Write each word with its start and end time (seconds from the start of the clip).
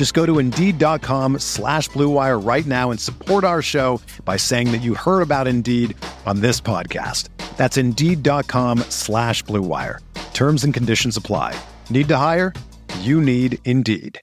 Just 0.00 0.14
go 0.14 0.24
to 0.24 0.38
Indeed.com 0.38 1.40
slash 1.40 1.90
BlueWire 1.90 2.42
right 2.42 2.64
now 2.64 2.90
and 2.90 2.98
support 2.98 3.44
our 3.44 3.60
show 3.60 4.00
by 4.24 4.38
saying 4.38 4.72
that 4.72 4.78
you 4.78 4.94
heard 4.94 5.20
about 5.20 5.46
Indeed 5.46 5.94
on 6.24 6.40
this 6.40 6.58
podcast. 6.58 7.28
That's 7.58 7.76
Indeed.com 7.76 8.78
slash 8.88 9.44
BlueWire. 9.44 9.98
Terms 10.32 10.64
and 10.64 10.72
conditions 10.72 11.18
apply. 11.18 11.54
Need 11.90 12.08
to 12.08 12.16
hire? 12.16 12.54
You 13.00 13.20
need 13.20 13.58
Indeed. 13.66 14.18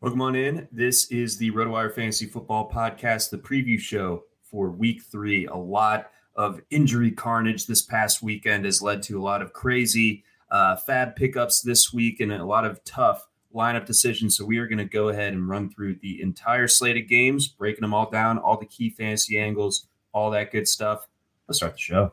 Welcome 0.00 0.22
on 0.22 0.34
in. 0.34 0.68
This 0.72 1.04
is 1.10 1.36
the 1.36 1.50
RotoWire 1.50 1.94
Fantasy 1.94 2.24
Football 2.24 2.70
Podcast, 2.70 3.28
the 3.28 3.36
preview 3.36 3.78
show 3.78 4.24
for 4.42 4.70
week 4.70 5.02
three. 5.02 5.44
A 5.44 5.54
lot 5.54 6.12
of 6.34 6.62
injury 6.70 7.10
carnage 7.10 7.66
this 7.66 7.82
past 7.82 8.22
weekend 8.22 8.64
has 8.64 8.80
led 8.80 9.02
to 9.02 9.20
a 9.20 9.22
lot 9.22 9.42
of 9.42 9.52
crazy 9.52 10.24
uh, 10.50 10.76
fab 10.76 11.16
pickups 11.16 11.62
this 11.62 11.92
week 11.92 12.20
and 12.20 12.32
a 12.32 12.44
lot 12.44 12.64
of 12.64 12.82
tough 12.84 13.26
lineup 13.54 13.86
decisions. 13.86 14.36
So 14.36 14.44
we 14.44 14.58
are 14.58 14.66
going 14.66 14.78
to 14.78 14.84
go 14.84 15.08
ahead 15.08 15.32
and 15.32 15.48
run 15.48 15.70
through 15.70 15.96
the 16.02 16.20
entire 16.22 16.68
slate 16.68 16.96
of 16.96 17.08
games, 17.08 17.48
breaking 17.48 17.82
them 17.82 17.94
all 17.94 18.10
down, 18.10 18.38
all 18.38 18.58
the 18.58 18.66
key 18.66 18.90
fantasy 18.90 19.38
angles, 19.38 19.88
all 20.12 20.30
that 20.30 20.52
good 20.52 20.68
stuff. 20.68 21.06
Let's 21.48 21.58
start 21.58 21.74
the 21.74 21.78
show. 21.78 22.12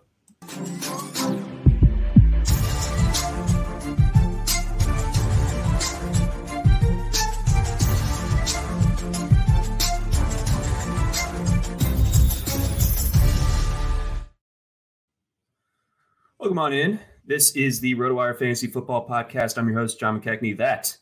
Welcome 16.39 16.59
on 16.59 16.73
in. 16.73 16.99
This 17.27 17.51
is 17.57 17.81
the 17.81 17.93
RotoWire 17.93 18.39
Fantasy 18.39 18.67
Football 18.67 19.05
Podcast. 19.05 19.57
I'm 19.57 19.67
your 19.67 19.77
host, 19.77 19.99
John 19.99 20.21
McKechnie. 20.21 20.55
That 20.55 20.95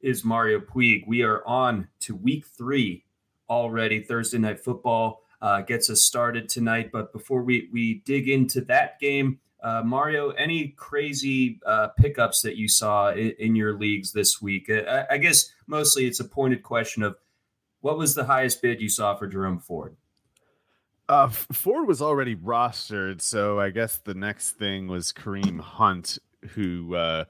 is 0.00 0.24
Mario 0.24 0.60
Puig. 0.60 1.08
We 1.08 1.24
are 1.24 1.44
on 1.44 1.88
to 2.02 2.14
week 2.14 2.46
three 2.46 3.04
already. 3.50 4.00
Thursday 4.00 4.38
Night 4.38 4.60
Football 4.60 5.24
uh, 5.40 5.62
gets 5.62 5.90
us 5.90 6.02
started 6.02 6.48
tonight. 6.48 6.90
But 6.92 7.12
before 7.12 7.42
we, 7.42 7.68
we 7.72 7.94
dig 8.04 8.28
into 8.28 8.60
that 8.60 9.00
game, 9.00 9.40
uh, 9.60 9.82
Mario, 9.84 10.30
any 10.30 10.68
crazy 10.68 11.58
uh, 11.66 11.88
pickups 11.98 12.42
that 12.42 12.54
you 12.54 12.68
saw 12.68 13.10
in, 13.10 13.32
in 13.40 13.56
your 13.56 13.76
leagues 13.76 14.12
this 14.12 14.40
week? 14.40 14.70
Uh, 14.70 14.82
I, 15.10 15.14
I 15.14 15.18
guess 15.18 15.50
mostly 15.66 16.06
it's 16.06 16.20
a 16.20 16.24
pointed 16.24 16.62
question 16.62 17.02
of 17.02 17.16
what 17.80 17.98
was 17.98 18.14
the 18.14 18.26
highest 18.26 18.62
bid 18.62 18.80
you 18.80 18.88
saw 18.88 19.16
for 19.16 19.26
Jerome 19.26 19.58
Ford? 19.58 19.96
Uh, 21.08 21.28
Ford 21.28 21.86
was 21.86 22.00
already 22.00 22.36
rostered, 22.36 23.20
so 23.20 23.60
I 23.60 23.70
guess 23.70 23.98
the 23.98 24.14
next 24.14 24.52
thing 24.52 24.86
was 24.88 25.12
Kareem 25.12 25.60
Hunt, 25.60 26.18
who 26.50 26.94
uh, 26.94 27.24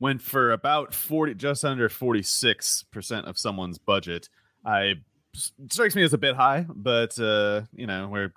went 0.00 0.22
for 0.22 0.52
about 0.52 0.94
forty, 0.94 1.34
just 1.34 1.64
under 1.64 1.88
forty 1.88 2.22
six 2.22 2.84
percent 2.90 3.26
of 3.26 3.38
someone's 3.38 3.78
budget. 3.78 4.28
I 4.64 4.94
strikes 5.68 5.94
me 5.94 6.02
as 6.02 6.12
a 6.12 6.18
bit 6.18 6.36
high, 6.36 6.66
but 6.68 7.18
uh, 7.18 7.62
you 7.72 7.86
know 7.86 8.08
we're 8.08 8.32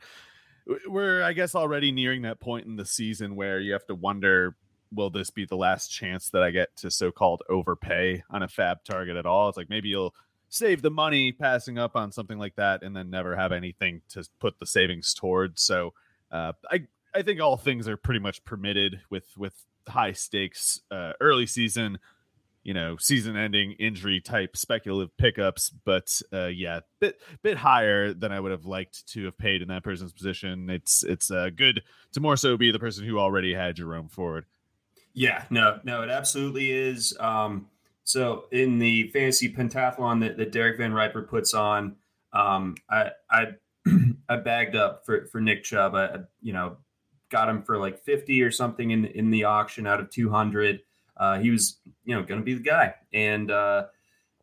we're 0.88 1.24
I 1.24 1.34
guess 1.34 1.56
already 1.56 1.92
nearing 1.92 2.24
that 2.24 2.40
point 2.40 2.66
in 2.66 2.76
the 2.76 2.86
season 2.86 3.36
where 3.36 3.60
you 3.60 3.74
have 3.74 3.86
to 3.88 3.96
wonder 3.96 4.56
will 4.94 5.10
this 5.10 5.30
be 5.30 5.46
the 5.46 5.56
last 5.56 5.88
chance 5.88 6.30
that 6.32 6.44
I 6.44 6.52
get 6.52 6.76
to 6.78 6.92
so 6.92 7.12
called 7.12 7.44
overpay 7.50 8.24
on 8.30 8.44
a 8.44 8.48
fab 8.48 8.84
target 8.84 9.16
at 9.16 9.26
all? 9.26 9.50
It's 9.50 9.58
like 9.58 9.70
maybe 9.70 9.90
you'll 9.90 10.14
save 10.52 10.82
the 10.82 10.92
money 10.92 11.32
passing 11.32 11.78
up 11.80 11.96
on 11.96 12.12
something 12.12 12.38
like 12.38 12.56
that 12.58 12.84
and 12.84 12.94
then 12.94 13.10
never 13.10 13.38
have 13.38 13.54
anything 13.54 14.02
to 14.10 14.28
put 14.40 14.60
the 14.60 14.66
savings 14.66 15.14
towards. 15.14 15.64
So 15.64 15.94
uh, 16.30 16.52
I 16.70 16.82
I 17.16 17.24
think 17.24 17.42
all 17.42 17.58
things 17.58 17.88
are 17.88 17.98
pretty 17.98 18.20
much 18.20 18.44
permitted 18.44 19.02
with 19.10 19.26
with 19.38 19.54
high 19.88 20.12
stakes 20.12 20.82
uh, 20.92 21.14
early 21.22 21.46
season, 21.46 22.00
you 22.64 22.74
know, 22.74 22.98
season 22.98 23.38
ending 23.38 23.72
injury 23.80 24.20
type 24.20 24.58
speculative 24.58 25.16
pickups. 25.18 25.70
But 25.70 26.22
uh, 26.34 26.48
yeah, 26.48 26.82
bit 27.00 27.22
bit 27.42 27.58
higher 27.58 28.14
than 28.14 28.34
I 28.34 28.40
would 28.40 28.52
have 28.52 28.66
liked 28.66 29.08
to 29.14 29.26
have 29.26 29.38
paid 29.38 29.62
in 29.62 29.70
that 29.70 29.86
person's 29.86 30.12
position. 30.12 30.70
It's 30.70 31.02
it's 31.04 31.32
uh, 31.32 31.50
good 31.56 31.82
to 32.12 32.20
more 32.20 32.36
so 32.36 32.58
be 32.58 32.72
the 32.72 32.80
person 32.80 33.06
who 33.06 33.20
already 33.20 33.54
had 33.54 33.78
Jerome 33.78 34.10
Ford. 34.10 34.46
Yeah, 35.14 35.46
no, 35.50 35.80
no, 35.84 36.04
it 36.04 36.10
absolutely 36.10 36.72
is. 36.72 37.16
Um, 37.20 37.68
so 38.12 38.44
in 38.52 38.78
the 38.78 39.08
fantasy 39.12 39.54
pentathlon 39.54 40.20
that, 40.20 40.36
that 40.36 40.52
Derek 40.52 40.78
VanRiper 40.78 41.30
puts 41.30 41.54
on, 41.54 41.96
um, 42.34 42.76
I 42.90 43.12
I 43.30 43.48
I 44.30 44.36
bagged 44.36 44.76
up 44.76 45.06
for 45.06 45.28
for 45.28 45.40
Nick 45.40 45.64
Chubb. 45.64 45.96
I 45.96 46.18
you 46.42 46.52
know 46.52 46.78
got 47.30 47.48
him 47.48 47.64
for 47.64 47.78
like 47.78 48.04
fifty 48.04 48.42
or 48.42 48.52
something 48.52 48.92
in 48.92 49.06
in 49.06 49.32
the 49.32 49.46
auction 49.46 49.88
out 49.88 50.02
of 50.02 50.10
two 50.10 50.30
hundred. 50.30 50.82
Uh, 51.16 51.40
he 51.40 51.52
was 51.52 51.80
you 52.04 52.14
know 52.14 52.22
going 52.22 52.42
to 52.42 52.44
be 52.44 52.54
the 52.54 52.60
guy, 52.60 52.94
and 53.14 53.50
uh, 53.50 53.86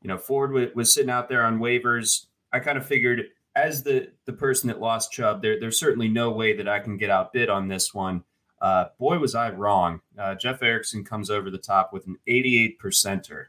you 0.00 0.08
know 0.08 0.16
Ford 0.16 0.50
w- 0.50 0.72
was 0.74 0.94
sitting 0.94 1.10
out 1.10 1.28
there 1.28 1.44
on 1.44 1.58
waivers. 1.58 2.24
I 2.50 2.60
kind 2.60 2.78
of 2.78 2.86
figured 2.86 3.26
as 3.54 3.82
the 3.82 4.08
the 4.24 4.32
person 4.32 4.68
that 4.68 4.80
lost 4.80 5.12
Chubb, 5.12 5.42
there 5.42 5.60
there's 5.60 5.78
certainly 5.78 6.08
no 6.08 6.30
way 6.30 6.56
that 6.56 6.68
I 6.68 6.78
can 6.78 6.96
get 6.96 7.10
outbid 7.10 7.50
on 7.50 7.68
this 7.68 7.92
one. 7.92 8.24
Uh, 8.62 8.86
boy, 8.98 9.18
was 9.18 9.34
I 9.34 9.50
wrong. 9.50 10.00
Uh, 10.18 10.34
Jeff 10.36 10.62
Erickson 10.62 11.04
comes 11.04 11.28
over 11.28 11.50
the 11.50 11.58
top 11.58 11.92
with 11.92 12.06
an 12.06 12.16
88 12.26 12.80
percenter 12.80 13.46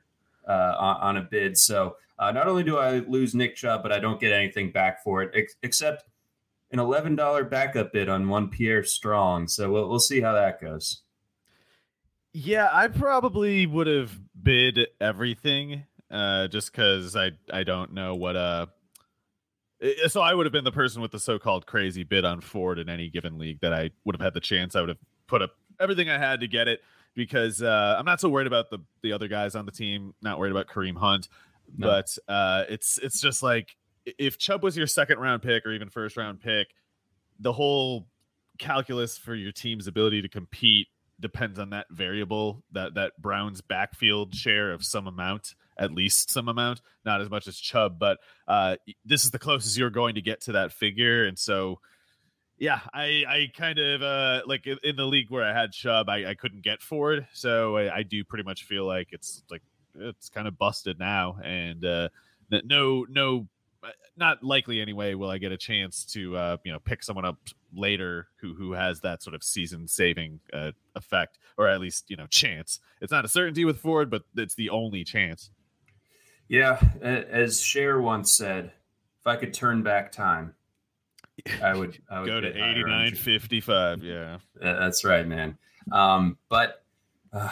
uh, 0.50 0.76
on, 0.78 1.18
a 1.18 1.22
bid. 1.22 1.58
So 1.58 1.96
uh, 2.18 2.32
not 2.32 2.48
only 2.48 2.64
do 2.64 2.78
I 2.78 3.00
lose 3.00 3.36
Nick 3.36 3.56
Chubb, 3.56 3.84
but 3.84 3.92
I 3.92 4.00
don't 4.00 4.20
get 4.20 4.34
anything 4.34 4.72
back 4.72 5.04
for 5.04 5.22
it, 5.22 5.32
ex- 5.36 5.56
except 5.62 6.04
an 6.72 6.80
$11 6.80 7.50
backup 7.50 7.94
bid 7.94 8.10
on 8.10 8.28
one 8.28 8.50
Pierre 8.50 8.84
Strong. 8.84 9.48
So 9.48 9.72
we'll, 9.72 9.88
we'll 9.88 10.00
see 10.00 10.22
how 10.22 10.34
that 10.34 10.60
goes. 10.60 11.04
Yeah, 12.34 12.70
I 12.72 12.88
probably 12.88 13.66
would 13.66 13.88
have 13.88 14.20
bid 14.42 14.88
everything 15.00 15.86
uh, 16.12 16.48
just 16.48 16.72
because 16.72 17.16
I, 17.16 17.32
I 17.52 17.64
don't 17.64 17.94
know 17.94 18.16
what 18.16 18.36
uh 18.36 18.66
so 20.08 20.22
I 20.22 20.34
would 20.34 20.46
have 20.46 20.52
been 20.52 20.66
the 20.66 20.72
person 20.72 21.02
with 21.02 21.12
the 21.12 21.20
so-called 21.20 21.66
crazy 21.66 22.04
bid 22.04 22.26
on 22.26 22.42
Ford 22.42 22.80
in 22.80 22.90
any 22.90 23.10
given 23.10 23.38
league 23.38 23.62
that 23.62 23.74
I 23.74 23.92
would 24.04 24.16
have 24.16 24.22
had 24.22 24.34
the 24.34 24.42
chance. 24.42 24.76
I 24.76 24.82
would 24.82 24.90
have 24.90 24.98
put 25.28 25.42
up 25.42 25.52
everything 25.80 26.10
I 26.10 26.18
had 26.18 26.42
to 26.42 26.48
get 26.48 26.68
it 26.68 26.82
because 27.16 27.62
uh, 27.62 27.96
I'm 27.98 28.06
not 28.06 28.22
so 28.22 28.30
worried 28.30 28.48
about 28.48 28.70
the 28.70 28.80
the 29.02 29.14
other 29.14 29.28
guys 29.28 29.56
on 29.56 29.66
the 29.66 29.72
team. 29.72 30.14
Not 30.22 30.40
worried 30.40 30.52
about 30.52 30.68
Kareem 30.68 30.98
Hunt, 30.98 31.28
no. 31.78 31.88
but 31.88 32.18
uh, 32.28 32.64
it's 32.70 32.98
it's 33.00 33.22
just 33.22 33.44
like 33.44 33.76
if 34.06 34.38
Chubb 34.38 34.64
was 34.64 34.78
your 34.78 34.88
second 34.88 35.20
round 35.20 35.42
pick 35.42 35.66
or 35.66 35.72
even 35.72 35.90
first 35.90 36.18
round 36.18 36.42
pick, 36.42 36.68
the 37.40 37.54
whole 37.54 38.08
calculus 38.58 39.18
for 39.18 39.36
your 39.36 39.52
team's 39.52 39.88
ability 39.88 40.22
to 40.22 40.30
compete 40.30 40.88
depends 41.20 41.60
on 41.60 41.72
that 41.72 41.86
variable 41.90 42.64
that 42.72 42.96
that 42.96 43.14
Brown's 43.22 43.62
backfield 43.62 44.34
share 44.34 44.72
of 44.72 44.84
some 44.84 45.08
amount 45.08 45.56
at 45.80 45.94
least 45.94 46.30
some 46.30 46.50
amount, 46.50 46.82
not 47.06 47.22
as 47.22 47.30
much 47.30 47.48
as 47.48 47.58
Chubb, 47.58 47.98
but 47.98 48.20
uh, 48.48 48.76
this 49.06 49.24
is 49.24 49.32
the 49.32 49.40
closest 49.40 49.78
you're 49.78 49.90
going 49.90 50.16
to 50.16 50.22
get 50.22 50.42
to 50.42 50.52
that 50.52 50.74
figure. 50.74 51.26
And 51.26 51.40
so, 51.40 51.80
yeah, 52.60 52.82
I, 52.94 53.24
I 53.28 53.52
kind 53.58 53.80
of 53.80 54.02
uh, 54.02 54.42
like 54.46 54.68
in 54.68 54.96
the 54.98 55.06
league 55.06 55.30
where 55.30 55.44
I 55.44 55.60
had 55.60 55.72
Chubb, 55.72 56.10
I, 56.10 56.32
I 56.32 56.36
couldn't 56.36 56.62
get 56.62 56.82
Ford. 56.82 57.26
So 57.34 57.78
I, 57.78 57.98
I, 57.98 58.04
do 58.04 58.24
pretty 58.26 58.44
much 58.44 58.66
feel 58.66 58.86
like 58.86 59.08
it's 59.12 59.44
like 59.50 59.62
it's 59.96 60.30
kind 60.30 60.48
of 60.48 60.58
busted 60.58 61.00
now. 61.00 61.38
And 61.44 61.86
uh, 61.86 62.10
no, 62.52 63.06
no, 63.10 63.48
not 64.18 64.44
likely 64.44 64.82
anyway. 64.82 65.14
Will 65.14 65.30
I 65.30 65.38
get 65.38 65.54
a 65.54 65.58
chance 65.58 66.04
to 66.08 66.36
uh, 66.36 66.58
you 66.66 66.74
know 66.74 66.80
pick 66.80 67.02
someone 67.02 67.26
up 67.26 67.38
later 67.74 68.28
who 68.42 68.54
who 68.54 68.74
has 68.74 69.00
that 69.02 69.24
sort 69.24 69.36
of 69.36 69.44
season 69.44 69.88
saving 69.88 70.42
uh, 70.52 70.72
effect, 70.96 71.40
or 71.58 71.68
at 71.68 71.80
least 71.80 72.10
you 72.10 72.18
know 72.18 72.28
chance? 72.28 72.82
It's 73.00 73.12
not 73.12 73.24
a 73.24 73.30
certainty 73.30 73.64
with 73.64 73.80
Ford, 73.80 74.10
but 74.10 74.24
it's 74.36 74.56
the 74.56 74.70
only 74.70 75.06
chance. 75.06 75.50
Yeah, 76.50 76.82
as 77.02 77.62
Cher 77.62 78.02
once 78.02 78.32
said, 78.32 78.74
if 79.22 79.28
I 79.28 79.38
could 79.38 79.54
turn 79.54 79.82
back 79.82 80.12
time. 80.12 80.56
I 81.62 81.76
would, 81.76 82.00
I 82.10 82.20
would 82.20 82.28
go 82.28 82.42
to 82.42 82.50
89 82.50 83.16
55. 83.16 84.04
Yeah. 84.04 84.38
That's 84.56 85.04
right, 85.04 85.28
man. 85.28 85.58
Um, 85.92 86.38
but 86.50 86.84
uh, 87.34 87.50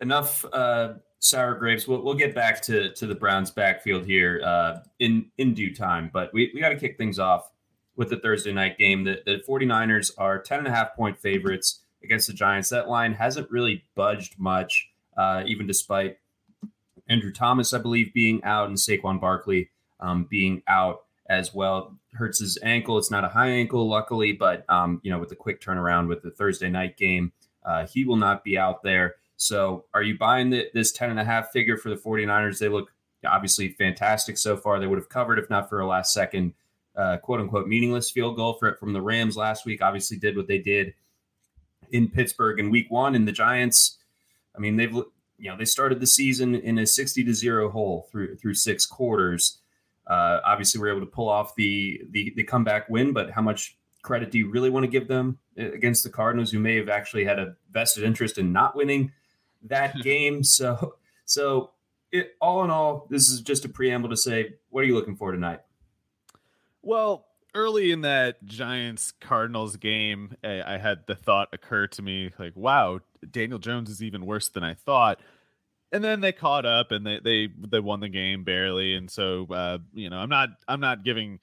enough 0.00 0.44
uh, 0.52 0.94
sour 1.18 1.54
grapes. 1.54 1.86
We'll, 1.86 2.02
we'll 2.02 2.14
get 2.14 2.34
back 2.34 2.62
to, 2.62 2.92
to 2.92 3.06
the 3.06 3.14
Browns 3.14 3.50
backfield 3.50 4.04
here 4.04 4.42
uh, 4.44 4.80
in, 4.98 5.26
in 5.38 5.54
due 5.54 5.74
time. 5.74 6.10
But 6.12 6.32
we, 6.32 6.50
we 6.54 6.60
got 6.60 6.70
to 6.70 6.78
kick 6.78 6.96
things 6.96 7.18
off 7.18 7.50
with 7.96 8.10
the 8.10 8.18
Thursday 8.18 8.52
night 8.52 8.78
game. 8.78 9.04
The, 9.04 9.22
the 9.24 9.42
49ers 9.48 10.10
are 10.18 10.38
10 10.40 10.60
and 10.60 10.68
a 10.68 10.70
half 10.70 10.94
point 10.94 11.18
favorites 11.18 11.80
against 12.02 12.26
the 12.26 12.34
Giants. 12.34 12.68
That 12.68 12.88
line 12.88 13.14
hasn't 13.14 13.50
really 13.50 13.84
budged 13.94 14.38
much, 14.38 14.88
uh, 15.16 15.42
even 15.46 15.66
despite 15.66 16.18
Andrew 17.08 17.32
Thomas, 17.32 17.72
I 17.72 17.78
believe, 17.78 18.12
being 18.12 18.42
out 18.44 18.68
and 18.68 18.76
Saquon 18.76 19.20
Barkley 19.20 19.70
um, 20.00 20.26
being 20.28 20.62
out 20.68 21.04
as 21.28 21.54
well. 21.54 21.96
Hurts 22.16 22.40
his 22.40 22.58
ankle. 22.62 22.98
It's 22.98 23.10
not 23.10 23.24
a 23.24 23.28
high 23.28 23.50
ankle, 23.50 23.88
luckily, 23.88 24.32
but 24.32 24.68
um, 24.70 25.00
you 25.02 25.10
know, 25.10 25.18
with 25.18 25.28
the 25.28 25.36
quick 25.36 25.60
turnaround 25.60 26.08
with 26.08 26.22
the 26.22 26.30
Thursday 26.30 26.68
night 26.68 26.96
game, 26.96 27.32
uh, 27.64 27.86
he 27.86 28.04
will 28.04 28.16
not 28.16 28.44
be 28.44 28.56
out 28.56 28.82
there. 28.82 29.16
So, 29.36 29.84
are 29.92 30.02
you 30.02 30.16
buying 30.16 30.50
the, 30.50 30.68
this 30.72 30.92
10 30.92 31.10
and 31.10 31.20
a 31.20 31.24
half 31.24 31.50
figure 31.50 31.76
for 31.76 31.90
the 31.90 31.96
49ers? 31.96 32.58
They 32.58 32.68
look 32.68 32.92
obviously 33.26 33.68
fantastic 33.68 34.38
so 34.38 34.56
far. 34.56 34.78
They 34.78 34.86
would 34.86 34.98
have 34.98 35.08
covered 35.08 35.38
if 35.38 35.50
not 35.50 35.68
for 35.68 35.80
a 35.80 35.86
last 35.86 36.12
second, 36.12 36.54
uh, 36.96 37.18
quote 37.18 37.40
unquote, 37.40 37.68
meaningless 37.68 38.10
field 38.10 38.36
goal 38.36 38.54
for, 38.54 38.68
it 38.68 38.78
from 38.78 38.92
the 38.92 39.02
Rams 39.02 39.36
last 39.36 39.66
week. 39.66 39.82
Obviously, 39.82 40.16
did 40.16 40.36
what 40.36 40.48
they 40.48 40.58
did 40.58 40.94
in 41.90 42.08
Pittsburgh 42.08 42.58
in 42.58 42.70
week 42.70 42.90
one. 42.90 43.14
And 43.14 43.28
the 43.28 43.32
Giants, 43.32 43.98
I 44.54 44.58
mean, 44.58 44.76
they've, 44.76 44.92
you 44.92 45.50
know, 45.50 45.56
they 45.56 45.64
started 45.64 46.00
the 46.00 46.06
season 46.06 46.54
in 46.54 46.78
a 46.78 46.86
60 46.86 47.24
to 47.24 47.34
zero 47.34 47.70
hole 47.70 48.08
through, 48.10 48.36
through 48.36 48.54
six 48.54 48.86
quarters. 48.86 49.58
Uh, 50.06 50.40
obviously, 50.44 50.80
we're 50.80 50.90
able 50.90 51.00
to 51.00 51.06
pull 51.06 51.28
off 51.28 51.54
the, 51.56 52.02
the, 52.10 52.32
the 52.36 52.44
comeback 52.44 52.88
win, 52.88 53.12
but 53.12 53.30
how 53.30 53.42
much 53.42 53.76
credit 54.02 54.30
do 54.30 54.38
you 54.38 54.50
really 54.50 54.70
want 54.70 54.84
to 54.84 54.88
give 54.88 55.08
them 55.08 55.38
against 55.56 56.04
the 56.04 56.10
Cardinals, 56.10 56.50
who 56.50 56.60
may 56.60 56.76
have 56.76 56.88
actually 56.88 57.24
had 57.24 57.38
a 57.38 57.56
vested 57.72 58.04
interest 58.04 58.38
in 58.38 58.52
not 58.52 58.76
winning 58.76 59.12
that 59.64 59.96
game? 60.02 60.44
So, 60.44 60.94
so 61.24 61.70
it, 62.12 62.36
all 62.40 62.62
in 62.64 62.70
all, 62.70 63.06
this 63.10 63.28
is 63.28 63.40
just 63.40 63.64
a 63.64 63.68
preamble 63.68 64.10
to 64.10 64.16
say, 64.16 64.54
what 64.70 64.82
are 64.82 64.86
you 64.86 64.94
looking 64.94 65.16
for 65.16 65.32
tonight? 65.32 65.60
Well, 66.82 67.26
early 67.54 67.90
in 67.90 68.02
that 68.02 68.44
Giants 68.44 69.12
Cardinals 69.20 69.76
game, 69.76 70.36
I, 70.44 70.74
I, 70.74 70.78
had 70.78 71.06
the 71.06 71.16
thought 71.16 71.48
occur 71.52 71.88
to 71.88 72.02
me 72.02 72.30
like, 72.38 72.54
wow, 72.54 73.00
Daniel 73.28 73.58
Jones 73.58 73.90
is 73.90 74.02
even 74.02 74.24
worse 74.24 74.48
than 74.48 74.62
I 74.62 74.74
thought 74.74 75.20
and 75.92 76.02
then 76.02 76.20
they 76.20 76.32
caught 76.32 76.66
up 76.66 76.90
and 76.90 77.06
they 77.06 77.20
they 77.22 77.48
they 77.70 77.80
won 77.80 78.00
the 78.00 78.08
game 78.08 78.44
barely 78.44 78.94
and 78.94 79.10
so 79.10 79.46
uh, 79.50 79.78
you 79.94 80.10
know 80.10 80.18
i'm 80.18 80.28
not 80.28 80.50
i'm 80.68 80.80
not 80.80 81.04
giving 81.04 81.38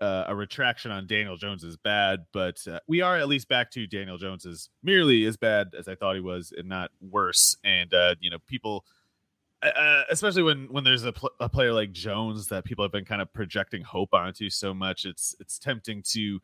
uh, 0.00 0.24
a 0.28 0.34
retraction 0.34 0.90
on 0.90 1.06
daniel 1.06 1.36
jones 1.36 1.62
is 1.62 1.76
bad 1.76 2.24
but 2.32 2.66
uh, 2.66 2.80
we 2.86 3.00
are 3.00 3.16
at 3.16 3.28
least 3.28 3.48
back 3.48 3.70
to 3.70 3.86
daniel 3.86 4.16
jones 4.16 4.46
is 4.46 4.70
merely 4.82 5.24
as 5.26 5.36
bad 5.36 5.74
as 5.78 5.88
i 5.88 5.94
thought 5.94 6.14
he 6.14 6.20
was 6.20 6.52
and 6.56 6.68
not 6.68 6.90
worse 7.00 7.56
and 7.64 7.92
uh, 7.92 8.14
you 8.20 8.30
know 8.30 8.38
people 8.46 8.84
uh, 9.62 9.66
uh, 9.66 10.04
especially 10.10 10.42
when 10.42 10.66
when 10.70 10.84
there's 10.84 11.04
a, 11.04 11.12
pl- 11.12 11.32
a 11.38 11.48
player 11.48 11.72
like 11.72 11.92
jones 11.92 12.48
that 12.48 12.64
people 12.64 12.82
have 12.82 12.92
been 12.92 13.04
kind 13.04 13.20
of 13.20 13.30
projecting 13.32 13.82
hope 13.82 14.14
onto 14.14 14.48
so 14.48 14.72
much 14.72 15.04
it's 15.04 15.34
it's 15.38 15.58
tempting 15.58 16.02
to 16.02 16.40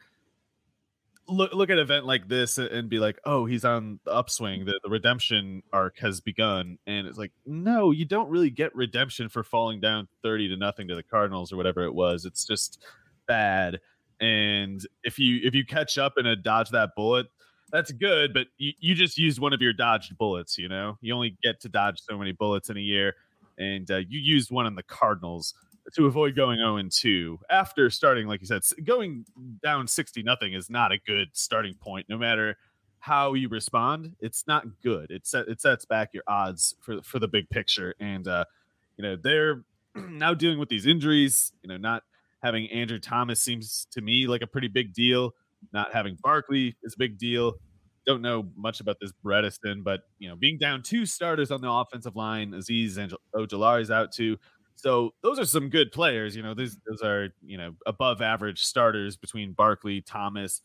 look 1.29 1.53
look 1.53 1.71
at 1.71 1.79
an 1.79 1.83
event 1.83 2.07
like 2.07 2.29
this 2.29 2.59
and 2.59 2.89
be 2.89 2.99
like, 2.99 3.19
oh, 3.25 3.47
he's 3.47 3.65
on 3.65 4.01
the 4.05 4.13
upswing. 4.13 4.65
The, 4.65 4.79
the 4.83 4.91
redemption 4.91 5.63
arc 5.73 5.99
has 5.99 6.21
begun, 6.21 6.79
and 6.87 7.07
it's 7.07 7.19
like, 7.19 7.33
no, 7.45 7.91
you 7.91 8.05
don't 8.05 8.29
really 8.31 8.51
get 8.51 8.75
redemption 8.75 9.29
for 9.29 9.43
falling 9.43 9.81
down 9.81 10.09
thirty 10.23 10.49
to 10.49 10.57
nothing 10.57 10.89
to 10.89 10.95
the 10.95 11.03
Cardinals 11.03 11.53
or 11.53 11.57
whatever 11.57 11.85
it 11.85 11.95
was. 11.95 12.25
It's 12.25 12.45
just 12.45 12.83
bad. 13.27 13.81
And 14.21 14.81
if 15.05 15.19
you 15.19 15.41
if 15.43 15.55
you 15.55 15.65
catch 15.65 15.99
up 15.99 16.15
and 16.17 16.43
dodge 16.43 16.71
that 16.71 16.91
bullet, 16.97 17.27
that's 17.71 17.93
good. 17.93 18.33
But 18.33 18.47
you, 18.57 18.73
you 18.79 18.95
just 18.95 19.19
used 19.19 19.39
one 19.39 19.53
of 19.53 19.61
your 19.61 19.73
dodged 19.73 20.17
bullets. 20.17 20.57
You 20.59 20.69
know, 20.69 20.97
you 21.01 21.15
only 21.15 21.37
get 21.43 21.61
to 21.63 21.69
dodge 21.69 22.01
so 22.01 22.17
many 22.17 22.33
bullets 22.33 22.71
in 22.71 22.77
a 22.77 22.81
year, 22.81 23.15
and 23.59 23.91
uh, 23.91 23.99
you 24.09 24.21
used 24.21 24.51
one 24.51 24.67
on 24.67 24.75
the 24.75 24.83
Cardinals 24.83 25.55
to 25.95 26.07
avoid 26.07 26.35
going 26.37 26.59
0 26.59 26.77
and 26.77 26.91
2 26.91 27.39
after 27.51 27.91
starting, 27.91 28.27
like 28.27 28.41
you 28.41 28.47
said, 28.47 28.63
going 28.85 29.25
down 29.63 29.87
60 29.87 30.23
nothing 30.23 30.53
is 30.53 30.69
not 30.69 30.93
a 30.93 30.99
good 31.07 31.29
starting 31.33 31.75
point. 31.75 32.07
No 32.09 32.19
matter 32.19 32.57
how 32.99 33.35
you 33.35 33.49
respond, 33.49 34.17
it's 34.21 34.47
not 34.47 34.65
good. 34.83 35.11
It 35.11 35.27
set, 35.27 35.49
it 35.49 35.61
sets 35.61 35.85
back 35.85 36.11
your 36.13 36.25
odds 36.27 36.75
for 36.81 37.03
for 37.03 37.19
the 37.19 37.29
big 37.29 37.49
picture. 37.51 37.95
And 38.01 38.27
uh, 38.27 38.45
you 38.97 39.03
know 39.03 39.17
they're 39.17 39.63
now 39.95 40.35
dealing 40.35 40.59
with 40.59 40.69
these 40.69 40.87
injuries. 40.87 41.53
You 41.63 41.69
know, 41.69 41.77
not 41.77 42.03
having 42.43 42.69
Andrew 42.71 42.99
Thomas 42.99 43.41
seems 43.41 43.87
to 43.93 44.01
me 44.01 44.27
like 44.27 44.43
a 44.43 44.47
pretty 44.47 44.69
big 44.69 44.93
deal. 44.93 45.35
Not 45.73 45.93
having 45.93 46.17
Barkley 46.23 46.77
is 46.83 46.95
a 46.95 46.99
big 46.99 47.19
deal. 47.19 47.55
Don't 48.07 48.23
know 48.23 48.49
much 48.57 48.81
about 48.81 48.99
this 49.01 49.13
Bredeson, 49.25 49.83
but 49.83 50.01
you 50.19 50.29
know, 50.29 50.37
being 50.37 50.59
down 50.59 50.83
two 50.83 51.07
starters 51.07 51.51
on 51.51 51.61
the 51.61 51.71
offensive 51.71 52.15
line, 52.15 52.53
Azeez 52.53 52.99
and 52.99 53.13
Ojulari's 53.35 53.91
out 53.91 54.13
too. 54.13 54.37
So 54.77 55.15
those 55.23 55.39
are 55.39 55.45
some 55.45 55.69
good 55.71 55.91
players. 55.91 56.37
You 56.37 56.43
know, 56.43 56.55
those 56.55 56.77
those 56.89 57.03
are 57.03 57.31
you 57.43 57.59
know 57.59 57.73
above 57.87 58.23
average 58.23 58.63
starters 58.63 59.17
between 59.17 59.53
Barkley, 59.53 60.03
Thomas. 60.03 60.63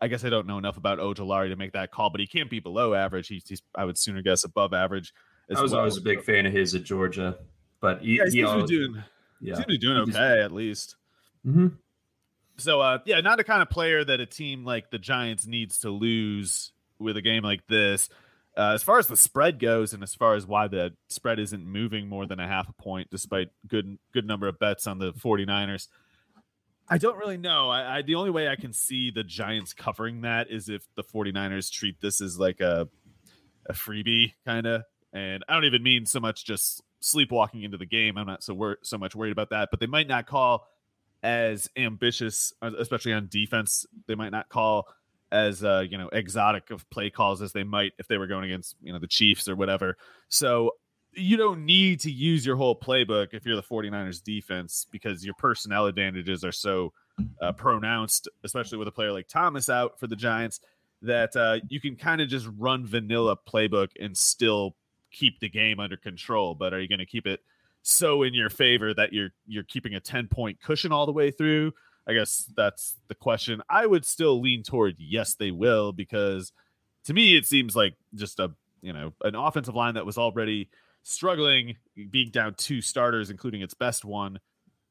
I 0.00 0.06
guess 0.06 0.24
I 0.24 0.30
don't 0.30 0.46
know 0.46 0.58
enough 0.58 0.76
about 0.76 0.98
Ojulari 0.98 1.48
to 1.48 1.56
make 1.56 1.72
that 1.72 1.90
call, 1.90 2.10
but 2.10 2.20
he 2.20 2.26
can't 2.26 2.48
be 2.48 2.60
below 2.60 2.94
average. 2.94 3.26
He's, 3.26 3.48
he's 3.48 3.62
I 3.74 3.84
would 3.84 3.98
sooner 3.98 4.22
guess 4.22 4.44
above 4.44 4.72
average. 4.72 5.12
I 5.54 5.60
was 5.60 5.72
well. 5.72 5.80
always 5.80 5.96
a 5.96 6.02
big 6.02 6.22
fan 6.22 6.46
of 6.46 6.52
his 6.52 6.74
at 6.74 6.84
Georgia, 6.84 7.36
but 7.80 8.00
he, 8.00 8.18
yeah, 8.18 8.24
he 8.30 8.44
always, 8.44 8.70
doing, 8.70 9.02
yeah, 9.40 9.54
seems 9.54 9.64
to 9.64 9.68
be 9.68 9.78
doing 9.78 9.96
okay 9.98 10.40
at 10.40 10.52
least. 10.52 10.96
Mm-hmm. 11.44 11.68
So, 12.58 12.80
uh, 12.80 12.98
yeah, 13.06 13.20
not 13.20 13.38
the 13.38 13.44
kind 13.44 13.62
of 13.62 13.70
player 13.70 14.04
that 14.04 14.20
a 14.20 14.26
team 14.26 14.64
like 14.64 14.90
the 14.90 14.98
Giants 14.98 15.46
needs 15.46 15.78
to 15.80 15.90
lose 15.90 16.72
with 16.98 17.16
a 17.16 17.22
game 17.22 17.42
like 17.42 17.66
this. 17.66 18.08
Uh, 18.58 18.72
as 18.72 18.82
far 18.82 18.98
as 18.98 19.06
the 19.06 19.16
spread 19.16 19.60
goes, 19.60 19.92
and 19.92 20.02
as 20.02 20.16
far 20.16 20.34
as 20.34 20.44
why 20.44 20.66
the 20.66 20.92
spread 21.08 21.38
isn't 21.38 21.64
moving 21.64 22.08
more 22.08 22.26
than 22.26 22.40
a 22.40 22.48
half 22.48 22.68
a 22.68 22.72
point, 22.72 23.08
despite 23.08 23.50
good 23.68 23.98
good 24.12 24.26
number 24.26 24.48
of 24.48 24.58
bets 24.58 24.88
on 24.88 24.98
the 24.98 25.12
49ers, 25.12 25.86
I 26.88 26.98
don't 26.98 27.16
really 27.16 27.36
know. 27.36 27.70
I, 27.70 27.98
I, 27.98 28.02
the 28.02 28.16
only 28.16 28.30
way 28.30 28.48
I 28.48 28.56
can 28.56 28.72
see 28.72 29.12
the 29.12 29.22
Giants 29.22 29.74
covering 29.74 30.22
that 30.22 30.50
is 30.50 30.68
if 30.68 30.82
the 30.96 31.04
49ers 31.04 31.70
treat 31.70 32.00
this 32.00 32.20
as 32.20 32.36
like 32.36 32.60
a 32.60 32.88
a 33.66 33.74
freebie 33.74 34.32
kind 34.44 34.66
of, 34.66 34.82
and 35.12 35.44
I 35.48 35.54
don't 35.54 35.66
even 35.66 35.84
mean 35.84 36.04
so 36.04 36.18
much 36.18 36.44
just 36.44 36.82
sleepwalking 36.98 37.62
into 37.62 37.76
the 37.76 37.86
game. 37.86 38.18
I'm 38.18 38.26
not 38.26 38.42
so 38.42 38.54
wor- 38.54 38.78
so 38.82 38.98
much 38.98 39.14
worried 39.14 39.32
about 39.32 39.50
that, 39.50 39.68
but 39.70 39.78
they 39.78 39.86
might 39.86 40.08
not 40.08 40.26
call 40.26 40.66
as 41.22 41.70
ambitious, 41.76 42.52
especially 42.60 43.12
on 43.12 43.28
defense. 43.30 43.86
They 44.08 44.16
might 44.16 44.32
not 44.32 44.48
call 44.48 44.88
as 45.30 45.62
uh, 45.64 45.84
you 45.88 45.98
know 45.98 46.08
exotic 46.12 46.70
of 46.70 46.88
play 46.90 47.10
calls 47.10 47.42
as 47.42 47.52
they 47.52 47.64
might 47.64 47.92
if 47.98 48.08
they 48.08 48.18
were 48.18 48.26
going 48.26 48.44
against 48.44 48.76
you 48.82 48.92
know 48.92 48.98
the 48.98 49.06
Chiefs 49.06 49.48
or 49.48 49.56
whatever. 49.56 49.96
So 50.28 50.72
you 51.12 51.36
don't 51.36 51.64
need 51.64 52.00
to 52.00 52.10
use 52.10 52.44
your 52.44 52.56
whole 52.56 52.78
playbook 52.78 53.28
if 53.32 53.44
you're 53.44 53.56
the 53.56 53.62
49ers 53.62 54.22
defense 54.22 54.86
because 54.90 55.24
your 55.24 55.34
personnel 55.34 55.86
advantages 55.86 56.44
are 56.44 56.52
so 56.52 56.92
uh, 57.42 57.52
pronounced, 57.52 58.28
especially 58.44 58.78
with 58.78 58.88
a 58.88 58.92
player 58.92 59.12
like 59.12 59.26
Thomas 59.26 59.68
out 59.68 59.98
for 59.98 60.06
the 60.06 60.16
Giants, 60.16 60.60
that 61.02 61.34
uh, 61.36 61.58
you 61.68 61.80
can 61.80 61.96
kind 61.96 62.20
of 62.20 62.28
just 62.28 62.48
run 62.56 62.86
vanilla 62.86 63.36
playbook 63.36 63.88
and 63.98 64.16
still 64.16 64.76
keep 65.10 65.40
the 65.40 65.48
game 65.48 65.80
under 65.80 65.96
control. 65.96 66.54
But 66.54 66.72
are 66.72 66.80
you 66.80 66.88
going 66.88 66.98
to 66.98 67.06
keep 67.06 67.26
it 67.26 67.40
so 67.82 68.22
in 68.22 68.34
your 68.34 68.50
favor 68.50 68.92
that 68.94 69.12
you're 69.12 69.30
you're 69.46 69.64
keeping 69.64 69.94
a 69.94 70.00
10 70.00 70.28
point 70.28 70.60
cushion 70.62 70.92
all 70.92 71.06
the 71.06 71.12
way 71.12 71.30
through? 71.30 71.72
I 72.08 72.14
guess 72.14 72.50
that's 72.56 72.96
the 73.08 73.14
question. 73.14 73.62
I 73.68 73.86
would 73.86 74.04
still 74.04 74.40
lean 74.40 74.62
toward 74.62 74.96
yes, 74.98 75.34
they 75.34 75.50
will, 75.50 75.92
because 75.92 76.52
to 77.04 77.14
me, 77.14 77.36
it 77.36 77.46
seems 77.46 77.76
like 77.76 77.94
just 78.14 78.40
a 78.40 78.52
you 78.80 78.92
know 78.92 79.12
an 79.22 79.34
offensive 79.34 79.74
line 79.74 79.94
that 79.94 80.06
was 80.06 80.18
already 80.18 80.70
struggling, 81.02 81.76
being 82.10 82.30
down 82.30 82.54
two 82.56 82.80
starters, 82.80 83.30
including 83.30 83.60
its 83.60 83.74
best 83.74 84.04
one, 84.04 84.40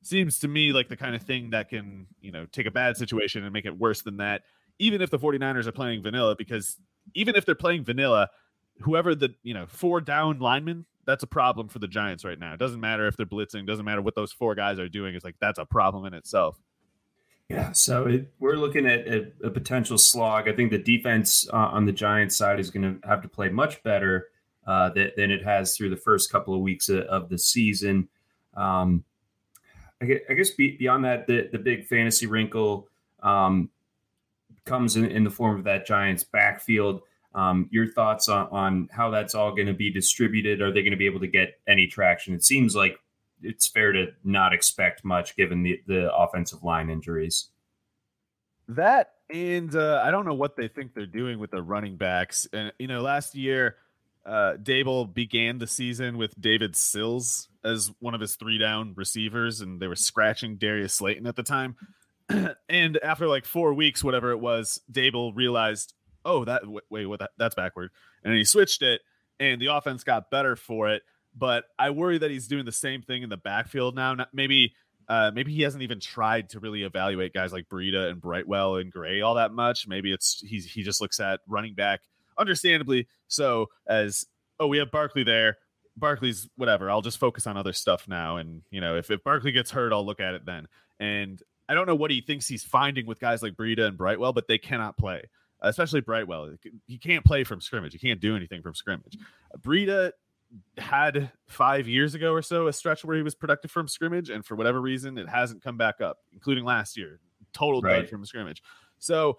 seems 0.03 0.39
to 0.39 0.47
me 0.47 0.71
like 0.71 0.89
the 0.89 0.97
kind 0.97 1.15
of 1.15 1.23
thing 1.23 1.49
that 1.51 1.69
can 1.69 2.07
you 2.21 2.31
know 2.31 2.45
take 2.51 2.67
a 2.67 2.71
bad 2.71 2.97
situation 2.97 3.43
and 3.43 3.53
make 3.53 3.65
it 3.65 3.77
worse 3.77 4.01
than 4.01 4.17
that. 4.17 4.43
Even 4.79 5.01
if 5.01 5.09
the 5.09 5.17
49ers 5.17 5.65
are 5.65 5.71
playing 5.71 6.03
vanilla, 6.03 6.35
because 6.37 6.77
even 7.15 7.35
if 7.35 7.45
they're 7.45 7.55
playing 7.55 7.83
vanilla, 7.83 8.29
whoever 8.81 9.15
the 9.15 9.33
you 9.41 9.53
know 9.53 9.65
four 9.67 10.01
down 10.01 10.39
linemen 10.39 10.85
that's 11.07 11.23
a 11.23 11.27
problem 11.27 11.69
for 11.69 11.79
the 11.79 11.87
Giants 11.87 12.25
right 12.25 12.37
now. 12.37 12.53
It 12.53 12.59
doesn't 12.59 12.81
matter 12.81 13.07
if 13.07 13.15
they're 13.15 13.25
blitzing, 13.25 13.65
doesn't 13.65 13.85
matter 13.85 14.01
what 14.01 14.13
those 14.13 14.33
four 14.33 14.55
guys 14.55 14.77
are 14.77 14.89
doing. 14.89 15.15
It's 15.15 15.23
like 15.23 15.37
that's 15.39 15.57
a 15.57 15.65
problem 15.65 16.05
in 16.05 16.13
itself. 16.13 16.59
Yeah, 17.49 17.71
so 17.71 18.07
it, 18.07 18.33
we're 18.39 18.57
looking 18.57 18.85
at 18.85 19.07
a, 19.07 19.49
potential 19.49 19.97
slog. 19.97 20.49
I 20.49 20.53
think 20.53 20.69
the 20.69 20.77
defense 20.77 21.47
uh, 21.53 21.55
on 21.55 21.85
the 21.85 21.93
Giants 21.93 22.35
side 22.35 22.59
is 22.59 22.69
going 22.69 22.99
to 23.01 23.07
have 23.07 23.21
to 23.21 23.29
play 23.29 23.47
much 23.47 23.81
better 23.83 24.27
uh, 24.65 24.89
than, 24.89 25.11
than, 25.15 25.31
it 25.31 25.45
has 25.45 25.75
through 25.77 25.89
the 25.89 25.97
first 25.97 26.29
couple 26.29 26.53
of 26.53 26.59
weeks 26.59 26.89
of, 26.89 27.03
of 27.03 27.29
the 27.29 27.37
season. 27.37 28.09
Um, 28.57 29.05
I 30.01 30.05
guess, 30.05 30.19
I 30.29 30.33
guess 30.33 30.49
beyond 30.51 31.05
that, 31.05 31.25
the, 31.25 31.47
the 31.49 31.57
big 31.57 31.85
fantasy 31.85 32.25
wrinkle 32.25 32.89
um, 33.23 33.69
comes 34.65 34.97
in, 34.97 35.05
in, 35.05 35.23
the 35.23 35.29
form 35.29 35.57
of 35.57 35.63
that 35.63 35.87
Giants 35.87 36.25
backfield. 36.25 37.01
Um, 37.33 37.69
your 37.71 37.87
thoughts 37.87 38.27
on, 38.27 38.47
on 38.49 38.89
how 38.91 39.09
that's 39.09 39.35
all 39.35 39.51
going 39.55 39.67
to 39.67 39.73
be 39.73 39.89
distributed? 39.89 40.61
Are 40.61 40.71
they 40.71 40.81
going 40.81 40.91
to 40.91 40.97
be 40.97 41.05
able 41.05 41.21
to 41.21 41.27
get 41.27 41.59
any 41.65 41.87
traction? 41.87 42.33
It 42.33 42.43
seems 42.43 42.75
like 42.75 42.99
it's 43.41 43.67
fair 43.67 43.91
to 43.91 44.07
not 44.23 44.53
expect 44.53 45.03
much 45.03 45.35
given 45.35 45.63
the, 45.63 45.81
the 45.87 46.13
offensive 46.13 46.63
line 46.63 46.89
injuries. 46.89 47.49
That 48.69 49.13
and 49.29 49.75
uh, 49.75 50.01
I 50.03 50.11
don't 50.11 50.25
know 50.25 50.33
what 50.33 50.55
they 50.55 50.67
think 50.67 50.93
they're 50.93 51.05
doing 51.05 51.39
with 51.39 51.51
the 51.51 51.61
running 51.61 51.97
backs. 51.97 52.47
And 52.51 52.71
you 52.79 52.87
know, 52.87 53.01
last 53.01 53.35
year, 53.35 53.75
uh, 54.25 54.53
Daboll 54.61 55.11
began 55.13 55.57
the 55.57 55.67
season 55.67 56.17
with 56.17 56.39
David 56.39 56.75
Sills 56.75 57.47
as 57.63 57.91
one 57.99 58.13
of 58.13 58.21
his 58.21 58.35
three 58.35 58.57
down 58.57 58.93
receivers, 58.95 59.61
and 59.61 59.79
they 59.79 59.87
were 59.87 59.95
scratching 59.95 60.57
Darius 60.57 60.93
Slayton 60.93 61.27
at 61.27 61.35
the 61.35 61.43
time. 61.43 61.75
and 62.69 62.97
after 63.01 63.27
like 63.27 63.45
four 63.45 63.73
weeks, 63.73 64.03
whatever 64.03 64.31
it 64.31 64.39
was, 64.39 64.81
Daboll 64.91 65.33
realized, 65.35 65.93
oh, 66.25 66.43
that 66.45 66.63
wait, 66.89 67.05
what? 67.05 67.19
That, 67.19 67.31
that's 67.37 67.55
backward, 67.55 67.91
and 68.23 68.33
he 68.33 68.43
switched 68.43 68.81
it, 68.81 69.01
and 69.39 69.61
the 69.61 69.67
offense 69.67 70.03
got 70.03 70.29
better 70.29 70.55
for 70.55 70.89
it. 70.89 71.03
But 71.37 71.65
I 71.77 71.91
worry 71.91 72.17
that 72.17 72.31
he's 72.31 72.47
doing 72.47 72.65
the 72.65 72.71
same 72.71 73.01
thing 73.01 73.23
in 73.23 73.29
the 73.29 73.37
backfield 73.37 73.95
now. 73.95 74.15
Maybe 74.33 74.73
uh, 75.09 75.31
maybe 75.33 75.53
he 75.53 75.61
hasn't 75.61 75.83
even 75.83 75.99
tried 75.99 76.49
to 76.49 76.59
really 76.59 76.83
evaluate 76.83 77.33
guys 77.33 77.53
like 77.53 77.69
Breida 77.69 78.09
and 78.09 78.19
Brightwell 78.19 78.75
and 78.75 78.91
Gray 78.91 79.21
all 79.21 79.35
that 79.35 79.51
much. 79.51 79.87
Maybe 79.87 80.11
it's 80.11 80.41
he's 80.45 80.65
he 80.65 80.83
just 80.83 80.99
looks 80.99 81.19
at 81.19 81.39
running 81.47 81.75
back, 81.75 82.01
understandably 82.37 83.07
so 83.27 83.67
as 83.87 84.25
oh 84.59 84.67
we 84.67 84.79
have 84.79 84.91
Barkley 84.91 85.23
there. 85.23 85.57
Barkley's 85.95 86.47
whatever. 86.57 86.91
I'll 86.91 87.01
just 87.01 87.17
focus 87.17 87.47
on 87.47 87.57
other 87.57 87.73
stuff 87.73 88.07
now. 88.07 88.37
And 88.37 88.61
you 88.69 88.81
know, 88.81 88.97
if 88.97 89.09
if 89.09 89.23
Barkley 89.23 89.51
gets 89.51 89.71
hurt, 89.71 89.93
I'll 89.93 90.05
look 90.05 90.19
at 90.19 90.33
it 90.33 90.45
then. 90.45 90.67
And 90.99 91.41
I 91.69 91.73
don't 91.73 91.87
know 91.87 91.95
what 91.95 92.11
he 92.11 92.21
thinks 92.21 92.47
he's 92.47 92.63
finding 92.63 93.05
with 93.05 93.19
guys 93.19 93.41
like 93.41 93.53
Breida 93.53 93.87
and 93.87 93.97
Brightwell, 93.97 94.33
but 94.33 94.47
they 94.47 94.57
cannot 94.57 94.97
play, 94.97 95.23
especially 95.61 96.01
Brightwell. 96.01 96.55
He 96.85 96.97
can't 96.97 97.25
play 97.25 97.43
from 97.43 97.61
scrimmage. 97.61 97.93
He 97.93 97.99
can't 97.99 98.19
do 98.21 98.35
anything 98.35 98.61
from 98.61 98.75
scrimmage. 98.75 99.17
Breida 99.59 100.11
had 100.77 101.31
five 101.47 101.87
years 101.87 102.15
ago 102.15 102.31
or 102.31 102.41
so 102.41 102.67
a 102.67 102.73
stretch 102.73 103.03
where 103.03 103.17
he 103.17 103.23
was 103.23 103.35
productive 103.35 103.71
from 103.71 103.87
scrimmage, 103.87 104.29
and 104.29 104.45
for 104.45 104.55
whatever 104.55 104.81
reason, 104.81 105.17
it 105.17 105.29
hasn't 105.29 105.63
come 105.63 105.77
back 105.77 106.01
up, 106.01 106.19
including 106.33 106.63
last 106.63 106.97
year. 106.97 107.19
Total 107.53 107.81
right. 107.81 108.01
dud 108.01 108.09
from 108.09 108.25
scrimmage. 108.25 108.61
So 108.99 109.37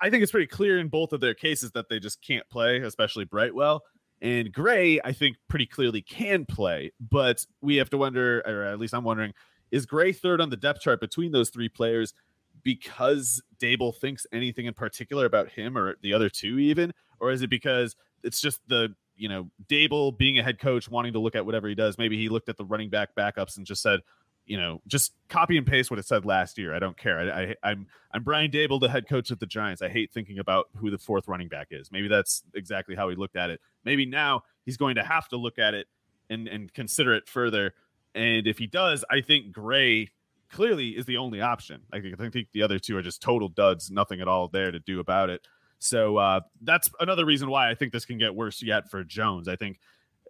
I 0.00 0.10
think 0.10 0.22
it's 0.22 0.32
pretty 0.32 0.46
clear 0.46 0.78
in 0.78 0.88
both 0.88 1.12
of 1.12 1.20
their 1.20 1.34
cases 1.34 1.72
that 1.72 1.88
they 1.88 1.98
just 1.98 2.22
can't 2.22 2.48
play, 2.48 2.78
especially 2.78 3.24
Brightwell. 3.24 3.82
And 4.22 4.52
Gray, 4.52 5.00
I 5.04 5.12
think, 5.12 5.36
pretty 5.48 5.66
clearly 5.66 6.00
can 6.00 6.46
play, 6.46 6.92
but 7.00 7.44
we 7.60 7.76
have 7.76 7.90
to 7.90 7.98
wonder, 7.98 8.42
or 8.46 8.64
at 8.64 8.78
least 8.78 8.94
I'm 8.94 9.04
wondering, 9.04 9.34
is 9.70 9.86
Gray 9.86 10.12
third 10.12 10.40
on 10.40 10.50
the 10.50 10.56
depth 10.56 10.80
chart 10.80 11.00
between 11.00 11.32
those 11.32 11.50
three 11.50 11.68
players 11.68 12.14
because 12.62 13.42
Daboll 13.60 13.94
thinks 13.94 14.26
anything 14.32 14.66
in 14.66 14.74
particular 14.74 15.26
about 15.26 15.50
him 15.50 15.76
or 15.76 15.96
the 16.00 16.14
other 16.14 16.28
two, 16.28 16.58
even? 16.58 16.92
Or 17.20 17.30
is 17.30 17.42
it 17.42 17.50
because 17.50 17.96
it's 18.22 18.40
just 18.40 18.60
the 18.68 18.94
you 19.16 19.28
know, 19.28 19.50
Daboll 19.68 20.16
being 20.16 20.38
a 20.38 20.42
head 20.42 20.58
coach, 20.58 20.88
wanting 20.88 21.12
to 21.12 21.18
look 21.18 21.34
at 21.34 21.46
whatever 21.46 21.68
he 21.68 21.74
does. 21.74 21.98
Maybe 21.98 22.16
he 22.16 22.28
looked 22.28 22.48
at 22.48 22.56
the 22.56 22.64
running 22.64 22.90
back 22.90 23.14
backups 23.14 23.56
and 23.56 23.66
just 23.66 23.82
said, 23.82 24.00
you 24.46 24.58
know, 24.58 24.82
just 24.86 25.12
copy 25.28 25.56
and 25.56 25.66
paste 25.66 25.90
what 25.90 25.98
it 25.98 26.06
said 26.06 26.24
last 26.26 26.58
year. 26.58 26.74
I 26.74 26.78
don't 26.78 26.96
care. 26.96 27.18
I, 27.18 27.42
I, 27.42 27.70
I'm 27.70 27.86
I'm 28.12 28.22
Brian 28.22 28.50
Daboll, 28.50 28.80
the 28.80 28.90
head 28.90 29.08
coach 29.08 29.30
of 29.30 29.38
the 29.38 29.46
Giants. 29.46 29.80
I 29.80 29.88
hate 29.88 30.12
thinking 30.12 30.38
about 30.38 30.68
who 30.76 30.90
the 30.90 30.98
fourth 30.98 31.28
running 31.28 31.48
back 31.48 31.68
is. 31.70 31.90
Maybe 31.90 32.08
that's 32.08 32.42
exactly 32.54 32.94
how 32.94 33.08
he 33.08 33.16
looked 33.16 33.36
at 33.36 33.50
it. 33.50 33.60
Maybe 33.84 34.04
now 34.04 34.42
he's 34.64 34.76
going 34.76 34.96
to 34.96 35.02
have 35.02 35.28
to 35.28 35.36
look 35.36 35.58
at 35.58 35.74
it 35.74 35.86
and 36.28 36.46
and 36.48 36.72
consider 36.72 37.14
it 37.14 37.28
further. 37.28 37.74
And 38.14 38.46
if 38.46 38.58
he 38.58 38.66
does, 38.66 39.04
I 39.10 39.22
think 39.22 39.52
Gray 39.52 40.10
clearly 40.50 40.90
is 40.90 41.06
the 41.06 41.16
only 41.16 41.40
option. 41.40 41.82
I 41.92 42.00
think 42.00 42.20
I 42.20 42.28
think 42.28 42.48
the 42.52 42.62
other 42.62 42.78
two 42.78 42.96
are 42.96 43.02
just 43.02 43.22
total 43.22 43.48
duds, 43.48 43.90
nothing 43.90 44.20
at 44.20 44.28
all 44.28 44.48
there 44.48 44.70
to 44.70 44.78
do 44.78 45.00
about 45.00 45.30
it. 45.30 45.46
So 45.84 46.16
uh, 46.16 46.40
that's 46.62 46.90
another 46.98 47.26
reason 47.26 47.50
why 47.50 47.70
I 47.70 47.74
think 47.74 47.92
this 47.92 48.04
can 48.04 48.18
get 48.18 48.34
worse 48.34 48.62
yet 48.62 48.90
for 48.90 49.04
Jones. 49.04 49.48
I 49.48 49.56
think 49.56 49.78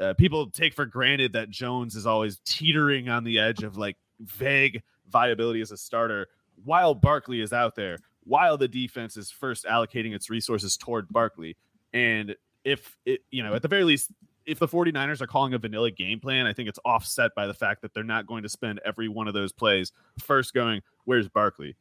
uh, 0.01 0.15
people 0.15 0.51
take 0.51 0.75
for 0.75 0.85
granted 0.85 1.33
that 1.35 1.49
Jones 1.49 1.95
is 1.95 2.07
always 2.07 2.41
teetering 2.45 3.09
on 3.09 3.23
the 3.23 3.39
edge 3.39 3.63
of 3.63 3.77
like 3.77 3.97
vague 4.21 4.83
viability 5.09 5.61
as 5.61 5.71
a 5.71 5.77
starter 5.77 6.29
while 6.65 6.95
Barkley 6.95 7.41
is 7.41 7.53
out 7.53 7.77
there, 7.77 7.99
while 8.25 8.57
the 8.57 8.69
defense 8.69 9.17
is 9.17 9.31
first 9.31 9.65
allocating 9.65 10.13
its 10.13 10.29
resources 10.29 10.77
toward 10.77 11.09
Barkley. 11.09 11.57
And 11.93 12.35
if 12.65 12.97
it, 13.07 13.21
you 13.31 13.43
know, 13.43 13.55
at 13.55 13.63
the 13.63 13.69
very 13.69 13.85
least, 13.85 14.11
if 14.47 14.59
the 14.59 14.69
49ers 14.69 15.21
are 15.21 15.27
calling 15.27 15.55
a 15.55 15.59
vanilla 15.59 15.91
game 15.91 16.19
plan, 16.19 16.47
I 16.47 16.53
think 16.53 16.69
it's 16.69 16.79
offset 16.85 17.33
by 17.35 17.47
the 17.47 17.55
fact 17.55 17.83
that 17.83 17.95
they're 17.95 18.03
not 18.03 18.27
going 18.27 18.43
to 18.43 18.49
spend 18.49 18.81
every 18.85 19.09
one 19.09 19.29
of 19.29 19.35
those 19.35 19.53
plays 19.53 19.93
first 20.19 20.53
going, 20.53 20.83
where's 21.05 21.29
Barkley? 21.29 21.77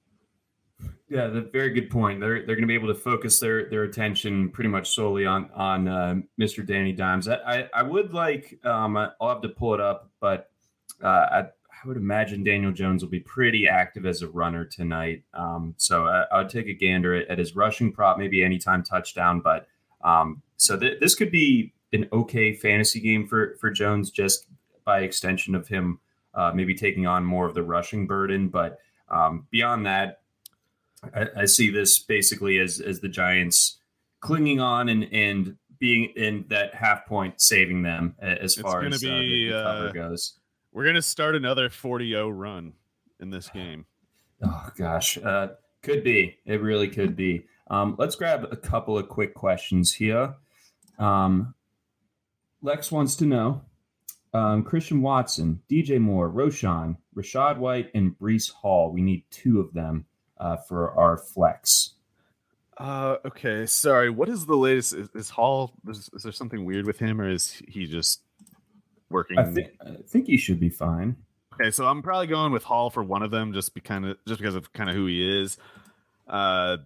Yeah, 1.10 1.28
the 1.28 1.42
very 1.42 1.70
good 1.70 1.90
point. 1.90 2.20
They're 2.20 2.46
they're 2.46 2.56
going 2.56 2.62
to 2.62 2.68
be 2.68 2.74
able 2.74 2.88
to 2.88 3.00
focus 3.00 3.40
their 3.40 3.70
their 3.70 3.84
attention 3.84 4.50
pretty 4.50 4.70
much 4.70 4.90
solely 4.90 5.26
on 5.26 5.50
on 5.54 5.88
uh, 5.88 6.16
Mr. 6.40 6.66
Danny 6.66 6.92
Dimes. 6.92 7.28
I, 7.28 7.36
I, 7.36 7.70
I 7.74 7.84
would 7.84 8.14
like 8.14 8.60
um, 8.66 8.98
I'll 8.98 9.30
have 9.30 9.42
to 9.42 9.50
pull 9.50 9.74
it 9.74 9.80
up, 9.80 10.10
but 10.20 10.50
uh, 11.04 11.08
I 11.08 11.40
I 11.84 11.88
would 11.88 11.98
imagine 11.98 12.44
Daniel 12.44 12.72
Jones 12.72 13.04
will 13.04 13.12
be 13.12 13.20
pretty 13.20 13.68
active 13.68 14.06
as 14.06 14.22
a 14.22 14.28
runner 14.28 14.66
tonight. 14.66 15.24
Um, 15.34 15.76
so 15.78 16.06
I, 16.08 16.24
I, 16.32 16.38
would 16.40 16.50
take 16.50 16.68
a 16.68 16.74
gander 16.74 17.14
at, 17.14 17.28
at, 17.28 17.38
his 17.40 17.56
rushing 17.56 17.92
prop, 17.92 18.18
maybe 18.18 18.44
anytime 18.44 18.84
touchdown. 18.84 19.42
But 19.42 19.68
um, 20.02 20.42
so 20.56 20.80
th- 20.80 21.00
this 21.00 21.14
could 21.14 21.32
be 21.32 21.74
an 21.92 22.08
okay 22.12 22.54
fantasy 22.54 23.00
game 23.00 23.28
for 23.28 23.56
for 23.60 23.70
Jones, 23.70 24.10
just 24.10 24.48
by 24.86 25.02
extension 25.02 25.56
of 25.56 25.68
him 25.68 26.00
uh, 26.34 26.52
maybe 26.56 26.74
taking 26.74 27.06
on 27.06 27.24
more 27.24 27.48
of 27.48 27.54
the 27.54 27.64
rushing 27.64 28.08
burden. 28.08 28.48
But 28.48 28.80
um, 29.10 29.48
beyond 29.52 29.86
that, 29.86 30.22
I, 31.16 31.28
I, 31.42 31.46
see 31.46 31.70
this 31.70 32.00
basically 32.00 32.60
as 32.60 32.80
as 32.80 33.00
the 33.00 33.10
Giants 33.10 33.78
clinging 34.20 34.60
on 34.60 34.90
and 34.90 35.08
and 35.12 35.58
being 35.80 36.14
in 36.16 36.46
that 36.50 36.74
half 36.74 37.06
point 37.06 37.42
saving 37.42 37.84
them 37.84 38.16
as 38.20 38.56
far 38.56 38.86
as 38.86 39.02
be, 39.02 39.52
uh, 39.52 39.58
the, 39.58 39.64
cover 39.64 39.88
uh, 39.88 39.92
goes. 39.92 40.40
We're 40.72 40.86
gonna 40.86 41.02
start 41.02 41.36
another 41.36 41.70
40-0 41.70 42.32
run 42.34 42.74
in 43.20 43.30
this 43.30 43.50
game. 43.50 43.86
Oh 44.46 44.70
gosh, 44.76 45.18
uh, 45.20 45.52
could 45.84 46.04
be. 46.04 46.38
It 46.46 46.62
really 46.62 46.90
could 46.90 47.16
be. 47.16 47.46
Um, 47.70 47.96
let's 47.98 48.16
grab 48.16 48.46
a 48.52 48.58
couple 48.58 48.98
of 48.98 49.08
quick 49.08 49.34
questions 49.34 49.94
here. 49.94 50.36
Um, 51.00 51.54
Lex 52.62 52.92
wants 52.92 53.16
to 53.18 53.26
know 53.26 53.62
um, 54.34 54.64
Christian 54.64 55.02
Watson, 55.02 55.62
DJ 55.70 56.00
Moore, 56.00 56.30
Roschon, 56.30 56.98
Rachaad 57.16 57.58
White, 57.58 57.90
and 57.94 58.18
Breece 58.18 58.52
Hall. 58.52 58.92
We 58.92 59.02
need 59.02 59.24
two 59.32 59.60
of 59.62 59.74
them 59.74 60.06
uh, 60.38 60.58
for 60.58 60.92
our 60.92 61.18
flex. 61.18 61.94
Uh, 62.78 63.18
okay. 63.26 63.66
Sorry. 63.66 64.10
What 64.10 64.30
is 64.30 64.46
the 64.46 64.56
latest? 64.56 64.94
Is, 64.94 65.10
is 65.14 65.30
Hall? 65.30 65.74
Is, 65.88 66.10
is, 66.14 66.24
there 66.24 66.32
something 66.32 66.66
weird 66.66 66.86
with 66.86 67.00
him, 67.00 67.22
or 67.22 67.30
is 67.30 67.62
he 67.68 67.86
just 67.86 68.22
working? 69.10 69.38
I, 69.38 69.52
th- 69.52 69.74
I 69.82 69.96
think 70.08 70.28
he 70.28 70.38
should 70.38 70.60
be 70.60 70.70
fine. 70.70 71.16
Okay, 71.54 71.70
so 71.70 71.86
I'm 71.86 72.02
probably 72.02 72.28
going 72.28 72.52
with 72.52 72.64
Hall 72.64 72.90
for 72.90 73.04
one 73.04 73.22
of 73.22 73.30
them, 73.30 73.54
just 73.54 73.76
be 73.76 73.82
kind 73.82 74.06
of 74.06 74.18
just 74.28 74.40
because 74.40 74.56
of 74.56 74.74
kind 74.74 74.90
of 74.90 74.96
who 74.96 75.06
he 75.06 75.42
is. 75.42 75.58
Uh, 76.28 76.78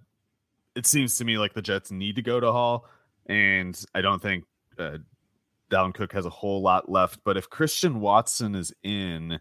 it 0.75 0.85
seems 0.85 1.17
to 1.17 1.25
me 1.25 1.37
like 1.37 1.53
the 1.53 1.61
Jets 1.61 1.89
need 1.89 2.17
to 2.17 2.21
go 2.21 2.39
to 2.39 2.51
Hall, 2.51 2.85
and 3.27 3.81
I 3.95 4.01
don't 4.01 4.21
think 4.21 4.43
uh, 4.77 4.97
Dalvin 5.71 5.93
Cook 5.93 6.11
has 6.13 6.25
a 6.25 6.29
whole 6.29 6.61
lot 6.61 6.91
left. 6.91 7.19
But 7.23 7.37
if 7.37 7.49
Christian 7.49 8.01
Watson 8.01 8.55
is 8.55 8.73
in, 8.83 9.39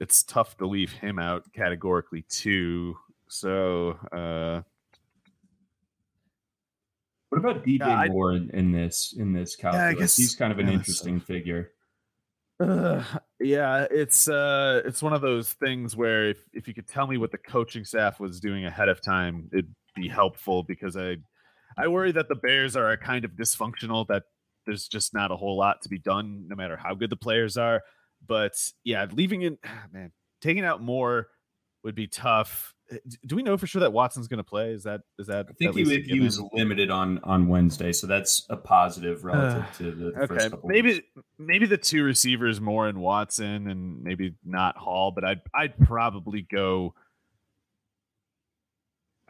it's 0.00 0.24
tough 0.24 0.56
to 0.58 0.66
leave 0.66 0.92
him 0.92 1.18
out 1.18 1.44
categorically 1.52 2.22
too. 2.28 2.96
So, 3.28 3.98
uh, 4.12 4.62
what 7.28 7.38
about 7.38 7.64
DJ 7.64 7.80
yeah, 7.80 8.06
Moore 8.08 8.32
in, 8.32 8.50
in, 8.50 8.72
this 8.72 9.14
in 9.16 9.32
this 9.32 9.54
calculus? 9.54 9.82
Yeah, 9.82 9.88
I 9.88 9.94
guess, 9.94 10.16
he's 10.16 10.34
kind 10.34 10.52
of 10.52 10.58
an 10.58 10.68
yeah, 10.68 10.74
interesting 10.74 11.20
figure. 11.20 11.72
Uh, 12.58 13.02
yeah, 13.38 13.86
it's 13.90 14.28
uh, 14.28 14.82
it's 14.84 15.02
one 15.02 15.12
of 15.12 15.20
those 15.20 15.52
things 15.52 15.94
where 15.94 16.30
if, 16.30 16.38
if 16.52 16.66
you 16.66 16.74
could 16.74 16.88
tell 16.88 17.06
me 17.06 17.18
what 17.18 17.30
the 17.30 17.38
coaching 17.38 17.84
staff 17.84 18.18
was 18.18 18.40
doing 18.40 18.64
ahead 18.64 18.88
of 18.88 19.00
time, 19.00 19.48
it'd 19.52 19.74
be 19.94 20.08
helpful 20.08 20.62
because 20.62 20.96
I 20.96 21.18
I 21.76 21.88
worry 21.88 22.12
that 22.12 22.28
the 22.28 22.34
Bears 22.34 22.76
are 22.76 22.90
a 22.90 22.96
kind 22.96 23.24
of 23.24 23.32
dysfunctional 23.32 24.06
that 24.08 24.24
there's 24.66 24.88
just 24.88 25.14
not 25.14 25.30
a 25.30 25.36
whole 25.36 25.56
lot 25.56 25.82
to 25.82 25.88
be 25.88 25.98
done 25.98 26.46
no 26.48 26.56
matter 26.56 26.76
how 26.76 26.94
good 26.94 27.10
the 27.10 27.16
players 27.16 27.56
are. 27.56 27.82
But 28.26 28.54
yeah, 28.84 29.06
leaving 29.12 29.42
in 29.42 29.58
man, 29.92 30.12
taking 30.40 30.64
out 30.64 30.82
Moore 30.82 31.28
would 31.84 31.94
be 31.94 32.06
tough. 32.06 32.74
Do 33.26 33.36
we 33.36 33.42
know 33.42 33.58
for 33.58 33.66
sure 33.66 33.80
that 33.80 33.92
Watson's 33.92 34.28
going 34.28 34.38
to 34.38 34.44
play? 34.44 34.70
Is 34.70 34.84
that 34.84 35.02
is 35.18 35.26
that? 35.26 35.46
I 35.50 35.52
think 35.52 35.74
he, 35.74 36.00
he 36.00 36.20
was 36.20 36.40
limited 36.52 36.90
on 36.90 37.20
on 37.22 37.46
Wednesday, 37.46 37.92
so 37.92 38.06
that's 38.06 38.46
a 38.48 38.56
positive 38.56 39.24
relative 39.24 39.62
uh, 39.62 39.72
to 39.78 39.90
the 39.92 40.06
okay. 40.22 40.56
maybe 40.64 40.92
weeks. 40.94 41.06
maybe 41.38 41.66
the 41.66 41.76
two 41.76 42.02
receivers 42.02 42.60
Moore 42.60 42.88
in 42.88 43.00
Watson 43.00 43.68
and 43.68 44.02
maybe 44.02 44.34
not 44.44 44.76
Hall, 44.76 45.10
but 45.10 45.24
I'd 45.24 45.40
I'd 45.54 45.78
probably 45.78 46.42
go. 46.42 46.94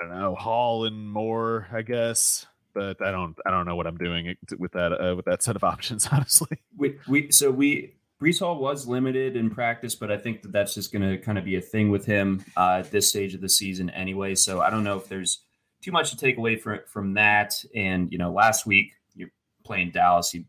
I 0.01 0.05
don't 0.05 0.21
know 0.21 0.35
Hall 0.37 0.85
and 0.85 1.11
Moore, 1.11 1.67
I 1.73 1.83
guess, 1.83 2.47
but 2.75 3.03
I 3.03 3.11
don't 3.11 3.37
I 3.45 3.51
don't 3.51 3.67
know 3.67 3.75
what 3.75 3.89
I'm 3.89 3.97
doing 3.97 4.37
with 4.57 4.73
that 4.73 4.93
uh, 4.93 5.17
with 5.17 5.25
that 5.25 5.43
set 5.43 5.57
of 5.57 5.65
options, 5.73 6.09
honestly. 6.13 6.59
We 6.77 6.99
we 7.09 7.33
so 7.33 7.51
we 7.51 7.98
Breece 8.21 8.41
Hall 8.41 8.59
was 8.59 8.87
limited 8.87 9.37
in 9.37 9.49
practice, 9.49 9.95
but 9.95 10.11
I 10.11 10.17
think 10.17 10.43
that 10.43 10.53
that's 10.53 10.75
just 10.75 10.93
going 10.93 11.09
to 11.09 11.19
kind 11.19 11.39
of 11.39 11.45
be 11.45 11.57
a 11.57 11.61
thing 11.61 11.91
with 11.91 12.05
him 12.05 12.45
uh, 12.57 12.79
at 12.81 12.91
this 12.91 13.09
stage 13.09 13.35
of 13.35 13.41
the 13.41 13.49
season 13.49 13.91
anyway. 13.91 14.35
So 14.35 14.61
I 14.61 14.71
don't 14.71 14.83
know 14.83 14.97
if 14.97 15.09
there's 15.09 15.41
too 15.83 15.93
much 15.93 16.11
to 16.11 16.17
take 16.17 16.37
away 16.37 16.57
from 16.57 16.81
from 16.87 17.15
that. 17.15 17.55
And 17.75 18.11
you 18.11 18.19
know, 18.19 18.33
last 18.33 18.67
week 18.67 18.93
you're 19.15 19.31
playing 19.65 19.93
Dallas, 19.93 20.35
you 20.35 20.45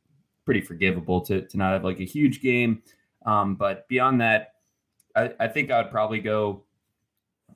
pretty 0.46 0.62
forgivable 0.62 1.22
to 1.22 1.42
to 1.42 1.58
not 1.58 1.74
have 1.74 1.84
like 1.84 2.00
a 2.00 2.06
huge 2.06 2.42
game. 2.42 2.82
Um, 3.26 3.56
but 3.56 3.88
beyond 3.88 4.22
that, 4.22 4.54
I, 5.16 5.34
I 5.40 5.48
think 5.48 5.70
I'd 5.70 5.92
probably 5.92 6.20
go 6.20 6.64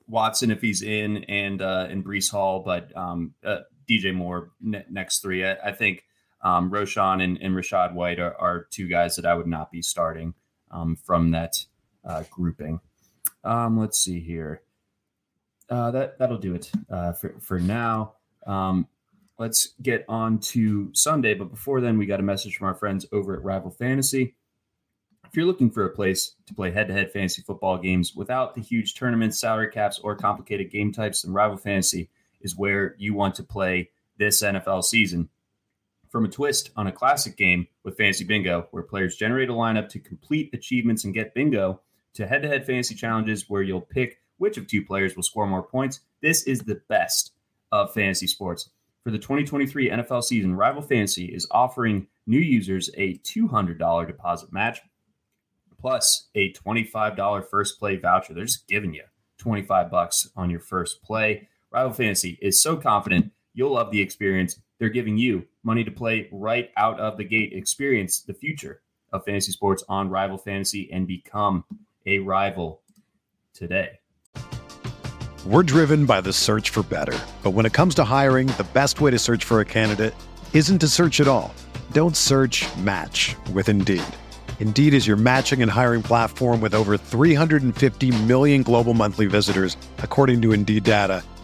Watson 0.06 0.50
if 0.50 0.60
he's 0.60 0.82
in, 0.82 1.24
and 1.24 1.60
uh, 1.60 1.88
and 1.90 2.04
Breece 2.04 2.30
Hall, 2.30 2.60
but 2.60 2.96
um, 2.96 3.34
uh, 3.44 3.60
DJ 3.90 4.14
Moore 4.14 4.52
ne- 4.60 4.84
next 4.90 5.22
three. 5.22 5.44
I, 5.44 5.54
I 5.54 5.72
think 5.72 6.04
um, 6.44 6.70
Roschon 6.70 7.22
and, 7.24 7.38
and 7.40 7.54
Rachaad 7.54 7.94
White 7.94 8.20
are, 8.20 8.38
are, 8.40 8.66
two 8.70 8.86
guys 8.86 9.16
that 9.16 9.24
I 9.24 9.34
would 9.34 9.46
not 9.46 9.72
be 9.72 9.80
starting 9.80 10.34
um, 10.70 10.94
from 10.94 11.30
that 11.30 11.64
uh, 12.04 12.22
grouping. 12.30 12.80
Um, 13.42 13.78
let's 13.78 13.98
see 13.98 14.20
here. 14.20 14.62
Uh, 15.70 15.90
that 15.90 16.18
that'll 16.18 16.38
do 16.38 16.54
it 16.54 16.70
uh, 16.90 17.12
for 17.12 17.34
for 17.40 17.58
now. 17.58 18.14
Um, 18.46 18.86
let's 19.38 19.72
get 19.80 20.04
on 20.06 20.38
to 20.38 20.90
Sunday, 20.92 21.32
but 21.32 21.50
before 21.50 21.80
then, 21.80 21.96
we 21.96 22.04
got 22.04 22.20
a 22.20 22.24
message 22.24 22.56
from 22.56 22.68
our 22.68 22.74
friends 22.74 23.06
over 23.10 23.34
at 23.34 23.42
Rival 23.42 23.70
Fantasy. 23.70 24.34
If 25.26 25.34
you're 25.34 25.46
looking 25.46 25.70
for 25.70 25.84
a 25.84 25.90
place 25.90 26.36
to 26.46 26.54
play 26.54 26.70
head-to-head 26.70 27.10
fantasy 27.10 27.42
football 27.42 27.78
games 27.78 28.14
without 28.14 28.54
the 28.54 28.60
huge 28.60 28.94
tournaments, 28.94 29.40
salary 29.40 29.70
caps, 29.70 29.98
or 29.98 30.14
complicated 30.14 30.70
game 30.70 30.92
types, 30.92 31.22
then 31.22 31.32
Rival 31.32 31.56
Fantasy 31.56 32.10
is 32.42 32.56
where 32.56 32.94
you 32.98 33.14
want 33.14 33.34
to 33.36 33.42
play 33.42 33.90
this 34.18 34.42
NFL 34.42 34.84
season. 34.84 35.30
From 36.14 36.26
a 36.26 36.28
twist 36.28 36.70
on 36.76 36.86
a 36.86 36.92
classic 36.92 37.36
game 37.36 37.66
with 37.82 37.96
Fantasy 37.96 38.22
Bingo, 38.22 38.68
where 38.70 38.84
players 38.84 39.16
generate 39.16 39.50
a 39.50 39.52
lineup 39.52 39.88
to 39.88 39.98
complete 39.98 40.48
achievements 40.52 41.02
and 41.02 41.12
get 41.12 41.34
bingo, 41.34 41.80
to 42.12 42.24
head 42.24 42.42
to 42.42 42.48
head 42.48 42.64
fantasy 42.64 42.94
challenges 42.94 43.50
where 43.50 43.62
you'll 43.62 43.80
pick 43.80 44.20
which 44.36 44.56
of 44.56 44.68
two 44.68 44.84
players 44.84 45.16
will 45.16 45.24
score 45.24 45.44
more 45.48 45.64
points, 45.64 46.02
this 46.22 46.44
is 46.44 46.60
the 46.60 46.80
best 46.88 47.32
of 47.72 47.92
fantasy 47.92 48.28
sports. 48.28 48.70
For 49.02 49.10
the 49.10 49.18
2023 49.18 49.90
NFL 49.90 50.22
season, 50.22 50.54
Rival 50.54 50.82
Fantasy 50.82 51.24
is 51.24 51.48
offering 51.50 52.06
new 52.28 52.38
users 52.38 52.90
a 52.96 53.18
$200 53.18 54.06
deposit 54.06 54.52
match 54.52 54.82
plus 55.80 56.28
a 56.36 56.52
$25 56.52 57.50
first 57.50 57.80
play 57.80 57.96
voucher. 57.96 58.34
They're 58.34 58.44
just 58.44 58.68
giving 58.68 58.94
you 58.94 59.02
25 59.38 59.90
bucks 59.90 60.30
on 60.36 60.48
your 60.48 60.60
first 60.60 61.02
play. 61.02 61.48
Rival 61.72 61.92
Fantasy 61.92 62.38
is 62.40 62.62
so 62.62 62.76
confident 62.76 63.32
you'll 63.52 63.72
love 63.72 63.90
the 63.90 64.00
experience. 64.00 64.60
They're 64.78 64.88
giving 64.88 65.16
you 65.16 65.46
money 65.62 65.84
to 65.84 65.90
play 65.90 66.28
right 66.32 66.70
out 66.76 66.98
of 66.98 67.16
the 67.16 67.24
gate. 67.24 67.52
Experience 67.52 68.20
the 68.20 68.34
future 68.34 68.82
of 69.12 69.24
fantasy 69.24 69.52
sports 69.52 69.84
on 69.88 70.10
Rival 70.10 70.38
Fantasy 70.38 70.90
and 70.92 71.06
become 71.06 71.64
a 72.06 72.18
rival 72.18 72.82
today. 73.52 74.00
We're 75.46 75.62
driven 75.62 76.06
by 76.06 76.20
the 76.22 76.32
search 76.32 76.70
for 76.70 76.82
better. 76.82 77.18
But 77.42 77.50
when 77.50 77.66
it 77.66 77.72
comes 77.72 77.94
to 77.96 78.04
hiring, 78.04 78.48
the 78.48 78.66
best 78.72 79.00
way 79.00 79.10
to 79.10 79.18
search 79.18 79.44
for 79.44 79.60
a 79.60 79.64
candidate 79.64 80.14
isn't 80.52 80.78
to 80.78 80.88
search 80.88 81.20
at 81.20 81.28
all. 81.28 81.54
Don't 81.92 82.16
search 82.16 82.64
match 82.78 83.36
with 83.52 83.68
Indeed. 83.68 84.02
Indeed 84.58 84.94
is 84.94 85.06
your 85.06 85.16
matching 85.16 85.60
and 85.60 85.70
hiring 85.70 86.02
platform 86.02 86.60
with 86.60 86.74
over 86.74 86.96
350 86.96 88.22
million 88.24 88.62
global 88.62 88.94
monthly 88.94 89.26
visitors, 89.26 89.76
according 89.98 90.40
to 90.42 90.52
Indeed 90.52 90.84
data 90.84 91.22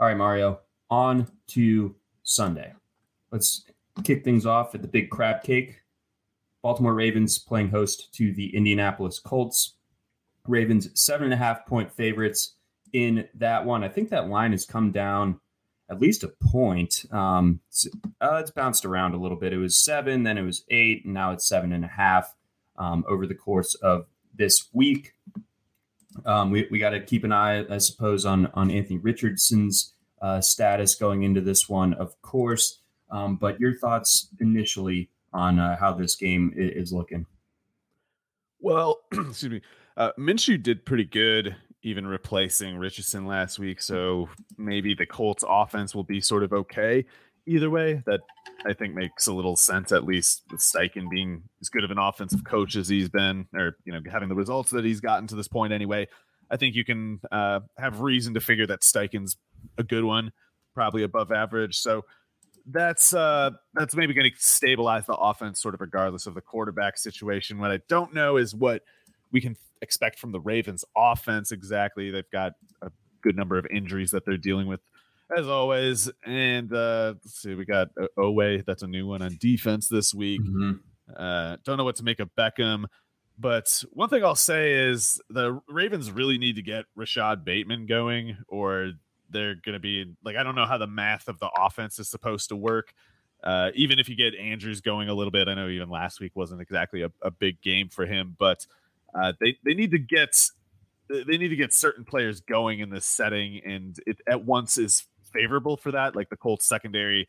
All 0.00 0.06
right, 0.06 0.16
Mario, 0.16 0.60
on 0.90 1.26
to 1.48 1.96
Sunday. 2.22 2.72
Let's 3.32 3.64
kick 4.04 4.22
things 4.22 4.46
off 4.46 4.76
at 4.76 4.82
the 4.82 4.86
big 4.86 5.10
crab 5.10 5.42
cake. 5.42 5.82
Baltimore 6.62 6.94
Ravens 6.94 7.36
playing 7.36 7.70
host 7.70 8.14
to 8.14 8.32
the 8.32 8.54
Indianapolis 8.54 9.18
Colts. 9.18 9.74
Ravens 10.46 10.88
seven 10.94 11.24
and 11.24 11.34
a 11.34 11.36
half 11.36 11.66
point 11.66 11.92
favorites 11.92 12.54
in 12.92 13.28
that 13.34 13.64
one. 13.64 13.82
I 13.82 13.88
think 13.88 14.10
that 14.10 14.28
line 14.28 14.52
has 14.52 14.64
come 14.64 14.92
down 14.92 15.40
at 15.90 16.00
least 16.00 16.22
a 16.22 16.28
point. 16.28 17.04
Um, 17.10 17.58
it's, 17.68 17.88
uh, 18.20 18.36
it's 18.36 18.52
bounced 18.52 18.84
around 18.84 19.14
a 19.14 19.18
little 19.18 19.36
bit. 19.36 19.52
It 19.52 19.58
was 19.58 19.82
seven, 19.82 20.22
then 20.22 20.38
it 20.38 20.42
was 20.42 20.64
eight, 20.68 21.06
and 21.06 21.14
now 21.14 21.32
it's 21.32 21.48
seven 21.48 21.72
and 21.72 21.84
a 21.84 21.88
half 21.88 22.36
um, 22.76 23.04
over 23.08 23.26
the 23.26 23.34
course 23.34 23.74
of 23.74 24.06
this 24.32 24.68
week. 24.72 25.14
Um, 26.26 26.50
we 26.50 26.66
we 26.70 26.78
got 26.78 26.90
to 26.90 27.00
keep 27.00 27.24
an 27.24 27.32
eye, 27.32 27.64
I 27.72 27.78
suppose, 27.78 28.24
on 28.24 28.46
on 28.54 28.70
Anthony 28.70 28.98
Richardson's 28.98 29.94
uh, 30.20 30.40
status 30.40 30.94
going 30.94 31.22
into 31.22 31.40
this 31.40 31.68
one, 31.68 31.94
of 31.94 32.20
course. 32.22 32.80
Um, 33.10 33.36
but 33.36 33.60
your 33.60 33.74
thoughts 33.74 34.28
initially 34.40 35.10
on 35.32 35.58
uh, 35.58 35.76
how 35.76 35.92
this 35.92 36.16
game 36.16 36.52
is, 36.56 36.92
looking? 36.92 37.26
Well, 38.60 39.00
excuse 39.12 39.50
me. 39.50 39.62
Uh, 39.96 40.12
Minshew 40.18 40.62
did 40.62 40.84
pretty 40.84 41.04
good, 41.04 41.56
even 41.82 42.06
replacing 42.06 42.76
Richardson 42.76 43.26
last 43.26 43.58
week. 43.58 43.82
So 43.82 44.28
maybe 44.56 44.94
the 44.94 45.06
Colts 45.06 45.44
offense 45.46 45.94
will 45.94 46.04
be 46.04 46.20
sort 46.20 46.42
of 46.42 46.52
okay. 46.52 47.04
Either 47.48 47.70
way, 47.70 48.02
that 48.06 48.20
I 48.66 48.72
think 48.72 48.94
makes 48.94 49.26
a 49.26 49.32
little 49.32 49.56
sense, 49.56 49.92
at 49.92 50.04
least 50.04 50.42
with 50.50 50.60
Steichen 50.60 51.08
being 51.08 51.42
as 51.60 51.68
good 51.68 51.84
of 51.84 51.90
an 51.90 51.98
offensive 51.98 52.44
coach 52.44 52.76
as 52.76 52.88
he's 52.88 53.08
been, 53.08 53.46
or 53.54 53.76
you 53.84 53.92
know, 53.92 54.00
having 54.10 54.28
the 54.28 54.34
results 54.34 54.70
that 54.72 54.84
he's 54.84 55.00
gotten 55.00 55.26
to 55.28 55.34
this 55.34 55.48
point 55.48 55.72
anyway. 55.72 56.06
I 56.50 56.56
think 56.56 56.74
you 56.74 56.84
can 56.84 57.20
uh, 57.30 57.60
have 57.76 58.00
reason 58.00 58.34
to 58.34 58.40
figure 58.40 58.66
that 58.66 58.80
Steichen's 58.80 59.36
a 59.76 59.82
good 59.82 60.04
one, 60.04 60.32
probably 60.74 61.02
above 61.02 61.30
average. 61.30 61.78
So 61.78 62.04
that's 62.66 63.14
uh, 63.14 63.50
that's 63.74 63.94
maybe 63.94 64.14
going 64.14 64.30
to 64.30 64.36
stabilize 64.38 65.06
the 65.06 65.14
offense, 65.14 65.60
sort 65.60 65.74
of 65.74 65.80
regardless 65.80 66.26
of 66.26 66.34
the 66.34 66.40
quarterback 66.40 66.98
situation. 66.98 67.58
What 67.58 67.70
I 67.70 67.80
don't 67.88 68.14
know 68.14 68.36
is 68.36 68.54
what 68.54 68.82
we 69.32 69.40
can 69.40 69.56
expect 69.82 70.18
from 70.18 70.32
the 70.32 70.40
Ravens 70.40 70.84
offense 70.96 71.52
exactly. 71.52 72.10
They've 72.10 72.30
got 72.30 72.52
a 72.82 72.90
good 73.22 73.36
number 73.36 73.58
of 73.58 73.66
injuries 73.70 74.10
that 74.10 74.24
they're 74.24 74.36
dealing 74.36 74.66
with 74.66 74.80
as 75.36 75.48
always. 75.48 76.10
And 76.24 76.72
uh, 76.72 77.14
let's 77.22 77.40
see, 77.40 77.54
we 77.54 77.64
got 77.64 77.88
Oweh. 78.18 78.64
That's 78.64 78.82
a 78.82 78.86
new 78.86 79.06
one 79.06 79.22
on 79.22 79.36
defense 79.40 79.88
this 79.88 80.14
week. 80.14 80.40
Mm-hmm. 80.40 80.72
Uh, 81.16 81.56
don't 81.64 81.76
know 81.76 81.84
what 81.84 81.96
to 81.96 82.04
make 82.04 82.20
of 82.20 82.30
Beckham. 82.36 82.84
But 83.38 83.84
one 83.92 84.08
thing 84.08 84.24
I'll 84.24 84.34
say 84.34 84.72
is 84.72 85.20
the 85.30 85.60
Ravens 85.68 86.10
really 86.10 86.38
need 86.38 86.56
to 86.56 86.62
get 86.62 86.86
Rashod 86.96 87.44
Bateman 87.44 87.86
going, 87.86 88.36
or 88.48 88.92
they're 89.30 89.54
going 89.54 89.74
to 89.74 89.80
be 89.80 90.16
like, 90.24 90.36
I 90.36 90.42
don't 90.42 90.56
know 90.56 90.66
how 90.66 90.78
the 90.78 90.88
math 90.88 91.28
of 91.28 91.38
the 91.38 91.48
offense 91.56 91.98
is 91.98 92.08
supposed 92.08 92.48
to 92.48 92.56
work. 92.56 92.92
Uh, 93.44 93.70
even 93.74 94.00
if 94.00 94.08
you 94.08 94.16
get 94.16 94.34
Andrews 94.34 94.80
going 94.80 95.08
a 95.08 95.14
little 95.14 95.30
bit, 95.30 95.46
I 95.46 95.54
know 95.54 95.68
even 95.68 95.88
last 95.88 96.20
week 96.20 96.32
wasn't 96.34 96.60
exactly 96.60 97.02
a, 97.02 97.12
a 97.22 97.30
big 97.30 97.60
game 97.62 97.88
for 97.88 98.04
him, 98.04 98.34
but 98.36 98.66
uh, 99.14 99.32
they 99.40 99.56
they 99.64 99.74
need 99.74 99.92
to 99.92 99.98
get 99.98 100.34
they 101.08 101.38
need 101.38 101.48
to 101.48 101.56
get 101.56 101.72
certain 101.72 102.04
players 102.04 102.40
going 102.40 102.80
in 102.80 102.90
this 102.90 103.06
setting, 103.06 103.60
and 103.64 103.96
it 104.06 104.20
at 104.26 104.44
once 104.44 104.76
is 104.76 105.06
favorable 105.32 105.76
for 105.76 105.92
that. 105.92 106.16
Like 106.16 106.28
the 106.28 106.36
Colts 106.36 106.66
secondary 106.66 107.28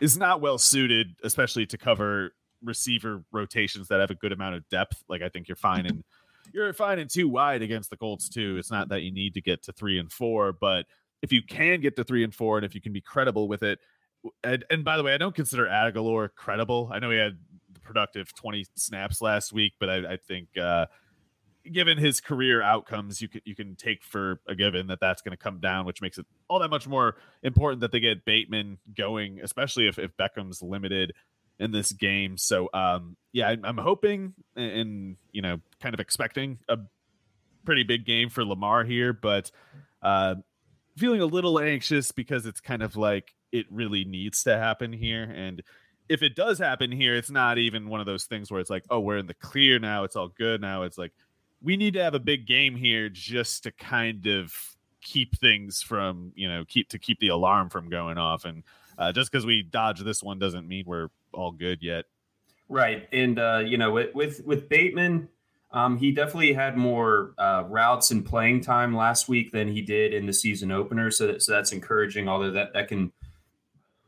is 0.00 0.16
not 0.16 0.40
well 0.40 0.58
suited, 0.58 1.14
especially 1.22 1.66
to 1.66 1.78
cover 1.78 2.32
receiver 2.62 3.22
rotations 3.32 3.88
that 3.88 4.00
have 4.00 4.10
a 4.10 4.14
good 4.14 4.32
amount 4.32 4.56
of 4.56 4.68
depth. 4.68 5.02
Like 5.08 5.22
I 5.22 5.28
think 5.28 5.48
you're 5.48 5.56
fine 5.56 5.86
and 5.86 6.04
you're 6.52 6.72
fine 6.72 6.98
and 6.98 7.10
two 7.10 7.28
wide 7.28 7.62
against 7.62 7.90
the 7.90 7.96
Colts 7.96 8.28
too. 8.28 8.56
It's 8.58 8.70
not 8.70 8.88
that 8.88 9.02
you 9.02 9.12
need 9.12 9.34
to 9.34 9.40
get 9.40 9.62
to 9.64 9.72
three 9.72 9.98
and 9.98 10.10
four, 10.10 10.52
but 10.52 10.86
if 11.22 11.32
you 11.32 11.42
can 11.42 11.80
get 11.80 11.96
to 11.96 12.04
three 12.04 12.24
and 12.24 12.34
four, 12.34 12.58
and 12.58 12.64
if 12.64 12.74
you 12.74 12.80
can 12.80 12.92
be 12.92 13.00
credible 13.00 13.48
with 13.48 13.62
it, 13.62 13.78
and, 14.44 14.64
and 14.70 14.84
by 14.84 14.96
the 14.96 15.02
way, 15.02 15.14
I 15.14 15.18
don't 15.18 15.34
consider 15.34 15.66
Agholor 15.66 16.28
credible. 16.34 16.90
I 16.92 16.98
know 16.98 17.10
he 17.10 17.18
had 17.18 17.38
the 17.72 17.80
productive 17.80 18.34
20 18.34 18.66
snaps 18.76 19.20
last 19.20 19.52
week, 19.52 19.74
but 19.78 19.88
I, 19.88 20.12
I 20.12 20.16
think 20.16 20.48
uh, 20.56 20.86
given 21.72 21.98
his 21.98 22.20
career 22.20 22.62
outcomes, 22.62 23.20
you 23.20 23.28
can 23.28 23.40
you 23.44 23.54
can 23.54 23.76
take 23.76 24.02
for 24.02 24.40
a 24.46 24.54
given 24.54 24.88
that 24.88 25.00
that's 25.00 25.22
going 25.22 25.32
to 25.32 25.42
come 25.42 25.60
down, 25.60 25.86
which 25.86 26.02
makes 26.02 26.18
it 26.18 26.26
all 26.48 26.58
that 26.60 26.70
much 26.70 26.86
more 26.86 27.16
important 27.42 27.80
that 27.80 27.92
they 27.92 28.00
get 28.00 28.24
Bateman 28.24 28.78
going, 28.96 29.40
especially 29.42 29.88
if 29.88 29.98
if 29.98 30.16
Beckham's 30.16 30.62
limited 30.62 31.12
in 31.58 31.72
this 31.72 31.92
game. 31.92 32.36
So 32.36 32.68
um, 32.72 33.16
yeah, 33.32 33.48
I'm, 33.48 33.64
I'm 33.64 33.78
hoping 33.78 34.34
and, 34.56 34.72
and 34.72 35.16
you 35.32 35.42
know 35.42 35.60
kind 35.80 35.94
of 35.94 36.00
expecting 36.00 36.58
a 36.68 36.78
pretty 37.64 37.82
big 37.82 38.04
game 38.04 38.30
for 38.30 38.44
Lamar 38.44 38.84
here, 38.84 39.12
but 39.12 39.50
uh, 40.02 40.36
feeling 40.96 41.20
a 41.20 41.26
little 41.26 41.58
anxious 41.58 42.12
because 42.12 42.46
it's 42.46 42.60
kind 42.60 42.82
of 42.82 42.96
like 42.96 43.34
it 43.52 43.66
really 43.70 44.04
needs 44.04 44.42
to 44.44 44.56
happen 44.56 44.92
here 44.92 45.22
and 45.22 45.62
if 46.08 46.22
it 46.22 46.34
does 46.34 46.58
happen 46.58 46.90
here, 46.90 47.14
it's 47.14 47.30
not 47.30 47.58
even 47.58 47.88
one 47.88 48.00
of 48.00 48.06
those 48.06 48.24
things 48.24 48.50
where 48.50 48.60
it's 48.60 48.70
like, 48.70 48.84
oh, 48.90 49.00
we're 49.00 49.18
in 49.18 49.26
the 49.26 49.34
clear 49.34 49.78
now. 49.78 50.04
It's 50.04 50.16
all 50.16 50.28
good 50.28 50.60
now. 50.60 50.82
It's 50.82 50.98
like, 50.98 51.12
we 51.62 51.76
need 51.76 51.94
to 51.94 52.02
have 52.02 52.14
a 52.14 52.20
big 52.20 52.46
game 52.46 52.76
here 52.76 53.08
just 53.08 53.64
to 53.64 53.72
kind 53.72 54.26
of 54.26 54.54
keep 55.00 55.38
things 55.38 55.80
from 55.80 56.32
you 56.34 56.48
know 56.48 56.64
keep 56.66 56.88
to 56.90 56.98
keep 56.98 57.18
the 57.20 57.28
alarm 57.28 57.70
from 57.70 57.88
going 57.88 58.18
off. 58.18 58.44
And 58.44 58.62
uh, 58.96 59.12
just 59.12 59.30
because 59.30 59.46
we 59.46 59.62
dodge 59.62 60.00
this 60.00 60.22
one 60.22 60.38
doesn't 60.38 60.66
mean 60.66 60.84
we're 60.86 61.08
all 61.32 61.52
good 61.52 61.82
yet. 61.82 62.06
Right. 62.68 63.08
And 63.12 63.38
uh, 63.38 63.62
you 63.64 63.78
know 63.78 63.92
with 63.92 64.14
with, 64.14 64.44
with 64.44 64.68
bateman 64.68 65.28
um, 65.70 65.98
he 65.98 66.12
definitely 66.12 66.54
had 66.54 66.78
more 66.78 67.34
uh, 67.36 67.64
routes 67.68 68.10
and 68.10 68.24
playing 68.24 68.62
time 68.62 68.96
last 68.96 69.28
week 69.28 69.52
than 69.52 69.68
he 69.68 69.82
did 69.82 70.14
in 70.14 70.24
the 70.24 70.32
season 70.32 70.72
opener. 70.72 71.10
So, 71.10 71.26
that, 71.26 71.42
so 71.42 71.52
that's 71.52 71.72
encouraging 71.72 72.28
although 72.28 72.52
that 72.52 72.72
that 72.74 72.88
can 72.88 73.12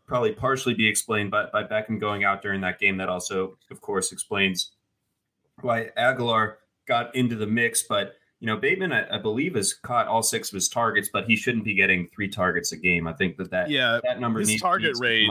probably 0.07 0.33
partially 0.33 0.75
be 0.75 0.89
explained 0.89 1.31
by, 1.31 1.47
by 1.53 1.63
Beckham 1.63 2.01
going 2.01 2.25
out 2.25 2.43
during 2.43 2.61
that 2.63 2.79
game. 2.79 2.97
That 2.97 3.09
also 3.09 3.57
of 3.71 3.81
course 3.81 4.13
explains 4.13 4.73
why 5.61 5.91
Agholor 5.97 6.57
got 6.91 7.15
into 7.17 7.37
the 7.37 7.47
mix, 7.47 7.83
but 7.83 8.17
you 8.41 8.47
know, 8.47 8.57
Bateman, 8.57 8.93
I, 8.93 9.17
I, 9.17 9.19
believe, 9.19 9.55
has 9.55 9.75
caught 9.75 10.07
all 10.07 10.23
six 10.23 10.49
of 10.49 10.55
his 10.55 10.69
targets, 10.69 11.11
but 11.13 11.27
he 11.27 11.37
shouldn't 11.37 11.65
be 11.65 11.75
getting 11.75 12.09
three 12.09 12.29
targets 12.29 12.73
a 12.73 12.77
game. 12.77 13.07
I 13.07 13.13
think 13.13 13.37
that 13.37 13.51
that 13.51 13.71
yeah 13.71 14.01
that 14.05 14.21
number 14.21 14.41
his 14.41 14.49
needs, 14.49 14.63
target 14.63 14.89
needs 14.89 15.01
rate 15.01 15.29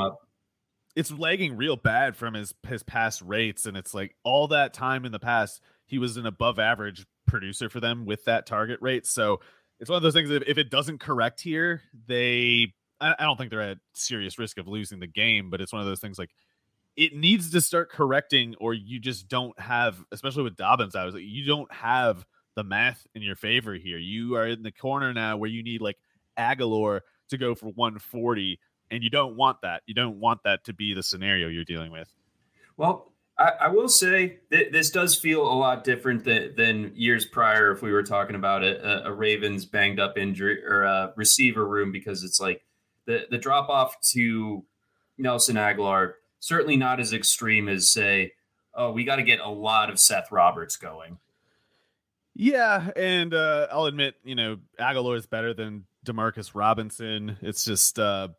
it's 0.96 1.12
lagging 1.12 1.56
real 1.56 1.76
bad 1.76 2.16
from 2.16 2.34
his 2.34 2.54
his 2.68 2.84
past 2.84 3.22
rates, 3.22 3.66
and 3.66 3.78
it's 3.78 3.94
like 3.94 4.16
all 4.24 4.50
that 4.50 4.74
time 4.74 5.06
in 5.06 5.12
the 5.12 5.20
past 5.20 5.62
he 5.86 5.98
was 5.98 6.18
an 6.18 6.26
above 6.26 6.60
average 6.60 7.06
producer 7.26 7.70
for 7.70 7.80
them 7.80 8.06
with 8.06 8.26
that 8.26 8.46
target 8.46 8.80
rate. 8.82 9.06
So 9.08 9.40
it's 9.80 9.90
one 9.90 9.98
of 9.98 10.04
those 10.04 10.14
things 10.14 10.30
that 10.30 10.48
if 10.48 10.58
it 10.58 10.70
doesn't 10.70 11.00
correct 11.00 11.42
here, 11.42 11.82
they 12.08 12.74
I, 13.00 13.16
I 13.18 13.24
don't 13.24 13.38
think 13.38 13.50
they're 13.50 13.62
at 13.62 13.78
serious 13.94 14.38
risk 14.38 14.58
of 14.58 14.68
losing 14.68 15.00
the 15.00 15.08
game, 15.08 15.50
but 15.50 15.62
it's 15.62 15.72
one 15.72 15.82
of 15.82 15.88
those 15.88 16.02
things 16.02 16.20
like 16.20 16.32
it 17.00 17.16
needs 17.16 17.52
to 17.52 17.62
start 17.62 17.90
correcting, 17.90 18.56
or 18.60 18.74
you 18.74 19.00
just 19.00 19.30
don't 19.30 19.58
have, 19.58 20.04
especially 20.12 20.44
with 20.44 20.58
Dobbins. 20.58 20.98
I 20.98 21.06
was 21.06 21.14
like, 21.14 21.24
you 21.26 21.46
don't 21.46 21.72
have 21.74 22.26
the 22.58 22.64
math 22.66 23.08
in 23.16 23.22
your 23.22 23.38
favor 23.38 23.74
here. 23.76 23.98
You 23.98 24.36
are 24.36 24.48
in 24.48 24.64
the 24.64 24.72
corner 24.74 25.14
now 25.14 25.38
where 25.38 25.50
you 25.50 25.64
need 25.64 25.82
like 25.82 25.96
Agholor 26.38 27.00
to 27.30 27.38
go 27.38 27.56
for 27.56 27.68
140, 27.68 28.60
and 28.92 29.02
you 29.02 29.10
don't 29.10 29.38
want 29.38 29.62
that. 29.62 29.84
You 29.86 29.94
don't 29.94 30.20
want 30.20 30.44
that 30.44 30.66
to 30.66 30.74
be 30.74 30.94
the 30.94 31.02
scenario 31.02 31.48
you're 31.48 31.64
dealing 31.64 31.94
with. 31.94 32.14
Well, 32.76 33.14
I, 33.38 33.52
I 33.62 33.68
will 33.70 33.88
say 33.88 34.40
that 34.52 34.74
this 34.74 34.90
does 34.90 35.18
feel 35.18 35.42
a 35.42 35.56
lot 35.56 35.86
different 35.86 36.26
than, 36.26 36.54
than 36.58 36.92
years 36.96 37.26
prior. 37.26 37.72
If 37.72 37.82
we 37.82 37.94
were 37.94 38.04
talking 38.04 38.36
about 38.36 38.62
a, 38.62 39.08
a 39.08 39.14
Ravens 39.14 39.66
banged 39.66 40.02
up 40.02 40.18
injury 40.18 40.62
or 40.66 40.84
a 40.84 41.14
receiver 41.16 41.66
room, 41.66 41.94
because 41.94 42.26
it's 42.26 42.42
like 42.42 42.66
the 43.06 43.26
the 43.32 43.38
drop 43.38 43.70
off 43.70 43.96
to 44.12 44.66
Nelson 45.18 45.56
Agholor 45.56 46.16
certainly 46.40 46.78
not 46.78 47.00
as 47.00 47.14
extreme 47.14 47.68
as 47.68 47.90
say, 47.90 48.34
oh, 48.74 48.92
we 48.92 49.04
got 49.04 49.18
to 49.18 49.24
get 49.24 49.40
a 49.40 49.50
lot 49.50 49.90
of 49.90 50.00
Seth 50.00 50.32
Roberts 50.32 50.78
going. 50.78 51.18
Yeah, 52.36 52.92
and 52.96 53.34
uh, 53.34 53.68
I'll 53.72 53.86
admit, 53.86 54.16
you 54.24 54.36
know, 54.36 54.58
Agholor 54.80 55.18
is 55.18 55.26
better 55.26 55.54
than 55.54 55.86
Demarcus 56.06 56.52
Robinson. 56.54 57.38
It's 57.42 57.66
just 57.66 58.00
uh, 58.00 58.30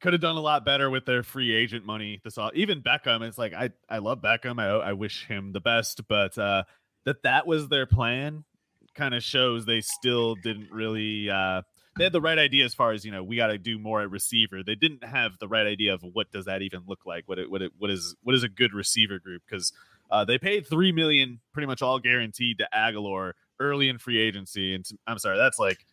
could 0.00 0.14
have 0.14 0.22
done 0.22 0.36
a 0.36 0.40
lot 0.40 0.64
better 0.64 0.88
with 0.88 1.04
their 1.04 1.22
free 1.22 1.54
agent 1.54 1.84
money. 1.84 2.20
This 2.24 2.38
all, 2.38 2.50
even 2.54 2.80
Beckham. 2.80 3.22
It's 3.22 3.36
like 3.36 3.52
I 3.52 3.70
I 3.88 3.98
love 3.98 4.22
Beckham. 4.22 4.58
I 4.58 4.68
I 4.68 4.92
wish 4.94 5.26
him 5.26 5.52
the 5.52 5.60
best, 5.60 6.08
but 6.08 6.36
uh, 6.38 6.64
that 7.04 7.22
that 7.24 7.46
was 7.46 7.68
their 7.68 7.86
plan 7.86 8.44
kind 8.94 9.14
of 9.14 9.22
shows 9.22 9.66
they 9.66 9.80
still 9.80 10.34
didn't 10.36 10.70
really 10.72 11.30
uh, 11.30 11.62
they 11.96 12.04
had 12.04 12.12
the 12.12 12.20
right 12.20 12.38
idea 12.38 12.64
as 12.64 12.74
far 12.74 12.92
as 12.92 13.04
you 13.04 13.12
know 13.12 13.22
we 13.22 13.36
got 13.36 13.48
to 13.48 13.58
do 13.58 13.78
more 13.78 14.00
at 14.02 14.10
receiver. 14.10 14.62
They 14.64 14.74
didn't 14.74 15.04
have 15.04 15.32
the 15.38 15.48
right 15.48 15.66
idea 15.66 15.94
of 15.94 16.02
what 16.02 16.30
does 16.30 16.44
that 16.46 16.62
even 16.62 16.82
look 16.86 17.00
like? 17.04 17.24
What 17.26 17.38
it 17.38 17.50
what 17.50 17.62
it 17.62 17.72
what 17.78 17.90
is 17.90 18.16
what 18.22 18.34
is 18.34 18.42
a 18.42 18.48
good 18.48 18.72
receiver 18.72 19.18
group? 19.18 19.42
Because 19.48 19.72
uh, 20.10 20.24
they 20.24 20.38
paid 20.38 20.66
three 20.66 20.92
million 20.92 21.40
pretty 21.52 21.66
much 21.66 21.82
all 21.82 21.98
guaranteed 21.98 22.58
to 22.58 22.68
Agholor 22.74 23.32
early 23.58 23.88
in 23.88 23.98
free 23.98 24.18
agency 24.18 24.74
and 24.74 24.84
I'm 25.06 25.18
sorry 25.18 25.36
that's 25.36 25.58
like 25.58 25.84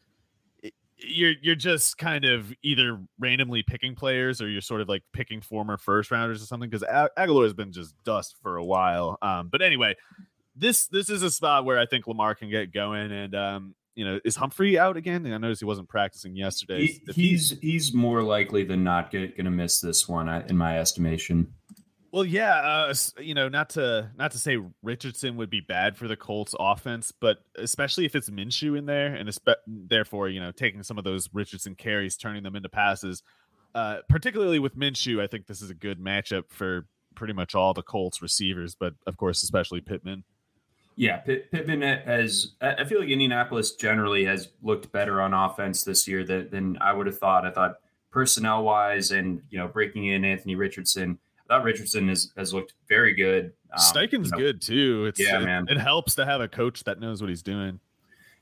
you're 0.97 1.33
you're 1.41 1.55
just 1.55 1.97
kind 1.97 2.25
of 2.25 2.51
either 2.63 2.99
randomly 3.19 3.62
picking 3.62 3.93
players 3.93 4.41
or 4.41 4.49
you're 4.49 4.62
sort 4.62 4.81
of 4.81 4.88
like 4.88 5.03
picking 5.13 5.41
former 5.41 5.77
first 5.77 6.10
rounders 6.10 6.41
or 6.41 6.45
something 6.45 6.69
because 6.69 6.88
Agholor 7.17 7.43
has 7.43 7.53
been 7.53 7.71
just 7.71 7.93
dust 8.03 8.36
for 8.41 8.55
a 8.55 8.63
while. 8.63 9.17
Um, 9.21 9.49
but 9.51 9.62
anyway 9.62 9.95
this 10.57 10.88
this 10.88 11.10
is 11.10 11.21
a 11.21 11.29
spot 11.29 11.65
where 11.65 11.77
I 11.77 11.86
think 11.86 12.07
Lamar 12.07 12.36
can 12.36 12.49
get 12.49 12.73
going 12.73 13.12
and 13.12 13.36
um, 13.36 13.75
you 13.97 14.05
know, 14.05 14.19
is 14.23 14.36
Humphrey 14.36 14.77
out 14.77 14.95
again? 14.95 15.25
I 15.25 15.39
noticed 15.39 15.60
he 15.60 15.65
wasn't 15.65 15.89
practicing 15.89 16.36
yesterday. 16.36 16.86
He, 16.86 17.01
he's 17.13 17.57
he's 17.62 17.93
more 17.95 18.21
likely 18.21 18.63
than 18.63 18.83
not 18.83 19.12
going 19.12 19.33
to 19.36 19.49
miss 19.49 19.81
this 19.81 20.07
one, 20.07 20.29
in 20.29 20.55
my 20.55 20.77
estimation. 20.79 21.55
Well, 22.12 22.23
yeah, 22.23 22.53
uh, 22.53 22.93
you 23.19 23.33
know, 23.33 23.49
not 23.49 23.71
to 23.71 24.12
not 24.15 24.31
to 24.31 24.38
say 24.38 24.60
Richardson 24.83 25.36
would 25.38 25.49
be 25.49 25.62
bad 25.62 25.97
for 25.97 26.07
the 26.07 26.15
Colts 26.15 26.53
offense, 26.60 27.12
but 27.12 27.39
especially 27.57 28.05
if 28.05 28.15
it's 28.15 28.29
Minshew 28.29 28.77
in 28.77 28.86
there, 28.86 29.15
and 29.15 29.27
espe- 29.27 29.55
therefore, 29.65 30.29
you 30.29 30.39
know, 30.39 30.51
taking 30.51 30.83
some 30.83 30.99
of 30.99 31.03
those 31.03 31.27
Richardson 31.33 31.73
carries, 31.73 32.17
turning 32.17 32.43
them 32.43 32.55
into 32.55 32.69
passes. 32.69 33.23
Uh, 33.73 33.97
particularly 34.07 34.60
with 34.60 34.77
Minshew, 34.77 35.19
I 35.21 35.25
think 35.25 35.47
this 35.47 35.63
is 35.63 35.71
a 35.71 35.75
good 35.75 35.99
matchup 35.99 36.43
for 36.49 36.86
pretty 37.15 37.33
much 37.33 37.55
all 37.55 37.73
the 37.73 37.81
Colts 37.81 38.21
receivers, 38.21 38.75
but 38.75 38.93
of 39.07 39.17
course, 39.17 39.41
especially 39.41 39.81
Pittman. 39.81 40.23
Yeah, 40.99 41.17
Pittman 41.17 41.83
has. 41.83 42.53
I 42.60 42.83
feel 42.86 42.99
like 42.99 43.10
Indianapolis 43.10 43.73
generally 43.73 44.25
has 44.25 44.49
looked 44.63 44.91
better 44.91 45.21
on 45.21 45.31
offense 45.31 45.83
this 45.83 46.07
year 46.07 46.23
than, 46.23 46.49
than 46.49 46.77
I 46.81 46.91
would 46.91 47.05
have 47.05 47.19
thought. 47.19 47.45
I 47.45 47.51
thought 47.51 47.75
personnel 48.10 48.63
wise, 48.63 49.12
and 49.12 49.43
you 49.51 49.60
know, 49.60 49.67
breaking 49.67 50.07
in 50.07 50.25
Anthony 50.25 50.55
Richardson. 50.55 51.19
I 51.45 51.53
thought 51.53 51.63
Richardson 51.63 52.07
has, 52.10 52.33
has 52.36 52.51
looked 52.51 52.73
very 52.89 53.13
good. 53.13 53.53
Um, 53.71 53.79
Steichen's 53.79 54.25
you 54.25 54.31
know, 54.31 54.38
good 54.38 54.60
too. 54.60 55.05
It's, 55.05 55.19
yeah, 55.19 55.39
it, 55.39 55.45
man. 55.45 55.67
It 55.69 55.77
helps 55.77 56.15
to 56.15 56.25
have 56.25 56.41
a 56.41 56.47
coach 56.47 56.83
that 56.86 56.99
knows 56.99 57.21
what 57.21 57.29
he's 57.29 57.43
doing. 57.43 57.79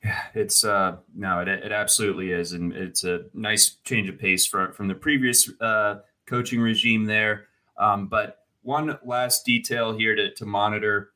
Yeah, 0.01 0.21
it's 0.33 0.63
uh 0.63 0.95
no, 1.13 1.41
it 1.41 1.49
it 1.49 1.73
absolutely 1.73 2.31
is, 2.31 2.53
and 2.53 2.71
it's 2.71 3.03
a 3.03 3.25
nice 3.33 3.71
change 3.83 4.07
of 4.07 4.17
pace 4.17 4.45
from 4.45 4.71
from 4.71 4.87
the 4.87 4.95
previous 4.95 5.51
uh, 5.59 5.95
coaching 6.25 6.61
regime 6.61 7.03
there. 7.03 7.47
Um, 7.77 8.07
but 8.07 8.45
one 8.61 8.97
last 9.03 9.45
detail 9.45 9.97
here 9.97 10.15
to 10.15 10.33
to 10.35 10.45
monitor 10.45 11.11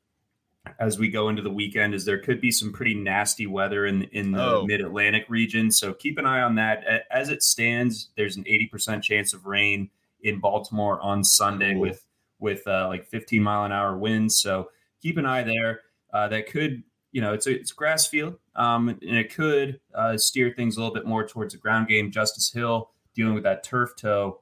as 0.79 0.99
we 0.99 1.09
go 1.09 1.29
into 1.29 1.41
the 1.41 1.49
weekend 1.49 1.93
is 1.93 2.05
there 2.05 2.19
could 2.19 2.39
be 2.39 2.51
some 2.51 2.71
pretty 2.71 2.93
nasty 2.93 3.47
weather 3.47 3.85
in 3.85 4.03
in 4.03 4.31
the 4.31 4.43
oh. 4.43 4.65
mid 4.65 4.81
Atlantic 4.81 5.25
region. 5.27 5.71
So 5.71 5.93
keep 5.93 6.17
an 6.17 6.25
eye 6.25 6.41
on 6.41 6.55
that. 6.55 6.83
As 7.11 7.29
it 7.29 7.43
stands, 7.43 8.09
there's 8.15 8.37
an 8.37 8.43
80% 8.43 9.01
chance 9.01 9.33
of 9.33 9.45
rain 9.45 9.89
in 10.21 10.39
Baltimore 10.39 10.99
on 11.01 11.23
Sunday 11.23 11.73
cool. 11.73 11.81
with 11.81 12.05
with 12.39 12.65
uh, 12.67 12.87
like 12.87 13.05
15 13.05 13.41
mile 13.43 13.65
an 13.65 13.71
hour 13.71 13.97
winds. 13.97 14.37
So 14.37 14.69
keep 15.01 15.17
an 15.17 15.25
eye 15.25 15.43
there. 15.43 15.81
Uh, 16.13 16.27
that 16.29 16.47
could 16.49 16.83
you 17.11 17.21
know 17.21 17.33
it's 17.33 17.47
a 17.47 17.51
it's 17.51 17.71
grass 17.71 18.07
field 18.07 18.37
um, 18.55 18.89
and 18.89 19.17
it 19.17 19.33
could 19.33 19.79
uh, 19.93 20.17
steer 20.17 20.53
things 20.55 20.77
a 20.77 20.79
little 20.79 20.93
bit 20.93 21.05
more 21.05 21.27
towards 21.27 21.53
the 21.53 21.59
ground 21.59 21.87
game. 21.87 22.11
Justice 22.11 22.51
Hill 22.51 22.89
dealing 23.13 23.33
with 23.33 23.43
that 23.43 23.63
turf 23.63 23.95
toe. 23.95 24.41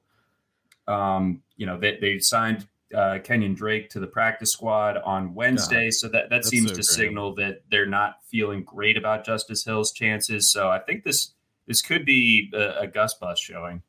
Um, 0.86 1.42
you 1.56 1.66
know 1.66 1.78
they 1.78 1.98
they 2.00 2.18
signed 2.18 2.66
uh, 2.94 3.18
Kenyon 3.22 3.54
Drake 3.54 3.90
to 3.90 4.00
the 4.00 4.06
practice 4.06 4.52
squad 4.52 4.96
on 4.98 5.34
Wednesday. 5.34 5.90
So 5.90 6.08
that, 6.08 6.30
that 6.30 6.44
seems 6.44 6.68
so 6.68 6.74
to 6.74 6.74
great. 6.76 6.84
signal 6.84 7.34
that 7.36 7.62
they're 7.70 7.86
not 7.86 8.16
feeling 8.30 8.64
great 8.64 8.96
about 8.96 9.24
Justice 9.24 9.64
Hill's 9.64 9.92
chances. 9.92 10.50
So 10.50 10.68
I 10.68 10.78
think 10.78 11.04
this 11.04 11.34
this 11.66 11.82
could 11.82 12.04
be 12.04 12.50
a, 12.54 12.80
a 12.80 12.86
Gus 12.86 13.14
Bus 13.14 13.38
showing. 13.38 13.82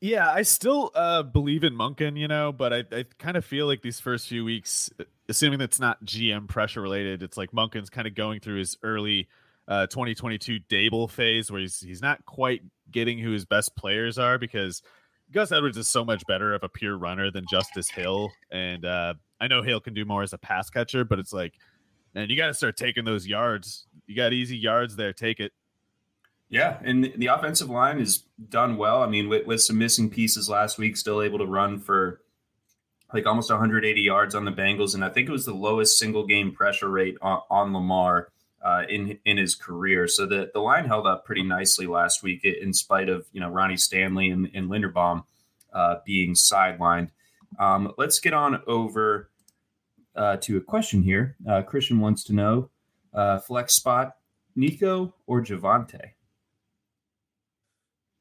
Yeah, 0.00 0.28
I 0.28 0.42
still 0.42 0.90
uh, 0.96 1.22
believe 1.22 1.62
in 1.62 1.74
Monken, 1.74 2.18
you 2.18 2.26
know, 2.26 2.50
but 2.50 2.72
I, 2.72 2.84
I 2.90 3.04
kind 3.18 3.36
of 3.36 3.44
feel 3.44 3.66
like 3.66 3.82
these 3.82 4.00
first 4.00 4.26
few 4.26 4.44
weeks, 4.44 4.90
assuming 5.28 5.60
that's 5.60 5.78
not 5.78 6.04
GM 6.04 6.48
pressure 6.48 6.80
related, 6.80 7.22
it's 7.22 7.36
like 7.36 7.52
Monken's 7.52 7.88
kind 7.88 8.08
of 8.08 8.16
going 8.16 8.40
through 8.40 8.58
his 8.58 8.76
early 8.82 9.28
uh, 9.68 9.86
2022 9.86 10.58
Daboll 10.68 11.08
phase 11.08 11.50
where 11.50 11.60
he's 11.60 11.80
he's 11.80 12.02
not 12.02 12.24
quite 12.24 12.62
getting 12.90 13.18
who 13.18 13.30
his 13.30 13.44
best 13.44 13.76
players 13.76 14.18
are 14.18 14.38
because 14.38 14.82
Gus 15.32 15.50
Edwards 15.50 15.78
is 15.78 15.88
so 15.88 16.04
much 16.04 16.26
better 16.26 16.54
of 16.54 16.62
a 16.62 16.68
pure 16.68 16.96
runner 16.96 17.30
than 17.30 17.44
Justice 17.50 17.88
Hill, 17.88 18.30
and 18.50 18.84
uh, 18.84 19.14
I 19.40 19.48
know 19.48 19.62
Hill 19.62 19.80
can 19.80 19.94
do 19.94 20.04
more 20.04 20.22
as 20.22 20.32
a 20.32 20.38
pass 20.38 20.68
catcher, 20.68 21.04
but 21.04 21.18
it's 21.18 21.32
like, 21.32 21.54
man, 22.14 22.28
you 22.28 22.36
got 22.36 22.48
to 22.48 22.54
start 22.54 22.76
taking 22.76 23.04
those 23.04 23.26
yards. 23.26 23.86
You 24.06 24.14
got 24.14 24.32
easy 24.32 24.56
yards 24.56 24.96
there, 24.96 25.12
take 25.12 25.40
it. 25.40 25.52
Yeah, 26.48 26.78
and 26.84 27.12
the 27.16 27.28
offensive 27.28 27.70
line 27.70 27.98
is 27.98 28.24
done 28.50 28.76
well. 28.76 29.02
I 29.02 29.06
mean, 29.06 29.28
with, 29.30 29.46
with 29.46 29.62
some 29.62 29.78
missing 29.78 30.10
pieces 30.10 30.50
last 30.50 30.76
week, 30.76 30.98
still 30.98 31.22
able 31.22 31.38
to 31.38 31.46
run 31.46 31.78
for 31.78 32.20
like 33.14 33.26
almost 33.26 33.50
180 33.50 34.00
yards 34.00 34.34
on 34.34 34.44
the 34.44 34.52
Bengals, 34.52 34.94
and 34.94 35.04
I 35.04 35.08
think 35.08 35.28
it 35.28 35.32
was 35.32 35.46
the 35.46 35.54
lowest 35.54 35.98
single 35.98 36.26
game 36.26 36.52
pressure 36.52 36.90
rate 36.90 37.16
on, 37.22 37.40
on 37.50 37.72
Lamar 37.72 38.28
uh, 38.64 38.82
in 38.88 39.18
in 39.24 39.36
his 39.36 39.54
career. 39.54 40.08
So 40.08 40.26
the 40.26 40.50
the 40.52 40.60
line 40.60 40.84
held 40.84 41.06
up 41.06 41.24
pretty 41.24 41.42
nicely 41.42 41.86
last 41.86 42.22
week, 42.22 42.44
in 42.44 42.72
spite 42.72 43.08
of 43.08 43.26
you 43.32 43.40
know 43.40 43.48
Ronnie 43.48 43.76
Stanley 43.76 44.30
and, 44.30 44.50
and 44.54 44.70
Linderbaum 44.70 45.24
uh, 45.72 45.96
being 46.04 46.34
sidelined. 46.34 47.10
Um, 47.58 47.92
let's 47.98 48.18
get 48.18 48.32
on 48.32 48.62
over 48.66 49.30
uh, 50.16 50.36
to 50.38 50.56
a 50.56 50.60
question 50.60 51.02
here. 51.02 51.36
Uh, 51.48 51.62
Christian 51.62 52.00
wants 52.00 52.24
to 52.24 52.32
know 52.32 52.70
uh, 53.14 53.38
flex 53.38 53.74
spot 53.74 54.16
Nico 54.54 55.14
or 55.26 55.42
Javonte 55.42 56.12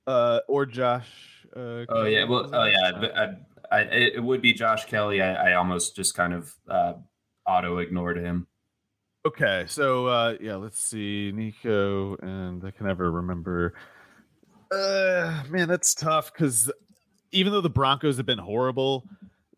uh, 0.07 0.39
or 0.47 0.65
Josh. 0.65 1.07
Uh, 1.55 1.85
oh 1.89 2.05
yeah, 2.05 2.23
well, 2.23 2.49
oh 2.53 2.63
yeah, 2.63 3.35
I, 3.71 3.75
I, 3.75 3.81
it 3.81 4.23
would 4.23 4.41
be 4.41 4.53
Josh 4.53 4.85
Kelley. 4.85 5.21
I, 5.21 5.51
I 5.51 5.53
almost 5.53 5.95
just 5.95 6.15
kind 6.15 6.33
of 6.33 6.53
uh, 6.69 6.93
auto 7.45 7.77
ignored 7.77 8.17
him. 8.17 8.47
Okay, 9.23 9.65
so 9.67 10.07
uh, 10.07 10.35
yeah, 10.41 10.55
let's 10.55 10.79
see, 10.79 11.31
Nico, 11.31 12.15
and 12.17 12.65
I 12.65 12.71
can 12.71 12.87
never 12.87 13.11
remember. 13.11 13.75
Uh, 14.71 15.43
man, 15.47 15.67
that's 15.67 15.93
tough 15.93 16.33
because 16.33 16.71
even 17.31 17.53
though 17.53 17.61
the 17.61 17.69
Broncos 17.69 18.17
have 18.17 18.25
been 18.25 18.39
horrible, 18.39 19.05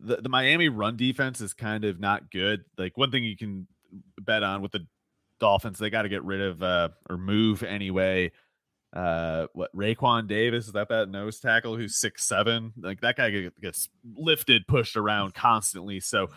the, 0.00 0.16
the 0.16 0.28
Miami 0.28 0.68
run 0.68 0.98
defense 0.98 1.40
is 1.40 1.54
kind 1.54 1.84
of 1.86 1.98
not 1.98 2.30
good. 2.30 2.64
Like 2.76 2.98
one 2.98 3.10
thing 3.10 3.24
you 3.24 3.38
can 3.38 3.66
bet 4.20 4.42
on 4.42 4.60
with 4.60 4.72
the 4.72 4.86
Dolphins, 5.40 5.78
they 5.78 5.88
got 5.88 6.02
to 6.02 6.10
get 6.10 6.24
rid 6.24 6.42
of 6.42 6.62
uh, 6.62 6.90
or 7.08 7.16
move 7.16 7.62
anyway 7.62 8.32
uh 8.94 9.48
what 9.54 9.74
Raekwon 9.74 10.28
Davis 10.28 10.66
is 10.66 10.72
that 10.72 10.88
that 10.88 11.08
nose 11.08 11.40
tackle 11.40 11.76
who's 11.76 11.96
six 11.96 12.22
seven 12.24 12.72
like 12.80 13.00
that 13.00 13.16
guy 13.16 13.50
gets 13.60 13.88
lifted 14.16 14.68
pushed 14.68 14.96
around 14.96 15.34
constantly 15.34 15.98
so 15.98 16.28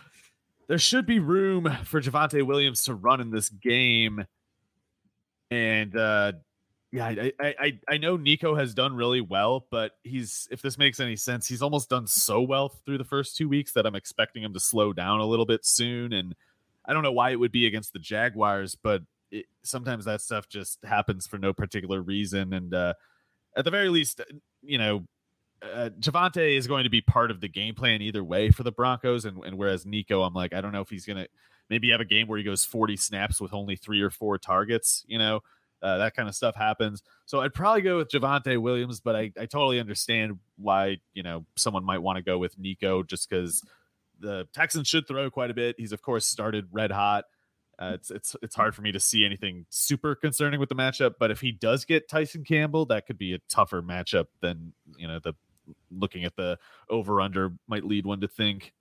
there 0.67 0.77
should 0.77 1.05
be 1.05 1.19
room 1.19 1.69
for 1.83 2.01
Javonte 2.01 2.43
Williams 2.43 2.83
to 2.85 2.93
run 2.93 3.21
in 3.21 3.31
this 3.31 3.49
game 3.49 4.25
and 5.49 5.95
uh 5.95 6.33
yeah 6.91 7.05
I, 7.05 7.33
I 7.39 7.79
I 7.87 7.97
know 7.97 8.17
Nico 8.17 8.55
has 8.55 8.73
done 8.73 8.95
really 8.95 9.21
well 9.21 9.65
but 9.71 9.91
he's 10.03 10.47
if 10.51 10.61
this 10.61 10.77
makes 10.77 10.99
any 10.99 11.15
sense 11.15 11.47
he's 11.47 11.61
almost 11.61 11.89
done 11.89 12.07
so 12.07 12.41
well 12.41 12.69
through 12.69 12.97
the 12.97 13.05
first 13.05 13.37
two 13.37 13.47
weeks 13.47 13.73
that 13.73 13.85
I'm 13.85 13.95
expecting 13.95 14.43
him 14.43 14.53
to 14.53 14.59
slow 14.59 14.93
down 14.93 15.19
a 15.19 15.25
little 15.25 15.45
bit 15.45 15.65
soon 15.65 16.13
and 16.13 16.35
I 16.85 16.93
don't 16.93 17.03
know 17.03 17.11
why 17.11 17.31
it 17.31 17.39
would 17.39 17.51
be 17.51 17.65
against 17.65 17.93
the 17.93 17.99
Jaguars 17.99 18.75
but 18.75 19.03
it, 19.31 19.45
sometimes 19.63 20.05
that 20.05 20.21
stuff 20.21 20.47
just 20.47 20.79
happens 20.83 21.27
for 21.27 21.37
no 21.37 21.53
particular 21.53 22.01
reason. 22.01 22.53
And 22.53 22.73
uh, 22.73 22.93
at 23.55 23.65
the 23.65 23.71
very 23.71 23.89
least, 23.89 24.21
you 24.61 24.77
know, 24.77 25.05
uh, 25.61 25.89
Javonte 25.99 26.55
is 26.57 26.67
going 26.67 26.83
to 26.83 26.89
be 26.89 27.01
part 27.01 27.31
of 27.31 27.41
the 27.41 27.47
game 27.47 27.75
plan 27.75 28.01
either 28.01 28.23
way 28.23 28.51
for 28.51 28.63
the 28.63 28.71
Broncos. 28.71 29.25
And, 29.25 29.43
and 29.43 29.57
whereas 29.57 29.85
Nico, 29.85 30.21
I'm 30.21 30.33
like, 30.33 30.53
I 30.53 30.61
don't 30.61 30.71
know 30.71 30.81
if 30.81 30.89
he's 30.89 31.05
going 31.05 31.17
to 31.17 31.27
maybe 31.69 31.91
have 31.91 32.01
a 32.01 32.05
game 32.05 32.27
where 32.27 32.37
he 32.37 32.43
goes 32.43 32.63
40 32.63 32.97
snaps 32.97 33.41
with 33.41 33.53
only 33.53 33.75
three 33.75 34.01
or 34.01 34.09
four 34.09 34.37
targets, 34.37 35.03
you 35.07 35.17
know, 35.17 35.41
uh, 35.81 35.97
that 35.97 36.15
kind 36.15 36.29
of 36.29 36.35
stuff 36.35 36.55
happens. 36.55 37.03
So 37.25 37.41
I'd 37.41 37.53
probably 37.53 37.81
go 37.81 37.97
with 37.97 38.09
Javonte 38.09 38.59
Williams, 38.61 38.99
but 38.99 39.15
I, 39.15 39.31
I 39.39 39.45
totally 39.45 39.79
understand 39.79 40.39
why, 40.57 40.97
you 41.13 41.23
know, 41.23 41.45
someone 41.55 41.83
might 41.83 41.99
want 41.99 42.17
to 42.17 42.23
go 42.23 42.37
with 42.37 42.57
Nico 42.57 43.03
just 43.03 43.29
because 43.29 43.63
the 44.19 44.47
Texans 44.53 44.87
should 44.87 45.07
throw 45.07 45.29
quite 45.29 45.51
a 45.51 45.53
bit. 45.53 45.75
He's, 45.77 45.91
of 45.91 46.01
course, 46.01 46.25
started 46.25 46.67
red 46.71 46.91
hot. 46.91 47.25
Uh, 47.79 47.91
it's 47.93 48.09
it's 48.09 48.35
it's 48.41 48.55
hard 48.55 48.73
for 48.73 48.81
me 48.81 48.91
to 48.91 48.99
see 48.99 49.23
anything 49.23 49.63
super 49.69 50.15
concerning 50.15 50.59
with 50.59 50.67
the 50.67 50.73
matchup, 50.73 51.13
but 51.19 51.29
if 51.29 51.41
he 51.41 51.51
does 51.51 51.85
get 51.85 52.09
Tyson 52.09 52.43
Campbell, 52.43 52.87
that 52.87 53.05
could 53.05 53.19
be 53.19 53.35
a 53.35 53.39
tougher 53.49 53.83
matchup 53.83 54.25
than 54.41 54.73
you 54.97 55.07
know 55.07 55.19
the 55.19 55.35
looking 55.91 56.25
at 56.25 56.35
the 56.35 56.57
over 56.89 57.21
under 57.21 57.53
might 57.67 57.85
lead 57.85 58.05
one 58.05 58.21
to 58.21 58.27
think. 58.27 58.73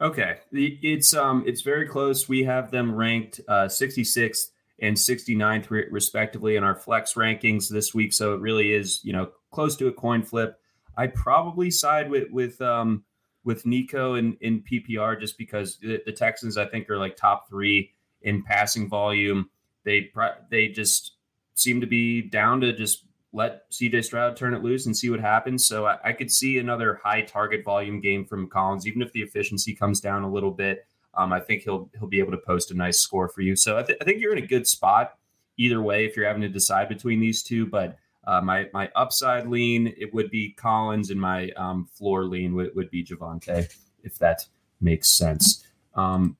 Okay, 0.00 0.38
it's 0.50 1.14
um 1.14 1.44
it's 1.46 1.60
very 1.60 1.86
close. 1.86 2.28
We 2.28 2.44
have 2.44 2.70
them 2.70 2.94
ranked 2.94 3.40
uh, 3.46 3.66
66th 3.66 4.50
and 4.80 4.96
69th 4.96 5.70
respectively 5.70 6.56
in 6.56 6.64
our 6.64 6.74
flex 6.74 7.14
rankings 7.14 7.68
this 7.68 7.94
week, 7.94 8.12
so 8.12 8.34
it 8.34 8.40
really 8.40 8.72
is 8.72 9.00
you 9.04 9.12
know 9.12 9.30
close 9.52 9.76
to 9.76 9.86
a 9.86 9.92
coin 9.92 10.22
flip. 10.22 10.58
I'd 10.96 11.14
probably 11.14 11.70
side 11.70 12.10
with 12.10 12.30
with 12.30 12.60
um 12.60 13.04
with 13.44 13.64
Nico 13.64 14.14
in 14.14 14.36
in 14.40 14.62
PPR 14.62 15.20
just 15.20 15.38
because 15.38 15.78
the, 15.78 16.02
the 16.04 16.12
Texans 16.12 16.56
I 16.56 16.66
think 16.66 16.90
are 16.90 16.98
like 16.98 17.16
top 17.16 17.48
three 17.48 17.92
in 18.22 18.42
passing 18.42 18.88
volume. 18.88 19.50
They 19.84 20.10
they 20.50 20.68
just 20.68 21.12
seem 21.54 21.80
to 21.80 21.86
be 21.86 22.22
down 22.22 22.60
to 22.62 22.72
just 22.72 23.04
let 23.32 23.70
CJ 23.70 24.04
Stroud 24.04 24.36
turn 24.36 24.54
it 24.54 24.62
loose 24.62 24.86
and 24.86 24.96
see 24.96 25.10
what 25.10 25.20
happens. 25.20 25.66
So 25.66 25.86
I, 25.86 25.98
I, 26.04 26.12
could 26.12 26.30
see 26.30 26.58
another 26.58 27.00
high 27.02 27.22
target 27.22 27.64
volume 27.64 28.00
game 28.00 28.26
from 28.26 28.48
Collins, 28.48 28.86
even 28.86 29.00
if 29.00 29.12
the 29.12 29.22
efficiency 29.22 29.74
comes 29.74 30.00
down 30.00 30.22
a 30.22 30.30
little 30.30 30.50
bit. 30.50 30.86
Um, 31.14 31.32
I 31.32 31.40
think 31.40 31.62
he'll 31.62 31.90
he'll 31.98 32.08
be 32.08 32.20
able 32.20 32.32
to 32.32 32.38
post 32.38 32.70
a 32.70 32.74
nice 32.74 32.98
score 32.98 33.28
for 33.28 33.42
you. 33.42 33.56
So 33.56 33.78
I, 33.78 33.82
th- 33.82 33.98
I, 34.00 34.04
think 34.04 34.20
you're 34.20 34.32
in 34.36 34.42
a 34.42 34.46
good 34.46 34.66
spot 34.66 35.14
either 35.58 35.82
way 35.82 36.06
if 36.06 36.16
you're 36.16 36.26
having 36.26 36.42
to 36.42 36.48
decide 36.48 36.88
between 36.88 37.20
these 37.20 37.42
two. 37.42 37.66
But 37.66 37.98
uh, 38.26 38.40
my 38.40 38.68
my 38.72 38.90
upside 38.94 39.46
lean 39.46 39.92
it 39.98 40.12
would 40.14 40.30
be 40.30 40.52
Collins, 40.52 41.10
and 41.10 41.20
my 41.20 41.50
um, 41.50 41.86
floor 41.86 42.24
lean 42.24 42.54
would, 42.54 42.74
would 42.74 42.90
be 42.90 43.04
Javonte, 43.04 43.74
if 44.02 44.18
that 44.18 44.46
makes 44.80 45.10
sense. 45.10 45.66
Um, 45.94 46.36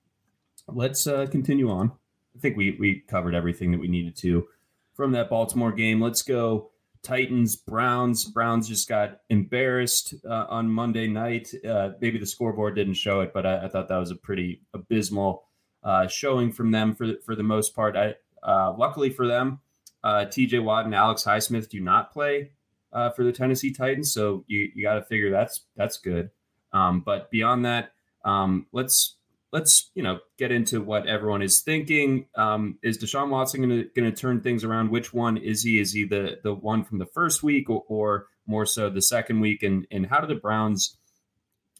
let's 0.67 1.05
uh, 1.05 1.27
continue 1.27 1.69
on. 1.69 1.91
I 2.35 2.39
think 2.39 2.57
we 2.57 2.75
we 2.79 3.03
covered 3.07 3.35
everything 3.35 3.71
that 3.71 3.79
we 3.79 3.87
needed 3.87 4.15
to 4.17 4.47
from 4.95 5.11
that 5.11 5.29
Baltimore 5.29 5.71
game. 5.71 6.01
Let's 6.01 6.23
go 6.23 6.71
Titans 7.03 7.55
Browns. 7.55 8.25
Browns 8.25 8.67
just 8.67 8.87
got 8.87 9.19
embarrassed 9.29 10.15
uh, 10.27 10.45
on 10.49 10.69
Monday 10.69 11.07
night. 11.07 11.53
Uh, 11.67 11.89
maybe 11.99 12.17
the 12.17 12.25
scoreboard 12.25 12.75
didn't 12.75 12.93
show 12.93 13.21
it, 13.21 13.33
but 13.33 13.45
I, 13.45 13.65
I 13.65 13.67
thought 13.67 13.89
that 13.89 13.97
was 13.97 14.11
a 14.11 14.15
pretty 14.15 14.61
abysmal 14.73 15.43
uh, 15.83 16.07
showing 16.07 16.51
from 16.51 16.71
them 16.71 16.95
for 16.95 17.13
for 17.25 17.35
the 17.35 17.43
most 17.43 17.75
part. 17.75 17.95
I 17.95 18.15
uh, 18.41 18.73
luckily 18.77 19.09
for 19.09 19.27
them, 19.27 19.59
uh, 20.03 20.25
T.J. 20.25 20.59
Watt 20.59 20.85
and 20.85 20.95
Alex 20.95 21.23
Highsmith 21.23 21.69
do 21.69 21.79
not 21.79 22.11
play 22.11 22.51
uh, 22.93 23.09
for 23.09 23.23
the 23.23 23.31
Tennessee 23.31 23.71
Titans, 23.71 24.13
so 24.13 24.45
you 24.47 24.71
you 24.73 24.83
got 24.83 24.95
to 24.95 25.03
figure 25.03 25.29
that's 25.29 25.65
that's 25.75 25.97
good. 25.97 26.29
Um, 26.71 27.01
but 27.01 27.29
beyond 27.29 27.65
that, 27.65 27.91
um, 28.25 28.67
let's 28.71 29.17
let's 29.53 29.91
you 29.93 30.03
know 30.03 30.19
get 30.37 30.51
into 30.51 30.81
what 30.81 31.07
everyone 31.07 31.41
is 31.41 31.61
thinking. 31.61 32.25
Um, 32.35 32.79
is 32.83 32.97
Deshaun 32.97 33.29
Watson 33.29 33.61
going 33.61 33.89
to 33.93 34.11
turn 34.11 34.41
things 34.41 34.63
around? 34.63 34.89
Which 34.89 35.13
one 35.13 35.37
is 35.37 35.63
he? 35.63 35.79
Is 35.79 35.93
he 35.93 36.03
the 36.03 36.39
the 36.43 36.53
one 36.53 36.83
from 36.83 36.97
the 36.97 37.05
first 37.05 37.43
week, 37.43 37.69
or, 37.69 37.83
or 37.87 38.27
more 38.47 38.65
so 38.65 38.89
the 38.89 39.01
second 39.01 39.39
week? 39.39 39.63
And 39.63 39.87
and 39.91 40.07
how 40.07 40.19
do 40.19 40.27
the 40.27 40.39
Browns 40.39 40.97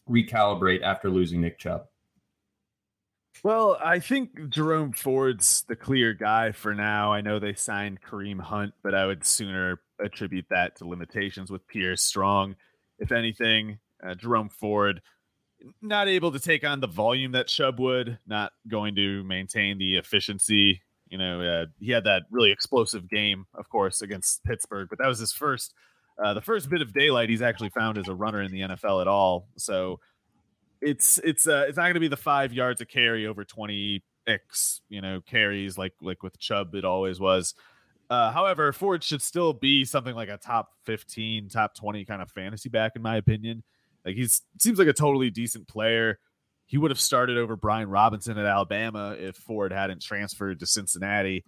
recalibrate 0.08 0.82
after 0.82 1.10
losing 1.10 1.42
Nick 1.42 1.58
Chubb? 1.58 1.86
Well, 3.42 3.76
I 3.84 3.98
think 3.98 4.48
Jerome 4.48 4.92
Ford's 4.92 5.64
the 5.68 5.76
clear 5.76 6.14
guy 6.14 6.52
for 6.52 6.74
now. 6.74 7.12
I 7.12 7.20
know 7.20 7.38
they 7.38 7.54
signed 7.54 8.00
Kareem 8.00 8.40
Hunt, 8.40 8.72
but 8.82 8.94
I 8.94 9.04
would 9.04 9.26
sooner 9.26 9.80
attribute 10.00 10.46
that 10.50 10.76
to 10.76 10.88
limitations 10.88 11.50
with 11.50 11.66
Pierre 11.66 11.96
Strong. 11.96 12.54
If 12.98 13.12
anything, 13.12 13.80
uh, 14.06 14.14
Jerome 14.14 14.48
Ford 14.48 15.02
not 15.80 16.08
able 16.08 16.32
to 16.32 16.40
take 16.40 16.64
on 16.64 16.80
the 16.80 16.86
volume 16.86 17.32
that 17.32 17.48
Chubb 17.48 17.78
would, 17.80 18.18
not 18.26 18.52
going 18.68 18.94
to 18.96 19.22
maintain 19.24 19.78
the 19.78 19.96
efficiency. 19.96 20.82
You 21.08 21.18
know, 21.18 21.40
uh, 21.40 21.66
he 21.80 21.90
had 21.90 22.04
that 22.04 22.22
really 22.30 22.50
explosive 22.50 23.08
game, 23.08 23.46
of 23.54 23.68
course, 23.68 24.02
against 24.02 24.42
Pittsburgh, 24.44 24.88
but 24.88 24.98
that 24.98 25.06
was 25.06 25.18
his 25.18 25.32
first, 25.32 25.74
uh, 26.22 26.34
the 26.34 26.40
first 26.40 26.68
bit 26.70 26.82
of 26.82 26.92
daylight 26.92 27.28
he's 27.28 27.42
actually 27.42 27.70
found 27.70 27.98
as 27.98 28.08
a 28.08 28.14
runner 28.14 28.42
in 28.42 28.50
the 28.50 28.60
NFL 28.60 29.00
at 29.00 29.08
all. 29.08 29.48
So 29.56 30.00
it's 30.80 31.18
it's 31.18 31.46
uh, 31.46 31.64
it's 31.68 31.76
not 31.76 31.84
going 31.84 31.94
to 31.94 32.00
be 32.00 32.08
the 32.08 32.16
five 32.16 32.52
yards 32.52 32.80
of 32.80 32.88
carry 32.88 33.26
over 33.26 33.44
twenty 33.44 34.02
x 34.26 34.80
you 34.88 35.02
know 35.02 35.20
carries 35.20 35.76
like 35.76 35.92
like 36.00 36.22
with 36.22 36.38
Chubb 36.38 36.74
it 36.74 36.84
always 36.84 37.20
was. 37.20 37.54
Uh, 38.10 38.30
however, 38.30 38.72
Ford 38.72 39.02
should 39.02 39.22
still 39.22 39.52
be 39.52 39.84
something 39.84 40.14
like 40.14 40.28
a 40.28 40.36
top 40.36 40.72
15, 40.84 41.48
top 41.48 41.74
20 41.74 42.04
kind 42.04 42.20
of 42.20 42.30
fantasy 42.30 42.68
back, 42.68 42.92
in 42.96 43.02
my 43.02 43.16
opinion. 43.16 43.62
Like 44.04 44.16
he's 44.16 44.42
seems 44.58 44.78
like 44.78 44.88
a 44.88 44.92
totally 44.92 45.30
decent 45.30 45.68
player. 45.68 46.18
He 46.66 46.78
would 46.78 46.90
have 46.90 47.00
started 47.00 47.36
over 47.36 47.56
Brian 47.56 47.88
Robinson 47.88 48.38
at 48.38 48.46
Alabama 48.46 49.16
if 49.18 49.36
Ford 49.36 49.72
hadn't 49.72 50.02
transferred 50.02 50.60
to 50.60 50.66
Cincinnati, 50.66 51.44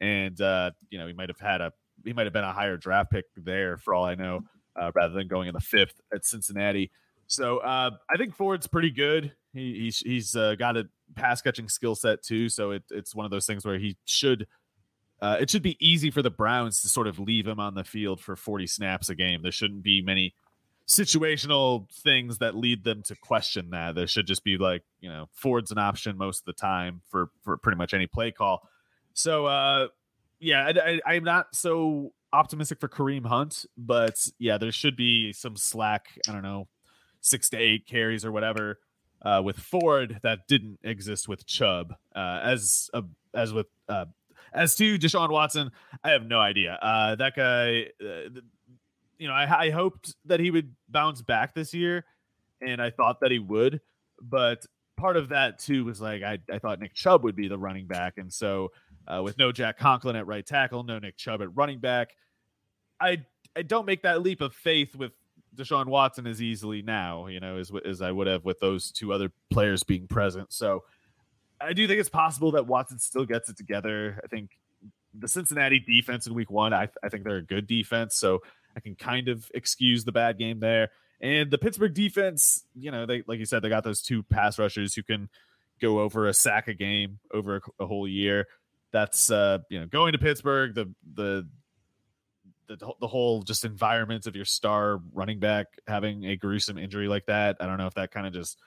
and 0.00 0.40
uh, 0.40 0.70
you 0.90 0.98
know 0.98 1.06
he 1.06 1.12
might 1.12 1.28
have 1.28 1.40
had 1.40 1.60
a 1.60 1.72
he 2.04 2.12
might 2.12 2.26
have 2.26 2.32
been 2.32 2.44
a 2.44 2.52
higher 2.52 2.76
draft 2.76 3.10
pick 3.10 3.24
there 3.36 3.76
for 3.76 3.94
all 3.94 4.04
I 4.04 4.14
know. 4.14 4.42
uh, 4.76 4.92
rather 4.94 5.14
than 5.14 5.28
going 5.28 5.48
in 5.48 5.54
the 5.54 5.60
fifth 5.60 6.00
at 6.12 6.24
Cincinnati. 6.24 6.90
So 7.26 7.58
uh, 7.58 7.90
I 8.08 8.16
think 8.16 8.34
Ford's 8.34 8.66
pretty 8.66 8.90
good. 8.90 9.32
He, 9.52 9.74
he's 9.80 9.98
he's 9.98 10.36
uh, 10.36 10.54
got 10.54 10.76
a 10.76 10.84
pass 11.14 11.40
catching 11.42 11.68
skill 11.68 11.94
set 11.94 12.22
too. 12.22 12.48
So 12.48 12.72
it, 12.72 12.84
it's 12.90 13.14
one 13.14 13.24
of 13.24 13.30
those 13.30 13.46
things 13.46 13.64
where 13.64 13.78
he 13.78 13.96
should. 14.04 14.46
Uh, 15.22 15.38
it 15.40 15.48
should 15.48 15.62
be 15.62 15.78
easy 15.80 16.10
for 16.10 16.20
the 16.20 16.30
Browns 16.30 16.82
to 16.82 16.88
sort 16.88 17.06
of 17.06 17.18
leave 17.18 17.46
him 17.46 17.58
on 17.58 17.74
the 17.74 17.84
field 17.84 18.20
for 18.20 18.36
40 18.36 18.66
snaps 18.66 19.08
a 19.08 19.14
game. 19.14 19.40
There 19.40 19.50
shouldn't 19.50 19.82
be 19.82 20.02
many 20.02 20.34
situational 20.86 21.90
things 21.90 22.38
that 22.38 22.54
lead 22.54 22.84
them 22.84 23.02
to 23.04 23.16
question 23.16 23.70
that. 23.70 23.94
There 23.94 24.06
should 24.06 24.26
just 24.26 24.44
be 24.44 24.56
like, 24.56 24.82
you 25.00 25.08
know, 25.08 25.28
Ford's 25.32 25.72
an 25.72 25.78
option 25.78 26.16
most 26.16 26.40
of 26.40 26.44
the 26.46 26.52
time 26.52 27.02
for 27.08 27.30
for 27.42 27.56
pretty 27.56 27.76
much 27.76 27.92
any 27.94 28.06
play 28.06 28.30
call. 28.30 28.68
So 29.14 29.46
uh 29.46 29.88
yeah, 30.38 30.66
I, 30.66 30.90
I, 30.90 31.14
I'm 31.14 31.24
not 31.24 31.54
so 31.54 32.12
optimistic 32.32 32.78
for 32.78 32.88
Kareem 32.88 33.26
Hunt, 33.26 33.64
but 33.76 34.28
yeah, 34.38 34.58
there 34.58 34.70
should 34.70 34.96
be 34.96 35.32
some 35.32 35.56
slack. 35.56 36.08
I 36.28 36.32
don't 36.32 36.42
know, 36.42 36.68
six 37.20 37.48
to 37.50 37.56
eight 37.56 37.86
carries 37.86 38.24
or 38.24 38.32
whatever 38.32 38.78
uh, 39.22 39.42
with 39.44 39.58
Ford 39.58 40.20
that 40.22 40.46
didn't 40.46 40.78
exist 40.82 41.28
with 41.28 41.46
Chubb. 41.46 41.94
Uh, 42.14 42.40
as 42.42 42.90
uh, 42.94 43.02
as 43.34 43.52
with 43.52 43.66
uh, 43.88 44.06
as 44.52 44.74
to 44.76 44.98
Deshaun 44.98 45.30
Watson, 45.30 45.70
I 46.04 46.10
have 46.10 46.24
no 46.24 46.38
idea. 46.38 46.78
Uh, 46.80 47.16
that 47.16 47.34
guy, 47.34 47.86
uh, 48.04 48.40
you 49.18 49.28
know, 49.28 49.34
I, 49.34 49.66
I 49.66 49.70
hoped 49.70 50.14
that 50.26 50.40
he 50.40 50.50
would 50.50 50.74
bounce 50.88 51.22
back 51.22 51.54
this 51.54 51.72
year, 51.74 52.04
and 52.60 52.80
I 52.80 52.90
thought 52.90 53.20
that 53.20 53.30
he 53.30 53.38
would, 53.38 53.80
but 54.20 54.64
part 54.96 55.16
of 55.16 55.28
that 55.28 55.58
too 55.58 55.84
was 55.84 56.00
like 56.00 56.22
I, 56.22 56.38
I 56.50 56.58
thought 56.58 56.80
Nick 56.80 56.94
Chubb 56.94 57.22
would 57.24 57.36
be 57.36 57.48
the 57.48 57.58
running 57.58 57.86
back, 57.86 58.14
and 58.18 58.32
so 58.32 58.72
uh, 59.06 59.22
with 59.22 59.38
no 59.38 59.52
Jack 59.52 59.78
Conklin 59.78 60.16
at 60.16 60.26
right 60.26 60.44
tackle, 60.44 60.82
no 60.82 60.98
Nick 60.98 61.16
Chubb 61.16 61.42
at 61.42 61.54
running 61.56 61.80
back. 61.80 62.10
I 63.00 63.24
I 63.56 63.62
don't 63.62 63.86
make 63.86 64.02
that 64.02 64.22
leap 64.22 64.40
of 64.40 64.54
faith 64.54 64.94
with 64.94 65.12
Deshaun 65.54 65.86
Watson 65.86 66.26
as 66.26 66.42
easily 66.42 66.82
now, 66.82 67.26
you 67.26 67.40
know, 67.40 67.58
as 67.58 67.70
as 67.84 68.02
I 68.02 68.10
would 68.10 68.26
have 68.26 68.44
with 68.44 68.60
those 68.60 68.90
two 68.90 69.12
other 69.12 69.30
players 69.50 69.82
being 69.82 70.06
present. 70.06 70.52
So 70.52 70.84
I 71.60 71.72
do 71.72 71.86
think 71.86 72.00
it's 72.00 72.08
possible 72.08 72.52
that 72.52 72.66
Watson 72.66 72.98
still 72.98 73.24
gets 73.24 73.48
it 73.48 73.56
together. 73.56 74.20
I 74.22 74.26
think 74.26 74.50
the 75.18 75.28
Cincinnati 75.28 75.80
defense 75.80 76.26
in 76.26 76.34
week 76.34 76.50
one, 76.50 76.74
I, 76.74 76.88
I 77.02 77.08
think 77.08 77.24
they're 77.24 77.38
a 77.38 77.42
good 77.42 77.66
defense. 77.66 78.16
So 78.16 78.42
I 78.76 78.80
can 78.80 78.94
kind 78.94 79.28
of 79.28 79.50
excuse 79.54 80.04
the 80.04 80.12
bad 80.12 80.38
game 80.38 80.60
there. 80.60 80.90
And 81.20 81.50
the 81.50 81.58
Pittsburgh 81.58 81.94
defense, 81.94 82.64
you 82.74 82.90
know, 82.90 83.06
they 83.06 83.22
like 83.26 83.38
you 83.38 83.46
said, 83.46 83.62
they 83.62 83.68
got 83.68 83.84
those 83.84 84.02
two 84.02 84.22
pass 84.22 84.58
rushers 84.58 84.94
who 84.94 85.02
can 85.02 85.28
go 85.80 86.00
over 86.00 86.26
a 86.28 86.34
sack 86.34 86.68
a 86.68 86.74
game 86.74 87.18
over 87.32 87.56
a, 87.56 87.84
a 87.84 87.86
whole 87.86 88.06
year 88.06 88.46
that's 88.96 89.30
uh, 89.30 89.58
you 89.68 89.80
know 89.80 89.86
going 89.86 90.12
to 90.12 90.18
Pittsburgh, 90.18 90.74
the 90.74 90.92
the 91.14 91.46
the, 92.68 92.92
the 93.00 93.06
whole 93.06 93.42
just 93.42 93.64
environment 93.64 94.26
of 94.26 94.34
your 94.34 94.44
star 94.44 95.00
running 95.12 95.38
back 95.38 95.66
having 95.86 96.24
a 96.24 96.36
gruesome 96.36 96.78
injury 96.78 97.06
like 97.06 97.26
that. 97.26 97.56
I 97.60 97.66
don't 97.66 97.78
know 97.78 97.86
if 97.86 97.94
that 97.94 98.10
kind 98.10 98.26
of 98.26 98.32
just 98.32 98.58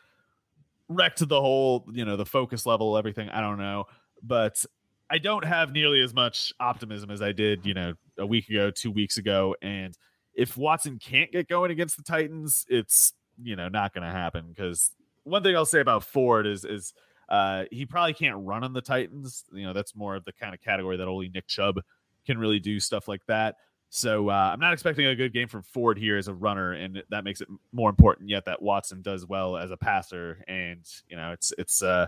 wrecked 0.87 1.27
the 1.27 1.41
whole, 1.41 1.85
you 1.91 2.05
know, 2.05 2.15
the 2.15 2.25
focus 2.25 2.65
level, 2.65 2.97
everything. 2.97 3.27
I 3.29 3.41
don't 3.41 3.57
know, 3.57 3.85
but 4.23 4.63
I 5.09 5.17
don't 5.17 5.45
have 5.45 5.71
nearly 5.71 6.01
as 6.01 6.13
much 6.13 6.53
optimism 6.59 7.09
as 7.09 7.21
I 7.21 7.31
did, 7.31 7.65
you 7.65 7.73
know, 7.73 7.93
a 8.17 8.25
week 8.25 8.49
ago, 8.49 8.69
two 8.69 8.91
weeks 8.91 9.17
ago. 9.17 9.55
And 9.61 9.97
if 10.33 10.55
Watson 10.55 10.99
can't 10.99 11.31
get 11.31 11.47
going 11.47 11.71
against 11.71 11.97
the 11.97 12.03
Titans, 12.03 12.65
it's 12.69 13.13
you 13.41 13.55
know 13.55 13.69
not 13.69 13.93
going 13.93 14.05
to 14.05 14.11
happen 14.11 14.45
because 14.49 14.91
one 15.23 15.43
thing 15.43 15.55
I'll 15.55 15.65
say 15.65 15.79
about 15.79 16.03
Ford 16.03 16.45
is 16.45 16.65
is 16.65 16.93
uh, 17.29 17.65
he 17.71 17.85
probably 17.85 18.13
can't 18.13 18.37
run 18.39 18.63
on 18.63 18.73
the 18.73 18.81
Titans. 18.81 19.45
You 19.51 19.65
know, 19.65 19.73
that's 19.73 19.95
more 19.95 20.15
of 20.15 20.25
the 20.25 20.33
kind 20.33 20.53
of 20.53 20.61
category 20.61 20.97
that 20.97 21.07
only 21.07 21.29
Nick 21.29 21.47
Chubb 21.47 21.79
can 22.25 22.37
really 22.37 22.59
do 22.59 22.79
stuff 22.79 23.07
like 23.07 23.25
that. 23.27 23.55
So 23.89 24.29
uh, 24.29 24.51
I'm 24.53 24.59
not 24.59 24.73
expecting 24.73 25.07
a 25.07 25.15
good 25.15 25.33
game 25.33 25.47
from 25.47 25.63
Ford 25.63 25.97
here 25.97 26.17
as 26.17 26.27
a 26.27 26.33
runner, 26.33 26.73
and 26.73 27.01
that 27.09 27.23
makes 27.23 27.41
it 27.41 27.47
more 27.71 27.89
important 27.89 28.29
yet 28.29 28.45
that 28.45 28.61
Watson 28.61 29.01
does 29.01 29.25
well 29.25 29.57
as 29.57 29.71
a 29.71 29.77
passer. 29.77 30.43
And 30.47 30.85
you 31.07 31.17
know, 31.17 31.31
it's 31.31 31.53
it's 31.57 31.81
uh, 31.81 32.07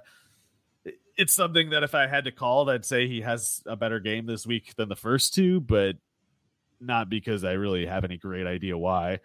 it's 1.17 1.33
something 1.33 1.69
that 1.71 1.83
if 1.83 1.93
I 1.93 2.07
had 2.07 2.25
to 2.25 2.31
call, 2.31 2.69
I'd 2.69 2.85
say 2.85 3.07
he 3.07 3.21
has 3.21 3.61
a 3.65 3.75
better 3.75 3.99
game 3.99 4.25
this 4.25 4.45
week 4.45 4.75
than 4.75 4.89
the 4.89 4.95
first 4.95 5.33
two, 5.33 5.59
but 5.59 5.97
not 6.79 7.09
because 7.09 7.43
I 7.43 7.53
really 7.53 7.85
have 7.85 8.03
any 8.03 8.17
great 8.17 8.47
idea 8.47 8.77
why. 8.77 9.19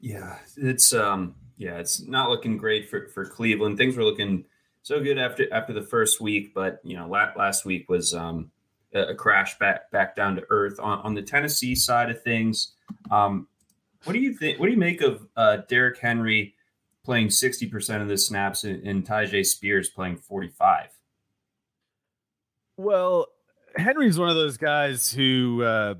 Yeah, 0.00 0.38
it's 0.56 0.92
um, 0.92 1.34
yeah, 1.56 1.78
it's 1.78 2.00
not 2.06 2.30
looking 2.30 2.56
great 2.56 2.88
for 2.88 3.08
for 3.08 3.24
Cleveland. 3.24 3.78
Things 3.78 3.96
were 3.96 4.04
looking 4.04 4.44
so 4.82 5.00
good 5.02 5.18
after 5.18 5.52
after 5.52 5.72
the 5.72 5.82
first 5.82 6.20
week, 6.20 6.54
but 6.54 6.80
you 6.82 6.96
know, 6.96 7.08
last, 7.08 7.36
last 7.36 7.64
week 7.64 7.88
was 7.88 8.14
um, 8.14 8.50
a, 8.94 9.14
crash 9.14 9.58
back 9.58 9.90
back 9.90 10.16
down 10.16 10.36
to 10.36 10.42
earth. 10.50 10.78
On, 10.80 10.98
on 11.00 11.14
the 11.14 11.22
Tennessee 11.22 11.74
side 11.74 12.10
of 12.10 12.22
things, 12.22 12.72
um, 13.10 13.48
what 14.04 14.12
do 14.12 14.18
you 14.18 14.34
think? 14.34 14.58
What 14.58 14.66
do 14.66 14.72
you 14.72 14.78
make 14.78 15.00
of 15.00 15.26
uh, 15.36 15.58
Derrick 15.68 15.98
Henry 15.98 16.54
playing 17.06 17.30
sixty 17.30 17.66
percent 17.66 18.02
of 18.02 18.08
the 18.08 18.18
snaps 18.18 18.64
and, 18.64 18.86
and 18.86 19.06
Tyjae 19.06 19.46
Spears 19.46 19.88
playing 19.88 20.18
forty 20.18 20.48
five? 20.48 20.88
Well, 22.76 23.28
Henry's 23.76 24.18
one 24.18 24.28
of 24.28 24.34
those 24.34 24.58
guys 24.58 25.10
who 25.10 25.62
uh, 25.62 25.94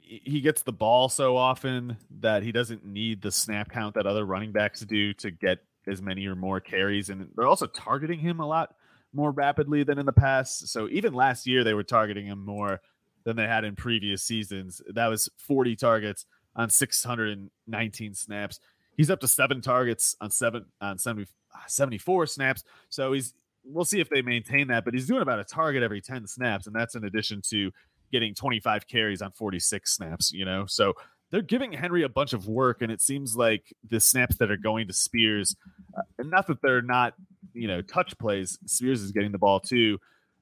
he 0.00 0.40
gets 0.40 0.62
the 0.62 0.72
ball 0.72 1.08
so 1.08 1.36
often 1.36 1.98
that 2.20 2.42
he 2.42 2.52
doesn't 2.52 2.86
need 2.86 3.20
the 3.20 3.30
snap 3.30 3.70
count 3.70 3.96
that 3.96 4.06
other 4.06 4.24
running 4.24 4.52
backs 4.52 4.80
do 4.80 5.12
to 5.14 5.30
get 5.30 5.58
as 5.86 6.00
many 6.00 6.26
or 6.26 6.36
more 6.36 6.60
carries, 6.60 7.10
and 7.10 7.28
they're 7.36 7.46
also 7.46 7.66
targeting 7.66 8.20
him 8.20 8.40
a 8.40 8.46
lot 8.46 8.74
more 9.12 9.32
rapidly 9.32 9.82
than 9.82 9.98
in 9.98 10.06
the 10.06 10.12
past. 10.12 10.68
So 10.68 10.88
even 10.88 11.12
last 11.12 11.46
year, 11.46 11.64
they 11.64 11.74
were 11.74 11.82
targeting 11.82 12.26
him 12.26 12.44
more 12.44 12.80
than 13.24 13.36
they 13.36 13.46
had 13.46 13.64
in 13.64 13.76
previous 13.76 14.22
seasons. 14.22 14.80
That 14.88 15.08
was 15.08 15.28
40 15.36 15.76
targets 15.76 16.26
on 16.54 16.70
619 16.70 18.14
snaps. 18.14 18.60
He's 18.96 19.10
up 19.10 19.20
to 19.20 19.28
seven 19.28 19.60
targets 19.60 20.16
on 20.20 20.30
seven 20.30 20.66
on 20.80 20.98
70, 20.98 21.26
74 21.66 22.26
snaps. 22.26 22.64
So 22.88 23.12
he's 23.12 23.34
we'll 23.64 23.84
see 23.84 24.00
if 24.00 24.08
they 24.08 24.22
maintain 24.22 24.68
that, 24.68 24.84
but 24.84 24.94
he's 24.94 25.06
doing 25.06 25.22
about 25.22 25.38
a 25.38 25.44
target 25.44 25.82
every 25.82 26.00
10 26.00 26.26
snaps, 26.26 26.66
and 26.66 26.74
that's 26.74 26.94
in 26.94 27.04
addition 27.04 27.42
to 27.50 27.70
getting 28.12 28.34
25 28.34 28.86
carries 28.86 29.22
on 29.22 29.32
46 29.32 29.90
snaps, 29.90 30.32
you 30.32 30.44
know. 30.44 30.66
So 30.66 30.94
they're 31.30 31.42
giving 31.42 31.72
Henry 31.72 32.02
a 32.02 32.08
bunch 32.08 32.32
of 32.32 32.48
work, 32.48 32.82
and 32.82 32.90
it 32.90 33.00
seems 33.00 33.36
like 33.36 33.72
the 33.88 34.00
snaps 34.00 34.36
that 34.36 34.50
are 34.50 34.56
going 34.56 34.88
to 34.88 34.92
Spears, 34.92 35.56
uh, 35.96 36.02
not 36.18 36.46
that 36.48 36.60
they're 36.62 36.82
not, 36.82 37.14
you 37.54 37.68
know, 37.68 37.82
touch 37.82 38.18
plays. 38.18 38.58
Spears 38.66 39.00
is 39.02 39.12
getting 39.12 39.32
the 39.32 39.38
ball 39.38 39.60
too, 39.60 39.98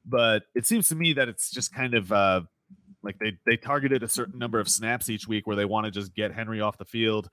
but 0.06 0.44
it 0.54 0.66
seems 0.66 0.88
to 0.88 0.94
me 0.94 1.14
that 1.14 1.28
it's 1.28 1.50
just 1.50 1.72
kind 1.74 1.94
of 1.94 2.10
uh, 2.10 2.40
like 3.02 3.18
they 3.18 3.36
they 3.46 3.56
targeted 3.56 4.02
a 4.02 4.08
certain 4.08 4.38
number 4.38 4.58
of 4.60 4.68
snaps 4.68 5.10
each 5.10 5.28
week 5.28 5.46
where 5.46 5.56
they 5.56 5.66
want 5.66 5.84
to 5.84 5.90
just 5.90 6.14
get 6.14 6.32
Henry 6.32 6.60
off 6.60 6.78
the 6.78 6.84
field. 6.84 7.28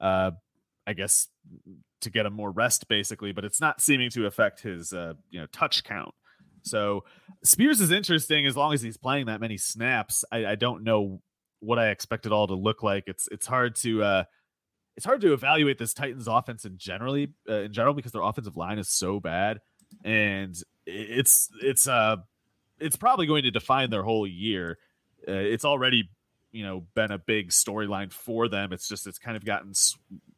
Uh, 0.00 0.32
I 0.86 0.92
guess 0.92 1.28
to 2.00 2.10
get 2.10 2.26
him 2.26 2.32
more 2.32 2.50
rest, 2.50 2.88
basically, 2.88 3.32
but 3.32 3.44
it's 3.44 3.60
not 3.60 3.80
seeming 3.80 4.10
to 4.10 4.26
affect 4.26 4.62
his 4.62 4.92
uh, 4.92 5.14
you 5.30 5.40
know 5.40 5.46
touch 5.52 5.84
count. 5.84 6.14
So 6.62 7.04
Spears 7.42 7.80
is 7.80 7.90
interesting 7.90 8.46
as 8.46 8.56
long 8.56 8.72
as 8.72 8.82
he's 8.82 8.96
playing 8.96 9.26
that 9.26 9.40
many 9.40 9.56
snaps. 9.56 10.24
I, 10.30 10.46
I 10.46 10.54
don't 10.54 10.84
know 10.84 11.20
what 11.60 11.78
I 11.78 11.88
expect 11.88 12.26
it 12.26 12.32
all 12.32 12.46
to 12.46 12.54
look 12.54 12.82
like. 12.82 13.04
It's 13.06 13.28
it's 13.30 13.46
hard 13.46 13.76
to 13.76 14.02
uh, 14.02 14.24
it's 14.96 15.06
hard 15.06 15.20
to 15.22 15.32
evaluate 15.32 15.78
this 15.78 15.94
Titans 15.94 16.28
offense 16.28 16.64
in 16.64 16.76
generally 16.76 17.32
uh, 17.48 17.62
in 17.62 17.72
general 17.72 17.94
because 17.94 18.12
their 18.12 18.22
offensive 18.22 18.56
line 18.56 18.78
is 18.78 18.88
so 18.88 19.20
bad, 19.20 19.60
and 20.04 20.56
it's 20.86 21.48
it's 21.62 21.86
uh 21.86 22.16
it's 22.78 22.96
probably 22.96 23.26
going 23.26 23.44
to 23.44 23.50
define 23.50 23.90
their 23.90 24.02
whole 24.02 24.26
year. 24.26 24.78
Uh, 25.28 25.32
it's 25.32 25.64
already 25.64 26.10
you 26.52 26.64
know 26.64 26.84
been 26.94 27.10
a 27.10 27.18
big 27.18 27.50
storyline 27.50 28.12
for 28.12 28.48
them. 28.48 28.72
It's 28.72 28.88
just 28.88 29.06
it's 29.06 29.18
kind 29.18 29.36
of 29.36 29.44
gotten 29.44 29.72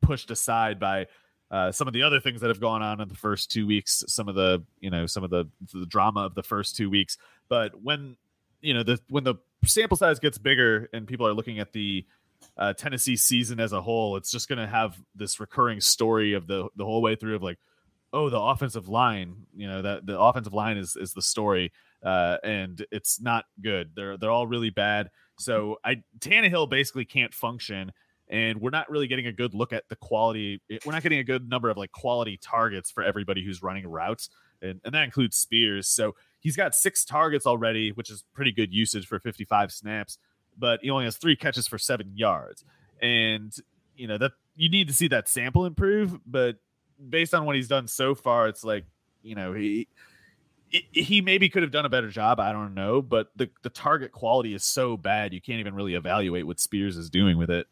pushed 0.01 0.31
aside 0.31 0.79
by 0.79 1.07
uh, 1.51 1.71
some 1.71 1.87
of 1.87 1.93
the 1.93 2.03
other 2.03 2.19
things 2.19 2.41
that 2.41 2.49
have 2.49 2.61
gone 2.61 2.83
on 2.83 3.01
in 3.01 3.09
the 3.09 3.15
first 3.15 3.51
two 3.51 3.67
weeks, 3.67 4.03
some 4.09 4.29
of 4.29 4.35
the 4.35 4.65
you 4.81 4.91
know 4.91 5.07
some 5.07 5.23
of 5.23 5.31
the 5.31 5.45
the 5.75 5.87
drama 5.87 6.21
of 6.21 6.35
the 6.35 6.43
first 6.43 6.77
two 6.77 6.89
weeks. 6.89 7.19
But 7.49 7.83
when 7.83 8.17
you 8.63 8.73
know 8.73 8.83
the 8.83 8.99
when 9.09 9.25
the 9.25 9.35
sample 9.65 9.97
size 9.97 10.19
gets 10.19 10.39
bigger 10.39 10.89
and 10.93 11.07
people 11.07 11.27
are 11.27 11.35
looking 11.35 11.59
at 11.59 11.73
the 11.73 12.07
uh, 12.57 12.73
Tennessee 12.73 13.17
season 13.17 13.61
as 13.61 13.73
a 13.73 13.83
whole, 13.83 14.17
it's 14.17 14.31
just 14.31 14.49
going 14.49 14.59
to 14.59 14.67
have 14.67 14.99
this 15.15 15.41
recurring 15.41 15.81
story 15.81 16.33
of 16.33 16.47
the 16.47 16.69
the 16.77 16.85
whole 16.85 17.03
way 17.03 17.17
through 17.17 17.37
of 17.37 17.43
like, 17.43 17.59
oh, 18.15 18.31
the 18.31 18.41
offensive 18.41 18.89
line, 18.89 19.47
you 19.55 19.69
know, 19.69 19.83
that 19.83 20.07
the 20.07 20.19
offensive 20.19 20.55
line 20.55 20.79
is 20.79 20.97
is 20.97 21.13
the 21.13 21.23
story, 21.23 21.71
uh, 22.03 22.39
and 22.43 22.85
it's 22.91 23.21
not 23.21 23.45
good. 23.61 23.93
They're 23.95 24.17
they're 24.17 24.31
all 24.31 24.47
really 24.47 24.71
bad. 24.71 25.11
So 25.43 25.79
I 25.85 26.03
Tannehill 26.19 26.69
basically 26.69 27.05
can't 27.05 27.35
function, 27.35 27.93
and 28.29 28.61
we're 28.61 28.71
not 28.71 28.91
really 28.91 29.07
getting 29.07 29.27
a 29.27 29.33
good 29.33 29.55
look 29.55 29.73
at 29.73 29.89
the 29.89 29.97
quality. 29.97 30.61
Eh, 30.71 30.79
we're 30.87 30.93
not 30.93 31.03
getting 31.03 31.19
a 31.19 31.25
good 31.25 31.49
number 31.49 31.71
of 31.71 31.77
like 31.77 31.93
quality 31.93 32.39
targets 32.43 32.91
for 32.91 33.03
everybody 33.03 33.45
who's 33.45 33.63
running 33.63 33.87
routes, 33.87 34.31
and, 34.61 34.81
and 34.85 34.95
that 34.95 35.05
includes 35.05 35.37
Spears. 35.37 35.89
So 35.89 36.15
He's 36.43 36.57
got 36.57 36.75
six 36.75 37.05
targets 37.05 37.47
already, 37.47 37.93
which 37.93 38.11
is 38.11 38.25
pretty 38.35 38.51
good 38.51 38.75
usage 38.75 39.07
for 39.07 39.21
55 39.21 39.71
snaps, 39.71 40.19
but 40.59 40.81
he 40.83 40.91
only 40.91 41.05
has 41.05 41.17
three 41.17 41.37
catches 41.37 41.69
for 41.69 41.79
seven 41.79 42.11
yards. 42.17 42.65
And, 43.01 43.55
you 43.97 44.09
know, 44.09 44.19
that 44.19 44.33
you 44.57 44.69
need 44.69 44.89
to 44.89 44.93
see 44.93 45.07
that 45.09 45.29
sample 45.29 45.67
improve. 45.67 46.19
But 46.27 46.57
based 47.09 47.33
on 47.33 47.47
what 47.47 47.55
he's 47.55 47.69
done 47.69 47.87
so 47.87 48.17
far, 48.17 48.49
it's 48.49 48.65
like, 48.65 48.85
you 49.23 49.37
know, 49.37 49.53
he 49.53 49.87
he 50.93 51.21
maybe 51.21 51.49
could 51.49 51.63
have 51.63 51.73
done 51.73 51.85
a 51.85 51.91
better 51.91 52.09
job. 52.09 52.41
I 52.41 52.53
don't 52.53 52.75
know, 52.75 53.03
but 53.03 53.29
the 53.37 53.51
the 53.63 53.71
target 53.71 54.13
quality 54.13 54.55
is 54.55 54.65
so 54.65 54.97
bad 54.97 55.33
you 55.33 55.41
can't 55.41 55.61
even 55.61 55.75
really 55.75 55.95
evaluate 55.95 56.47
what 56.47 56.61
Spears 56.61 56.97
is 56.97 57.11
doing 57.11 57.39
with 57.39 57.51
it. 57.51 57.67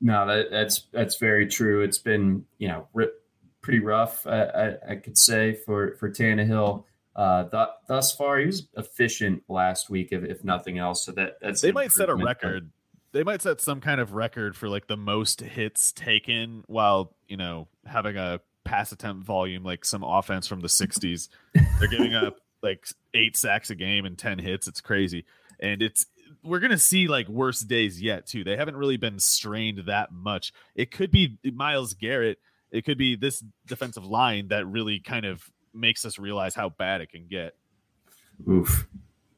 No, 0.00 0.26
that, 0.26 0.50
that's 0.50 0.86
that's 0.92 1.16
very 1.16 1.46
true. 1.46 1.82
It's 1.82 1.98
been 1.98 2.44
you 2.58 2.68
know 2.68 2.88
pretty 3.64 3.80
rough, 3.80 4.26
I, 4.26 4.42
I, 4.42 4.90
I, 4.90 4.96
could 4.96 5.16
say 5.16 5.54
for 5.54 5.96
for 5.96 6.10
Tannehill. 6.10 6.84
Uh, 7.16 7.44
th- 7.44 7.68
thus 7.88 8.14
far, 8.14 8.38
he 8.38 8.46
was 8.46 8.68
efficient 8.76 9.42
last 9.48 9.88
week, 9.88 10.08
if, 10.12 10.22
if 10.22 10.44
nothing 10.44 10.78
else. 10.78 11.06
So 11.06 11.12
that 11.12 11.38
that's 11.40 11.62
they 11.62 11.72
might 11.72 11.90
set 11.90 12.10
a 12.10 12.14
record. 12.14 12.70
They 13.12 13.22
might 13.22 13.40
set 13.40 13.60
some 13.60 13.80
kind 13.80 14.00
of 14.00 14.12
record 14.12 14.56
for 14.56 14.68
like 14.68 14.86
the 14.86 14.96
most 14.96 15.40
hits 15.40 15.92
taken 15.92 16.64
while 16.66 17.14
you 17.26 17.36
know 17.36 17.68
having 17.86 18.16
a 18.16 18.40
pass 18.64 18.92
attempt 18.92 19.24
volume 19.24 19.62
like 19.62 19.84
some 19.84 20.02
offense 20.02 20.46
from 20.46 20.60
the 20.60 20.68
'60s. 20.68 21.28
They're 21.78 21.88
giving 21.88 22.14
up 22.14 22.38
like 22.62 22.86
eight 23.12 23.36
sacks 23.36 23.70
a 23.70 23.74
game 23.74 24.04
and 24.04 24.18
ten 24.18 24.38
hits. 24.38 24.66
It's 24.66 24.80
crazy, 24.80 25.24
and 25.60 25.82
it's 25.82 26.06
we're 26.42 26.60
gonna 26.60 26.78
see 26.78 27.08
like 27.08 27.28
worse 27.28 27.60
days 27.60 28.00
yet 28.00 28.26
too. 28.26 28.44
They 28.44 28.56
haven't 28.56 28.76
really 28.76 28.96
been 28.96 29.18
strained 29.18 29.84
that 29.86 30.12
much. 30.12 30.52
It 30.74 30.90
could 30.90 31.10
be 31.10 31.38
Myles 31.44 31.94
Garrett. 31.94 32.38
It 32.70 32.84
could 32.84 32.98
be 32.98 33.16
this 33.16 33.42
defensive 33.66 34.04
line 34.04 34.48
that 34.48 34.66
really 34.66 34.98
kind 34.98 35.26
of 35.26 35.48
makes 35.72 36.04
us 36.04 36.18
realize 36.18 36.54
how 36.54 36.70
bad 36.70 37.00
it 37.00 37.10
can 37.10 37.26
get. 37.28 37.54
Oof. 38.48 38.86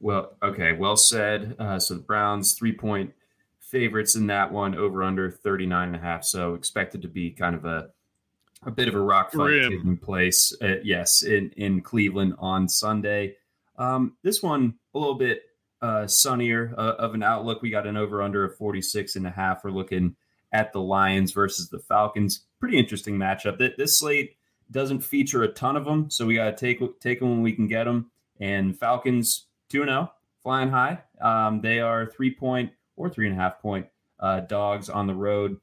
Well, 0.01 0.37
okay, 0.43 0.73
well 0.73 0.97
said. 0.97 1.57
Uh, 1.59 1.79
so 1.79 1.95
the 1.95 2.01
Browns 2.01 2.55
three 2.55 2.73
point 2.73 3.13
favorites 3.61 4.15
in 4.15 4.27
that 4.29 4.53
one, 4.53 4.75
over 4.75 5.03
under 5.03 5.31
39 5.31 5.89
and 5.89 5.97
a 5.97 5.99
half. 5.99 6.25
So 6.25 6.55
expected 6.55 7.03
to 7.03 7.09
be 7.09 7.31
kind 7.31 7.55
of 7.55 7.65
a 7.65 7.91
a 8.67 8.71
bit 8.71 8.89
of 8.89 8.95
a 8.95 9.01
rock 9.01 9.33
fight 9.33 9.63
taking 9.63 9.97
place. 9.97 10.53
Uh, 10.61 10.77
yes, 10.83 11.23
in 11.23 11.51
in 11.57 11.81
Cleveland 11.81 12.35
on 12.39 12.69
Sunday. 12.69 13.37
Um, 13.79 14.17
this 14.23 14.43
one 14.43 14.75
a 14.95 14.99
little 14.99 15.15
bit 15.15 15.43
uh, 15.81 16.07
sunnier 16.07 16.75
uh, 16.77 16.95
of 16.99 17.15
an 17.15 17.23
outlook. 17.23 17.63
We 17.63 17.71
got 17.71 17.87
an 17.87 17.97
over 17.97 18.23
under 18.23 18.45
of 18.45 18.57
46 18.57 19.17
and 19.17 19.27
a 19.27 19.31
half. 19.31 19.65
We're 19.65 19.71
looking 19.71 20.17
at 20.53 20.73
the 20.73 20.81
Lions 20.81 21.33
versus 21.33 21.69
the 21.69 21.79
Falcons. 21.79 22.45
Pretty 22.59 22.79
interesting 22.79 23.17
matchup. 23.17 23.59
This 23.77 23.99
slate 23.99 24.37
doesn't 24.71 25.01
feature 25.01 25.43
a 25.43 25.49
ton 25.49 25.77
of 25.77 25.85
them, 25.85 26.11
so 26.11 26.27
we 26.27 26.35
got 26.35 26.57
to 26.57 26.57
take 26.57 27.01
take 27.01 27.21
them 27.21 27.31
when 27.31 27.43
we 27.43 27.53
can 27.53 27.69
get 27.69 27.85
them. 27.85 28.11
And 28.41 28.79
Falcons 28.79 29.47
2 29.71 29.85
0, 29.85 30.13
flying 30.43 30.71
high. 30.71 30.99
Um, 31.21 31.61
they 31.61 31.81
are 31.81 32.07
three 32.07 32.35
point 32.35 32.73
or 32.97 33.09
three 33.09 33.29
and 33.29 33.39
a 33.39 33.41
half 33.41 33.61
point 33.61 33.87
uh, 34.19 34.41
dogs 34.41 34.89
on 34.89 35.07
the 35.07 35.15
road. 35.15 35.61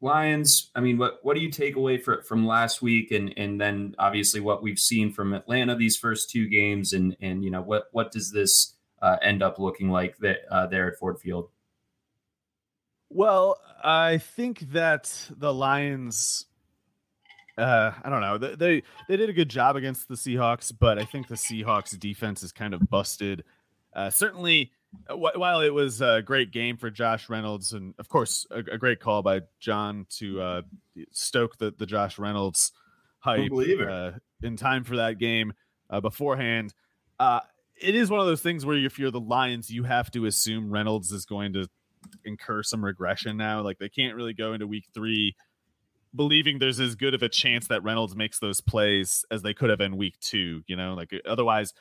Lions, 0.00 0.70
I 0.74 0.80
mean, 0.80 0.96
what 0.96 1.18
what 1.22 1.34
do 1.34 1.40
you 1.40 1.50
take 1.50 1.76
away 1.76 1.98
for, 1.98 2.22
from 2.22 2.46
last 2.46 2.80
week, 2.80 3.10
and 3.10 3.34
and 3.36 3.60
then 3.60 3.94
obviously 3.98 4.40
what 4.40 4.62
we've 4.62 4.78
seen 4.78 5.12
from 5.12 5.34
Atlanta 5.34 5.74
these 5.74 5.96
first 5.96 6.30
two 6.30 6.48
games, 6.48 6.92
and 6.92 7.16
and 7.20 7.44
you 7.44 7.50
know 7.50 7.62
what 7.62 7.88
what 7.92 8.12
does 8.12 8.30
this 8.30 8.76
uh, 9.02 9.16
end 9.22 9.42
up 9.42 9.58
looking 9.58 9.90
like 9.90 10.16
that 10.18 10.38
uh, 10.50 10.66
there 10.66 10.88
at 10.88 10.98
Ford 10.98 11.18
Field? 11.18 11.48
Well, 13.10 13.58
I 13.82 14.18
think 14.18 14.60
that 14.72 15.12
the 15.30 15.52
Lions 15.52 16.46
uh, 17.58 17.92
I 18.04 18.08
don't 18.08 18.20
know. 18.20 18.38
They 18.38 18.84
they 19.08 19.16
did 19.16 19.28
a 19.28 19.32
good 19.32 19.48
job 19.48 19.74
against 19.74 20.06
the 20.06 20.14
Seahawks, 20.14 20.72
but 20.78 20.98
I 20.98 21.04
think 21.04 21.26
the 21.26 21.34
Seahawks 21.34 21.98
defense 21.98 22.44
is 22.44 22.52
kind 22.52 22.72
of 22.72 22.88
busted. 22.88 23.42
Uh, 23.92 24.10
certainly, 24.10 24.70
while 25.10 25.60
it 25.60 25.72
was 25.72 26.00
a 26.00 26.22
great 26.24 26.50
game 26.50 26.76
for 26.76 26.90
Josh 26.90 27.28
Reynolds, 27.28 27.72
and 27.72 27.94
of 27.98 28.08
course 28.08 28.46
a, 28.50 28.58
a 28.58 28.78
great 28.78 29.00
call 29.00 29.22
by 29.22 29.42
John 29.60 30.06
to 30.18 30.40
uh, 30.40 30.62
stoke 31.12 31.58
the, 31.58 31.72
the 31.76 31.86
Josh 31.86 32.18
Reynolds 32.18 32.72
hype 33.18 33.50
uh, 33.52 34.12
in 34.42 34.56
time 34.56 34.84
for 34.84 34.96
that 34.96 35.18
game 35.18 35.52
uh, 35.90 36.00
beforehand. 36.00 36.72
Uh, 37.18 37.40
it 37.80 37.94
is 37.94 38.10
one 38.10 38.20
of 38.20 38.26
those 38.26 38.42
things 38.42 38.64
where 38.64 38.76
if 38.76 38.98
you're 38.98 39.10
the 39.10 39.20
Lions, 39.20 39.70
you 39.70 39.84
have 39.84 40.10
to 40.12 40.26
assume 40.26 40.70
Reynolds 40.70 41.12
is 41.12 41.24
going 41.24 41.52
to 41.52 41.68
incur 42.24 42.62
some 42.62 42.84
regression 42.84 43.36
now. 43.36 43.62
Like 43.62 43.78
they 43.78 43.88
can't 43.88 44.16
really 44.16 44.34
go 44.34 44.52
into 44.52 44.66
week 44.66 44.86
three 44.94 45.34
believing 46.14 46.58
there's 46.58 46.80
as 46.80 46.94
good 46.94 47.14
of 47.14 47.22
a 47.22 47.28
chance 47.28 47.68
that 47.68 47.82
Reynolds 47.82 48.16
makes 48.16 48.38
those 48.38 48.60
plays 48.60 49.24
as 49.30 49.42
they 49.42 49.52
could 49.52 49.70
have 49.70 49.80
in 49.80 49.96
week 49.96 50.18
two. 50.20 50.62
You 50.66 50.76
know, 50.76 50.94
like 50.94 51.12
otherwise 51.26 51.74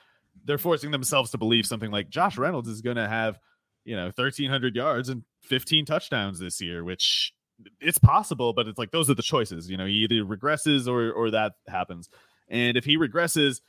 they're 0.45 0.57
forcing 0.57 0.91
themselves 0.91 1.31
to 1.31 1.37
believe 1.37 1.65
something 1.65 1.91
like 1.91 2.09
Josh 2.09 2.37
Reynolds 2.37 2.69
is 2.69 2.81
going 2.81 2.97
to 2.97 3.07
have, 3.07 3.39
you 3.85 3.95
know, 3.95 4.05
1300 4.05 4.75
yards 4.75 5.09
and 5.09 5.23
15 5.43 5.85
touchdowns 5.85 6.39
this 6.39 6.61
year, 6.61 6.83
which 6.83 7.33
it's 7.79 7.97
possible, 7.97 8.53
but 8.53 8.67
it's 8.67 8.77
like 8.77 8.91
those 8.91 9.09
are 9.09 9.15
the 9.15 9.21
choices. 9.21 9.69
You 9.69 9.77
know, 9.77 9.85
he 9.85 9.93
either 9.93 10.23
regresses 10.23 10.87
or 10.87 11.11
or 11.11 11.31
that 11.31 11.53
happens. 11.67 12.09
And 12.49 12.77
if 12.77 12.85
he 12.85 12.97
regresses, 12.97 13.61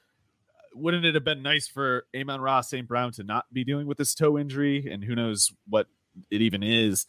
wouldn't 0.74 1.04
it 1.04 1.14
have 1.14 1.24
been 1.24 1.42
nice 1.42 1.66
for 1.66 2.04
Amon-Ra 2.14 2.60
St. 2.60 2.86
Brown 2.86 3.12
to 3.12 3.24
not 3.24 3.46
be 3.52 3.64
dealing 3.64 3.86
with 3.86 3.98
this 3.98 4.14
toe 4.14 4.38
injury? 4.38 4.86
And 4.90 5.02
who 5.02 5.14
knows 5.14 5.52
what 5.66 5.86
it 6.30 6.40
even 6.42 6.62
is. 6.62 7.06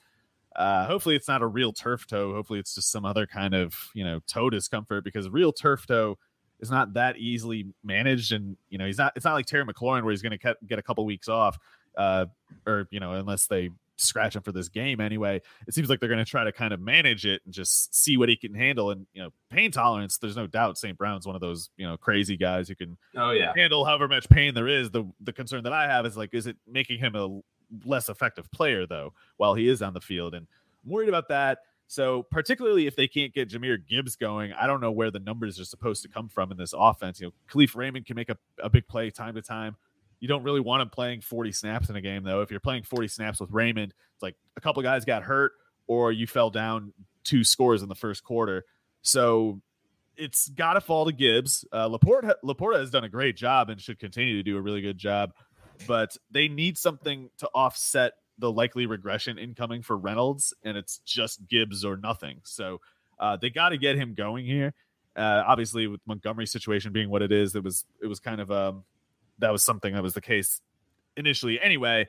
Uh, 0.56 0.86
hopefully, 0.86 1.16
it's 1.16 1.28
not 1.28 1.42
a 1.42 1.48
real 1.48 1.74
turf 1.74 2.08
toe. 2.08 2.34
Hopefully, 2.34 2.60
it's 2.60 2.74
just 2.76 2.92
some 2.92 3.06
other 3.06 3.28
kind 3.28 3.54
of 3.54 3.76
you 3.94 4.04
know 4.04 4.20
toe 4.28 4.50
discomfort 4.50 5.04
because 5.04 5.30
real 5.30 5.54
turf 5.54 5.86
toe 5.86 6.18
is 6.60 6.72
not 6.72 6.94
that 6.94 7.18
easily 7.18 7.68
managed. 7.84 8.32
And 8.32 8.58
you 8.70 8.78
know, 8.78 8.86
he's 8.86 8.98
not. 8.98 9.14
It's 9.16 9.26
not 9.26 9.34
like 9.34 9.46
Terry 9.46 9.66
McLaurin 9.66 10.04
where 10.04 10.12
he's 10.12 10.22
going 10.22 10.38
to 10.38 10.56
get 10.68 10.80
a 10.80 10.82
couple 10.82 11.06
weeks 11.06 11.28
off, 11.28 11.58
uh, 11.98 12.26
or 12.66 12.88
you 12.92 13.00
know, 13.00 13.14
unless 13.14 13.48
they 13.48 13.70
scratch 14.00 14.36
him 14.36 14.42
for 14.42 14.52
this 14.52 14.70
game 14.70 15.02
anyway. 15.02 15.42
It 15.68 15.74
seems 15.74 15.90
like 15.90 16.00
they're 16.00 16.10
going 16.10 16.24
to 16.24 16.30
try 16.30 16.44
to 16.44 16.52
kind 16.52 16.74
of 16.74 16.80
manage 16.80 17.26
it 17.26 17.42
and 17.46 17.54
just 17.54 17.94
see 17.96 18.18
what 18.18 18.30
he 18.30 18.36
can 18.36 18.54
handle. 18.54 18.92
And 18.92 19.06
you 19.14 19.22
know, 19.22 19.30
pain 19.50 19.72
tolerance. 19.72 20.18
There's 20.18 20.36
no 20.36 20.48
doubt 20.48 20.78
St. 20.78 20.98
Brown's 20.98 21.28
one 21.28 21.36
of 21.36 21.42
those 21.42 21.70
you 21.78 21.88
know 21.88 21.98
crazy 21.98 22.38
guys 22.38 22.68
who 22.68 22.76
can 22.76 22.98
oh 23.16 23.32
yeah 23.32 23.54
handle 23.56 23.86
however 23.86 24.08
much 24.08 24.30
pain 24.30 24.54
there 24.54 24.68
is. 24.68 24.92
The 24.92 25.06
the 25.22 25.34
concern 25.34 25.64
that 25.64 25.74
I 25.74 25.88
have 25.88 26.06
is 26.06 26.18
like, 26.18 26.34
is 26.34 26.48
it 26.48 26.58
making 26.68 27.00
him 27.00 27.16
a 27.16 27.42
less 27.86 28.10
effective 28.10 28.52
player 28.52 28.88
though 28.88 29.14
while 29.38 29.54
he 29.54 29.68
is 29.68 29.82
on 29.82 29.94
the 29.94 30.02
field, 30.02 30.34
and 30.34 30.48
I'm 30.84 30.92
worried 30.92 31.10
about 31.10 31.28
that. 31.30 31.60
So 31.90 32.22
particularly 32.22 32.86
if 32.86 32.96
they 32.96 33.08
can't 33.08 33.34
get 33.34 33.50
Jahmyr 33.50 33.80
Gibbs 33.84 34.16
going, 34.16 34.54
I 34.54 34.68
don't 34.68 34.80
know 34.80 34.92
where 34.92 35.10
the 35.10 35.20
numbers 35.20 35.60
are 35.60 35.66
supposed 35.66 36.04
to 36.04 36.08
come 36.08 36.30
from 36.30 36.52
in 36.52 36.58
this 36.58 36.72
offense. 36.78 37.20
You 37.20 37.28
know, 37.28 37.34
Kalif 37.52 37.76
Raymond 37.76 38.06
can 38.06 38.16
make 38.16 38.30
a, 38.30 38.38
a 38.62 38.70
big 38.70 38.88
play 38.88 39.10
time 39.10 39.34
to 39.34 39.42
time. 39.42 39.76
You 40.20 40.28
don't 40.28 40.44
really 40.44 40.60
want 40.60 40.84
him 40.84 40.90
playing 40.90 41.22
40 41.22 41.52
snaps 41.52 41.90
in 41.90 41.96
a 41.96 42.02
game 42.02 42.24
though. 42.24 42.42
If 42.42 42.52
you're 42.52 42.60
playing 42.60 42.84
40 42.84 43.08
snaps 43.08 43.40
with 43.40 43.50
Raymond, 43.52 43.96
it's 44.14 44.22
like 44.22 44.36
a 44.56 44.62
couple 44.62 44.84
guys 44.84 45.04
got 45.04 45.24
hurt 45.24 45.54
or 45.88 46.12
you 46.12 46.28
fell 46.28 46.52
down 46.52 46.94
two 47.24 47.44
scores 47.44 47.82
in 47.82 47.90
the 47.90 47.96
first 47.96 48.24
quarter. 48.24 48.66
So 49.02 49.60
it's 50.16 50.48
got 50.50 50.74
to 50.74 50.82
fall 50.82 51.06
to 51.06 51.12
Gibbs. 51.12 51.66
Uh, 51.72 51.90
LaPorta, 51.90 52.36
LaPorta 52.46 52.80
has 52.80 52.92
done 52.92 53.04
a 53.04 53.10
great 53.10 53.36
job 53.36 53.72
and 53.72 53.82
should 53.82 53.98
continue 53.98 54.36
to 54.36 54.44
do 54.44 54.58
a 54.58 54.62
really 54.62 54.82
good 54.82 55.00
job 55.00 55.34
but 55.88 56.18
they 56.32 56.48
need 56.48 56.78
something 56.78 57.30
to 57.38 57.50
offset 57.54 58.14
the 58.40 58.52
likely 58.52 58.86
regression 58.86 59.38
incoming 59.38 59.84
for 59.84 59.98
Reynolds, 59.98 60.54
and 60.64 60.78
it's 60.78 61.00
just 61.00 61.48
Gibbs 61.48 61.86
or 61.86 61.98
nothing. 61.98 62.40
So 62.44 62.80
uh, 63.20 63.38
they 63.38 63.50
got 63.50 63.70
to 63.70 63.78
get 63.78 63.96
him 63.96 64.14
going 64.14 64.46
here. 64.46 64.74
Uh, 65.16 65.44
obviously, 65.46 65.88
with 65.88 66.02
Montgomery's 66.06 66.52
situation 66.52 66.94
being 66.94 67.10
what 67.10 67.22
it 67.22 67.32
is, 67.32 67.56
it 67.56 67.64
was 67.64 67.86
it 68.02 68.08
was 68.08 68.20
kind 68.20 68.40
of 68.40 68.52
um 68.52 68.84
that 69.40 69.52
was 69.52 69.64
something 69.64 69.94
that 69.94 70.04
was 70.04 70.14
the 70.14 70.22
case 70.22 70.62
initially 71.18 71.60
anyway. 71.60 72.08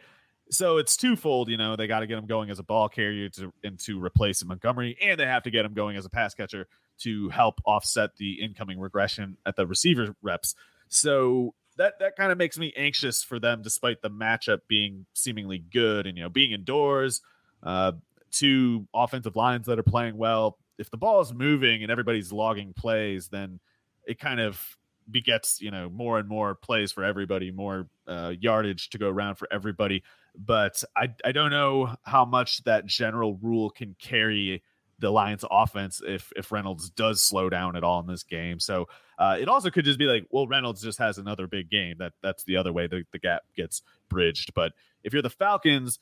So 0.50 0.78
it's 0.78 0.96
twofold, 0.96 1.48
you 1.48 1.56
know. 1.56 1.76
They 1.76 1.86
got 1.86 2.00
to 2.00 2.06
get 2.06 2.18
him 2.18 2.26
going 2.26 2.50
as 2.50 2.58
a 2.58 2.62
ball 2.62 2.88
carrier 2.88 3.28
to 3.30 3.52
and 3.64 3.78
to 3.80 4.02
replace 4.02 4.44
Montgomery, 4.44 4.96
and 5.00 5.18
they 5.18 5.26
have 5.26 5.44
to 5.44 5.50
get 5.50 5.64
him 5.64 5.74
going 5.74 5.96
as 5.96 6.04
a 6.04 6.10
pass 6.10 6.34
catcher 6.34 6.66
to 7.00 7.28
help 7.30 7.60
offset 7.64 8.16
the 8.16 8.42
incoming 8.42 8.78
regression 8.78 9.36
at 9.46 9.56
the 9.56 9.66
receiver 9.66 10.14
reps. 10.22 10.54
So 10.88 11.54
that 11.80 11.98
that 11.98 12.14
kind 12.14 12.30
of 12.30 12.36
makes 12.36 12.58
me 12.58 12.72
anxious 12.76 13.22
for 13.22 13.40
them, 13.40 13.62
despite 13.62 14.02
the 14.02 14.10
matchup 14.10 14.60
being 14.68 15.06
seemingly 15.14 15.58
good 15.58 16.06
and 16.06 16.16
you 16.16 16.22
know 16.22 16.28
being 16.28 16.52
indoors. 16.52 17.22
Uh, 17.62 17.92
two 18.30 18.86
offensive 18.94 19.34
lines 19.34 19.66
that 19.66 19.78
are 19.78 19.82
playing 19.82 20.16
well. 20.16 20.58
If 20.78 20.90
the 20.90 20.98
ball 20.98 21.20
is 21.20 21.32
moving 21.32 21.82
and 21.82 21.90
everybody's 21.90 22.32
logging 22.32 22.74
plays, 22.74 23.28
then 23.28 23.60
it 24.06 24.18
kind 24.18 24.40
of 24.40 24.62
begets 25.10 25.60
you 25.62 25.70
know 25.70 25.88
more 25.88 26.18
and 26.18 26.28
more 26.28 26.54
plays 26.54 26.92
for 26.92 27.02
everybody, 27.02 27.50
more 27.50 27.88
uh, 28.06 28.34
yardage 28.38 28.90
to 28.90 28.98
go 28.98 29.08
around 29.08 29.36
for 29.36 29.48
everybody. 29.50 30.02
But 30.36 30.84
I 30.94 31.08
I 31.24 31.32
don't 31.32 31.50
know 31.50 31.94
how 32.02 32.26
much 32.26 32.62
that 32.64 32.84
general 32.84 33.38
rule 33.40 33.70
can 33.70 33.96
carry 33.98 34.62
the 35.00 35.10
Lions 35.10 35.44
offense 35.50 36.00
if 36.06 36.32
if 36.36 36.52
Reynolds 36.52 36.90
does 36.90 37.22
slow 37.22 37.48
down 37.48 37.76
at 37.76 37.82
all 37.84 38.00
in 38.00 38.06
this 38.06 38.22
game. 38.22 38.60
So 38.60 38.88
uh, 39.18 39.36
it 39.40 39.48
also 39.48 39.70
could 39.70 39.84
just 39.84 39.98
be 39.98 40.04
like, 40.04 40.26
well, 40.30 40.46
Reynolds 40.46 40.82
just 40.82 40.98
has 40.98 41.18
another 41.18 41.46
big 41.46 41.70
game. 41.70 41.96
That 41.98 42.12
that's 42.22 42.44
the 42.44 42.56
other 42.56 42.72
way 42.72 42.86
the, 42.86 43.04
the 43.12 43.18
gap 43.18 43.42
gets 43.56 43.82
bridged. 44.08 44.54
But 44.54 44.72
if 45.02 45.12
you're 45.12 45.22
the 45.22 45.30
Falcons, 45.30 45.98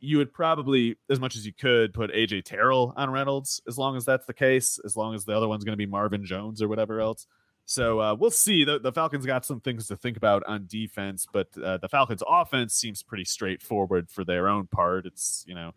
you 0.00 0.18
would 0.18 0.32
probably, 0.32 0.96
as 1.08 1.20
much 1.20 1.36
as 1.36 1.46
you 1.46 1.52
could, 1.52 1.94
put 1.94 2.12
AJ 2.12 2.44
Terrell 2.44 2.92
on 2.96 3.10
Reynolds, 3.10 3.62
as 3.68 3.78
long 3.78 3.96
as 3.96 4.04
that's 4.04 4.26
the 4.26 4.34
case, 4.34 4.80
as 4.84 4.96
long 4.96 5.14
as 5.14 5.24
the 5.24 5.36
other 5.36 5.48
one's 5.48 5.64
going 5.64 5.74
to 5.74 5.76
be 5.76 5.86
Marvin 5.86 6.24
Jones 6.24 6.60
or 6.60 6.68
whatever 6.68 7.00
else. 7.00 7.26
So 7.64 8.00
uh, 8.00 8.16
we'll 8.18 8.32
see. 8.32 8.64
The, 8.64 8.80
the, 8.80 8.92
Falcons 8.92 9.24
got 9.24 9.46
some 9.46 9.60
things 9.60 9.86
to 9.86 9.96
think 9.96 10.16
about 10.16 10.42
on 10.46 10.66
defense, 10.66 11.26
but 11.32 11.48
uh, 11.56 11.78
the 11.78 11.88
Falcons' 11.88 12.22
offense 12.26 12.74
seems 12.74 13.02
pretty 13.02 13.24
straightforward 13.24 14.10
for 14.10 14.24
their 14.24 14.48
own 14.48 14.66
part. 14.66 15.06
It's 15.06 15.44
you 15.46 15.54
know 15.54 15.72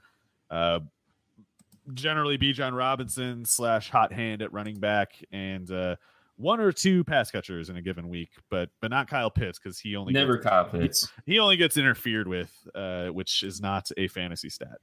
uh, 0.49 0.79
generally 1.93 2.37
be 2.37 2.53
Bijan 2.53 2.75
Robinson 2.75 3.45
slash 3.45 3.89
hot 3.89 4.11
hand 4.11 4.41
at 4.41 4.51
running 4.53 4.79
back 4.79 5.11
and 5.31 5.69
uh, 5.71 5.95
one 6.37 6.59
or 6.59 6.71
two 6.71 7.03
pass 7.03 7.31
catchers 7.31 7.69
in 7.69 7.77
a 7.77 7.81
given 7.81 8.09
week, 8.09 8.31
but 8.49 8.69
but 8.81 8.91
not 8.91 9.07
Kyle 9.07 9.31
Pitts 9.31 9.59
because 9.59 9.79
he 9.79 9.95
only 9.95 10.13
never 10.13 10.35
gets, 10.35 10.47
Kyle 10.47 10.65
Pitts. 10.65 11.11
He, 11.25 11.33
he, 11.33 11.39
only 11.39 11.57
gets 11.57 11.77
interfered 11.77 12.27
with, 12.27 12.51
uh, 12.73 13.07
which 13.07 13.43
is 13.43 13.61
not 13.61 13.89
a 13.97 14.07
fantasy 14.07 14.49
stat. 14.49 14.77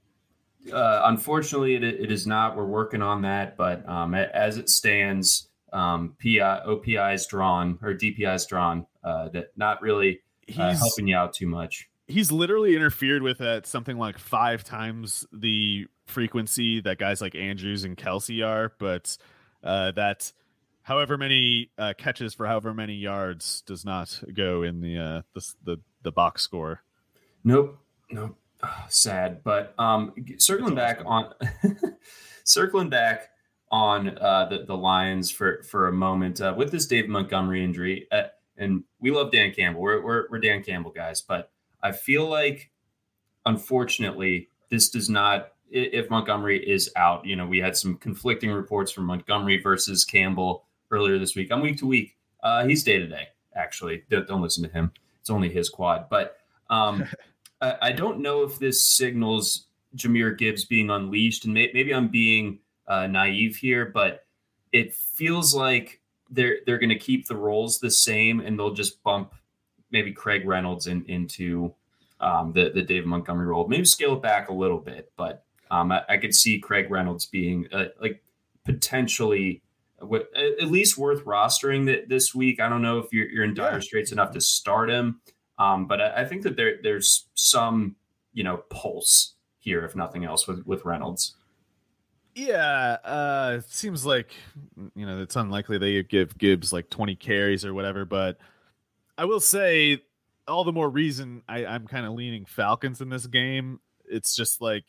uh, 0.71 1.01
unfortunately, 1.05 1.75
it, 1.75 1.83
it 1.83 2.11
is 2.11 2.25
not. 2.25 2.55
We're 2.55 2.65
working 2.65 3.01
on 3.01 3.21
that, 3.23 3.57
but 3.57 3.87
um, 3.87 4.15
as 4.15 4.57
it 4.57 4.69
stands, 4.69 5.49
um, 5.71 6.15
PI, 6.21 6.61
OPI 6.67 7.15
is 7.15 7.27
drawn 7.27 7.77
or 7.81 7.93
DPI 7.93 8.35
is 8.35 8.45
drawn. 8.45 8.85
Uh, 9.03 9.29
that 9.29 9.47
not 9.57 9.81
really 9.81 10.21
uh, 10.57 10.73
helping 10.75 11.07
you 11.07 11.15
out 11.15 11.33
too 11.33 11.47
much. 11.47 11.89
He's 12.07 12.31
literally 12.31 12.75
interfered 12.75 13.21
with 13.21 13.41
at 13.41 13.65
something 13.65 13.97
like 13.97 14.17
five 14.17 14.63
times 14.63 15.25
the 15.31 15.87
frequency 16.05 16.81
that 16.81 16.97
guys 16.97 17.21
like 17.21 17.35
Andrews 17.35 17.83
and 17.83 17.97
Kelce 17.97 18.45
are, 18.45 18.73
but 18.77 19.17
uh, 19.63 19.91
that 19.91 20.31
however 20.83 21.17
many 21.17 21.71
uh, 21.77 21.93
catches 21.97 22.33
for 22.33 22.45
however 22.45 22.73
many 22.73 22.95
yards 22.95 23.61
does 23.65 23.83
not 23.83 24.21
go 24.33 24.63
in 24.63 24.81
the 24.81 24.97
uh, 24.97 25.21
the, 25.33 25.53
the 25.63 25.77
the 26.03 26.11
box 26.11 26.41
score. 26.41 26.83
Nope, 27.43 27.77
nope. 28.11 28.37
Oh, 28.61 28.85
sad, 28.87 29.43
but 29.43 29.73
um, 29.77 30.13
circling 30.37 30.75
back 30.75 31.01
on 31.05 31.33
circling 32.43 32.89
back 32.89 33.31
on 33.71 34.17
uh, 34.19 34.45
the 34.49 34.65
the 34.65 34.77
Lions 34.77 35.31
for 35.31 35.63
for 35.63 35.87
a 35.87 35.91
moment 35.91 36.39
uh, 36.39 36.53
with 36.55 36.71
this 36.71 36.85
Dave 36.85 37.09
Montgomery 37.09 37.63
injury, 37.63 38.07
uh, 38.11 38.23
and 38.57 38.83
we 38.99 39.11
love 39.11 39.31
Dan 39.31 39.51
Campbell. 39.51 39.81
We're, 39.81 40.01
we're 40.01 40.25
we're 40.29 40.39
Dan 40.39 40.63
Campbell 40.63 40.91
guys, 40.91 41.21
but 41.21 41.51
I 41.81 41.91
feel 41.91 42.29
like 42.29 42.71
unfortunately 43.45 44.47
this 44.69 44.89
does 44.89 45.09
not. 45.09 45.52
If 45.73 46.09
Montgomery 46.11 46.59
is 46.59 46.91
out, 46.95 47.25
you 47.25 47.35
know, 47.35 47.47
we 47.47 47.57
had 47.57 47.75
some 47.75 47.97
conflicting 47.97 48.51
reports 48.51 48.91
from 48.91 49.05
Montgomery 49.05 49.59
versus 49.59 50.05
Campbell 50.05 50.65
earlier 50.91 51.17
this 51.17 51.35
week. 51.35 51.51
I'm 51.51 51.61
week 51.61 51.77
to 51.79 51.87
week. 51.87 52.15
Uh, 52.43 52.65
he's 52.65 52.83
day 52.83 52.99
to 52.99 53.07
day. 53.07 53.29
Actually, 53.55 54.03
don't, 54.09 54.27
don't 54.27 54.41
listen 54.41 54.63
to 54.63 54.69
him. 54.69 54.91
It's 55.19 55.31
only 55.31 55.49
his 55.49 55.69
quad, 55.69 56.09
but 56.09 56.37
um, 56.69 57.05
I, 57.61 57.75
I, 57.81 57.91
don't 57.91 58.19
know 58.19 58.43
if 58.43 58.59
this 58.59 58.85
signals 58.85 59.65
Jahmyr 59.95 60.37
Gibbs 60.37 60.65
being 60.65 60.89
unleashed, 60.89 61.45
and 61.45 61.53
may, 61.53 61.71
maybe 61.73 61.93
I'm 61.93 62.07
being 62.07 62.59
uh, 62.87 63.07
naive 63.07 63.55
here, 63.55 63.85
but 63.85 64.25
it 64.71 64.93
feels 64.93 65.55
like 65.55 66.01
they're 66.29 66.57
they're 66.65 66.79
going 66.79 66.89
to 66.89 66.99
keep 66.99 67.27
the 67.27 67.35
roles 67.35 67.79
the 67.79 67.91
same, 67.91 68.41
and 68.41 68.59
they'll 68.59 68.73
just 68.73 69.01
bump 69.03 69.33
maybe 69.91 70.11
Craig 70.11 70.45
Reynolds 70.45 70.87
in, 70.87 71.05
into 71.05 71.73
um, 72.19 72.51
the 72.53 72.71
the 72.73 72.81
Dave 72.81 73.05
Montgomery 73.05 73.47
role. 73.47 73.67
Maybe 73.67 73.85
scale 73.85 74.13
it 74.13 74.21
back 74.21 74.49
a 74.49 74.53
little 74.53 74.79
bit, 74.79 75.11
but 75.15 75.45
um, 75.73 75.91
I, 75.91 76.03
I, 76.07 76.17
could 76.17 76.35
see 76.35 76.59
Craig 76.59 76.91
Reynolds 76.91 77.25
being 77.25 77.67
uh, 77.73 77.85
like 77.99 78.21
potentially 78.63 79.63
at 79.99 80.69
least 80.69 80.97
worth 80.97 81.25
rostering 81.25 81.87
that 81.87 82.09
this 82.09 82.35
week. 82.35 82.59
I 82.59 82.69
don't 82.69 82.83
know 82.83 82.99
if 82.99 83.11
you're, 83.11 83.27
you're 83.27 83.43
in 83.43 83.55
dire 83.55 83.81
straits 83.81 84.11
enough 84.11 84.31
to 84.33 84.41
start 84.41 84.91
him, 84.91 85.21
um, 85.57 85.87
but 85.87 85.99
I, 85.99 86.21
I, 86.21 86.25
think 86.25 86.43
that 86.43 86.57
there 86.57 86.75
there's 86.83 87.27
some 87.33 87.95
you 88.33 88.43
know 88.43 88.57
pulse 88.69 89.33
here, 89.57 89.83
if 89.83 89.95
nothing 89.95 90.25
else, 90.25 90.47
with 90.47 90.63
with 90.67 90.85
Reynolds. 90.85 91.35
Yeah, 92.35 92.97
uh, 93.03 93.55
it 93.59 93.71
seems 93.71 94.05
like 94.05 94.31
you 94.95 95.07
know 95.07 95.21
it's 95.21 95.35
unlikely 95.35 95.79
they 95.79 96.03
give 96.03 96.37
Gibbs 96.37 96.71
like 96.71 96.91
20 96.91 97.15
carries 97.15 97.65
or 97.65 97.73
whatever, 97.73 98.05
but 98.05 98.37
I 99.17 99.25
will 99.25 99.39
say 99.39 100.03
all 100.47 100.65
the 100.65 100.71
more 100.71 100.89
reason 100.89 101.41
I, 101.47 101.65
I'm 101.65 101.87
kind 101.87 102.05
of 102.05 102.13
leaning 102.13 102.45
Falcons 102.45 103.01
in 103.01 103.09
this 103.09 103.25
game. 103.25 103.79
It's 104.05 104.35
just 104.35 104.61
like 104.61 104.83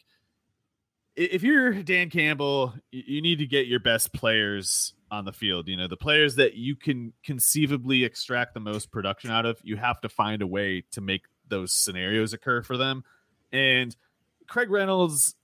if 1.16 1.42
you're 1.42 1.82
Dan 1.82 2.10
Campbell, 2.10 2.74
you 2.90 3.22
need 3.22 3.38
to 3.38 3.46
get 3.46 3.66
your 3.66 3.80
best 3.80 4.12
players 4.12 4.94
on 5.10 5.24
the 5.24 5.32
field. 5.32 5.68
You 5.68 5.76
know, 5.76 5.88
the 5.88 5.96
players 5.96 6.36
that 6.36 6.54
you 6.54 6.74
can 6.76 7.12
conceivably 7.22 8.04
extract 8.04 8.54
the 8.54 8.60
most 8.60 8.90
production 8.90 9.30
out 9.30 9.46
of, 9.46 9.58
you 9.62 9.76
have 9.76 10.00
to 10.00 10.08
find 10.08 10.42
a 10.42 10.46
way 10.46 10.84
to 10.92 11.00
make 11.00 11.22
those 11.48 11.72
scenarios 11.72 12.32
occur 12.32 12.62
for 12.62 12.76
them. 12.76 13.04
And 13.52 13.94
Craig 14.48 14.70
Reynolds, 14.70 15.36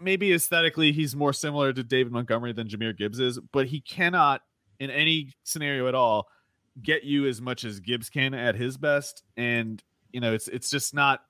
maybe 0.00 0.32
aesthetically, 0.32 0.92
he's 0.92 1.14
more 1.14 1.32
similar 1.32 1.72
to 1.72 1.84
David 1.84 2.12
Montgomery 2.12 2.52
than 2.52 2.68
Jahmyr 2.68 2.96
Gibbs 2.96 3.20
is, 3.20 3.38
but 3.52 3.66
he 3.66 3.80
cannot, 3.80 4.42
in 4.80 4.90
any 4.90 5.34
scenario 5.44 5.86
at 5.86 5.94
all, 5.94 6.28
get 6.82 7.04
you 7.04 7.26
as 7.26 7.40
much 7.40 7.64
as 7.64 7.80
Gibbs 7.80 8.10
can 8.10 8.34
at 8.34 8.56
his 8.56 8.76
best. 8.76 9.22
And 9.36 9.82
you 10.12 10.20
know, 10.20 10.32
it's 10.32 10.48
it's 10.48 10.70
just 10.70 10.94
not 10.94 11.20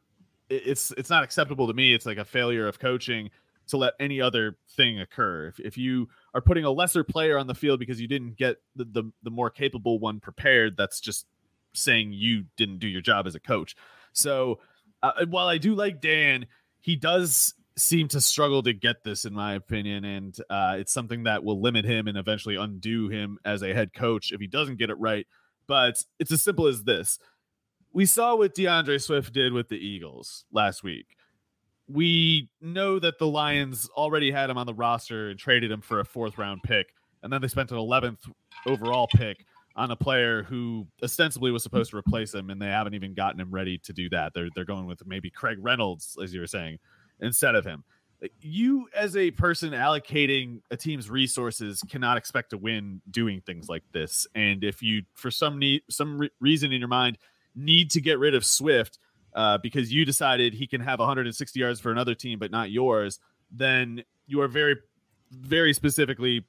it's 0.49 0.93
it's 0.97 1.11
not 1.11 1.25
acceptable 1.25 1.67
to 1.67 1.75
me. 1.75 1.93
It's 1.93 2.07
like 2.07 2.19
a 2.19 2.25
failure 2.25 2.67
of 2.67 2.79
coaching 2.79 3.31
to 3.69 3.77
let 3.77 3.95
any 4.01 4.21
other 4.21 4.57
thing 4.77 5.01
occur. 5.01 5.49
If, 5.49 5.61
if 5.61 5.79
you 5.79 6.09
are 6.35 6.41
putting 6.41 6.65
a 6.65 6.71
lesser 6.71 7.05
player 7.05 7.39
on 7.39 7.47
the 7.47 7.55
field 7.55 7.81
because 7.81 8.01
you 8.01 8.09
didn't 8.09 8.37
get 8.37 8.57
the, 8.77 8.85
the, 8.85 9.13
the 9.23 9.31
more 9.31 9.51
capable 9.51 9.99
one 9.99 10.21
prepared, 10.21 10.77
that's 10.77 11.01
just 11.01 11.27
saying 11.75 12.13
you 12.13 12.45
didn't 12.57 12.79
do 12.79 12.89
your 12.89 13.03
job 13.03 13.27
as 13.27 13.35
a 13.35 13.41
coach. 13.41 13.77
So 14.13 14.61
uh, 15.03 15.27
while 15.29 15.47
I 15.47 15.59
do 15.59 15.75
like 15.75 16.01
Dan, 16.01 16.47
he 16.81 16.97
does 16.97 17.55
seem 17.77 18.09
to 18.09 18.21
struggle 18.21 18.63
to 18.63 18.73
get 18.73 19.05
this, 19.05 19.25
in 19.25 19.33
my 19.33 19.55
opinion, 19.55 20.05
and 20.05 20.37
uh, 20.51 20.77
it's 20.79 20.93
something 20.93 21.25
that 21.25 21.45
will 21.45 21.61
limit 21.61 21.85
him 21.85 22.09
and 22.09 22.19
eventually 22.19 22.57
undo 22.57 23.09
him 23.09 23.39
as 23.45 23.63
a 23.63 23.75
head 23.75 23.93
coach 23.95 24.33
if 24.33 24.41
he 24.41 24.47
doesn't 24.47 24.79
get 24.79 24.91
it 24.91 24.99
right. 24.99 25.27
But 25.67 26.03
it's 26.19 26.33
as 26.33 26.43
simple 26.43 26.67
as 26.67 26.85
this: 26.85 27.19
we 27.93 28.07
saw 28.07 28.35
what 28.35 28.55
D'Andre 28.55 28.99
Swift 28.99 29.33
did 29.33 29.53
with 29.53 29.69
the 29.69 29.77
Eagles 29.77 30.45
last 30.51 30.83
week 30.83 31.18
we 31.89 32.49
know 32.61 32.99
that 32.99 33.19
the 33.19 33.27
Lions 33.27 33.89
already 33.97 34.31
had 34.31 34.51
him 34.51 34.59
on 34.59 34.67
the 34.67 34.75
roster 34.75 35.31
and 35.31 35.39
traded 35.39 35.71
him 35.71 35.81
for 35.81 36.01
a 36.01 36.05
fourth 36.05 36.39
round 36.39 36.63
pick. 36.63 36.93
And 37.23 37.33
then 37.33 37.41
they 37.41 37.49
spent 37.49 37.73
an 37.73 37.79
11th 37.79 38.19
overall 38.67 39.09
pick 39.09 39.45
on 39.75 39.91
a 39.91 39.97
player 39.97 40.43
who 40.43 40.87
ostensibly 41.03 41.51
was 41.51 41.63
supposed 41.63 41.91
to 41.93 41.97
replace 41.97 42.35
him, 42.35 42.51
and 42.51 42.61
they 42.61 42.67
haven't 42.67 42.95
even 42.95 43.15
gotten 43.15 43.41
him 43.41 43.51
ready 43.51 43.79
to 43.79 43.93
do 43.93 44.09
that. 44.11 44.33
They're, 44.35 44.49
they're 44.55 44.65
going 44.65 44.87
with 44.87 45.07
maybe 45.07 45.31
Craig 45.31 45.59
Reynolds, 45.61 46.17
as 46.23 46.35
you 46.35 46.41
were 46.41 46.47
saying, 46.47 46.79
instead 47.21 47.55
of 47.55 47.65
him. 47.65 47.85
You, 48.41 48.89
as 48.95 49.17
a 49.17 49.31
person 49.31 49.71
allocating 49.71 50.63
a 50.73 50.77
team's 50.77 51.09
resources, 51.09 51.81
cannot 51.89 52.17
expect 52.17 52.51
to 52.51 52.59
win 52.59 53.01
doing 53.09 53.41
things 53.41 53.69
like 53.69 53.85
this. 53.93 54.27
And 54.35 54.65
if 54.65 54.83
you, 54.83 55.03
for 55.15 55.31
some 55.31 55.61
need, 55.61 55.83
some 55.89 56.19
re- 56.19 56.31
reason 56.41 56.73
in 56.73 56.81
your 56.81 56.89
mind, 56.89 57.19
need 57.55 57.93
to 57.93 58.01
get 58.01 58.19
rid 58.19 58.35
of 58.35 58.45
Swift, 58.45 58.99
uh, 59.39 59.57
because 59.57 59.93
you 59.93 60.05
decided 60.05 60.53
he 60.53 60.67
can 60.67 60.81
have 60.81 60.99
160 60.99 61.61
yards 61.61 61.79
for 61.79 61.93
another 61.93 62.13
team 62.13 62.41
but 62.41 62.51
not 62.51 62.73
yours, 62.73 63.21
then 63.53 64.03
you 64.27 64.41
are 64.41 64.49
very, 64.49 64.77
very 65.31 65.73
specifically, 65.73 66.45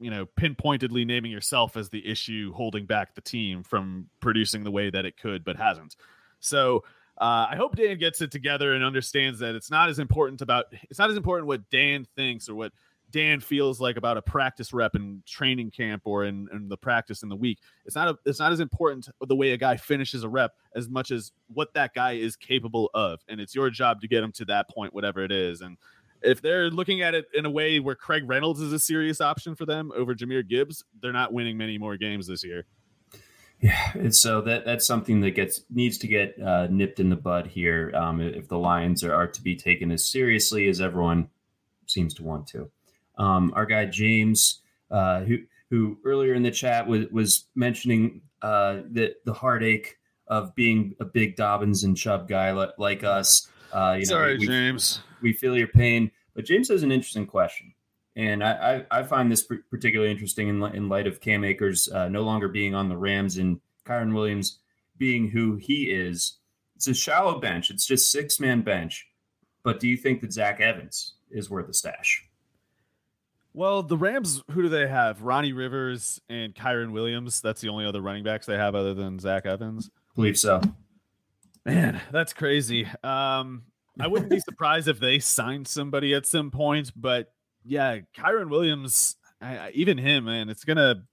you 0.00 0.10
know, 0.10 0.24
pinpointedly 0.24 1.04
naming 1.04 1.30
yourself 1.30 1.76
as 1.76 1.90
the 1.90 2.08
issue 2.08 2.54
holding 2.54 2.86
back 2.86 3.14
the 3.14 3.20
team 3.20 3.62
from 3.62 4.08
producing 4.20 4.64
the 4.64 4.70
way 4.70 4.88
that 4.88 5.04
it 5.04 5.18
could 5.18 5.44
but 5.44 5.56
hasn't. 5.56 5.94
So 6.40 6.84
uh, 7.18 7.48
I 7.50 7.56
hope 7.56 7.76
Dan 7.76 7.98
gets 7.98 8.22
it 8.22 8.30
together 8.30 8.72
and 8.72 8.82
understands 8.82 9.38
that 9.40 9.54
it's 9.54 9.70
not 9.70 9.90
as 9.90 9.98
important 9.98 10.40
about 10.40 10.66
it's 10.84 10.98
not 10.98 11.10
as 11.10 11.18
important 11.18 11.48
what 11.48 11.68
Dan 11.68 12.06
thinks 12.16 12.48
or 12.48 12.54
what 12.54 12.72
Dan 13.10 13.40
feels 13.40 13.80
like 13.80 13.96
about 13.96 14.16
a 14.16 14.22
practice 14.22 14.72
rep 14.72 14.94
in 14.94 15.22
training 15.26 15.70
camp 15.70 16.02
or 16.04 16.24
in, 16.24 16.48
in 16.52 16.68
the 16.68 16.76
practice 16.76 17.22
in 17.22 17.28
the 17.28 17.36
week. 17.36 17.58
It's 17.84 17.94
not 17.94 18.08
a, 18.08 18.18
it's 18.24 18.38
not 18.38 18.52
as 18.52 18.60
important 18.60 19.08
the 19.20 19.36
way 19.36 19.52
a 19.52 19.56
guy 19.56 19.76
finishes 19.76 20.24
a 20.24 20.28
rep 20.28 20.54
as 20.74 20.88
much 20.88 21.10
as 21.10 21.32
what 21.46 21.72
that 21.74 21.94
guy 21.94 22.12
is 22.12 22.36
capable 22.36 22.90
of. 22.94 23.20
And 23.28 23.40
it's 23.40 23.54
your 23.54 23.70
job 23.70 24.00
to 24.00 24.08
get 24.08 24.22
him 24.22 24.32
to 24.32 24.44
that 24.46 24.68
point, 24.68 24.92
whatever 24.92 25.22
it 25.22 25.32
is. 25.32 25.60
And 25.60 25.78
if 26.22 26.42
they're 26.42 26.70
looking 26.70 27.02
at 27.02 27.14
it 27.14 27.26
in 27.32 27.46
a 27.46 27.50
way 27.50 27.78
where 27.78 27.94
Craig 27.94 28.24
Reynolds 28.26 28.60
is 28.60 28.72
a 28.72 28.78
serious 28.78 29.20
option 29.20 29.54
for 29.54 29.66
them 29.66 29.92
over 29.96 30.14
Jahmyr 30.14 30.46
Gibbs, 30.46 30.84
they're 31.00 31.12
not 31.12 31.32
winning 31.32 31.56
many 31.56 31.78
more 31.78 31.96
games 31.96 32.26
this 32.26 32.44
year. 32.44 32.66
Yeah, 33.60 33.92
and 33.94 34.14
so 34.14 34.42
that 34.42 34.66
that's 34.66 34.86
something 34.86 35.22
that 35.22 35.30
gets 35.30 35.62
needs 35.70 35.96
to 35.98 36.06
get 36.06 36.38
uh, 36.38 36.66
nipped 36.70 37.00
in 37.00 37.08
the 37.08 37.16
bud 37.16 37.46
here 37.46 37.90
um, 37.94 38.20
if 38.20 38.48
the 38.48 38.58
Lions 38.58 39.02
are, 39.02 39.14
are 39.14 39.26
to 39.28 39.42
be 39.42 39.56
taken 39.56 39.90
as 39.90 40.06
seriously 40.06 40.68
as 40.68 40.80
everyone 40.80 41.30
seems 41.86 42.12
to 42.14 42.22
want 42.22 42.46
to. 42.48 42.70
Um, 43.16 43.52
our 43.54 43.66
guy 43.66 43.86
James, 43.86 44.60
uh, 44.90 45.20
who 45.20 45.38
who 45.70 45.98
earlier 46.04 46.34
in 46.34 46.42
the 46.42 46.50
chat 46.50 46.86
was 46.86 47.06
was 47.10 47.46
mentioning 47.54 48.22
uh, 48.42 48.82
the 48.90 49.14
the 49.24 49.32
heartache 49.32 49.96
of 50.28 50.54
being 50.54 50.94
a 51.00 51.04
big 51.04 51.36
Dobbins 51.36 51.84
and 51.84 51.96
Chubb 51.96 52.28
guy 52.28 52.50
like, 52.52 52.70
like 52.78 53.04
us. 53.04 53.48
Uh, 53.72 53.92
you 53.98 54.06
know, 54.06 54.10
Sorry, 54.10 54.38
we, 54.38 54.46
James. 54.46 55.00
We 55.22 55.32
feel 55.32 55.56
your 55.56 55.68
pain, 55.68 56.10
but 56.34 56.44
James 56.44 56.68
has 56.68 56.82
an 56.82 56.92
interesting 56.92 57.26
question, 57.26 57.72
and 58.14 58.44
I 58.44 58.84
I, 58.90 59.00
I 59.00 59.02
find 59.02 59.30
this 59.30 59.46
particularly 59.70 60.10
interesting 60.10 60.48
in 60.48 60.62
in 60.74 60.88
light 60.88 61.06
of 61.06 61.20
Cam 61.20 61.44
Akers 61.44 61.88
uh, 61.88 62.08
no 62.08 62.22
longer 62.22 62.48
being 62.48 62.74
on 62.74 62.88
the 62.88 62.96
Rams 62.96 63.38
and 63.38 63.60
Kyren 63.84 64.14
Williams 64.14 64.58
being 64.98 65.30
who 65.30 65.56
he 65.56 65.84
is. 65.84 66.38
It's 66.76 66.88
a 66.88 66.94
shallow 66.94 67.38
bench. 67.40 67.70
It's 67.70 67.86
just 67.86 68.10
six 68.10 68.38
man 68.38 68.62
bench. 68.62 69.06
But 69.62 69.80
do 69.80 69.88
you 69.88 69.96
think 69.96 70.20
that 70.20 70.32
Zach 70.32 70.60
Evans 70.60 71.14
is 71.30 71.50
worth 71.50 71.68
a 71.68 71.74
stash? 71.74 72.25
Well, 73.56 73.82
the 73.82 73.96
Rams, 73.96 74.42
who 74.50 74.60
do 74.60 74.68
they 74.68 74.86
have? 74.86 75.22
Ronnie 75.22 75.54
Rivers 75.54 76.20
and 76.28 76.54
Kyren 76.54 76.90
Williams. 76.90 77.40
That's 77.40 77.62
the 77.62 77.70
only 77.70 77.86
other 77.86 78.02
running 78.02 78.22
backs 78.22 78.44
they 78.44 78.58
have 78.58 78.74
other 78.74 78.92
than 78.92 79.18
Zach 79.18 79.46
Evans. 79.46 79.90
I 79.94 80.14
believe 80.14 80.36
so. 80.38 80.60
Man, 81.64 81.98
that's 82.12 82.34
crazy. 82.34 82.86
Um, 83.02 83.62
I 83.98 84.08
wouldn't 84.08 84.28
be 84.28 84.40
surprised 84.46 84.88
if 84.88 85.00
they 85.00 85.20
signed 85.20 85.66
somebody 85.68 86.12
at 86.12 86.26
some 86.26 86.50
point, 86.50 86.92
but 86.94 87.32
yeah, 87.64 88.00
Kyren 88.14 88.50
Williams, 88.50 89.16
I, 89.40 89.70
even 89.70 89.96
him, 89.96 90.26
man, 90.26 90.50
it's 90.50 90.64
gonna. 90.64 91.04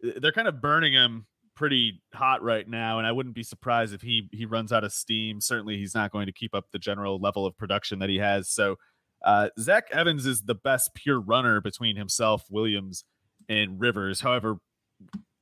They're 0.00 0.32
kind 0.32 0.48
of 0.48 0.62
burning 0.62 0.94
him 0.94 1.26
pretty 1.54 2.00
hot 2.14 2.42
right 2.42 2.66
now, 2.66 2.96
and 2.96 3.06
I 3.06 3.12
wouldn't 3.12 3.34
be 3.34 3.42
surprised 3.42 3.92
if 3.92 4.00
he 4.00 4.30
he 4.32 4.46
runs 4.46 4.72
out 4.72 4.84
of 4.84 4.92
steam. 4.94 5.38
Certainly, 5.38 5.76
he's 5.76 5.94
not 5.94 6.12
going 6.12 6.26
to 6.26 6.32
keep 6.32 6.54
up 6.54 6.64
the 6.72 6.78
general 6.78 7.20
level 7.20 7.44
of 7.44 7.58
production 7.58 7.98
that 7.98 8.08
he 8.08 8.16
has. 8.16 8.48
So 8.48 8.76
Uh, 9.24 9.48
Zach 9.58 9.88
Evans 9.90 10.26
is 10.26 10.42
the 10.42 10.54
best 10.54 10.94
pure 10.94 11.18
runner 11.18 11.60
between 11.60 11.96
himself, 11.96 12.44
Williams, 12.50 13.04
and 13.48 13.80
Rivers. 13.80 14.20
However, 14.20 14.58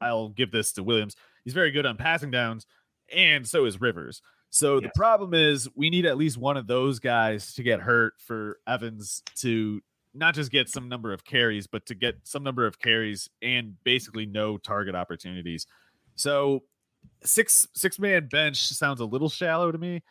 I'll 0.00 0.28
give 0.28 0.52
this 0.52 0.72
to 0.74 0.82
Williams. 0.82 1.16
He's 1.44 1.52
very 1.52 1.72
good 1.72 1.84
on 1.84 1.96
passing 1.96 2.30
downs, 2.30 2.64
and 3.12 3.46
so 3.46 3.64
is 3.64 3.80
Rivers. 3.80 4.22
So 4.50 4.74
yes. 4.74 4.84
the 4.84 4.90
problem 4.94 5.34
is 5.34 5.68
we 5.74 5.90
need 5.90 6.06
at 6.06 6.16
least 6.16 6.38
one 6.38 6.56
of 6.56 6.66
those 6.66 7.00
guys 7.00 7.54
to 7.54 7.62
get 7.62 7.80
hurt 7.80 8.14
for 8.18 8.58
Evans 8.66 9.22
to 9.36 9.80
not 10.14 10.34
just 10.34 10.50
get 10.50 10.68
some 10.68 10.88
number 10.88 11.12
of 11.12 11.24
carries, 11.24 11.66
but 11.66 11.86
to 11.86 11.94
get 11.94 12.16
some 12.24 12.42
number 12.42 12.66
of 12.66 12.78
carries 12.78 13.30
and 13.40 13.76
basically 13.82 14.26
no 14.26 14.58
target 14.58 14.94
opportunities. 14.94 15.66
So 16.16 16.64
six 17.24 17.66
six 17.74 17.98
man 17.98 18.28
bench 18.30 18.58
sounds 18.58 19.00
a 19.00 19.04
little 19.04 19.30
shallow 19.30 19.72
to 19.72 19.78
me. 19.78 20.02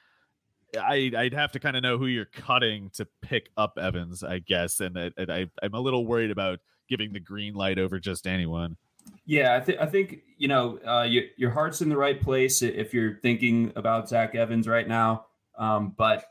I 0.79 1.11
I'd 1.17 1.33
have 1.33 1.51
to 1.53 1.59
kind 1.59 1.75
of 1.75 1.83
know 1.83 1.97
who 1.97 2.07
you're 2.07 2.25
cutting 2.25 2.89
to 2.95 3.07
pick 3.21 3.49
up 3.57 3.77
Evans, 3.79 4.23
I 4.23 4.39
guess, 4.39 4.79
and, 4.79 4.97
I, 4.97 5.11
and 5.17 5.31
I 5.31 5.45
I'm 5.61 5.73
a 5.73 5.79
little 5.79 6.05
worried 6.05 6.31
about 6.31 6.59
giving 6.89 7.13
the 7.13 7.19
green 7.19 7.53
light 7.53 7.79
over 7.79 7.99
just 7.99 8.27
anyone. 8.27 8.77
Yeah, 9.25 9.55
I, 9.55 9.59
th- 9.59 9.79
I 9.79 9.85
think 9.85 10.19
you 10.37 10.47
know 10.47 10.79
uh, 10.85 11.03
your 11.03 11.23
your 11.37 11.51
heart's 11.51 11.81
in 11.81 11.89
the 11.89 11.97
right 11.97 12.21
place 12.21 12.61
if 12.61 12.93
you're 12.93 13.15
thinking 13.15 13.73
about 13.75 14.09
Zach 14.09 14.35
Evans 14.35 14.67
right 14.67 14.87
now. 14.87 15.25
Um, 15.57 15.93
but 15.97 16.25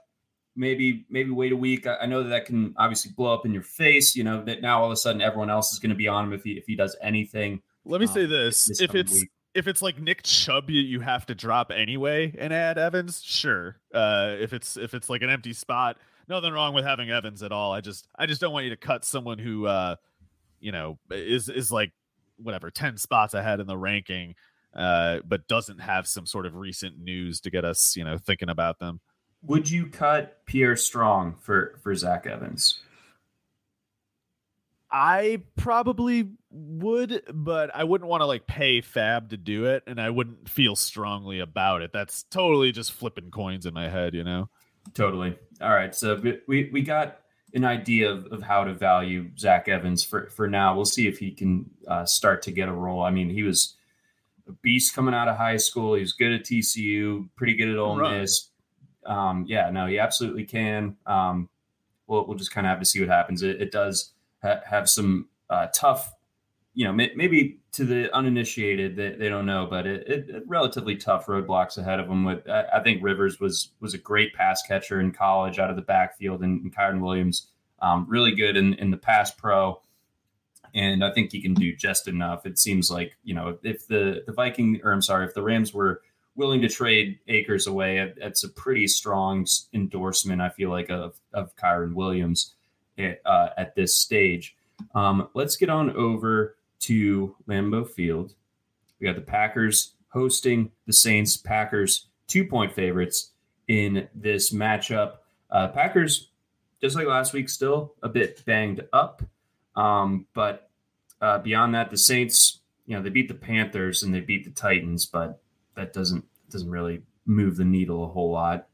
maybe 0.56 1.06
maybe 1.08 1.30
wait 1.30 1.52
a 1.52 1.56
week. 1.56 1.86
I, 1.86 1.96
I, 2.02 2.06
know 2.06 2.22
that 2.22 2.28
that 2.30 2.44
can 2.46 2.74
obviously 2.76 3.12
blow 3.16 3.32
up 3.32 3.46
in 3.46 3.52
your 3.52 3.62
face. 3.62 4.16
You 4.16 4.24
know 4.24 4.44
that 4.44 4.60
now 4.62 4.80
all 4.80 4.86
of 4.86 4.92
a 4.92 4.96
sudden 4.96 5.20
everyone 5.20 5.50
else 5.50 5.72
is 5.72 5.78
going 5.78 5.90
to 5.90 5.96
be 5.96 6.08
on 6.08 6.26
him 6.26 6.32
if 6.32 6.44
he 6.44 6.52
if 6.52 6.64
he 6.66 6.76
does 6.76 6.96
anything. 7.00 7.62
Let 7.84 8.00
me 8.00 8.06
um, 8.06 8.12
say 8.12 8.26
this: 8.26 8.66
this 8.66 8.80
if 8.80 8.94
it's 8.94 9.12
week. 9.12 9.30
If 9.54 9.66
it's 9.66 9.82
like 9.82 10.00
Nick 10.00 10.22
Chubb, 10.22 10.70
you, 10.70 10.80
you 10.80 11.00
have 11.00 11.26
to 11.26 11.34
drop 11.34 11.70
anyway 11.70 12.34
and 12.38 12.52
add 12.52 12.78
Evans. 12.78 13.22
Sure. 13.22 13.76
Uh, 13.92 14.36
if 14.38 14.52
it's 14.52 14.76
if 14.76 14.94
it's 14.94 15.10
like 15.10 15.22
an 15.22 15.30
empty 15.30 15.52
spot, 15.52 15.96
nothing 16.28 16.52
wrong 16.52 16.74
with 16.74 16.84
having 16.84 17.10
Evans 17.10 17.42
at 17.42 17.52
all. 17.52 17.72
I 17.72 17.80
just 17.80 18.06
I 18.16 18.26
just 18.26 18.40
don't 18.40 18.52
want 18.52 18.64
you 18.64 18.70
to 18.70 18.76
cut 18.76 19.04
someone 19.04 19.38
who 19.38 19.66
uh, 19.66 19.96
you 20.60 20.72
know 20.72 20.98
is 21.10 21.48
is 21.48 21.72
like 21.72 21.92
whatever 22.36 22.70
10 22.70 22.96
spots 22.96 23.34
ahead 23.34 23.60
in 23.60 23.66
the 23.66 23.76
ranking 23.76 24.34
uh, 24.74 25.18
but 25.26 25.48
doesn't 25.48 25.80
have 25.80 26.06
some 26.06 26.26
sort 26.26 26.46
of 26.46 26.54
recent 26.54 26.98
news 26.98 27.40
to 27.40 27.50
get 27.50 27.64
us 27.64 27.96
you 27.96 28.04
know 28.04 28.16
thinking 28.16 28.48
about 28.48 28.78
them 28.78 29.00
would 29.42 29.68
you 29.68 29.86
cut 29.86 30.44
pierre 30.46 30.76
strong 30.76 31.34
for 31.40 31.78
for 31.82 31.94
zach 31.94 32.26
evans 32.26 32.80
i 34.90 35.42
probably 35.56 36.30
would 36.52 37.22
but 37.32 37.74
i 37.74 37.84
wouldn't 37.84 38.10
want 38.10 38.20
to 38.20 38.26
like 38.26 38.46
pay 38.46 38.80
fab 38.80 39.30
to 39.30 39.36
do 39.36 39.66
it 39.66 39.84
and 39.86 40.00
i 40.00 40.10
wouldn't 40.10 40.48
feel 40.48 40.74
strongly 40.74 41.38
about 41.38 41.80
it 41.80 41.92
that's 41.92 42.24
totally 42.24 42.72
just 42.72 42.90
flipping 42.92 43.30
coins 43.30 43.66
in 43.66 43.74
my 43.74 43.88
head 43.88 44.14
you 44.14 44.24
know 44.24 44.48
totally 44.92 45.38
all 45.60 45.70
right 45.70 45.94
so 45.94 46.20
we 46.48 46.68
we 46.72 46.82
got 46.82 47.20
an 47.54 47.64
idea 47.64 48.10
of, 48.10 48.26
of 48.26 48.42
how 48.42 48.64
to 48.64 48.72
value 48.72 49.30
Zach 49.38 49.68
Evans 49.68 50.04
for, 50.04 50.28
for 50.30 50.48
now. 50.48 50.74
We'll 50.74 50.84
see 50.84 51.08
if 51.08 51.18
he 51.18 51.32
can 51.32 51.68
uh, 51.88 52.04
start 52.04 52.42
to 52.42 52.52
get 52.52 52.68
a 52.68 52.72
role. 52.72 53.02
I 53.02 53.10
mean, 53.10 53.28
he 53.30 53.42
was 53.42 53.76
a 54.48 54.52
beast 54.52 54.94
coming 54.94 55.14
out 55.14 55.28
of 55.28 55.36
high 55.36 55.56
school. 55.56 55.94
He 55.94 56.00
was 56.00 56.12
good 56.12 56.32
at 56.32 56.44
TCU, 56.44 57.28
pretty 57.36 57.54
good 57.54 57.68
at 57.68 57.76
Ole 57.76 57.98
right. 57.98 58.20
Miss. 58.20 58.50
Um, 59.04 59.44
yeah, 59.48 59.70
no, 59.70 59.86
he 59.86 59.98
absolutely 59.98 60.44
can. 60.44 60.96
Um, 61.06 61.48
we'll, 62.06 62.26
we'll 62.26 62.36
just 62.36 62.52
kind 62.52 62.66
of 62.66 62.70
have 62.70 62.78
to 62.80 62.84
see 62.84 63.00
what 63.00 63.08
happens. 63.08 63.42
It, 63.42 63.60
it 63.60 63.72
does 63.72 64.12
ha- 64.42 64.60
have 64.66 64.88
some 64.88 65.28
uh, 65.48 65.68
tough 65.74 66.12
you 66.74 66.84
know, 66.84 66.92
maybe 66.92 67.58
to 67.72 67.84
the 67.84 68.14
uninitiated, 68.14 68.94
they, 68.94 69.10
they 69.10 69.28
don't 69.28 69.46
know, 69.46 69.66
but 69.68 69.86
it, 69.86 70.08
it, 70.08 70.44
relatively 70.46 70.96
tough 70.96 71.26
roadblocks 71.26 71.78
ahead 71.78 71.98
of 71.98 72.08
them. 72.08 72.24
With 72.24 72.48
I, 72.48 72.64
I, 72.74 72.82
think 72.82 73.02
Rivers 73.02 73.40
was 73.40 73.72
was 73.80 73.92
a 73.92 73.98
great 73.98 74.34
pass 74.34 74.62
catcher 74.62 75.00
in 75.00 75.10
college 75.10 75.58
out 75.58 75.70
of 75.70 75.76
the 75.76 75.82
backfield, 75.82 76.42
and, 76.42 76.62
and 76.62 76.74
Kyren 76.74 77.00
Williams 77.00 77.48
um, 77.82 78.06
really 78.08 78.34
good 78.34 78.56
in, 78.56 78.74
in 78.74 78.90
the 78.90 78.96
pass 78.96 79.32
pro, 79.32 79.80
and 80.72 81.04
I 81.04 81.12
think 81.12 81.32
he 81.32 81.42
can 81.42 81.54
do 81.54 81.74
just 81.74 82.06
enough. 82.06 82.46
It 82.46 82.58
seems 82.58 82.88
like 82.88 83.16
you 83.24 83.34
know 83.34 83.58
if 83.64 83.88
the 83.88 84.22
the 84.26 84.32
Viking 84.32 84.80
or 84.84 84.92
I'm 84.92 85.02
sorry, 85.02 85.26
if 85.26 85.34
the 85.34 85.42
Rams 85.42 85.74
were 85.74 86.02
willing 86.36 86.62
to 86.62 86.68
trade 86.68 87.18
Akers 87.26 87.66
away, 87.66 88.12
that's 88.16 88.44
a 88.44 88.48
pretty 88.48 88.86
strong 88.86 89.44
endorsement. 89.72 90.40
I 90.40 90.50
feel 90.50 90.70
like 90.70 90.88
of 90.88 91.18
of 91.34 91.56
Kyren 91.56 91.94
Williams 91.94 92.54
at, 92.96 93.20
uh, 93.26 93.48
at 93.56 93.74
this 93.74 93.96
stage. 93.96 94.56
Um, 94.94 95.28
let's 95.34 95.56
get 95.56 95.68
on 95.68 95.94
over 95.96 96.56
to 96.80 97.36
Lambeau 97.48 97.88
Field. 97.88 98.34
We 98.98 99.06
got 99.06 99.16
the 99.16 99.22
Packers 99.22 99.94
hosting 100.08 100.70
the 100.86 100.92
Saints. 100.92 101.36
Packers 101.36 102.06
two 102.26 102.44
point 102.44 102.72
favorites 102.72 103.32
in 103.68 104.08
this 104.14 104.52
matchup. 104.52 105.16
Uh, 105.50 105.68
Packers, 105.68 106.30
just 106.80 106.96
like 106.96 107.06
last 107.06 107.32
week, 107.32 107.48
still 107.48 107.94
a 108.02 108.08
bit 108.08 108.44
banged 108.44 108.84
up. 108.92 109.22
Um, 109.76 110.26
but 110.34 110.70
uh, 111.20 111.38
beyond 111.38 111.74
that, 111.74 111.90
the 111.90 111.98
Saints, 111.98 112.60
you 112.86 112.96
know, 112.96 113.02
they 113.02 113.10
beat 113.10 113.28
the 113.28 113.34
Panthers 113.34 114.02
and 114.02 114.14
they 114.14 114.20
beat 114.20 114.44
the 114.44 114.50
Titans, 114.50 115.06
but 115.06 115.40
that 115.76 115.92
doesn't 115.92 116.24
doesn't 116.50 116.70
really 116.70 117.02
move 117.26 117.56
the 117.56 117.64
needle 117.64 118.04
a 118.04 118.08
whole 118.08 118.32
lot. 118.32 118.66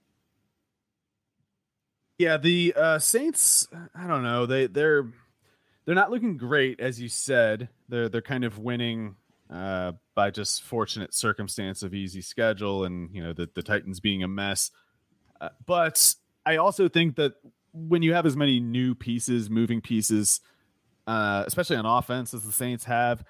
Yeah, 2.19 2.39
the 2.39 2.73
uh, 2.75 2.99
Saints, 2.99 3.69
I 3.95 4.07
don't 4.07 4.23
know. 4.23 4.47
They 4.47 4.67
they're 4.67 5.09
they're 5.87 5.95
not 5.95 6.11
looking 6.11 6.37
great, 6.37 6.80
as 6.80 7.01
you 7.01 7.09
said. 7.09 7.68
They're 7.89 8.09
they're 8.09 8.20
kind 8.20 8.45
of 8.45 8.59
winning 8.59 9.14
uh, 9.49 9.93
by 10.14 10.30
just 10.30 10.62
fortunate 10.62 11.14
circumstance 11.14 11.82
of 11.82 11.95
easy 11.95 12.20
schedule, 12.20 12.84
and 12.84 13.09
you 13.14 13.22
know 13.22 13.32
the 13.32 13.49
the 13.55 13.62
Titans 13.62 14.01
being 14.01 14.22
a 14.22 14.28
mess. 14.28 14.70
Uh, 15.41 15.51
but 15.64 16.14
I 16.45 16.57
also 16.57 16.89
think 16.89 17.16
that 17.16 17.34
when 17.72 18.03
you 18.03 18.14
have 18.14 18.26
as 18.26 18.37
many 18.37 18.59
new 18.59 18.95
pieces, 18.95 19.49
moving 19.49 19.80
pieces, 19.80 20.41
uh, 21.07 21.45
especially 21.47 21.76
on 21.76 21.87
offense 21.87 22.34
as 22.34 22.43
the 22.43 22.53
Saints 22.53 22.84
have, 22.84 23.24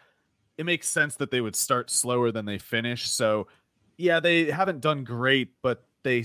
it 0.57 0.65
makes 0.65 0.89
sense 0.89 1.17
that 1.17 1.31
they 1.31 1.41
would 1.41 1.57
start 1.57 1.91
slower 1.91 2.31
than 2.31 2.47
they 2.47 2.59
finish. 2.59 3.09
So, 3.11 3.49
yeah, 3.99 4.21
they 4.21 4.51
haven't 4.51 4.81
done 4.81 5.05
great, 5.05 5.51
but 5.63 5.85
they, 6.05 6.25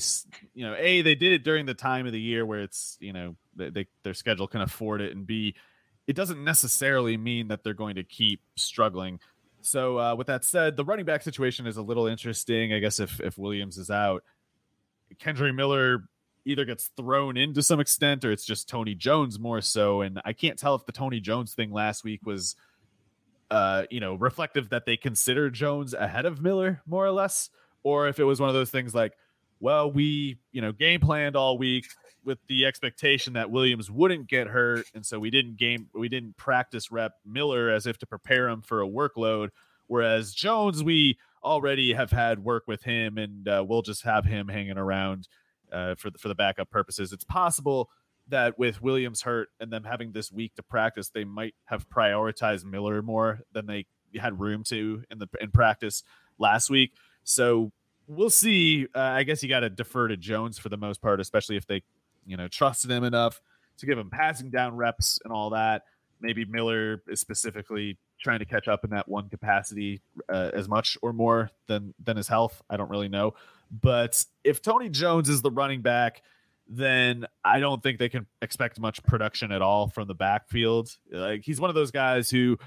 you 0.54 0.66
know, 0.66 0.76
a 0.78 1.02
they 1.02 1.16
did 1.16 1.34
it 1.34 1.44
during 1.44 1.66
the 1.66 1.74
time 1.74 2.06
of 2.06 2.14
the 2.14 2.22
year 2.22 2.46
where 2.46 2.62
it's 2.62 2.98
you 3.02 3.12
know 3.12 3.36
they, 3.56 3.70
they 3.70 3.88
their 4.04 4.14
schedule 4.14 4.48
can 4.48 4.62
afford 4.62 5.02
it, 5.02 5.14
and 5.14 5.28
b 5.28 5.56
it 6.08 6.16
doesn't 6.16 6.44
necessarily 6.44 7.18
mean 7.18 7.48
that 7.50 7.64
they're 7.64 7.74
going 7.74 7.96
to 7.96 8.04
keep 8.04 8.42
struggling. 8.56 9.20
So, 9.62 10.00
uh, 10.00 10.16
with 10.16 10.28
that 10.28 10.44
said, 10.44 10.76
the 10.76 10.86
running 10.86 11.06
back 11.06 11.22
situation 11.22 11.68
is 11.68 11.78
a 11.78 11.82
little 11.82 12.08
interesting. 12.08 12.74
I 12.74 12.80
guess 12.80 13.00
if 13.00 13.20
if 13.20 13.38
Williams 13.38 13.78
is 13.78 13.92
out, 13.92 14.24
Kendre 15.20 15.54
Miller 15.54 16.06
either 16.46 16.66
gets 16.66 16.90
thrown 16.98 17.38
in 17.38 17.54
to 17.54 17.62
some 17.62 17.80
extent 17.80 18.26
or 18.26 18.32
it's 18.32 18.46
just 18.46 18.68
Tony 18.68 18.96
Jones 18.96 19.40
more 19.40 19.62
so. 19.62 20.02
And 20.02 20.20
I 20.26 20.34
can't 20.34 20.58
tell 20.58 20.76
if 20.76 20.86
the 20.86 20.92
Tony 20.92 21.20
Jones 21.20 21.54
thing 21.54 21.72
last 21.72 22.04
week 22.04 22.26
was, 22.26 22.56
uh, 23.52 23.84
you 23.92 24.00
know, 24.00 24.16
reflective 24.16 24.70
that 24.70 24.86
they 24.86 24.98
consider 24.98 25.50
Jones 25.50 25.94
ahead 25.94 26.26
of 26.26 26.42
Miller 26.42 26.82
more 26.88 27.06
or 27.06 27.12
less, 27.12 27.50
or 27.84 28.08
if 28.08 28.20
it 28.20 28.24
was 28.24 28.40
one 28.40 28.50
of 28.50 28.56
those 28.56 28.72
things 28.72 28.96
like, 28.96 29.14
well, 29.62 29.92
we, 29.92 30.38
you 30.52 30.62
know, 30.62 30.72
game 30.74 31.00
planned 31.00 31.36
all 31.36 31.58
week 31.58 31.86
with 32.26 32.40
the 32.48 32.66
expectation 32.66 33.34
that 33.34 33.52
Williams 33.52 33.90
wouldn't 33.90 34.28
get 34.28 34.48
hurt, 34.48 34.86
and 34.94 35.06
so 35.06 35.20
we 35.20 35.30
didn't 35.30 35.58
game 35.58 35.88
we 35.94 36.10
didn't 36.10 36.36
practice 36.36 36.92
rep 36.92 37.14
Miller 37.26 37.70
as 37.70 37.86
if 37.86 37.98
to 38.00 38.06
prepare 38.06 38.50
him 38.50 38.62
for 38.62 38.82
a 38.82 38.88
workload. 38.88 39.50
Whereas 39.88 40.34
Jones, 40.34 40.84
we 40.84 41.18
already 41.44 41.94
have 41.94 42.12
had 42.12 42.44
work 42.44 42.64
with 42.68 42.84
him, 42.84 43.18
and 43.18 43.48
uh, 43.48 43.64
we'll 43.68 43.82
just 43.82 44.04
have 44.04 44.26
him 44.26 44.48
hanging 44.48 44.78
around 44.78 45.28
uh, 45.72 45.96
for 45.96 46.10
the, 46.10 46.18
for 46.18 46.28
the 46.28 46.36
backup 46.36 46.70
purposes. 46.70 47.14
It's 47.14 47.24
possible 47.24 47.90
that 48.28 48.58
with 48.58 48.82
Williams 48.82 49.24
hurt 49.24 49.50
and 49.60 49.72
them 49.72 49.84
having 49.84 50.12
this 50.12 50.32
week 50.32 50.56
to 50.56 50.64
practice, 50.64 51.10
they 51.10 51.26
might 51.26 51.56
have 51.66 51.90
prioritized 51.90 52.66
Miller 52.66 53.02
more 53.02 53.42
than 53.52 53.68
they 53.68 53.86
had 54.20 54.40
room 54.40 54.64
to 54.64 55.04
in 55.12 55.20
the 55.20 55.28
in 55.40 55.52
practice 55.52 56.04
last 56.38 56.70
week. 56.70 56.94
So 57.24 57.72
we'll 58.08 58.30
see. 58.30 58.88
Uh, 58.96 59.00
I 59.00 59.24
guess 59.24 59.42
you 59.44 59.50
got 59.50 59.62
to 59.62 59.70
defer 59.70 60.08
to 60.08 60.18
Jones 60.18 60.58
for 60.58 60.70
the 60.70 60.78
most 60.78 61.02
part, 61.02 61.20
especially 61.20 61.58
if 61.58 61.66
they 61.66 61.84
you 62.26 62.38
know, 62.38 62.48
trusted 62.48 62.92
him 62.92 63.04
enough 63.04 63.42
to 63.78 63.86
give 63.86 63.98
him 63.98 64.10
passing 64.10 64.50
down 64.50 64.76
reps 64.76 65.20
and 65.24 65.34
all 65.34 65.52
that. 65.52 65.84
Maybe 66.20 66.46
Miller 66.46 67.02
is 67.08 67.20
specifically 67.20 67.98
trying 68.20 68.40
to 68.40 68.46
catch 68.46 68.68
up 68.68 68.84
in 68.84 68.92
that 68.92 69.08
one 69.08 69.30
capacity 69.30 70.02
uh, 70.30 70.52
as 70.54 70.70
much 70.70 70.98
or 71.02 71.14
more 71.14 71.50
than 71.68 71.94
than 72.04 72.18
his 72.18 72.28
health. 72.28 72.62
I 72.70 72.78
don't 72.78 72.90
really 72.90 73.10
know, 73.10 73.34
but 73.72 74.24
if 74.44 74.62
Tony 74.62 74.90
Jones 74.90 75.30
is 75.30 75.42
the 75.42 75.50
running 75.50 75.82
back, 75.82 76.22
then 76.68 77.26
I 77.44 77.60
don't 77.60 77.82
think 77.82 77.98
they 77.98 78.10
can 78.10 78.28
expect 78.42 78.80
much 78.80 79.02
production 79.04 79.52
at 79.52 79.64
all 79.64 79.88
from 79.88 80.08
the 80.08 80.14
backfield. 80.14 80.96
Like 81.12 81.42
he's 81.44 81.60
one 81.60 81.72
of 81.72 81.76
those 81.76 81.90
guys 81.90 82.30
who, 82.30 82.60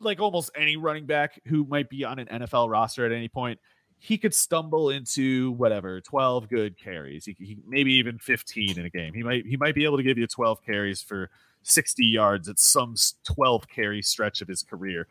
like 0.00 0.18
almost 0.18 0.50
any 0.56 0.76
running 0.76 1.06
back 1.06 1.40
who 1.46 1.64
might 1.64 1.88
be 1.88 2.04
on 2.04 2.18
an 2.18 2.26
NFL 2.26 2.68
roster 2.68 3.06
at 3.06 3.12
any 3.12 3.28
point, 3.28 3.60
he 4.04 4.18
could 4.18 4.34
stumble 4.34 4.90
into 4.90 5.52
whatever 5.52 6.00
12 6.00 6.48
good 6.48 6.78
carries 6.78 7.24
he, 7.24 7.36
he, 7.38 7.58
maybe 7.66 7.92
even 7.92 8.18
15 8.18 8.78
in 8.78 8.84
a 8.84 8.90
game 8.90 9.14
he 9.14 9.22
might 9.22 9.46
he 9.46 9.56
might 9.56 9.74
be 9.74 9.84
able 9.84 9.96
to 9.96 10.02
give 10.02 10.18
you 10.18 10.26
12 10.26 10.64
carries 10.64 11.02
for 11.02 11.30
60 11.62 12.04
yards 12.04 12.48
at 12.48 12.58
some 12.58 12.94
12 13.24 13.68
carry 13.68 14.02
stretch 14.02 14.40
of 14.40 14.48
his 14.48 14.62
career 14.62 15.06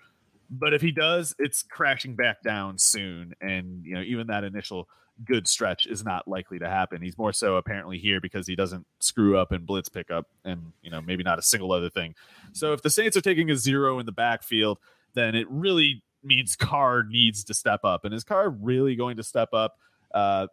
but 0.51 0.73
if 0.73 0.81
he 0.81 0.91
does, 0.91 1.33
it's 1.39 1.63
crashing 1.63 2.15
back 2.15 2.43
down 2.43 2.77
soon, 2.77 3.33
and 3.39 3.85
you 3.85 3.95
know 3.95 4.01
even 4.01 4.27
that 4.27 4.43
initial 4.43 4.89
good 5.23 5.47
stretch 5.47 5.85
is 5.85 6.03
not 6.03 6.27
likely 6.27 6.59
to 6.59 6.67
happen. 6.67 7.01
He's 7.01 7.17
more 7.17 7.31
so 7.31 7.55
apparently 7.55 7.97
here 7.99 8.19
because 8.19 8.47
he 8.47 8.55
doesn't 8.55 8.85
screw 8.99 9.37
up 9.37 9.53
and 9.53 9.65
blitz 9.65 9.87
pickup, 9.87 10.27
and 10.43 10.73
you 10.81 10.91
know 10.91 11.01
maybe 11.01 11.23
not 11.23 11.39
a 11.39 11.41
single 11.41 11.71
other 11.71 11.89
thing. 11.89 12.15
So 12.51 12.73
if 12.73 12.81
the 12.81 12.89
Saints 12.89 13.15
are 13.15 13.21
taking 13.21 13.49
a 13.49 13.55
zero 13.55 13.97
in 13.99 14.05
the 14.05 14.11
backfield, 14.11 14.77
then 15.13 15.35
it 15.35 15.47
really 15.49 16.03
means 16.23 16.55
Carr 16.55 17.03
needs 17.03 17.43
to 17.45 17.53
step 17.53 17.81
up, 17.83 18.05
and 18.05 18.13
is 18.13 18.23
Carr 18.23 18.49
really 18.49 18.95
going 18.95 19.17
to 19.17 19.23
step 19.23 19.49
up? 19.53 19.77
Uh, 20.13 20.47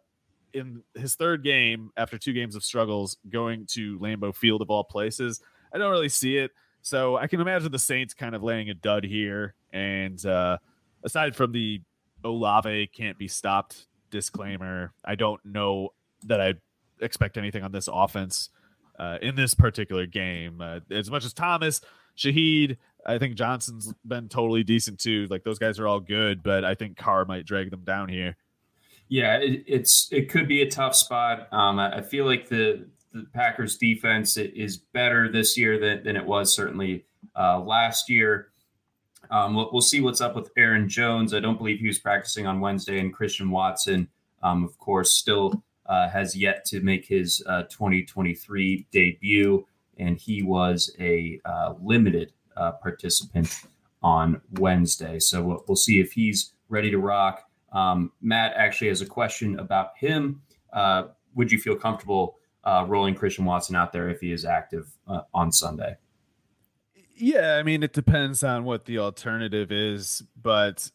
in 0.53 0.81
his 0.95 1.15
third 1.15 1.43
game 1.43 1.91
after 1.97 2.17
two 2.17 2.33
games 2.33 2.55
of 2.55 2.63
struggles 2.63 3.17
going 3.29 3.65
to 3.67 3.99
Lambeau 3.99 4.35
Field 4.35 4.61
of 4.61 4.69
all 4.69 4.83
places, 4.83 5.41
I 5.73 5.77
don't 5.77 5.91
really 5.91 6.09
see 6.09 6.37
it. 6.37 6.51
So 6.81 7.17
I 7.17 7.27
can 7.27 7.41
imagine 7.41 7.71
the 7.71 7.79
Saints 7.79 8.13
kind 8.13 8.35
of 8.35 8.43
laying 8.43 8.69
a 8.69 8.73
dud 8.73 9.03
here. 9.03 9.53
And 9.71 10.23
uh, 10.25 10.57
aside 11.03 11.35
from 11.35 11.51
the 11.51 11.81
Olave 12.23 12.87
can't 12.87 13.17
be 13.17 13.27
stopped 13.27 13.87
disclaimer, 14.09 14.93
I 15.03 15.15
don't 15.15 15.43
know 15.45 15.89
that 16.25 16.41
I 16.41 16.55
expect 17.01 17.37
anything 17.37 17.63
on 17.63 17.71
this 17.71 17.89
offense 17.91 18.49
uh, 18.97 19.17
in 19.21 19.35
this 19.35 19.53
particular 19.53 20.05
game. 20.05 20.61
Uh, 20.61 20.79
as 20.89 21.11
much 21.11 21.25
as 21.25 21.33
Thomas, 21.33 21.81
Shaheed, 22.17 22.77
I 23.05 23.17
think 23.17 23.35
Johnson's 23.35 23.93
been 24.05 24.29
totally 24.29 24.63
decent 24.63 24.99
too. 24.99 25.27
Like 25.29 25.43
those 25.43 25.59
guys 25.59 25.79
are 25.79 25.87
all 25.87 25.99
good, 25.99 26.43
but 26.43 26.65
I 26.65 26.75
think 26.75 26.97
Carr 26.97 27.25
might 27.25 27.45
drag 27.45 27.71
them 27.71 27.83
down 27.83 28.09
here. 28.09 28.35
Yeah, 29.07 29.37
it, 29.37 29.63
it's 29.65 30.07
it 30.11 30.29
could 30.29 30.47
be 30.47 30.61
a 30.61 30.69
tough 30.69 30.95
spot. 30.95 31.47
Um, 31.51 31.79
I, 31.79 31.97
I, 31.97 32.01
feel 32.01 32.25
like 32.25 32.47
the 32.47 32.85
the 33.11 33.25
Packers 33.33 33.77
defense 33.77 34.37
is 34.37 34.77
better 34.77 35.31
this 35.31 35.57
year 35.57 35.79
than, 35.79 36.03
than 36.03 36.15
it 36.15 36.25
was 36.25 36.53
certainly 36.53 37.05
uh, 37.35 37.59
last 37.59 38.09
year. 38.09 38.49
Um, 39.31 39.55
we'll, 39.55 39.69
we'll, 39.71 39.81
see 39.81 40.01
what's 40.01 40.21
up 40.21 40.35
with 40.35 40.51
Aaron 40.57 40.87
Jones. 40.87 41.33
I 41.33 41.39
don't 41.39 41.57
believe 41.57 41.79
he 41.79 41.87
was 41.87 41.99
practicing 41.99 42.45
on 42.45 42.59
Wednesday, 42.59 42.99
and 42.99 43.13
Christian 43.13 43.49
Watson, 43.49 44.07
um, 44.43 44.63
of 44.63 44.77
course, 44.77 45.11
still 45.11 45.63
uh, 45.87 46.07
has 46.09 46.35
yet 46.35 46.65
to 46.65 46.81
make 46.81 47.05
his 47.05 47.43
uh, 47.47 47.63
2023 47.63 48.87
debut, 48.91 49.65
and 49.97 50.17
he 50.17 50.43
was 50.43 50.95
a 50.99 51.39
uh, 51.45 51.73
limited 51.81 52.31
uh, 52.59 52.73
participant 52.73 53.61
on 54.03 54.41
Wednesday. 54.59 55.19
So 55.19 55.41
we'll, 55.41 55.63
we'll 55.67 55.75
see 55.75 55.99
if 55.99 56.11
he's 56.11 56.53
ready 56.67 56.91
to 56.91 56.99
rock. 56.99 57.49
Um, 57.71 58.11
Matt 58.21 58.53
actually 58.55 58.89
has 58.89 59.01
a 59.01 59.05
question 59.05 59.59
about 59.59 59.91
him. 59.97 60.41
Uh, 60.71 61.07
would 61.35 61.51
you 61.51 61.57
feel 61.57 61.75
comfortable 61.75 62.37
uh, 62.63 62.85
rolling 62.87 63.15
Christian 63.15 63.45
Watson 63.45 63.75
out 63.75 63.93
there 63.93 64.09
if 64.09 64.19
he 64.19 64.31
is 64.31 64.45
active 64.45 64.91
uh, 65.07 65.21
on 65.33 65.51
Sunday? 65.51 65.95
Yeah, 67.15 67.55
I 67.55 67.63
mean 67.63 67.83
it 67.83 67.93
depends 67.93 68.43
on 68.43 68.63
what 68.63 68.85
the 68.85 68.99
alternative 68.99 69.71
is, 69.71 70.23
but 70.41 70.89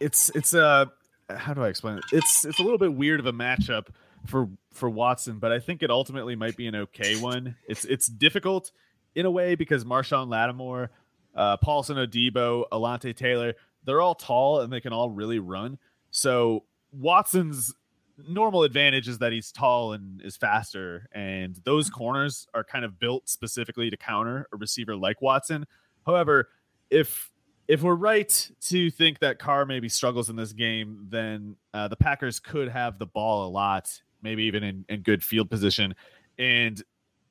it's 0.00 0.28
it's 0.34 0.54
a 0.54 0.90
how 1.30 1.54
do 1.54 1.62
I 1.62 1.68
explain 1.68 1.98
it? 1.98 2.04
It's 2.12 2.44
it's 2.44 2.58
a 2.58 2.62
little 2.62 2.78
bit 2.78 2.94
weird 2.94 3.20
of 3.20 3.26
a 3.26 3.32
matchup 3.32 3.88
for 4.26 4.48
for 4.72 4.90
Watson, 4.90 5.38
but 5.38 5.52
I 5.52 5.60
think 5.60 5.82
it 5.84 5.90
ultimately 5.90 6.34
might 6.34 6.56
be 6.56 6.66
an 6.66 6.74
okay 6.74 7.20
one. 7.20 7.56
It's 7.68 7.84
it's 7.84 8.06
difficult 8.06 8.72
in 9.16 9.26
a 9.26 9.30
way 9.30 9.56
because 9.56 9.84
Marshon 9.84 10.28
Lattimore, 10.28 10.90
uh, 11.34 11.56
Paulson 11.56 11.96
Adebo, 11.96 12.64
Alontae 12.70 13.16
Taylor, 13.16 13.54
they're 13.84 14.00
all 14.00 14.14
tall 14.14 14.60
and 14.60 14.72
they 14.72 14.80
can 14.80 14.92
all 14.92 15.10
really 15.10 15.40
run. 15.40 15.78
So 16.10 16.64
Watson's 16.92 17.74
normal 18.28 18.62
advantage 18.62 19.08
is 19.08 19.18
that 19.18 19.32
he's 19.32 19.50
tall 19.50 19.92
and 19.94 20.22
is 20.22 20.36
faster, 20.36 21.08
and 21.12 21.58
those 21.64 21.90
corners 21.90 22.46
are 22.54 22.64
kind 22.64 22.84
of 22.84 22.98
built 22.98 23.28
specifically 23.28 23.90
to 23.90 23.96
counter 23.96 24.46
a 24.52 24.56
receiver 24.56 24.94
like 24.96 25.20
Watson. 25.20 25.66
However, 26.06 26.48
if 26.90 27.30
if 27.68 27.82
we're 27.82 27.94
right 27.94 28.50
to 28.60 28.90
think 28.90 29.18
that 29.18 29.38
Carr 29.38 29.66
maybe 29.66 29.88
struggles 29.88 30.30
in 30.30 30.36
this 30.36 30.52
game, 30.52 31.06
then 31.08 31.56
uh, 31.74 31.88
the 31.88 31.96
Packers 31.96 32.38
could 32.38 32.68
have 32.68 32.98
the 32.98 33.06
ball 33.06 33.48
a 33.48 33.50
lot, 33.50 34.00
maybe 34.22 34.44
even 34.44 34.62
in, 34.62 34.84
in 34.88 35.00
good 35.00 35.22
field 35.22 35.50
position. 35.50 35.94
And 36.38 36.82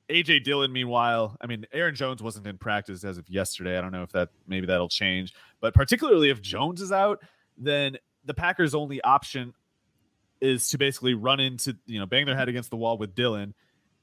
AJ 0.10 0.43
Dillon, 0.43 0.72
meanwhile, 0.72 1.36
I 1.41 1.47
mean, 1.47 1.66
Aaron 1.74 1.95
Jones 1.95 2.22
wasn't 2.22 2.45
in 2.47 2.58
practice 2.58 3.03
as 3.03 3.18
of 3.18 3.28
yesterday. 3.30 3.78
I 3.78 3.82
don't 3.82 3.91
know 3.91 4.03
if 4.03 4.12
that 4.12 4.30
maybe 4.47 4.68
that'll 4.68 4.89
change, 4.89 5.34
but 5.62 5.74
particularly 5.74 6.30
if 6.30 6.41
Jones 6.41 6.82
is 6.82 6.91
out, 6.91 7.24
then 7.58 7.97
the 8.24 8.34
Packers' 8.34 8.76
only 8.76 9.01
option 9.01 9.53
is 10.41 10.70
to 10.70 10.78
basically 10.78 11.14
run 11.14 11.39
into, 11.39 11.76
you 11.86 11.99
know, 11.99 12.06
bang 12.06 12.26
their 12.26 12.36
head 12.36 12.49
against 12.49 12.70
the 12.70 12.76
wall 12.76 12.97
with 12.97 13.16
Dillon 13.16 13.53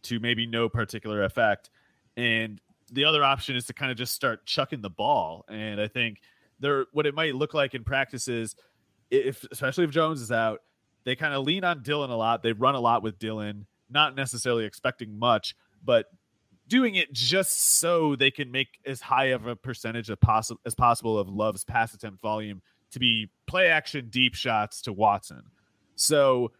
to 0.04 0.18
maybe 0.18 0.46
no 0.46 0.68
particular 0.68 1.22
effect. 1.22 1.70
And 2.16 2.60
the 2.90 3.04
other 3.04 3.22
option 3.22 3.54
is 3.54 3.66
to 3.66 3.72
kind 3.72 3.90
of 3.90 3.96
just 3.96 4.12
start 4.12 4.44
chucking 4.44 4.80
the 4.80 4.90
ball. 4.90 5.44
And 5.48 5.80
I 5.80 5.86
think 5.88 6.20
there, 6.58 6.86
what 6.92 7.06
it 7.06 7.14
might 7.14 7.34
look 7.34 7.54
like 7.54 7.74
in 7.74 7.84
practice 7.84 8.26
is 8.26 8.56
if, 9.10 9.44
especially 9.52 9.84
if 9.84 9.90
Jones 9.90 10.20
is 10.20 10.32
out, 10.32 10.62
they 11.04 11.14
kind 11.14 11.34
of 11.34 11.44
lean 11.44 11.64
on 11.64 11.82
Dillon 11.82 12.10
a 12.10 12.16
lot. 12.16 12.42
They 12.42 12.52
run 12.52 12.74
a 12.74 12.80
lot 12.80 13.02
with 13.02 13.18
Dillon, 13.18 13.66
not 13.90 14.16
necessarily 14.16 14.64
expecting 14.64 15.18
much 15.18 15.54
but 15.84 16.06
doing 16.68 16.94
it 16.94 17.12
just 17.12 17.78
so 17.78 18.16
they 18.16 18.30
can 18.30 18.50
make 18.50 18.78
as 18.86 19.00
high 19.00 19.26
of 19.26 19.46
a 19.46 19.56
percentage 19.56 20.08
of 20.10 20.18
possi- 20.20 20.56
as 20.64 20.74
possible 20.74 21.18
of 21.18 21.28
Love's 21.28 21.64
pass 21.64 21.92
attempt 21.94 22.20
volume 22.20 22.62
to 22.92 22.98
be 22.98 23.30
play 23.46 23.68
action 23.68 24.08
deep 24.10 24.34
shots 24.34 24.82
to 24.82 24.92
Watson. 24.92 25.42
So 25.96 26.52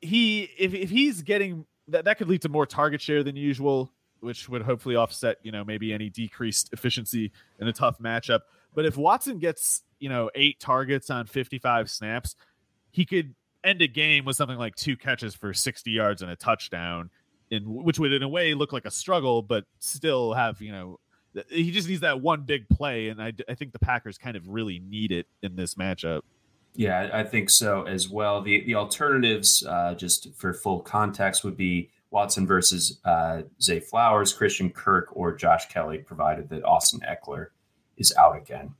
he 0.00 0.50
if, 0.58 0.74
if 0.74 0.90
he's 0.90 1.22
getting 1.22 1.64
that 1.88 2.04
that 2.04 2.18
could 2.18 2.28
lead 2.28 2.42
to 2.42 2.48
more 2.48 2.66
target 2.66 3.00
share 3.00 3.22
than 3.22 3.36
usual, 3.36 3.92
which 4.20 4.48
would 4.48 4.62
hopefully 4.62 4.96
offset, 4.96 5.38
you 5.42 5.52
know, 5.52 5.64
maybe 5.64 5.92
any 5.92 6.10
decreased 6.10 6.72
efficiency 6.72 7.32
in 7.60 7.68
a 7.68 7.72
tough 7.72 7.98
matchup. 7.98 8.40
But 8.74 8.84
if 8.84 8.96
Watson 8.96 9.38
gets, 9.38 9.82
you 10.00 10.08
know, 10.08 10.30
eight 10.34 10.60
targets 10.60 11.08
on 11.08 11.26
55 11.26 11.90
snaps, 11.90 12.36
he 12.90 13.06
could 13.06 13.34
end 13.64 13.80
a 13.82 13.88
game 13.88 14.24
with 14.24 14.36
something 14.36 14.58
like 14.58 14.74
two 14.74 14.96
catches 14.96 15.34
for 15.34 15.54
60 15.54 15.90
yards 15.90 16.22
and 16.22 16.30
a 16.30 16.36
touchdown 16.36 17.10
in 17.50 17.62
which 17.64 17.98
would 17.98 18.12
in 18.12 18.22
a 18.22 18.28
way 18.28 18.54
look 18.54 18.72
like 18.72 18.84
a 18.84 18.90
struggle, 18.90 19.42
but 19.42 19.64
still 19.78 20.34
have 20.34 20.60
you 20.60 20.72
know 20.72 20.98
he 21.50 21.70
just 21.70 21.88
needs 21.88 22.00
that 22.00 22.20
one 22.20 22.42
big 22.42 22.68
play, 22.68 23.08
and 23.08 23.20
I, 23.20 23.32
I 23.48 23.54
think 23.54 23.72
the 23.72 23.78
Packers 23.78 24.18
kind 24.18 24.36
of 24.36 24.48
really 24.48 24.78
need 24.78 25.12
it 25.12 25.26
in 25.42 25.56
this 25.56 25.74
matchup. 25.74 26.22
Yeah, 26.74 27.10
I 27.12 27.24
think 27.24 27.50
so 27.50 27.84
as 27.84 28.08
well. 28.08 28.42
The 28.42 28.62
the 28.64 28.74
alternatives, 28.74 29.64
uh, 29.66 29.94
just 29.94 30.34
for 30.34 30.52
full 30.52 30.80
context, 30.80 31.44
would 31.44 31.56
be 31.56 31.90
Watson 32.10 32.46
versus 32.46 32.98
uh, 33.04 33.42
Zay 33.60 33.80
Flowers, 33.80 34.32
Christian 34.32 34.70
Kirk, 34.70 35.08
or 35.12 35.34
Josh 35.34 35.68
Kelley, 35.68 35.98
provided 35.98 36.48
that 36.50 36.64
Austin 36.64 37.00
Ekeler 37.00 37.48
is 37.96 38.12
out 38.18 38.36
again. 38.36 38.74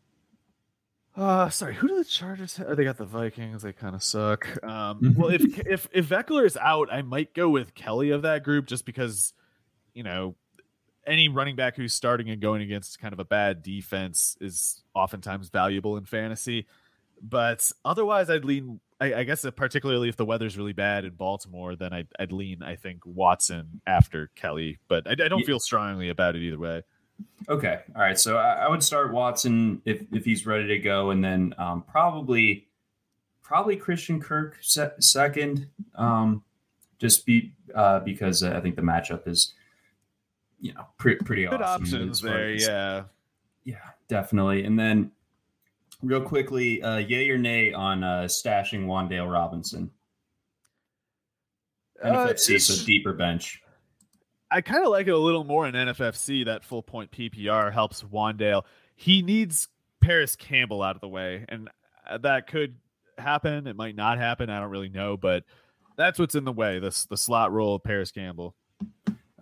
Uh, 1.16 1.48
sorry, 1.48 1.74
who 1.74 1.88
do 1.88 1.96
the 1.96 2.04
Chargers 2.04 2.58
have? 2.58 2.66
Oh, 2.68 2.74
they 2.74 2.84
got 2.84 2.98
the 2.98 3.06
Vikings. 3.06 3.62
They 3.62 3.72
kind 3.72 3.94
of 3.94 4.02
suck. 4.02 4.62
Um, 4.62 5.00
mm-hmm. 5.00 5.20
well, 5.20 5.30
if 5.30 5.58
if 5.66 5.88
if 5.92 6.08
Ekeler 6.10 6.44
is 6.44 6.58
out, 6.58 6.92
I 6.92 7.02
might 7.02 7.32
go 7.32 7.48
with 7.48 7.74
Kelley 7.74 8.10
of 8.10 8.22
that 8.22 8.42
group 8.42 8.66
just 8.66 8.84
because, 8.84 9.32
you 9.94 10.02
know, 10.02 10.34
any 11.06 11.28
running 11.28 11.56
back 11.56 11.76
who's 11.76 11.94
starting 11.94 12.28
and 12.28 12.40
going 12.42 12.60
against 12.60 12.98
kind 13.00 13.14
of 13.14 13.18
a 13.18 13.24
bad 13.24 13.62
defense 13.62 14.36
is 14.40 14.82
oftentimes 14.94 15.48
valuable 15.48 15.96
in 15.96 16.04
fantasy. 16.04 16.66
But 17.22 17.70
otherwise, 17.82 18.28
I'd 18.28 18.44
lean. 18.44 18.80
I, 19.00 19.14
I 19.14 19.24
guess 19.24 19.46
particularly 19.56 20.10
if 20.10 20.16
the 20.16 20.24
weather's 20.26 20.58
really 20.58 20.72
bad 20.74 21.04
in 21.04 21.14
Baltimore, 21.14 21.76
then 21.76 21.92
I'd, 21.92 22.08
I'd 22.18 22.32
lean. 22.32 22.62
I 22.62 22.76
think 22.76 23.04
Watson 23.06 23.80
after 23.86 24.30
Kelley, 24.34 24.78
but 24.88 25.06
I, 25.06 25.12
I 25.12 25.28
don't 25.28 25.40
yeah. 25.40 25.46
feel 25.46 25.60
strongly 25.60 26.10
about 26.10 26.36
it 26.36 26.42
either 26.42 26.58
way. 26.58 26.82
Okay. 27.48 27.80
All 27.94 28.02
right. 28.02 28.18
So 28.18 28.36
I, 28.36 28.64
I, 28.64 28.68
would 28.68 28.82
start 28.82 29.12
Watson 29.12 29.80
if 29.84 30.02
if 30.12 30.24
he's 30.24 30.46
ready 30.46 30.66
to 30.66 30.78
go, 30.78 31.10
and 31.10 31.22
then 31.22 31.54
um, 31.58 31.82
probably 31.82 32.66
probably 33.42 33.76
Christian 33.76 34.20
Kirk 34.20 34.56
se- 34.60 34.94
second. 34.98 35.68
Um, 35.94 36.42
just 36.98 37.24
be 37.24 37.52
uh, 37.74 38.00
because 38.00 38.42
I 38.42 38.60
think 38.60 38.74
the 38.76 38.82
matchup 38.82 39.28
is 39.28 39.54
you 40.60 40.74
know 40.74 40.86
pre- 40.98 41.16
pretty 41.16 41.46
good 41.46 41.62
awesome 41.62 41.84
options 41.84 42.20
there. 42.20 42.50
Yeah. 42.50 43.04
Yeah, 43.64 43.78
definitely. 44.08 44.64
And 44.64 44.78
then 44.78 45.10
real 46.02 46.20
quickly, 46.20 46.80
uh, 46.82 46.98
yay 46.98 47.28
or 47.28 47.36
nay 47.36 47.72
on 47.72 48.04
uh, 48.04 48.22
stashing 48.22 48.86
Wan'Dale 48.86 49.30
Robinson. 49.30 49.90
NFFC, 52.04 52.56
uh, 52.56 52.58
so 52.58 52.86
deeper 52.86 53.12
bench. 53.12 53.60
I 54.50 54.60
kind 54.60 54.84
of 54.84 54.90
like 54.90 55.06
it 55.06 55.12
a 55.12 55.18
little 55.18 55.44
more 55.44 55.66
in 55.66 55.74
NFFC. 55.74 56.44
That 56.44 56.64
full 56.64 56.82
point 56.82 57.10
PPR 57.10 57.72
helps 57.72 58.02
Wan'Dale. 58.02 58.62
He 58.94 59.22
needs 59.22 59.68
Parris 60.00 60.36
Campbell 60.36 60.82
out 60.82 60.94
of 60.94 61.00
the 61.00 61.08
way, 61.08 61.44
and 61.48 61.68
uh, 62.08 62.18
that 62.18 62.46
could 62.46 62.76
happen. 63.18 63.66
It 63.66 63.76
might 63.76 63.96
not 63.96 64.18
happen. 64.18 64.50
I 64.50 64.60
don't 64.60 64.70
really 64.70 64.88
know, 64.88 65.16
but 65.16 65.44
that's 65.96 66.18
what's 66.18 66.34
in 66.34 66.44
the 66.44 66.52
way. 66.52 66.78
This 66.78 67.06
the 67.06 67.16
slot 67.16 67.52
role 67.52 67.74
of 67.74 67.82
Parris 67.82 68.12
Campbell. 68.12 68.54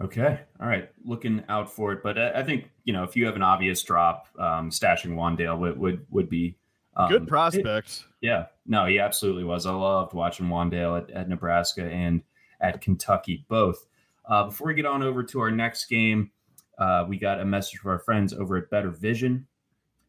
Okay, 0.01 0.41
all 0.61 0.67
right, 0.67 0.91
looking 1.05 1.45
out 1.49 1.71
for 1.71 1.93
it. 1.93 2.03
But 2.03 2.19
I, 2.19 2.43
think 2.43 2.71
you 2.85 2.93
know 2.93 3.05
if 3.05 3.15
you 3.15 3.27
have 3.27 3.37
an 3.37 3.43
obvious 3.43 3.83
drop, 3.83 4.29
um, 4.39 4.71
stashing 4.71 5.15
Wan'Dale 5.15 5.59
would 5.59 5.79
would 5.79 6.07
would 6.11 6.29
be 6.29 6.57
um, 6.97 7.09
good 7.09 7.29
prospect. 7.29 7.89
It, 7.89 8.27
yeah, 8.27 8.47
no, 8.67 8.87
he 8.87 8.99
absolutely 8.99 9.45
was. 9.45 9.67
I 9.67 9.73
loved 9.73 10.15
watching 10.15 10.47
Wan'Dale 10.47 11.03
at, 11.03 11.11
at 11.11 11.29
Nebraska 11.29 11.85
and 11.85 12.23
at 12.61 12.81
Kentucky 12.81 13.45
both. 13.49 13.87
Uh, 14.27 14.45
before 14.45 14.69
we 14.69 14.75
get 14.75 14.87
on 14.87 15.03
over 15.03 15.23
to 15.23 15.41
our 15.41 15.51
next 15.51 15.87
game, 15.87 16.31
uh, 16.79 17.05
we 17.09 17.19
got 17.19 17.41
a 17.41 17.45
message 17.45 17.79
from 17.79 17.91
our 17.91 17.99
friends 17.99 18.33
over 18.33 18.57
at 18.57 18.71
BettorVision. 18.71 19.45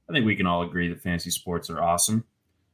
I 0.09 0.13
think 0.13 0.25
we 0.25 0.35
can 0.35 0.47
all 0.47 0.61
agree 0.61 0.89
that 0.89 1.01
fantasy 1.01 1.31
sports 1.31 1.69
are 1.69 1.81
awesome. 1.81 2.25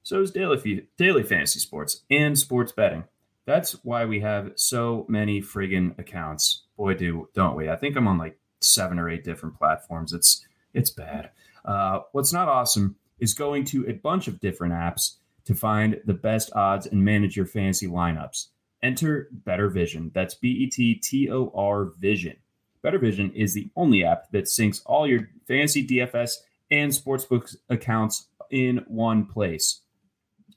So 0.03 0.21
is 0.21 0.31
daily 0.31 0.87
daily 0.97 1.23
fantasy 1.23 1.59
sports 1.59 2.03
and 2.09 2.37
sports 2.37 2.71
betting. 2.71 3.03
That's 3.45 3.73
why 3.83 4.05
we 4.05 4.19
have 4.21 4.53
so 4.55 5.05
many 5.07 5.41
friggin' 5.41 5.97
accounts. 5.99 6.63
Boy, 6.77 6.95
do 6.95 7.29
don't 7.33 7.55
we? 7.55 7.69
I 7.69 7.75
think 7.75 7.95
I'm 7.95 8.07
on 8.07 8.17
like 8.17 8.39
seven 8.61 8.99
or 8.99 9.09
eight 9.09 9.23
different 9.23 9.57
platforms. 9.57 10.13
It's 10.13 10.45
it's 10.73 10.89
bad. 10.89 11.31
Uh, 11.63 11.99
what's 12.11 12.33
not 12.33 12.47
awesome 12.47 12.95
is 13.19 13.33
going 13.33 13.65
to 13.65 13.87
a 13.87 13.93
bunch 13.93 14.27
of 14.27 14.39
different 14.39 14.73
apps 14.73 15.17
to 15.45 15.53
find 15.53 15.99
the 16.05 16.13
best 16.13 16.51
odds 16.53 16.87
and 16.87 17.03
manage 17.03 17.35
your 17.35 17.45
fantasy 17.45 17.87
lineups. 17.87 18.47
Enter 18.83 19.29
BettorVision. 19.45 20.13
That's 20.13 20.35
B 20.35 20.49
E 20.49 20.69
T 20.69 20.95
T 20.95 21.29
O 21.29 21.51
R 21.55 21.91
Vision. 21.99 22.37
BettorVision 22.83 23.33
is 23.33 23.53
the 23.53 23.69
only 23.75 24.03
app 24.03 24.31
that 24.31 24.45
syncs 24.45 24.81
all 24.85 25.07
your 25.07 25.29
fantasy 25.47 25.85
DFS 25.85 26.37
and 26.71 26.91
sportsbook 26.91 27.55
accounts 27.69 28.27
in 28.49 28.83
one 28.87 29.25
place. 29.25 29.81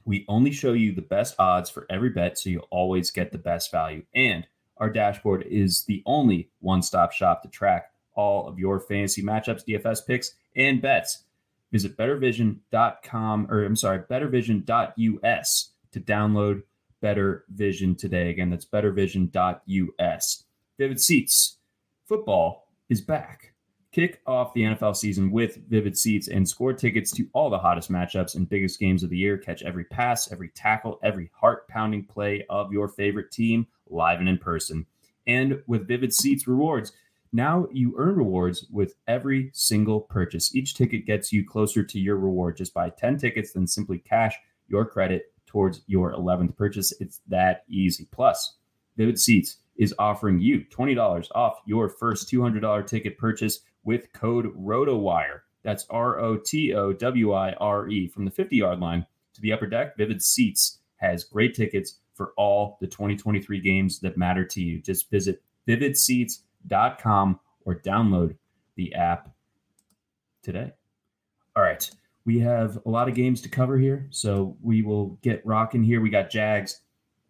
We 0.05 0.25
only 0.29 0.53
show 0.53 0.73
you 0.73 0.93
the 0.93 1.03
best 1.03 1.35
odds 1.39 1.71
for 1.71 1.87
every 1.91 2.11
bet 2.11 2.39
so 2.39 2.51
you 2.51 2.61
always 2.71 3.11
get 3.11 3.33
the 3.33 3.39
best 3.39 3.71
value. 3.71 4.05
And 4.15 4.47
our 4.77 4.91
dashboard 4.91 5.45
is 5.49 5.85
the 5.85 6.03
only 6.07 6.51
one 6.61 6.83
stop 6.83 7.13
shop 7.13 7.43
to 7.43 7.49
track 7.49 7.93
all 8.15 8.47
of 8.49 8.59
your 8.59 8.81
fantasy 8.81 9.23
matchups, 9.23 9.65
DFS 9.67 10.07
picks, 10.07 10.35
and 10.57 10.81
bets. 10.81 11.25
Visit 11.73 11.97
bettervision.com 11.97 13.47
or 13.51 13.65
I'm 13.65 13.77
sorry, 13.77 14.01
bettorvision.us 14.01 15.71
to 15.93 16.01
download 16.01 16.63
BettorVision 17.05 17.99
today. 17.99 18.31
Again, 18.31 18.49
that's 18.49 18.65
bettorvision.us. 18.65 20.45
Vivid 20.79 21.01
Seats. 21.01 21.59
Football 22.07 22.69
is 22.89 23.03
back. 23.03 23.53
Kick 23.93 24.23
off 24.27 24.55
the 24.55 24.63
NFL 24.63 24.97
season 24.97 25.31
with 25.31 25.59
Vivid 25.69 25.97
Seats 25.97 26.29
and 26.29 26.49
score 26.49 26.73
tickets 26.73 27.13
to 27.13 27.29
all 27.33 27.51
the 27.51 27.59
hottest 27.59 27.93
matchups 27.93 28.35
and 28.35 28.49
biggest 28.49 28.81
games 28.81 29.03
of 29.03 29.11
the 29.11 29.19
year. 29.19 29.39
Catch 29.39 29.63
every 29.63 29.85
pass, 29.85 30.33
every 30.33 30.49
tackle, 30.49 30.99
every 31.03 31.31
heart 31.33 31.69
pounding 31.69 32.05
play 32.05 32.45
of 32.49 32.73
your 32.73 32.89
favorite 32.89 33.31
team 33.31 33.67
live 33.89 34.19
and 34.19 34.29
in 34.29 34.39
person. 34.39 34.87
And 35.27 35.63
with 35.67 35.87
Vivid 35.87 36.13
Seats 36.13 36.49
rewards, 36.49 36.93
now 37.33 37.69
you 37.71 37.95
earn 37.99 38.17
rewards 38.17 38.67
with 38.71 38.95
every 39.07 39.51
single 39.53 40.01
purchase. 40.01 40.55
Each 40.55 40.75
ticket 40.75 41.07
gets 41.07 41.33
you 41.33 41.47
closer 41.47 41.85
to 41.85 42.01
your 42.01 42.17
reward. 42.17 42.57
Just 42.57 42.75
buy 42.75 42.91
10 42.91 43.19
tickets, 43.19 43.53
then 43.53 43.67
simply 43.67 43.99
cash 43.99 44.37
your 44.69 44.85
credit 44.87 45.34
towards 45.55 45.83
your 45.87 46.13
11th 46.13 46.57
purchase. 46.57 46.93
It's 46.99 47.21
that 47.29 47.63
easy. 47.69 48.09
Plus, 48.11 48.57
Vivid 48.97 49.21
Seats 49.21 49.59
is 49.77 49.95
offering 50.01 50.41
you 50.41 50.65
$20 50.69 51.29
off 51.33 51.61
your 51.65 51.89
first 51.89 52.29
$200 52.29 52.85
ticket 52.85 53.17
purchase 53.17 53.61
with 53.85 54.13
code 54.13 54.53
ROTOWIRE. 54.57 55.43
That's 55.63 55.87
R 55.91 56.19
O 56.19 56.37
T 56.37 56.75
O 56.75 56.93
W 56.93 57.33
I 57.33 57.53
R 57.53 57.89
E. 57.89 58.09
From 58.09 58.25
the 58.25 58.33
50 58.33 58.57
yard 58.57 58.81
line 58.81 59.07
to 59.33 59.41
the 59.41 59.53
upper 59.53 59.69
deck, 59.69 59.97
Vivid 59.97 60.21
Seats 60.21 60.81
has 60.97 61.23
great 61.23 61.55
tickets 61.55 62.01
for 62.15 62.33
all 62.37 62.77
the 62.81 62.89
2023 62.89 63.61
games 63.61 64.01
that 64.01 64.17
matter 64.17 64.45
to 64.45 64.61
you. 64.61 64.81
Just 64.81 65.09
visit 65.09 65.41
vividseats.com 65.69 67.39
or 67.65 67.77
download 67.77 68.35
the 68.75 68.93
app 68.95 69.31
today. 70.43 70.73
We 72.27 72.39
have 72.41 72.79
a 72.87 72.91
lot 72.91 73.09
of 73.09 73.15
games 73.15 73.41
to 73.43 73.49
cover 73.49 73.77
here, 73.77 74.07
so 74.11 74.57
we 74.63 74.83
will 74.83 75.19
get 75.23 75.45
rocking 75.45 75.83
here. 75.83 76.01
We 76.01 76.11
got 76.11 76.31
Jags, 76.31 76.81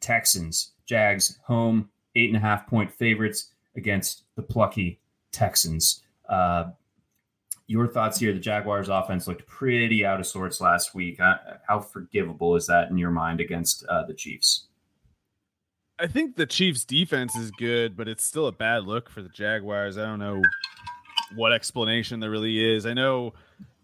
Texans, 0.00 0.72
Jags 0.86 1.38
home, 1.42 1.88
eight 2.14 2.28
and 2.28 2.36
a 2.36 2.40
half 2.40 2.66
point 2.66 2.92
favorites 2.92 3.50
against 3.76 4.22
the 4.36 4.42
plucky 4.42 5.00
Texans. 5.32 6.02
Uh, 6.28 6.66
your 7.66 7.88
thoughts 7.88 8.18
here? 8.18 8.32
The 8.32 8.38
Jaguars' 8.38 8.88
offense 8.88 9.26
looked 9.26 9.46
pretty 9.46 10.04
out 10.04 10.20
of 10.20 10.26
sorts 10.26 10.60
last 10.60 10.94
week. 10.94 11.18
Uh, 11.20 11.36
how 11.66 11.80
forgivable 11.80 12.56
is 12.56 12.66
that 12.66 12.90
in 12.90 12.98
your 12.98 13.10
mind 13.10 13.40
against 13.40 13.84
uh, 13.86 14.04
the 14.04 14.14
Chiefs? 14.14 14.66
I 15.98 16.06
think 16.06 16.36
the 16.36 16.46
Chiefs' 16.46 16.84
defense 16.84 17.34
is 17.36 17.50
good, 17.52 17.96
but 17.96 18.08
it's 18.08 18.24
still 18.24 18.48
a 18.48 18.52
bad 18.52 18.84
look 18.84 19.08
for 19.08 19.22
the 19.22 19.28
Jaguars. 19.28 19.96
I 19.96 20.02
don't 20.02 20.18
know 20.18 20.42
what 21.36 21.52
explanation 21.52 22.20
there 22.20 22.30
really 22.30 22.62
is. 22.74 22.84
I 22.84 22.92
know 22.92 23.32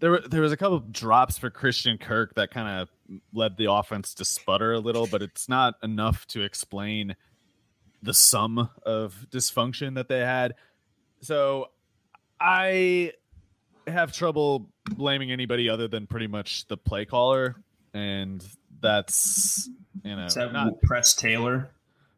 there 0.01 0.21
there 0.21 0.43
was 0.43 0.53
a 0.53 0.57
couple 0.57 0.81
drops 0.81 1.39
for 1.39 1.51
Christian 1.51 1.99
Kirk 1.99 2.35
that 2.35 2.51
kind 2.51 2.83
of 2.83 2.89
led 3.33 3.57
the 3.57 3.71
offense 3.71 4.15
to 4.15 4.25
sputter 4.25 4.73
a 4.73 4.79
little, 4.79 5.07
but 5.07 5.23
it's 5.23 5.49
not 5.49 5.75
enough 5.83 6.27
to 6.29 6.43
explain 6.43 7.17
the 8.03 8.15
sum 8.15 8.71
of 8.85 9.27
dysfunction 9.31 9.95
that 9.95 10.09
they 10.09 10.21
had. 10.21 10.55
So 11.21 11.67
I 12.41 13.13
have 13.87 14.13
trouble 14.13 14.71
blaming 14.85 15.31
anybody 15.31 15.69
other 15.69 15.87
than 15.87 16.07
pretty 16.07 16.27
much 16.27 16.67
the 16.69 16.77
play 16.77 17.05
caller, 17.05 17.57
and 17.93 18.45
that's 18.81 19.69
you 20.03 20.17
know 20.17 20.29
that 20.29 20.53
not 20.53 20.81
Press 20.83 21.15
Taylor. 21.15 21.71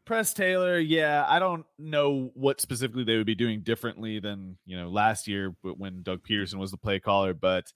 Press 0.05 0.33
Taylor, 0.33 0.77
yeah, 0.79 1.25
I 1.27 1.39
don't 1.39 1.65
know 1.79 2.31
what 2.33 2.59
specifically 2.59 3.05
they 3.05 3.15
would 3.15 3.25
be 3.25 3.35
doing 3.35 3.61
differently 3.61 4.19
than 4.19 4.57
you 4.65 4.77
know 4.77 4.89
last 4.89 5.27
year 5.27 5.55
when 5.61 6.03
Doug 6.03 6.23
Pederson 6.23 6.55
was 6.55 6.71
the 6.71 6.77
play 6.77 6.99
caller, 6.99 7.33
but 7.33 7.71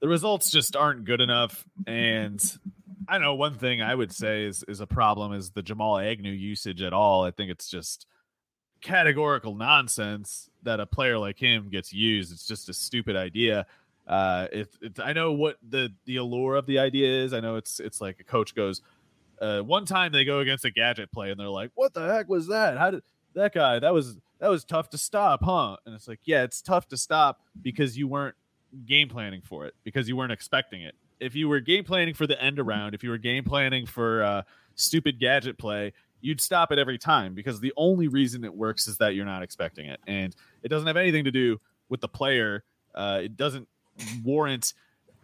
the 0.00 0.08
results 0.08 0.50
just 0.50 0.76
aren't 0.76 1.04
good 1.04 1.20
enough. 1.20 1.64
And 1.86 2.40
I 3.08 3.18
know 3.18 3.34
one 3.34 3.54
thing 3.54 3.82
I 3.82 3.94
would 3.94 4.12
say 4.12 4.44
is 4.44 4.64
is 4.68 4.80
a 4.80 4.86
problem 4.86 5.32
is 5.32 5.50
the 5.50 5.62
Jamal 5.62 5.98
Agnew 5.98 6.32
usage 6.32 6.82
at 6.82 6.92
all. 6.92 7.24
I 7.24 7.32
think 7.32 7.50
it's 7.50 7.68
just 7.68 8.06
categorical 8.80 9.54
nonsense 9.54 10.48
that 10.62 10.80
a 10.80 10.86
player 10.86 11.18
like 11.18 11.38
him 11.38 11.70
gets 11.70 11.92
used. 11.92 12.32
It's 12.32 12.46
just 12.46 12.68
a 12.68 12.74
stupid 12.74 13.16
idea. 13.16 13.66
Uh, 14.06 14.46
it, 14.52 14.68
it, 14.80 15.00
I 15.00 15.12
know 15.12 15.32
what 15.32 15.56
the 15.68 15.92
the 16.04 16.16
allure 16.16 16.54
of 16.54 16.66
the 16.66 16.78
idea 16.78 17.24
is. 17.24 17.32
I 17.32 17.40
know 17.40 17.56
it's 17.56 17.80
it's 17.80 18.00
like 18.00 18.20
a 18.20 18.24
coach 18.24 18.54
goes. 18.54 18.80
Uh, 19.40 19.60
one 19.60 19.84
time 19.84 20.12
they 20.12 20.24
go 20.24 20.40
against 20.40 20.64
a 20.64 20.70
gadget 20.70 21.12
play 21.12 21.30
and 21.30 21.38
they're 21.38 21.48
like, 21.48 21.70
"What 21.74 21.94
the 21.94 22.06
heck 22.06 22.28
was 22.28 22.48
that? 22.48 22.78
How 22.78 22.90
did 22.90 23.02
that 23.34 23.52
guy? 23.52 23.78
That 23.78 23.92
was 23.92 24.18
that 24.38 24.48
was 24.48 24.64
tough 24.64 24.90
to 24.90 24.98
stop, 24.98 25.40
huh?" 25.42 25.76
And 25.84 25.94
it's 25.94 26.08
like, 26.08 26.20
yeah, 26.24 26.42
it's 26.42 26.62
tough 26.62 26.88
to 26.88 26.96
stop 26.96 27.40
because 27.60 27.96
you 27.96 28.08
weren't 28.08 28.34
game 28.86 29.08
planning 29.08 29.42
for 29.42 29.66
it 29.66 29.74
because 29.84 30.08
you 30.08 30.16
weren't 30.16 30.32
expecting 30.32 30.82
it. 30.82 30.94
If 31.20 31.34
you 31.34 31.48
were 31.48 31.60
game 31.60 31.84
planning 31.84 32.14
for 32.14 32.26
the 32.26 32.40
end 32.42 32.58
around, 32.58 32.94
if 32.94 33.02
you 33.02 33.10
were 33.10 33.18
game 33.18 33.44
planning 33.44 33.86
for 33.86 34.22
uh, 34.22 34.42
stupid 34.74 35.18
gadget 35.18 35.58
play, 35.58 35.92
you'd 36.20 36.40
stop 36.40 36.72
it 36.72 36.78
every 36.78 36.98
time 36.98 37.34
because 37.34 37.60
the 37.60 37.72
only 37.76 38.08
reason 38.08 38.44
it 38.44 38.54
works 38.54 38.86
is 38.86 38.98
that 38.98 39.14
you're 39.14 39.24
not 39.24 39.42
expecting 39.42 39.86
it, 39.86 40.00
and 40.06 40.34
it 40.62 40.68
doesn't 40.68 40.86
have 40.86 40.96
anything 40.96 41.24
to 41.24 41.30
do 41.30 41.60
with 41.88 42.00
the 42.00 42.08
player. 42.08 42.64
Uh, 42.94 43.20
it 43.22 43.36
doesn't 43.36 43.68
warrant 44.24 44.74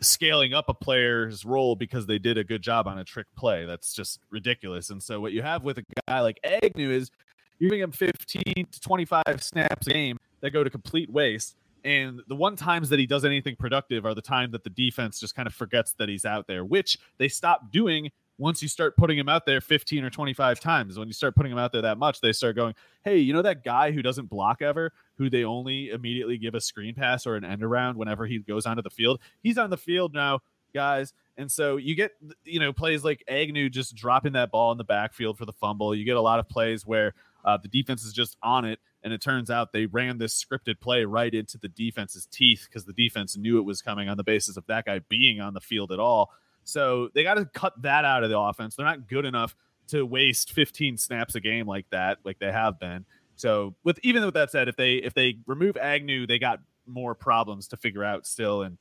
scaling 0.02 0.54
up 0.54 0.68
a 0.68 0.74
player's 0.74 1.44
role 1.44 1.76
because 1.76 2.06
they 2.06 2.18
did 2.18 2.38
a 2.38 2.44
good 2.44 2.62
job 2.62 2.86
on 2.86 2.98
a 2.98 3.04
trick 3.04 3.26
play. 3.36 3.64
That's 3.64 3.94
just 3.94 4.20
ridiculous. 4.30 4.90
And 4.90 5.02
so 5.02 5.20
what 5.20 5.32
you 5.32 5.42
have 5.42 5.64
with 5.64 5.78
a 5.78 5.84
guy 6.08 6.20
like 6.20 6.38
Agnew 6.44 6.90
is 6.90 7.10
you're 7.58 7.70
giving 7.70 7.82
him 7.82 7.92
15 7.92 8.42
to 8.70 8.80
25 8.80 9.22
snaps 9.40 9.86
a 9.86 9.90
game 9.90 10.18
that 10.40 10.50
go 10.50 10.64
to 10.64 10.70
complete 10.70 11.10
waste. 11.10 11.56
And 11.84 12.20
the 12.28 12.36
one 12.36 12.56
times 12.56 12.88
that 12.90 12.98
he 12.98 13.06
does 13.06 13.24
anything 13.24 13.56
productive 13.56 14.06
are 14.06 14.14
the 14.14 14.22
time 14.22 14.52
that 14.52 14.64
the 14.64 14.70
defense 14.70 15.18
just 15.18 15.34
kind 15.34 15.46
of 15.46 15.54
forgets 15.54 15.94
that 15.94 16.08
he's 16.08 16.24
out 16.24 16.46
there, 16.46 16.64
which 16.64 16.98
they 17.18 17.28
stopped 17.28 17.72
doing 17.72 18.10
once 18.42 18.60
you 18.60 18.66
start 18.66 18.96
putting 18.96 19.16
him 19.16 19.28
out 19.28 19.46
there 19.46 19.60
15 19.60 20.02
or 20.02 20.10
25 20.10 20.58
times, 20.58 20.98
when 20.98 21.06
you 21.06 21.14
start 21.14 21.36
putting 21.36 21.52
him 21.52 21.58
out 21.58 21.70
there 21.70 21.82
that 21.82 21.96
much, 21.96 22.20
they 22.20 22.32
start 22.32 22.56
going, 22.56 22.74
Hey, 23.04 23.18
you 23.18 23.32
know 23.32 23.42
that 23.42 23.62
guy 23.62 23.92
who 23.92 24.02
doesn't 24.02 24.28
block 24.28 24.60
ever, 24.60 24.92
who 25.16 25.30
they 25.30 25.44
only 25.44 25.90
immediately 25.90 26.38
give 26.38 26.56
a 26.56 26.60
screen 26.60 26.92
pass 26.92 27.24
or 27.24 27.36
an 27.36 27.44
end 27.44 27.62
around 27.62 27.96
whenever 27.96 28.26
he 28.26 28.40
goes 28.40 28.66
onto 28.66 28.82
the 28.82 28.90
field? 28.90 29.20
He's 29.44 29.58
on 29.58 29.70
the 29.70 29.76
field 29.76 30.12
now, 30.12 30.40
guys. 30.74 31.12
And 31.36 31.52
so 31.52 31.76
you 31.76 31.94
get, 31.94 32.12
you 32.44 32.58
know, 32.58 32.72
plays 32.72 33.04
like 33.04 33.22
Agnew 33.28 33.70
just 33.70 33.94
dropping 33.94 34.32
that 34.32 34.50
ball 34.50 34.72
in 34.72 34.78
the 34.78 34.84
backfield 34.84 35.38
for 35.38 35.46
the 35.46 35.52
fumble. 35.52 35.94
You 35.94 36.04
get 36.04 36.16
a 36.16 36.20
lot 36.20 36.40
of 36.40 36.48
plays 36.48 36.84
where 36.84 37.14
uh, 37.44 37.58
the 37.58 37.68
defense 37.68 38.02
is 38.02 38.12
just 38.12 38.36
on 38.42 38.64
it. 38.64 38.80
And 39.04 39.12
it 39.12 39.20
turns 39.20 39.50
out 39.50 39.72
they 39.72 39.86
ran 39.86 40.18
this 40.18 40.44
scripted 40.44 40.80
play 40.80 41.04
right 41.04 41.32
into 41.32 41.58
the 41.58 41.68
defense's 41.68 42.26
teeth 42.26 42.66
because 42.68 42.86
the 42.86 42.92
defense 42.92 43.36
knew 43.36 43.58
it 43.58 43.64
was 43.64 43.82
coming 43.82 44.08
on 44.08 44.16
the 44.16 44.24
basis 44.24 44.56
of 44.56 44.66
that 44.66 44.84
guy 44.84 45.00
being 45.08 45.40
on 45.40 45.54
the 45.54 45.60
field 45.60 45.92
at 45.92 45.98
all. 46.00 46.32
So 46.64 47.08
they 47.14 47.22
got 47.22 47.34
to 47.34 47.44
cut 47.44 47.80
that 47.82 48.04
out 48.04 48.24
of 48.24 48.30
the 48.30 48.38
offense. 48.38 48.76
They're 48.76 48.86
not 48.86 49.08
good 49.08 49.24
enough 49.24 49.56
to 49.88 50.06
waste 50.06 50.52
15 50.52 50.96
snaps 50.96 51.34
a 51.34 51.40
game 51.40 51.66
like 51.66 51.86
that, 51.90 52.18
like 52.24 52.38
they 52.38 52.52
have 52.52 52.78
been. 52.78 53.04
So 53.36 53.74
with 53.82 53.98
even 54.02 54.24
with 54.24 54.34
that 54.34 54.50
said, 54.50 54.68
if 54.68 54.76
they 54.76 54.94
if 54.94 55.14
they 55.14 55.38
remove 55.46 55.76
Agnew, 55.76 56.26
they 56.26 56.38
got 56.38 56.60
more 56.86 57.14
problems 57.14 57.68
to 57.68 57.76
figure 57.76 58.04
out 58.04 58.26
still. 58.26 58.62
And 58.62 58.78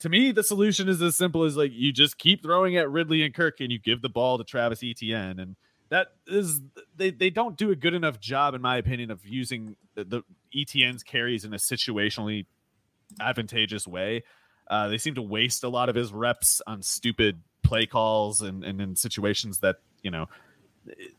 to 0.00 0.08
me, 0.08 0.32
the 0.32 0.42
solution 0.42 0.88
is 0.88 1.02
as 1.02 1.16
simple 1.16 1.44
as 1.44 1.56
like 1.56 1.72
you 1.74 1.92
just 1.92 2.18
keep 2.18 2.42
throwing 2.42 2.76
at 2.76 2.90
Ridley 2.90 3.22
and 3.22 3.34
Kirk 3.34 3.60
and 3.60 3.70
you 3.70 3.78
give 3.78 4.02
the 4.02 4.08
ball 4.08 4.38
to 4.38 4.44
Travis 4.44 4.82
Etienne. 4.82 5.38
And 5.38 5.56
that 5.88 6.08
is 6.26 6.60
they, 6.96 7.10
they 7.10 7.30
don't 7.30 7.56
do 7.56 7.70
a 7.70 7.76
good 7.76 7.94
enough 7.94 8.20
job, 8.20 8.54
in 8.54 8.62
my 8.62 8.76
opinion, 8.76 9.10
of 9.10 9.26
using 9.26 9.76
the, 9.94 10.04
the 10.04 10.22
Etienne's 10.54 11.02
carries 11.02 11.44
in 11.44 11.52
a 11.52 11.58
situationally 11.58 12.46
advantageous 13.20 13.86
way. 13.86 14.22
Uh, 14.70 14.88
they 14.88 14.98
seem 14.98 15.16
to 15.16 15.22
waste 15.22 15.64
a 15.64 15.68
lot 15.68 15.88
of 15.88 15.96
his 15.96 16.12
reps 16.12 16.62
on 16.66 16.80
stupid 16.80 17.42
play 17.62 17.84
calls 17.86 18.40
and, 18.40 18.64
and 18.64 18.80
in 18.80 18.96
situations 18.96 19.58
that 19.58 19.76
you 20.02 20.10
know 20.10 20.26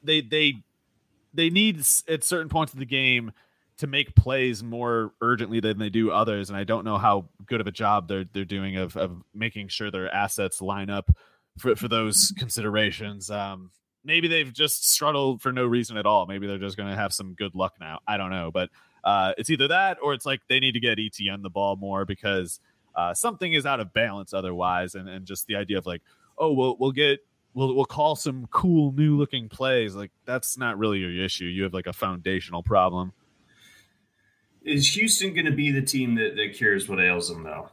they 0.03 0.21
they 0.21 0.63
they 1.33 1.49
need 1.49 1.85
at 2.07 2.23
certain 2.23 2.49
points 2.49 2.73
of 2.73 2.79
the 2.79 2.85
game 2.85 3.31
to 3.77 3.87
make 3.87 4.15
plays 4.15 4.63
more 4.63 5.11
urgently 5.21 5.59
than 5.59 5.79
they 5.79 5.89
do 5.89 6.11
others, 6.11 6.49
and 6.49 6.57
I 6.57 6.63
don't 6.63 6.85
know 6.85 6.97
how 6.97 7.29
good 7.45 7.61
of 7.61 7.67
a 7.67 7.71
job 7.71 8.07
they're 8.07 8.25
they're 8.31 8.45
doing 8.45 8.77
of 8.77 8.95
of 8.95 9.21
making 9.33 9.67
sure 9.67 9.91
their 9.91 10.13
assets 10.13 10.61
line 10.61 10.89
up 10.89 11.11
for 11.57 11.75
for 11.75 11.87
those 11.87 12.33
considerations. 12.37 13.29
Um, 13.29 13.71
maybe 14.03 14.27
they've 14.27 14.51
just 14.51 14.89
struggled 14.89 15.41
for 15.41 15.51
no 15.51 15.65
reason 15.65 15.97
at 15.97 16.05
all. 16.05 16.25
Maybe 16.25 16.47
they're 16.47 16.57
just 16.57 16.77
going 16.77 16.89
to 16.89 16.95
have 16.95 17.13
some 17.13 17.33
good 17.33 17.55
luck 17.55 17.73
now. 17.79 17.99
I 18.07 18.17
don't 18.17 18.31
know, 18.31 18.51
but 18.51 18.69
uh, 19.03 19.33
it's 19.37 19.49
either 19.49 19.67
that 19.67 19.97
or 20.01 20.13
it's 20.13 20.25
like 20.25 20.41
they 20.47 20.59
need 20.59 20.73
to 20.73 20.79
get 20.79 20.99
Etienne 20.99 21.41
the 21.41 21.49
ball 21.49 21.75
more 21.75 22.05
because 22.05 22.59
uh, 22.95 23.13
something 23.13 23.53
is 23.53 23.65
out 23.65 23.79
of 23.79 23.93
balance 23.93 24.33
otherwise, 24.33 24.95
and 24.95 25.07
and 25.07 25.25
just 25.25 25.47
the 25.47 25.55
idea 25.55 25.77
of 25.77 25.85
like, 25.85 26.01
oh, 26.37 26.51
we'll 26.51 26.77
we'll 26.79 26.91
get 26.91 27.19
we'll 27.53 27.75
we'll 27.75 27.85
call 27.85 28.15
some 28.15 28.47
cool 28.51 28.91
new 28.93 29.17
looking 29.17 29.49
plays 29.49 29.95
like 29.95 30.11
that's 30.25 30.57
not 30.57 30.77
really 30.77 30.99
your 30.99 31.23
issue. 31.23 31.45
You 31.45 31.63
have 31.63 31.73
like 31.73 31.87
a 31.87 31.93
foundational 31.93 32.63
problem. 32.63 33.13
Is 34.63 34.95
Houston 34.95 35.33
going 35.33 35.45
to 35.45 35.51
be 35.51 35.71
the 35.71 35.81
team 35.81 36.15
that, 36.15 36.35
that 36.35 36.53
cures 36.53 36.87
what 36.87 36.99
ails 36.99 37.29
them 37.29 37.43
though? 37.43 37.69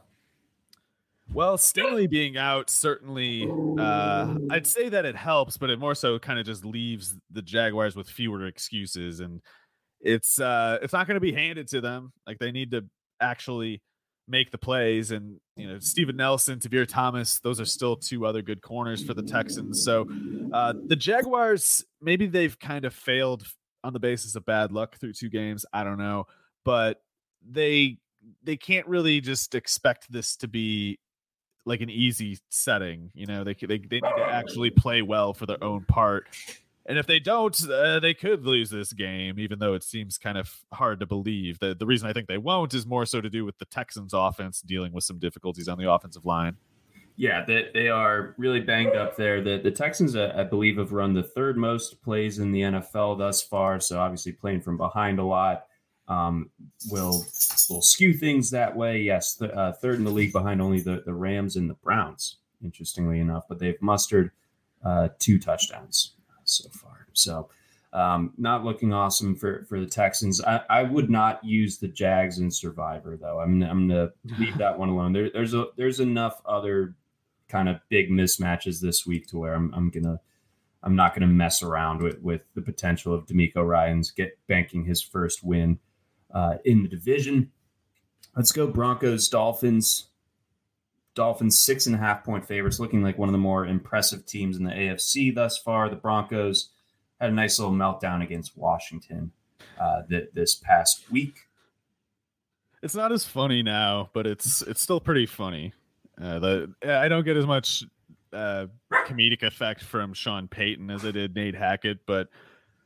Well, 1.31 1.57
Stingley 1.57 2.09
being 2.09 2.37
out 2.37 2.71
certainly, 2.71 3.47
uh, 3.77 4.35
I'd 4.49 4.65
say 4.65 4.89
that 4.89 5.05
it 5.05 5.15
helps, 5.15 5.57
but 5.57 5.69
it 5.69 5.77
more 5.77 5.93
so 5.93 6.17
kind 6.17 6.39
of 6.39 6.45
just 6.47 6.65
leaves 6.65 7.15
the 7.29 7.43
Jaguars 7.43 7.95
with 7.95 8.09
fewer 8.09 8.47
excuses, 8.47 9.19
and 9.19 9.41
it's 10.01 10.41
uh, 10.41 10.79
it's 10.81 10.93
not 10.93 11.05
going 11.05 11.17
to 11.17 11.21
be 11.21 11.31
handed 11.31 11.67
to 11.69 11.81
them. 11.81 12.13
Like 12.25 12.39
they 12.39 12.51
need 12.51 12.71
to 12.71 12.85
actually 13.21 13.81
make 14.29 14.51
the 14.51 14.57
plays, 14.57 15.11
and 15.11 15.39
you 15.55 15.67
know, 15.67 15.79
Steven 15.79 16.15
Nelson, 16.15 16.59
Tavierre 16.59 16.87
Thomas, 16.87 17.39
those 17.39 17.59
are 17.59 17.65
still 17.65 17.95
two 17.95 18.25
other 18.25 18.41
good 18.41 18.61
corners 18.61 19.03
for 19.03 19.13
the 19.13 19.23
Texans. 19.23 19.83
So 19.83 20.07
uh, 20.53 20.73
the 20.85 20.95
Jaguars, 20.95 21.83
maybe 22.01 22.27
they've 22.27 22.57
kind 22.57 22.85
of 22.85 22.93
failed 22.93 23.45
on 23.83 23.93
the 23.93 23.99
basis 23.99 24.35
of 24.35 24.45
bad 24.45 24.71
luck 24.71 24.97
through 24.97 25.13
two 25.13 25.29
games. 25.29 25.65
I 25.73 25.83
don't 25.83 25.97
know, 25.97 26.27
but 26.63 27.01
they 27.47 27.97
they 28.43 28.57
can't 28.57 28.87
really 28.87 29.21
just 29.21 29.55
expect 29.55 30.11
this 30.11 30.35
to 30.37 30.47
be 30.47 30.99
like 31.65 31.81
an 31.81 31.89
easy 31.89 32.39
setting. 32.49 33.11
You 33.13 33.25
know, 33.25 33.43
they 33.43 33.53
they 33.53 33.77
they 33.79 33.99
need 33.99 34.01
to 34.01 34.27
actually 34.29 34.69
play 34.69 35.01
well 35.01 35.33
for 35.33 35.45
their 35.45 35.63
own 35.63 35.85
part. 35.85 36.27
And 36.89 36.97
if 36.97 37.05
they 37.05 37.19
don't, 37.19 37.55
uh, 37.69 37.99
they 37.99 38.15
could 38.15 38.43
lose 38.43 38.71
this 38.71 38.93
game, 38.93 39.37
even 39.37 39.59
though 39.59 39.75
it 39.75 39.83
seems 39.83 40.17
kind 40.17 40.39
of 40.39 40.51
hard 40.73 40.99
to 41.01 41.05
believe. 41.05 41.59
The, 41.59 41.75
the 41.75 41.85
reason 41.85 42.09
I 42.09 42.13
think 42.13 42.27
they 42.27 42.39
won't 42.39 42.73
is 42.73 42.87
more 42.87 43.05
so 43.05 43.21
to 43.21 43.29
do 43.29 43.45
with 43.45 43.59
the 43.59 43.65
Texans' 43.65 44.11
offense 44.11 44.61
dealing 44.61 44.91
with 44.91 45.03
some 45.03 45.19
difficulties 45.19 45.67
on 45.67 45.77
the 45.77 45.89
offensive 45.89 46.25
line. 46.25 46.57
Yeah, 47.15 47.45
they, 47.45 47.67
they 47.75 47.89
are 47.89 48.33
really 48.39 48.61
banged 48.61 48.95
up 48.95 49.15
there. 49.15 49.39
The, 49.39 49.59
the 49.59 49.69
Texans, 49.69 50.15
uh, 50.15 50.33
I 50.35 50.45
believe, 50.45 50.79
have 50.79 50.91
run 50.91 51.13
the 51.13 51.21
third 51.21 51.57
most 51.57 52.01
plays 52.01 52.39
in 52.39 52.51
the 52.51 52.61
NFL 52.61 53.19
thus 53.19 53.43
far. 53.43 53.79
So 53.79 53.99
obviously 53.99 54.31
playing 54.31 54.61
from 54.61 54.75
behind 54.77 55.19
a 55.19 55.23
lot 55.23 55.65
um, 56.07 56.49
will 56.89 57.23
will 57.69 57.83
skew 57.83 58.13
things 58.13 58.49
that 58.49 58.75
way. 58.75 58.99
Yes, 58.99 59.39
uh, 59.39 59.73
third 59.73 59.99
in 59.99 60.05
the 60.05 60.11
league 60.11 60.33
behind 60.33 60.59
only 60.59 60.79
the, 60.79 61.03
the 61.05 61.13
Rams 61.13 61.55
and 61.55 61.69
the 61.69 61.75
Browns, 61.75 62.37
interestingly 62.63 63.19
enough, 63.19 63.43
but 63.47 63.59
they've 63.59 63.79
mustered 63.79 64.31
uh, 64.83 65.09
two 65.19 65.37
touchdowns 65.37 66.15
so 66.49 66.69
far. 66.69 67.07
So 67.13 67.49
um, 67.91 68.33
not 68.37 68.63
looking 68.63 68.93
awesome 68.93 69.35
for, 69.35 69.65
for 69.67 69.79
the 69.79 69.85
Texans. 69.87 70.41
I, 70.41 70.61
I 70.69 70.83
would 70.83 71.09
not 71.09 71.43
use 71.43 71.79
the 71.79 71.87
Jags 71.87 72.39
in 72.39 72.51
Survivor 72.51 73.17
though. 73.17 73.39
I'm 73.39 73.63
I'm 73.63 73.87
gonna 73.87 74.11
leave 74.37 74.57
that 74.59 74.77
one 74.77 74.89
alone. 74.89 75.13
There, 75.13 75.29
there's 75.31 75.53
a 75.53 75.67
there's 75.75 75.99
enough 75.99 76.41
other 76.45 76.95
kind 77.47 77.67
of 77.67 77.77
big 77.89 78.11
mismatches 78.11 78.79
this 78.79 79.05
week 79.07 79.27
to 79.27 79.39
where 79.39 79.55
I'm 79.55 79.73
I'm 79.73 79.89
gonna 79.89 80.19
I'm 80.83 80.95
not 80.95 81.15
gonna 81.15 81.27
mess 81.27 81.63
around 81.63 82.03
with 82.03 82.21
with 82.21 82.41
the 82.53 82.61
potential 82.61 83.13
of 83.13 83.25
DeMeco 83.25 83.65
Ryans 83.65 84.11
get 84.11 84.37
banking 84.47 84.85
his 84.85 85.01
first 85.01 85.43
win 85.43 85.79
uh, 86.31 86.55
in 86.63 86.83
the 86.83 86.89
division. 86.89 87.51
Let's 88.35 88.51
go 88.51 88.67
Broncos, 88.67 89.27
Dolphins. 89.27 90.08
Dolphins 91.19 91.59
six 91.59 91.85
and 91.85 91.93
a 91.93 91.99
half 91.99 92.23
point 92.23 92.47
favorites, 92.47 92.79
looking 92.79 93.03
like 93.03 93.17
one 93.17 93.27
of 93.27 93.33
the 93.33 93.39
more 93.39 93.65
impressive 93.65 94.25
teams 94.25 94.55
in 94.55 94.63
the 94.63 94.71
AFC 94.71 95.35
thus 95.35 95.57
far. 95.57 95.89
The 95.89 95.97
Broncos 95.97 96.69
had 97.19 97.29
a 97.29 97.33
nice 97.33 97.59
little 97.59 97.73
meltdown 97.73 98.23
against 98.23 98.57
Washington 98.57 99.33
uh, 99.77 100.03
th- 100.09 100.29
this 100.33 100.55
past 100.55 101.11
week. 101.11 101.41
It's 102.81 102.95
not 102.95 103.11
as 103.11 103.25
funny 103.25 103.63
now, 103.63 104.09
but 104.13 104.27
it's 104.27 104.61
it's 104.61 104.79
still 104.79 105.01
pretty 105.01 105.25
funny. 105.25 105.73
Uh, 106.17 106.39
the 106.39 106.73
I 106.85 107.09
don't 107.09 107.25
get 107.25 107.35
as 107.35 107.45
much 107.45 107.83
uh, 108.31 108.67
comedic 108.89 109.43
effect 109.43 109.83
from 109.83 110.13
Sean 110.13 110.47
Payton 110.47 110.89
as 110.89 111.03
I 111.03 111.11
did 111.11 111.35
Nate 111.35 111.55
Hackett, 111.55 112.05
but 112.05 112.29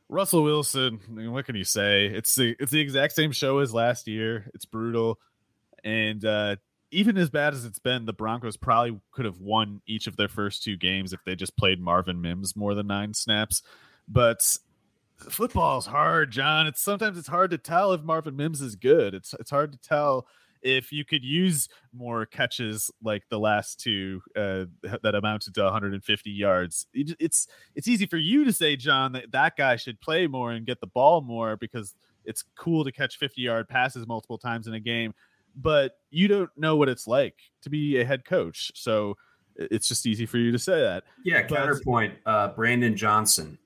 Russell 0.08 0.42
Wilson, 0.42 0.98
I 1.06 1.12
mean, 1.12 1.30
what 1.30 1.46
can 1.46 1.54
you 1.54 1.62
say? 1.62 2.06
It's 2.06 2.34
the 2.34 2.56
it's 2.58 2.72
the 2.72 2.80
exact 2.80 3.12
same 3.12 3.30
show 3.30 3.60
as 3.60 3.72
last 3.72 4.08
year. 4.08 4.50
It's 4.54 4.64
brutal, 4.64 5.20
and 5.84 6.24
uh, 6.24 6.56
even 6.94 7.16
as 7.16 7.30
bad 7.30 7.54
as 7.54 7.64
it's 7.64 7.78
been, 7.78 8.06
the 8.06 8.12
Broncos 8.12 8.56
probably 8.56 9.00
could 9.12 9.24
have 9.24 9.40
won 9.40 9.82
each 9.86 10.06
of 10.06 10.16
their 10.16 10.28
first 10.28 10.62
two 10.62 10.76
games 10.76 11.12
if 11.12 11.20
they 11.24 11.34
just 11.34 11.56
played 11.56 11.80
Marvin 11.80 12.20
Mims 12.20 12.56
more 12.56 12.74
than 12.74 12.86
nine 12.86 13.14
snaps. 13.14 13.62
But 14.08 14.56
football's 15.18 15.86
hard, 15.86 16.30
John. 16.30 16.66
It's 16.66 16.80
sometimes 16.80 17.18
it's 17.18 17.28
hard 17.28 17.50
to 17.50 17.58
tell 17.58 17.92
if 17.92 18.02
Marvin 18.02 18.36
Mims 18.36 18.60
is 18.60 18.76
good. 18.76 19.14
It's 19.14 19.34
it's 19.34 19.50
hard 19.50 19.72
to 19.72 19.78
tell 19.78 20.26
if 20.62 20.92
you 20.92 21.04
could 21.04 21.22
use 21.22 21.68
more 21.92 22.24
catches 22.24 22.90
like 23.02 23.22
the 23.28 23.38
last 23.38 23.78
two 23.78 24.22
uh, 24.34 24.64
that 25.02 25.14
amounted 25.14 25.54
to 25.54 25.62
150 25.62 26.30
yards, 26.30 26.86
it's 26.94 27.46
it's 27.74 27.88
easy 27.88 28.06
for 28.06 28.16
you 28.16 28.44
to 28.44 28.52
say, 28.52 28.76
John, 28.76 29.12
that 29.12 29.30
that 29.32 29.56
guy 29.56 29.76
should 29.76 30.00
play 30.00 30.26
more 30.26 30.52
and 30.52 30.66
get 30.66 30.80
the 30.80 30.86
ball 30.86 31.20
more 31.20 31.56
because 31.56 31.94
it's 32.24 32.44
cool 32.56 32.84
to 32.84 32.92
catch 32.92 33.18
50 33.18 33.42
yard 33.42 33.68
passes 33.68 34.06
multiple 34.06 34.38
times 34.38 34.66
in 34.66 34.74
a 34.74 34.80
game, 34.80 35.14
but 35.54 35.96
you 36.10 36.28
don't 36.28 36.50
know 36.56 36.76
what 36.76 36.88
it's 36.88 37.06
like 37.06 37.36
to 37.62 37.70
be 37.70 38.00
a 38.00 38.04
head 38.04 38.24
coach, 38.24 38.72
so 38.74 39.16
it's 39.56 39.88
just 39.88 40.06
easy 40.06 40.26
for 40.26 40.38
you 40.38 40.52
to 40.52 40.58
say 40.58 40.80
that. 40.80 41.04
Yeah, 41.24 41.42
but, 41.48 41.56
counterpoint, 41.56 42.14
uh, 42.26 42.48
Brandon 42.48 42.96
Johnson. 42.96 43.58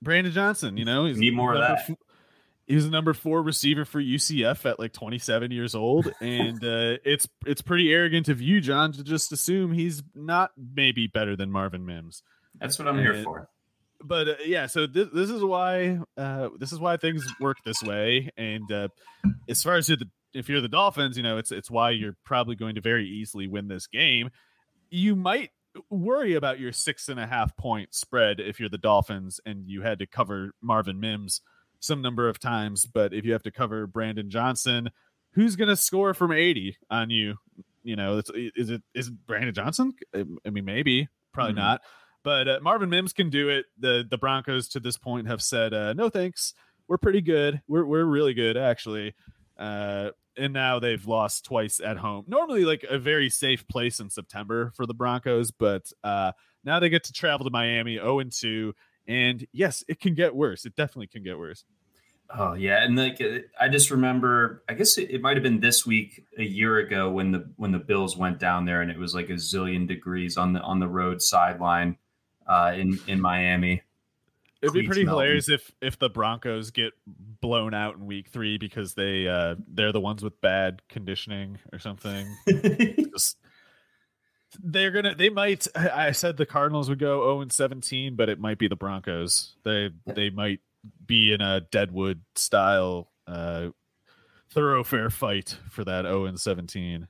Brandon 0.00 0.32
Johnson, 0.32 0.76
you 0.76 0.84
know, 0.84 1.06
he's 1.06 1.18
need 1.18 1.34
more 1.34 1.54
of 1.54 1.60
that. 1.60 1.78
F- 1.88 1.96
he 2.66 2.76
was 2.76 2.84
the 2.84 2.90
number 2.90 3.12
four 3.12 3.42
receiver 3.42 3.84
for 3.84 4.00
UCF 4.00 4.68
at 4.68 4.78
like 4.78 4.92
27 4.92 5.50
years 5.50 5.74
old, 5.74 6.12
and 6.20 6.62
uh, 6.64 6.98
it's 7.04 7.28
it's 7.46 7.62
pretty 7.62 7.92
arrogant 7.92 8.28
of 8.28 8.40
you, 8.40 8.60
John, 8.60 8.92
to 8.92 9.04
just 9.04 9.32
assume 9.32 9.72
he's 9.72 10.02
not 10.14 10.52
maybe 10.56 11.06
better 11.06 11.36
than 11.36 11.50
Marvin 11.50 11.84
Mims. 11.84 12.22
That's 12.60 12.78
what 12.78 12.88
I'm 12.88 12.98
and, 12.98 13.04
here 13.04 13.22
for. 13.22 13.48
But 14.04 14.28
uh, 14.28 14.34
yeah, 14.44 14.66
so 14.66 14.86
this, 14.86 15.08
this 15.12 15.30
is 15.30 15.42
why 15.42 15.98
uh, 16.16 16.48
this 16.58 16.72
is 16.72 16.80
why 16.80 16.96
things 16.96 17.24
work 17.40 17.58
this 17.64 17.82
way. 17.82 18.30
And 18.36 18.70
uh, 18.70 18.88
as 19.48 19.62
far 19.62 19.76
as 19.76 19.86
the, 19.86 20.08
if 20.34 20.48
you're 20.48 20.60
the 20.60 20.68
Dolphins, 20.68 21.16
you 21.16 21.22
know 21.22 21.38
it's 21.38 21.52
it's 21.52 21.70
why 21.70 21.90
you're 21.90 22.16
probably 22.24 22.56
going 22.56 22.74
to 22.74 22.80
very 22.80 23.06
easily 23.06 23.46
win 23.46 23.68
this 23.68 23.86
game. 23.86 24.30
You 24.90 25.16
might 25.16 25.50
worry 25.90 26.34
about 26.34 26.60
your 26.60 26.72
six 26.72 27.08
and 27.08 27.18
a 27.18 27.26
half 27.26 27.56
point 27.56 27.94
spread 27.94 28.40
if 28.40 28.60
you're 28.60 28.68
the 28.68 28.78
Dolphins 28.78 29.40
and 29.46 29.68
you 29.68 29.82
had 29.82 29.98
to 30.00 30.06
cover 30.06 30.52
Marvin 30.60 31.00
Mims 31.00 31.40
some 31.80 32.02
number 32.02 32.28
of 32.28 32.38
times, 32.38 32.86
but 32.86 33.12
if 33.12 33.24
you 33.24 33.32
have 33.32 33.42
to 33.42 33.50
cover 33.50 33.86
Brandon 33.86 34.30
Johnson, 34.30 34.90
who's 35.32 35.56
going 35.56 35.68
to 35.68 35.76
score 35.76 36.14
from 36.14 36.32
80 36.32 36.76
on 36.90 37.10
you? 37.10 37.36
You 37.82 37.96
know, 37.96 38.18
is 38.18 38.70
it 38.70 38.82
is 38.94 39.08
it 39.08 39.26
Brandon 39.26 39.52
Johnson? 39.52 39.92
I 40.14 40.50
mean, 40.50 40.64
maybe, 40.64 41.08
probably 41.32 41.54
mm-hmm. 41.54 41.62
not. 41.62 41.80
But 42.22 42.48
uh, 42.48 42.60
Marvin 42.62 42.90
Mims 42.90 43.12
can 43.12 43.28
do 43.28 43.48
it. 43.48 43.66
The 43.76 44.04
the 44.08 44.18
Broncos 44.18 44.68
to 44.68 44.80
this 44.80 44.96
point 44.96 45.26
have 45.26 45.42
said 45.42 45.74
uh, 45.74 45.92
no 45.92 46.08
thanks. 46.08 46.54
We're 46.86 46.98
pretty 46.98 47.20
good. 47.20 47.60
We're 47.66 47.84
we're 47.84 48.04
really 48.04 48.34
good 48.34 48.56
actually. 48.56 49.14
Uh, 49.58 50.10
and 50.36 50.52
now 50.52 50.78
they've 50.78 51.06
lost 51.06 51.44
twice 51.44 51.80
at 51.80 51.96
home. 51.98 52.24
Normally, 52.26 52.64
like 52.64 52.84
a 52.88 52.98
very 52.98 53.30
safe 53.30 53.66
place 53.68 54.00
in 54.00 54.10
September 54.10 54.72
for 54.74 54.86
the 54.86 54.94
Broncos, 54.94 55.50
but 55.50 55.92
uh, 56.02 56.32
now 56.64 56.80
they 56.80 56.88
get 56.88 57.04
to 57.04 57.12
travel 57.12 57.44
to 57.44 57.50
Miami, 57.50 57.96
0 57.96 58.20
and 58.20 58.32
2, 58.32 58.74
and 59.06 59.46
yes, 59.52 59.84
it 59.88 60.00
can 60.00 60.14
get 60.14 60.34
worse. 60.34 60.64
It 60.64 60.76
definitely 60.76 61.08
can 61.08 61.22
get 61.22 61.38
worse. 61.38 61.64
Oh 62.34 62.54
yeah, 62.54 62.82
and 62.82 62.96
like 62.96 63.20
uh, 63.20 63.40
I 63.60 63.68
just 63.68 63.90
remember, 63.90 64.62
I 64.68 64.74
guess 64.74 64.96
it, 64.96 65.10
it 65.10 65.20
might 65.20 65.36
have 65.36 65.42
been 65.42 65.60
this 65.60 65.84
week 65.84 66.24
a 66.38 66.42
year 66.42 66.78
ago 66.78 67.10
when 67.10 67.30
the 67.30 67.52
when 67.56 67.72
the 67.72 67.78
Bills 67.78 68.16
went 68.16 68.38
down 68.38 68.64
there 68.64 68.80
and 68.80 68.90
it 68.90 68.98
was 68.98 69.14
like 69.14 69.28
a 69.28 69.34
zillion 69.34 69.86
degrees 69.86 70.38
on 70.38 70.54
the 70.54 70.60
on 70.60 70.78
the 70.78 70.88
road 70.88 71.20
sideline 71.20 71.98
uh, 72.46 72.72
in 72.74 72.98
in 73.06 73.20
Miami. 73.20 73.82
It'd 74.62 74.74
be 74.74 74.86
pretty 74.86 75.04
hilarious 75.04 75.48
if 75.48 75.72
if 75.80 75.98
the 75.98 76.08
Broncos 76.08 76.70
get 76.70 76.92
blown 77.06 77.74
out 77.74 77.96
in 77.96 78.06
week 78.06 78.28
three 78.28 78.58
because 78.58 78.94
they 78.94 79.26
uh, 79.26 79.56
they're 79.66 79.90
the 79.90 80.00
ones 80.00 80.22
with 80.22 80.40
bad 80.40 80.82
conditioning 80.88 81.58
or 81.72 81.80
something. 81.80 82.26
Just 83.12 83.38
they're 84.62 84.90
gonna 84.90 85.14
they 85.14 85.30
might 85.30 85.66
i 85.74 86.12
said 86.12 86.36
the 86.36 86.44
cardinals 86.44 86.88
would 86.90 86.98
go 86.98 87.22
0 87.22 87.40
and 87.40 87.50
17 87.50 88.16
but 88.16 88.28
it 88.28 88.38
might 88.38 88.58
be 88.58 88.68
the 88.68 88.76
broncos. 88.76 89.54
They 89.64 89.90
they 90.06 90.30
might 90.30 90.60
be 91.06 91.32
in 91.32 91.40
a 91.40 91.60
deadwood 91.60 92.20
style 92.34 93.10
uh 93.26 93.68
thoroughfare 94.50 95.10
fight 95.10 95.56
for 95.70 95.84
that 95.84 96.04
0 96.04 96.26
and 96.26 96.38
17 96.38 97.08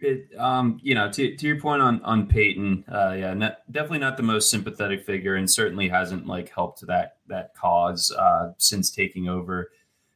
it 0.00 0.28
um 0.38 0.78
you 0.82 0.94
know 0.94 1.10
to, 1.10 1.34
to 1.36 1.46
your 1.46 1.60
point 1.60 1.82
on 1.82 2.00
on 2.04 2.26
payton 2.26 2.84
uh 2.92 3.14
yeah 3.18 3.34
not, 3.34 3.58
definitely 3.72 3.98
not 3.98 4.16
the 4.16 4.22
most 4.22 4.48
sympathetic 4.50 5.04
figure 5.04 5.34
and 5.34 5.50
certainly 5.50 5.88
hasn't 5.88 6.26
like 6.26 6.48
helped 6.50 6.86
that 6.86 7.16
that 7.26 7.52
cause 7.54 8.12
uh 8.12 8.52
since 8.58 8.90
taking 8.90 9.28
over 9.28 9.70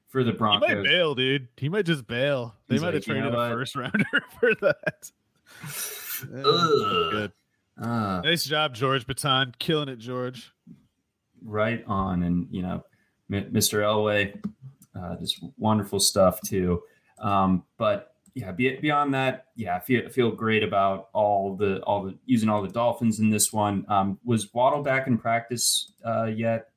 for 0.08 0.22
the 0.22 0.32
Broncos. 0.32 0.68
He 0.68 0.74
might 0.76 0.84
bail, 0.84 1.14
dude. 1.14 1.48
He 1.56 1.70
might 1.70 1.86
just 1.86 2.06
bail. 2.06 2.54
They 2.68 2.74
He's 2.74 2.82
might 2.82 2.88
like, 2.88 2.94
have 2.96 3.06
"You 3.06 3.14
know 3.22 3.30
traded 3.30 3.38
a 3.38 3.48
first 3.56 3.74
rounder 3.76 4.04
for 4.40 4.54
that. 4.60 5.10
Good. 6.30 7.32
Ah. 7.80 8.20
Nice 8.22 8.44
job, 8.44 8.74
George 8.74 9.06
Paton. 9.06 9.54
Killing 9.58 9.88
it, 9.88 9.96
George. 9.98 10.52
right 11.44 11.82
on 11.86 12.22
and 12.22 12.46
you 12.50 12.62
know 12.62 12.84
M- 13.32 13.50
mr 13.52 13.80
elway 13.80 14.38
uh, 14.94 15.16
just 15.16 15.42
wonderful 15.58 15.98
stuff 15.98 16.40
too 16.42 16.82
um, 17.18 17.64
but 17.78 18.11
yeah 18.34 18.52
be, 18.52 18.76
beyond 18.76 19.12
that 19.12 19.46
yeah 19.56 19.76
i 19.76 19.80
feel, 19.80 20.08
feel 20.08 20.30
great 20.30 20.62
about 20.62 21.08
all 21.12 21.54
the 21.56 21.80
all 21.82 22.02
the 22.02 22.16
using 22.26 22.48
all 22.48 22.62
the 22.62 22.68
dolphins 22.68 23.20
in 23.20 23.30
this 23.30 23.52
one 23.52 23.84
um, 23.88 24.18
was 24.24 24.52
waddle 24.54 24.82
back 24.82 25.06
in 25.06 25.18
practice 25.18 25.92
uh, 26.04 26.24
yet 26.24 26.68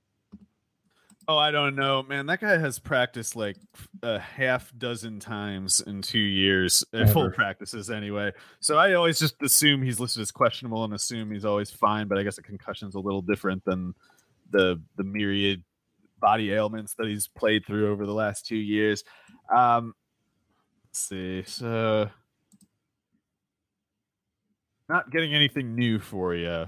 Oh, 1.28 1.38
I 1.38 1.50
don't 1.50 1.76
know, 1.76 2.04
man. 2.04 2.28
That 2.28 2.40
guy 2.40 2.58
has 2.58 2.78
practiced 2.78 3.36
like 3.36 3.58
a 4.04 4.20
half 4.20 4.72
dozen 4.78 5.20
times 5.20 5.82
in 5.82 6.04
two 6.04 6.20
years, 6.20 6.84
uh, 6.94 7.08
full 7.08 7.32
practices 7.32 7.90
anyway. 7.90 8.32
So 8.60 8.78
I 8.78 8.94
always 8.94 9.18
just 9.18 9.42
assume 9.42 9.82
he's 9.82 10.00
listed 10.00 10.22
as 10.22 10.32
questionable 10.32 10.84
and 10.84 10.94
assume 10.94 11.32
he's 11.32 11.46
always 11.46 11.72
fine. 11.72 12.08
But 12.08 12.20
I 12.20 12.24
guess 12.24 12.38
a 12.38 12.44
concussion's 12.44 12.94
a 12.94 13.00
little 13.00 13.24
different 13.24 13.66
than 13.66 13.96
the 14.52 14.80
the 14.98 15.04
myriad 15.04 15.64
body 16.20 16.52
ailments 16.52 16.94
that 16.96 17.08
he's 17.08 17.28
played 17.28 17.66
through 17.66 17.92
over 17.92 18.06
the 18.06 18.14
last 18.14 18.46
two 18.46 18.56
years. 18.56 19.04
Um, 19.56 19.96
see. 20.98 21.44
So 21.46 22.10
not 24.90 25.12
getting 25.12 25.34
anything 25.34 25.76
new 25.76 26.00
for 26.00 26.36
you. 26.36 26.68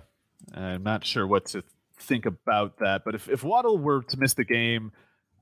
I'm 0.53 0.83
not 0.83 1.05
sure 1.05 1.25
what 1.25 1.45
to 1.47 1.63
think 1.99 2.25
about 2.25 2.79
that. 2.79 3.03
But 3.05 3.15
if, 3.15 3.29
if 3.29 3.43
Waddle 3.43 3.77
were 3.77 4.03
to 4.03 4.17
miss 4.17 4.33
the 4.33 4.43
game, 4.43 4.91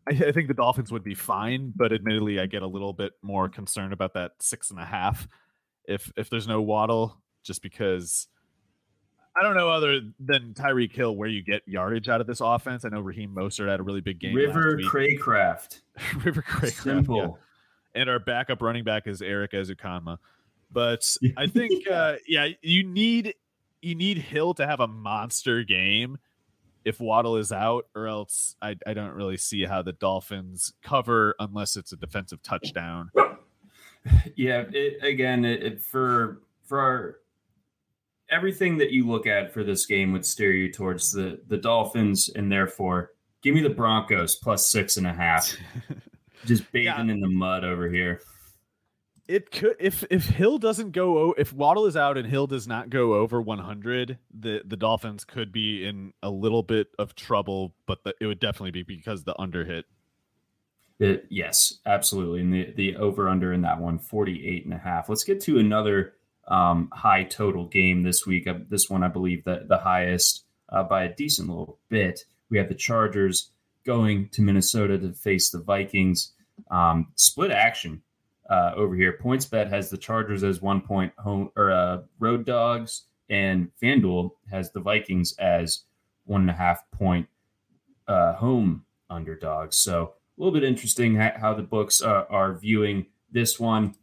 I, 0.07 0.11
I 0.11 0.31
think 0.31 0.47
the 0.47 0.53
Dolphins 0.53 0.91
would 0.91 1.03
be 1.03 1.15
fine. 1.15 1.73
But 1.75 1.93
admittedly, 1.93 2.39
I 2.39 2.45
get 2.45 2.61
a 2.63 2.67
little 2.67 2.93
bit 2.93 3.13
more 3.21 3.49
concerned 3.49 3.93
about 3.93 4.13
that 4.13 4.31
six 4.39 4.71
and 4.71 4.79
a 4.79 4.85
half 4.85 5.27
if 5.87 6.11
if 6.17 6.29
there's 6.29 6.47
no 6.47 6.61
Waddle, 6.61 7.21
just 7.43 7.61
because 7.61 8.27
I 9.37 9.43
don't 9.43 9.55
know 9.55 9.69
other 9.69 10.01
than 10.19 10.53
Tyreek 10.53 10.93
Hill 10.93 11.15
where 11.15 11.29
you 11.29 11.43
get 11.43 11.61
yardage 11.67 12.09
out 12.09 12.21
of 12.21 12.27
this 12.27 12.41
offense. 12.41 12.85
I 12.85 12.89
know 12.89 13.01
Raheem 13.01 13.35
Mostert 13.35 13.69
had 13.69 13.79
a 13.79 13.83
really 13.83 14.01
big 14.01 14.19
game. 14.19 14.35
river 14.35 14.79
Cracraft. 14.83 15.81
River 16.23 16.41
Cracraft, 16.41 16.83
simple 16.83 17.17
yeah 17.17 17.44
and 17.95 18.09
our 18.09 18.19
backup 18.19 18.61
running 18.61 18.83
back 18.83 19.07
is 19.07 19.21
Erik 19.21 19.51
Ezukanma. 19.51 20.17
But 20.71 21.17
I 21.37 21.47
think, 21.47 21.89
uh, 21.89 22.15
yeah, 22.27 22.49
you 22.61 22.83
need 22.83 23.33
you 23.81 23.95
need 23.95 24.17
Hill 24.17 24.53
to 24.55 24.67
have 24.67 24.79
a 24.79 24.87
monster 24.87 25.63
game 25.63 26.17
if 26.83 26.99
Waddle 26.99 27.37
is 27.37 27.51
out, 27.51 27.87
or 27.95 28.07
else 28.07 28.55
I, 28.61 28.75
I 28.85 28.93
don't 28.93 29.13
really 29.13 29.37
see 29.37 29.65
how 29.65 29.81
the 29.81 29.93
Dolphins 29.93 30.73
cover 30.83 31.35
unless 31.39 31.75
it's 31.75 31.91
a 31.91 31.97
defensive 31.97 32.43
touchdown. 32.43 33.09
yeah 34.35 34.63
it, 34.71 35.03
again 35.03 35.45
it, 35.45 35.63
it, 35.63 35.81
for 35.81 36.41
for 36.63 36.79
our, 36.79 37.17
everything 38.29 38.77
that 38.77 38.91
you 38.91 39.07
look 39.07 39.27
at 39.27 39.53
for 39.53 39.63
this 39.63 39.85
game 39.85 40.11
would 40.11 40.25
steer 40.25 40.51
you 40.51 40.71
towards 40.71 41.11
the 41.11 41.39
the 41.47 41.57
dolphins 41.57 42.29
and 42.35 42.51
therefore 42.51 43.11
give 43.41 43.55
me 43.55 43.61
the 43.61 43.69
broncos 43.69 44.35
plus 44.35 44.69
six 44.69 44.97
and 44.97 45.07
a 45.07 45.13
half 45.13 45.55
just 46.45 46.71
bathing 46.71 47.09
in 47.09 47.19
the 47.19 47.27
mud 47.27 47.63
over 47.63 47.89
here. 47.89 48.21
It 49.27 49.49
could 49.49 49.75
if 49.79 50.03
if 50.11 50.25
Hill 50.25 50.59
doesn't 50.59 50.91
go 50.91 51.33
if 51.37 51.51
Waddle 51.51 51.87
is 51.87 51.97
out 51.97 52.17
and 52.17 52.27
Hill 52.27 52.45
does 52.45 52.67
not 52.67 52.91
go 52.91 53.15
over 53.15 53.41
100, 53.41 54.19
the 54.31 54.61
the 54.63 54.77
Dolphins 54.77 55.25
could 55.25 55.51
be 55.51 55.83
in 55.83 56.13
a 56.21 56.29
little 56.29 56.61
bit 56.61 56.89
of 56.99 57.15
trouble, 57.15 57.73
but 57.87 58.03
the, 58.03 58.13
it 58.21 58.27
would 58.27 58.39
definitely 58.39 58.71
be 58.71 58.83
because 58.83 59.23
the 59.23 59.39
under 59.39 59.65
hit. 59.65 59.85
It- 60.99 61.25
yes 61.29 61.79
absolutely. 61.85 62.41
And 62.41 62.53
the 62.53 62.71
the 62.75 62.95
over 62.97 63.27
under 63.27 63.51
in 63.51 63.63
that 63.63 63.79
one 63.81 63.97
48 63.97 64.65
and 64.65 64.73
a 64.73 64.77
half. 64.77 65.09
Let's 65.09 65.23
get 65.23 65.41
to 65.41 65.57
another 65.57 66.13
um 66.47 66.89
high 66.93 67.23
total 67.23 67.65
game 67.65 68.03
this 68.03 68.27
week. 68.27 68.47
Uh, 68.47 68.59
this 68.69 68.91
one 68.91 69.01
i 69.01 69.07
believe 69.07 69.43
that 69.45 69.67
the 69.67 69.79
highest 69.79 70.45
uh, 70.69 70.83
by 70.83 71.03
a 71.03 71.15
decent 71.15 71.49
little 71.49 71.79
bit. 71.89 72.25
We 72.51 72.59
have 72.59 72.69
the 72.69 72.75
chargers 72.75 73.49
going 73.85 74.29
to 74.29 74.41
minnesota 74.43 74.97
to 74.99 75.13
face 75.13 75.49
the 75.49 75.61
vikings 75.61 76.33
um 76.71 77.07
split 77.15 77.51
action 77.51 78.01
uh, 78.49 78.71
over 78.75 78.95
here. 78.95 79.17
PointsBet 79.21 79.69
has 79.69 79.89
the 79.89 79.97
Chargers 79.97 80.43
as 80.43 80.61
one 80.61 80.81
point 80.81 81.13
home 81.17 81.49
or 81.55 81.71
uh, 81.71 82.01
road 82.19 82.45
dogs, 82.45 83.03
and 83.29 83.69
FanDuel 83.81 84.31
has 84.49 84.71
the 84.71 84.79
Vikings 84.79 85.33
as 85.39 85.83
one 86.25 86.41
and 86.41 86.49
a 86.49 86.53
half 86.53 86.89
point 86.91 87.27
uh, 88.07 88.33
home 88.33 88.85
underdogs. 89.09 89.77
So 89.77 90.13
a 90.37 90.41
little 90.41 90.53
bit 90.53 90.63
interesting 90.63 91.15
how 91.15 91.53
the 91.53 91.63
books 91.63 92.01
uh, 92.01 92.25
are 92.29 92.57
viewing 92.57 93.07
this 93.31 93.59
one. 93.59 93.95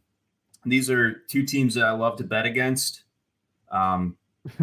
These 0.65 0.89
are 0.89 1.13
two 1.29 1.43
teams 1.43 1.75
that 1.75 1.85
I 1.85 1.91
love 1.91 2.17
to 2.17 2.23
bet 2.23 2.45
against. 2.45 3.03
Um, 3.71 4.17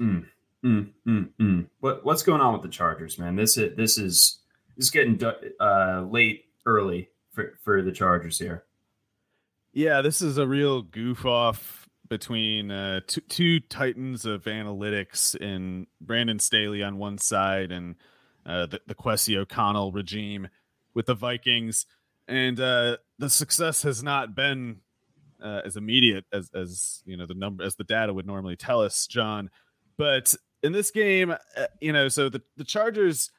mm, 0.00 0.26
mm, 0.64 0.90
mm, 1.06 1.28
mm. 1.40 1.66
What 1.80 2.04
what's 2.04 2.22
going 2.22 2.40
on 2.40 2.52
with 2.52 2.62
the 2.62 2.68
Chargers, 2.68 3.18
man? 3.18 3.36
This 3.36 3.56
is 3.56 3.76
this 3.76 3.98
is 3.98 4.38
this 4.76 4.86
is 4.86 4.90
getting 4.90 5.20
uh, 5.60 6.06
late 6.10 6.46
early 6.66 7.10
for 7.30 7.58
for 7.62 7.82
the 7.82 7.92
Chargers 7.92 8.38
here. 8.38 8.64
Yeah, 9.72 10.02
this 10.02 10.20
is 10.20 10.36
a 10.36 10.46
real 10.46 10.82
goof 10.82 11.24
off 11.24 11.88
between 12.08 12.70
uh, 12.70 13.00
two, 13.06 13.22
two 13.22 13.60
titans 13.60 14.26
of 14.26 14.44
analytics 14.44 15.34
in 15.34 15.86
Brandon 15.98 16.38
Staley 16.38 16.82
on 16.82 16.98
one 16.98 17.16
side 17.16 17.72
and 17.72 17.94
uh, 18.44 18.66
the, 18.66 18.80
the 18.86 18.94
Kwesi 18.94 19.34
O'Connell 19.34 19.92
regime 19.92 20.48
with 20.92 21.06
the 21.06 21.14
Vikings. 21.14 21.86
And 22.28 22.60
uh, 22.60 22.98
the 23.18 23.30
success 23.30 23.82
has 23.82 24.02
not 24.02 24.34
been 24.34 24.80
uh, 25.42 25.62
as 25.64 25.76
immediate 25.76 26.26
as, 26.32 26.50
as 26.54 27.02
you 27.06 27.16
know 27.16 27.26
the 27.26 27.34
number 27.34 27.64
as 27.64 27.76
the 27.76 27.84
data 27.84 28.12
would 28.12 28.26
normally 28.26 28.56
tell 28.56 28.82
us, 28.82 29.06
John. 29.06 29.50
But 29.96 30.34
in 30.62 30.72
this 30.72 30.90
game, 30.90 31.30
uh, 31.30 31.66
you 31.80 31.92
know, 31.92 32.08
so 32.08 32.28
the, 32.28 32.42
the 32.56 32.64
Chargers 32.64 33.30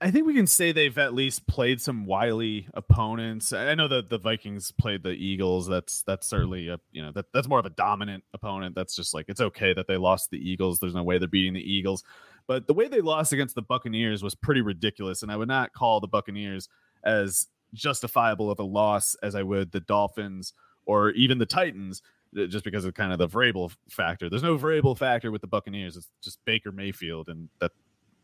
I 0.00 0.12
think 0.12 0.26
we 0.26 0.34
can 0.34 0.46
say 0.46 0.70
they've 0.70 0.96
at 0.96 1.12
least 1.12 1.48
played 1.48 1.80
some 1.80 2.06
wily 2.06 2.68
opponents. 2.74 3.52
I 3.52 3.74
know 3.74 3.88
that 3.88 4.08
the 4.08 4.18
Vikings 4.18 4.70
played 4.70 5.02
the 5.02 5.10
Eagles. 5.10 5.66
That's 5.66 6.02
that's 6.02 6.26
certainly 6.26 6.68
a 6.68 6.78
you 6.92 7.02
know 7.02 7.10
that 7.12 7.26
that's 7.32 7.48
more 7.48 7.58
of 7.58 7.66
a 7.66 7.70
dominant 7.70 8.22
opponent. 8.32 8.76
That's 8.76 8.94
just 8.94 9.12
like 9.12 9.26
it's 9.28 9.40
okay 9.40 9.74
that 9.74 9.88
they 9.88 9.96
lost 9.96 10.30
the 10.30 10.38
Eagles. 10.38 10.78
There's 10.78 10.94
no 10.94 11.02
way 11.02 11.18
they're 11.18 11.26
beating 11.26 11.54
the 11.54 11.72
Eagles. 11.72 12.04
But 12.46 12.68
the 12.68 12.74
way 12.74 12.86
they 12.86 13.00
lost 13.00 13.32
against 13.32 13.56
the 13.56 13.62
Buccaneers 13.62 14.22
was 14.22 14.36
pretty 14.36 14.60
ridiculous, 14.60 15.22
and 15.22 15.32
I 15.32 15.36
would 15.36 15.48
not 15.48 15.72
call 15.72 15.98
the 15.98 16.06
Buccaneers 16.06 16.68
as 17.04 17.48
justifiable 17.74 18.50
of 18.50 18.60
a 18.60 18.64
loss 18.64 19.16
as 19.22 19.34
I 19.34 19.42
would 19.42 19.72
the 19.72 19.80
Dolphins 19.80 20.52
or 20.86 21.10
even 21.10 21.38
the 21.38 21.46
Titans, 21.46 22.02
uh, 22.38 22.46
just 22.46 22.64
because 22.64 22.84
of 22.84 22.94
kind 22.94 23.12
of 23.12 23.18
the 23.18 23.28
Vrabel 23.28 23.74
factor. 23.90 24.30
There's 24.30 24.44
no 24.44 24.56
Vrabel 24.56 24.96
factor 24.96 25.32
with 25.32 25.40
the 25.40 25.48
Buccaneers. 25.48 25.96
It's 25.96 26.08
just 26.22 26.38
Baker 26.44 26.70
Mayfield, 26.70 27.28
and 27.28 27.48
that 27.60 27.72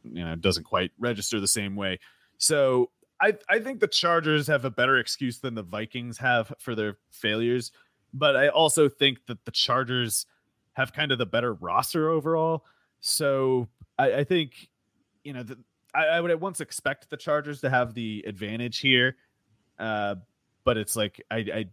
you 0.04 0.24
know 0.24 0.34
doesn't 0.36 0.64
quite 0.64 0.92
register 0.98 1.40
the 1.40 1.48
same 1.48 1.76
way. 1.76 1.98
So 2.38 2.90
I 3.20 3.34
I 3.48 3.58
think 3.58 3.80
the 3.80 3.88
Chargers 3.88 4.46
have 4.46 4.64
a 4.64 4.70
better 4.70 4.98
excuse 4.98 5.38
than 5.38 5.54
the 5.54 5.62
Vikings 5.62 6.18
have 6.18 6.52
for 6.58 6.74
their 6.74 6.98
failures, 7.10 7.72
but 8.12 8.36
I 8.36 8.48
also 8.48 8.88
think 8.88 9.26
that 9.26 9.44
the 9.44 9.50
Chargers 9.50 10.26
have 10.74 10.92
kind 10.92 11.12
of 11.12 11.18
the 11.18 11.26
better 11.26 11.54
roster 11.54 12.10
overall. 12.10 12.64
So 13.00 13.68
I, 13.98 14.12
I 14.12 14.24
think 14.24 14.68
you 15.22 15.32
know 15.32 15.42
the, 15.42 15.58
I, 15.94 16.06
I 16.06 16.20
would 16.20 16.30
at 16.30 16.40
once 16.40 16.60
expect 16.60 17.10
the 17.10 17.16
Chargers 17.16 17.60
to 17.60 17.70
have 17.70 17.94
the 17.94 18.24
advantage 18.26 18.78
here, 18.80 19.16
uh, 19.78 20.16
but 20.64 20.76
it's 20.76 20.96
like 20.96 21.22
I, 21.30 21.36
I 21.36 21.64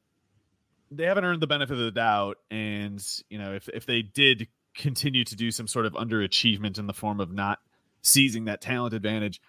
they 0.91 1.05
haven't 1.05 1.23
earned 1.23 1.41
the 1.41 1.47
benefit 1.47 1.73
of 1.73 1.79
the 1.79 1.91
doubt, 1.91 2.37
and 2.49 3.03
you 3.29 3.39
know 3.39 3.53
if 3.53 3.67
if 3.69 3.85
they 3.85 4.01
did 4.01 4.47
continue 4.73 5.23
to 5.25 5.35
do 5.35 5.51
some 5.51 5.67
sort 5.67 5.85
of 5.85 5.93
underachievement 5.93 6.79
in 6.79 6.87
the 6.87 6.93
form 6.93 7.19
of 7.19 7.31
not 7.31 7.59
seizing 8.01 8.45
that 8.45 8.61
talent 8.61 8.93
advantage, 8.93 9.41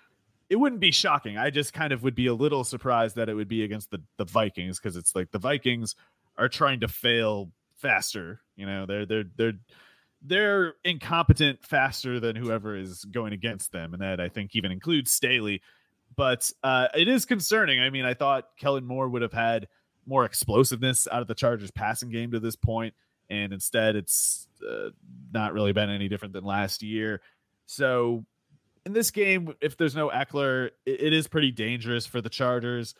it 0.48 0.56
wouldn't 0.56 0.80
be 0.80 0.90
shocking. 0.90 1.38
I 1.38 1.50
just 1.50 1.72
kind 1.72 1.92
of 1.92 2.02
would 2.02 2.14
be 2.14 2.26
a 2.26 2.34
little 2.34 2.64
surprised 2.64 3.16
that 3.16 3.28
it 3.28 3.34
would 3.34 3.48
be 3.48 3.64
against 3.64 3.90
the, 3.90 4.02
the 4.18 4.24
Vikings 4.24 4.78
because 4.78 4.96
it's 4.96 5.16
like 5.16 5.30
the 5.30 5.38
Vikings 5.38 5.94
are 6.36 6.48
trying 6.48 6.80
to 6.80 6.88
fail 6.88 7.50
faster. 7.76 8.40
You 8.56 8.66
know, 8.66 8.86
they're 8.86 9.06
they're 9.06 9.24
they're 9.36 9.58
they're 10.22 10.74
incompetent 10.84 11.64
faster 11.64 12.20
than 12.20 12.36
whoever 12.36 12.76
is 12.76 13.04
going 13.04 13.32
against 13.32 13.72
them, 13.72 13.92
and 13.92 14.02
that 14.02 14.20
I 14.20 14.28
think 14.28 14.54
even 14.54 14.72
includes 14.72 15.10
Staley. 15.10 15.62
But 16.14 16.50
uh, 16.62 16.88
it 16.94 17.08
is 17.08 17.24
concerning. 17.24 17.80
I 17.80 17.90
mean, 17.90 18.04
I 18.04 18.14
thought 18.14 18.48
Kellen 18.58 18.84
Moore 18.84 19.08
would 19.08 19.22
have 19.22 19.32
had 19.32 19.68
more 20.06 20.24
explosiveness 20.24 21.08
out 21.10 21.22
of 21.22 21.28
the 21.28 21.34
Chargers 21.34 21.70
passing 21.70 22.10
game 22.10 22.32
to 22.32 22.40
this 22.40 22.56
point, 22.56 22.94
and 23.30 23.52
instead 23.52 23.96
it's 23.96 24.46
uh, 24.68 24.90
not 25.32 25.54
really 25.54 25.72
been 25.72 25.90
any 25.90 26.08
different 26.08 26.34
than 26.34 26.44
last 26.44 26.82
year. 26.82 27.20
So 27.66 28.24
in 28.84 28.92
this 28.92 29.10
game, 29.10 29.54
if 29.60 29.76
there's 29.76 29.94
no 29.94 30.08
Ekeler, 30.08 30.70
it, 30.86 31.02
it 31.02 31.12
is 31.12 31.28
pretty 31.28 31.50
dangerous 31.50 32.06
for 32.06 32.20
the 32.20 32.28
Chargers 32.28 32.94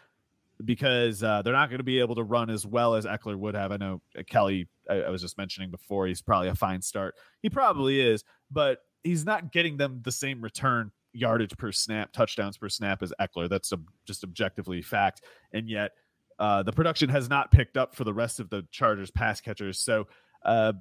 because 0.64 1.22
uh, 1.22 1.42
they're 1.42 1.52
not 1.52 1.70
going 1.70 1.78
to 1.78 1.84
be 1.84 2.00
able 2.00 2.14
to 2.14 2.22
run 2.22 2.50
as 2.50 2.64
well 2.64 2.94
as 2.94 3.04
Ekeler 3.04 3.36
would 3.36 3.54
have. 3.54 3.72
I 3.72 3.76
know 3.76 4.00
uh, 4.16 4.22
Kelley, 4.26 4.68
I, 4.88 5.02
I, 5.02 5.10
was 5.10 5.20
just 5.20 5.36
mentioning 5.38 5.70
before, 5.70 6.06
he's 6.06 6.22
probably 6.22 6.48
a 6.48 6.54
fine 6.54 6.82
start. 6.82 7.14
He 7.40 7.50
probably 7.50 8.00
is, 8.00 8.22
but 8.50 8.78
he's 9.02 9.24
not 9.24 9.52
getting 9.52 9.76
them 9.76 10.00
the 10.04 10.12
same 10.12 10.40
return 10.40 10.92
yardage 11.12 11.56
per 11.56 11.72
snap, 11.72 12.12
touchdowns 12.12 12.56
per 12.56 12.68
snap 12.68 13.02
as 13.02 13.12
Ekeler. 13.20 13.48
That's 13.48 13.72
a, 13.72 13.78
just 14.06 14.24
objectively 14.24 14.82
fact. 14.82 15.22
And 15.52 15.68
yet, 15.68 15.92
uh, 16.38 16.62
the 16.62 16.72
production 16.72 17.08
has 17.08 17.28
not 17.28 17.50
picked 17.50 17.76
up 17.76 17.94
for 17.94 18.04
the 18.04 18.14
rest 18.14 18.40
of 18.40 18.50
the 18.50 18.66
Chargers 18.70 19.10
pass 19.10 19.40
catchers. 19.40 19.78
So, 19.78 20.06
uh, 20.44 20.72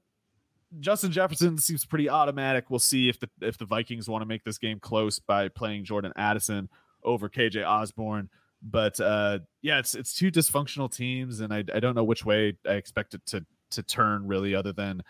Justin 0.80 1.12
Jefferson 1.12 1.58
seems 1.58 1.86
pretty 1.86 2.10
automatic. 2.10 2.70
We'll 2.70 2.80
see 2.80 3.10
if 3.10 3.20
the 3.20 3.30
if 3.42 3.58
the 3.58 3.66
Vikings 3.66 4.10
want 4.10 4.22
to 4.22 4.26
make 4.26 4.44
this 4.44 4.58
game 4.58 4.80
close 4.80 5.20
by 5.20 5.50
playing 5.50 5.84
Jordan 5.84 6.14
Addison 6.16 6.70
over 7.04 7.30
KJ 7.30 7.68
Osborn. 7.68 8.30
But 8.62 9.00
uh, 9.00 9.40
yeah, 9.62 9.80
it's 9.80 9.96
it's 9.96 10.14
two 10.14 10.32
dysfunctional 10.32 10.94
teams, 10.94 11.40
and 11.40 11.54
I, 11.54 11.64
I 11.74 11.80
don't 11.80 11.96
know 11.96 12.04
which 12.04 12.26
way 12.26 12.58
I 12.68 12.74
expect 12.74 13.14
it 13.14 13.26
to 13.28 13.46
to 13.72 13.84
turn 13.84 14.28
really, 14.28 14.56
other 14.56 14.72
than 14.72 15.04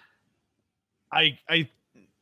I 1.11 1.37
I 1.49 1.69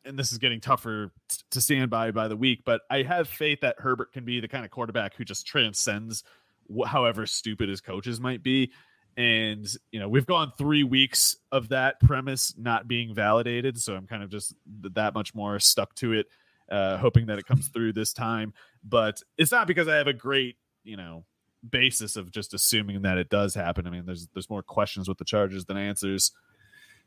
and 0.05 0.17
this 0.17 0.31
is 0.31 0.37
getting 0.37 0.59
tougher 0.59 1.11
to 1.51 1.61
stand 1.61 1.89
by 1.89 2.11
by 2.11 2.27
the 2.27 2.35
week, 2.35 2.63
but 2.65 2.81
I 2.89 3.03
have 3.03 3.27
faith 3.27 3.61
that 3.61 3.75
Herbert 3.77 4.11
can 4.11 4.25
be 4.25 4.39
the 4.39 4.47
kind 4.47 4.65
of 4.65 4.71
quarterback 4.71 5.15
who 5.15 5.23
just 5.23 5.45
transcends 5.45 6.23
wh- 6.67 6.87
however 6.87 7.25
stupid 7.25 7.69
his 7.69 7.81
coaches 7.81 8.19
might 8.19 8.41
be. 8.41 8.71
And, 9.19 9.67
you 9.91 9.99
know, 9.99 10.07
we've 10.07 10.25
gone 10.25 10.53
three 10.57 10.85
weeks 10.85 11.35
of 11.51 11.69
that 11.69 11.99
premise 11.99 12.53
not 12.57 12.87
being 12.87 13.13
validated. 13.13 13.77
So 13.77 13.93
I'm 13.93 14.07
kind 14.07 14.23
of 14.23 14.29
just 14.29 14.55
that 14.65 15.13
much 15.13 15.35
more 15.35 15.59
stuck 15.59 15.93
to 15.95 16.13
it, 16.13 16.27
uh, 16.71 16.95
hoping 16.95 17.25
that 17.25 17.37
it 17.37 17.45
comes 17.45 17.67
through 17.73 17.91
this 17.93 18.13
time. 18.13 18.53
But 18.81 19.21
it's 19.37 19.51
not 19.51 19.67
because 19.67 19.89
I 19.89 19.97
have 19.97 20.07
a 20.07 20.13
great, 20.13 20.55
you 20.85 20.95
know, 20.95 21.25
basis 21.69 22.15
of 22.15 22.31
just 22.31 22.53
assuming 22.53 23.01
that 23.01 23.17
it 23.17 23.27
does 23.27 23.53
happen. 23.53 23.85
I 23.85 23.89
mean, 23.89 24.05
there's 24.05 24.29
there's 24.33 24.49
more 24.49 24.63
questions 24.63 25.09
with 25.09 25.17
the 25.17 25.25
Chargers 25.25 25.65
than 25.65 25.75
answers. 25.75 26.31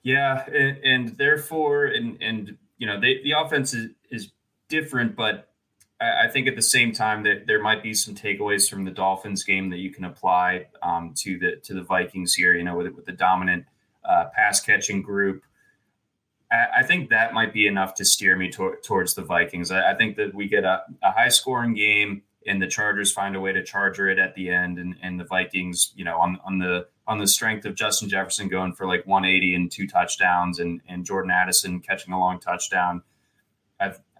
Yeah, 0.02 0.44
and, 0.46 0.76
and 0.84 1.08
therefore, 1.16 1.86
and 1.86 2.20
and 2.20 2.58
you 2.76 2.86
know, 2.86 3.00
they, 3.00 3.22
the 3.22 3.32
offense 3.38 3.72
is, 3.72 3.92
is 4.10 4.32
different, 4.68 5.16
but 5.16 5.51
I, 6.02 6.24
I, 6.24 6.28
think 6.28 6.48
at 6.48 6.56
the 6.56 6.62
same 6.62 6.92
time 6.92 7.22
that 7.24 7.46
there 7.46 7.62
might 7.62 7.82
be 7.82 7.94
some 7.94 8.14
takeaways 8.14 8.68
from 8.68 8.84
the 8.84 8.90
Dolphins 8.90 9.44
game 9.44 9.70
that 9.70 9.78
you 9.78 9.90
can 9.90 10.04
apply 10.04 10.66
um, 10.82 11.14
to 11.18 11.38
the 11.38 11.56
to 11.64 11.74
the 11.74 11.82
Vikings 11.82 12.34
here. 12.34 12.54
You 12.54 12.64
know, 12.64 12.76
with 12.76 12.94
with 12.94 13.06
the 13.06 13.12
dominant 13.12 13.66
uh, 14.04 14.26
pass 14.34 14.60
catching 14.60 15.02
group. 15.02 15.42
I, 16.50 16.80
I 16.80 16.82
think 16.82 17.10
that 17.10 17.34
might 17.34 17.52
be 17.52 17.66
enough 17.66 17.94
to 17.94 18.04
steer 18.04 18.36
me 18.36 18.50
to, 18.50 18.74
towards 18.82 19.14
the 19.14 19.22
Vikings. 19.22 19.70
I, 19.70 19.92
I, 19.92 19.94
think 19.94 20.16
that 20.16 20.34
we 20.34 20.48
get 20.48 20.64
a, 20.64 20.82
a 21.02 21.12
high 21.12 21.28
scoring 21.28 21.74
game 21.74 22.22
and 22.46 22.60
the 22.60 22.66
Chargers 22.66 23.12
find 23.12 23.36
a 23.36 23.40
way 23.40 23.52
to 23.52 23.62
charger 23.62 24.08
it 24.08 24.18
at 24.18 24.34
the 24.34 24.50
end, 24.50 24.78
and, 24.78 24.96
and 25.02 25.18
the 25.18 25.24
Vikings, 25.24 25.92
you 25.96 26.04
know, 26.04 26.18
on 26.18 26.38
on 26.44 26.58
the 26.58 26.86
on 27.06 27.18
the 27.18 27.26
strength 27.26 27.64
of 27.64 27.74
Justin 27.74 28.08
Jefferson 28.08 28.48
going 28.48 28.72
for 28.72 28.86
like 28.86 29.06
180 29.06 29.54
and 29.54 29.70
two 29.70 29.86
touchdowns, 29.86 30.58
and 30.58 30.80
and 30.88 31.04
Jordan 31.04 31.30
Addison 31.30 31.80
catching 31.80 32.12
a 32.12 32.18
long 32.18 32.40
touchdown. 32.40 33.02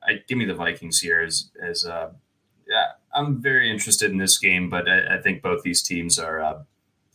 I've 0.07 0.27
give 0.27 0.39
me 0.39 0.45
the 0.45 0.55
Vikings 0.55 1.01
here 1.01 1.21
as 1.21 1.51
as 1.63 1.85
uh, 1.85 2.11
yeah, 2.69 2.85
I'm 3.15 3.41
very 3.41 3.71
interested 3.71 4.11
in 4.11 4.19
this 4.19 4.39
game, 4.39 4.71
but 4.71 4.89
I, 4.89 5.17
I 5.17 5.21
think 5.21 5.43
both 5.43 5.63
these 5.63 5.83
teams 5.83 6.19
are 6.19 6.41
uh, 6.41 6.63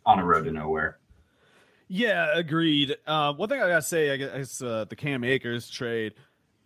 on 0.05 0.19
a 0.19 0.25
road 0.25 0.45
to 0.45 0.51
nowhere. 0.51 0.99
Yeah, 1.87 2.37
agreed. 2.37 2.97
Uh, 3.05 3.33
one 3.33 3.47
thing 3.49 3.61
I 3.61 3.67
gotta 3.67 3.81
say, 3.81 4.11
I 4.11 4.17
guess 4.17 4.61
uh, 4.61 4.85
the 4.89 4.95
Cam 4.95 5.23
Akers 5.23 5.69
trade 5.69 6.13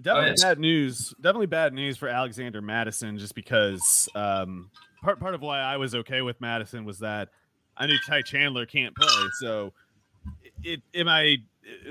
definitely 0.02 0.30
oh, 0.30 0.32
yes. 0.32 0.44
bad 0.44 0.60
news. 0.60 1.14
Definitely 1.22 1.48
bad 1.48 1.74
news 1.74 1.98
for 1.98 2.08
Alexander 2.08 2.62
Mattison, 2.62 3.18
just 3.18 3.36
because 3.36 4.10
um, 4.16 4.70
part 5.02 5.20
part 5.20 5.36
of 5.36 5.42
why 5.42 5.60
I 5.60 5.78
was 5.78 5.96
okay 5.96 6.22
with 6.22 6.40
Mattison 6.42 6.86
was 6.86 7.00
that 7.00 7.30
I 7.78 7.88
knew 7.88 7.98
Ty 8.06 8.24
Chandler 8.24 8.66
can't 8.66 8.96
play. 8.96 9.08
So, 9.40 9.74
it, 10.64 10.82
am 10.94 11.08
I 11.08 11.38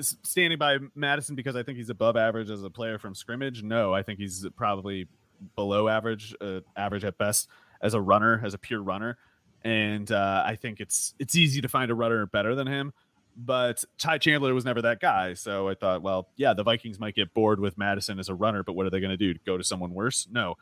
standing 0.01 0.59
by 0.59 0.79
Mattison 0.95 1.35
because 1.35 1.57
I 1.57 1.63
think 1.63 1.79
he's 1.79 1.91
above 1.91 2.17
average 2.17 2.51
as 2.51 2.63
a 2.63 2.71
player 2.71 2.99
from 2.99 3.15
scrimmage? 3.15 3.63
No, 3.63 3.95
I 3.95 4.03
think 4.03 4.19
he's 4.19 4.47
probably 4.57 5.09
below 5.57 5.89
average, 5.89 6.35
uh, 6.41 6.61
average 6.77 7.05
at 7.05 7.19
best 7.19 7.49
as 7.81 7.95
a 7.95 8.01
runner, 8.01 8.41
as 8.45 8.55
a 8.55 8.59
pure 8.59 8.83
runner. 8.83 9.17
And 9.63 10.11
uh, 10.11 10.43
I 10.45 10.57
think 10.57 10.81
it's 10.81 11.15
it's 11.19 11.37
easy 11.37 11.61
to 11.61 11.69
find 11.69 11.91
a 11.91 11.95
runner 11.95 12.27
better 12.27 12.55
than 12.55 12.67
him. 12.67 12.93
But 13.37 13.85
Ty 13.99 14.19
Chandler 14.19 14.55
was 14.55 14.65
never 14.65 14.83
that 14.83 15.01
guy. 15.01 15.35
So 15.35 15.69
I 15.69 15.75
thought, 15.75 16.03
well, 16.03 16.29
yeah, 16.37 16.53
the 16.53 16.65
Vikings 16.65 16.99
might 16.99 17.15
get 17.15 17.33
bored 17.33 17.61
with 17.61 17.79
Mattison 17.79 18.19
as 18.19 18.29
a 18.29 18.35
runner, 18.35 18.63
but 18.63 18.73
what 18.75 18.87
are 18.87 18.91
they 18.91 19.01
going 19.01 19.11
to 19.11 19.17
do? 19.17 19.39
Go 19.47 19.57
to 19.57 19.65
someone 19.65 19.95
worse? 19.95 20.27
No. 20.31 20.57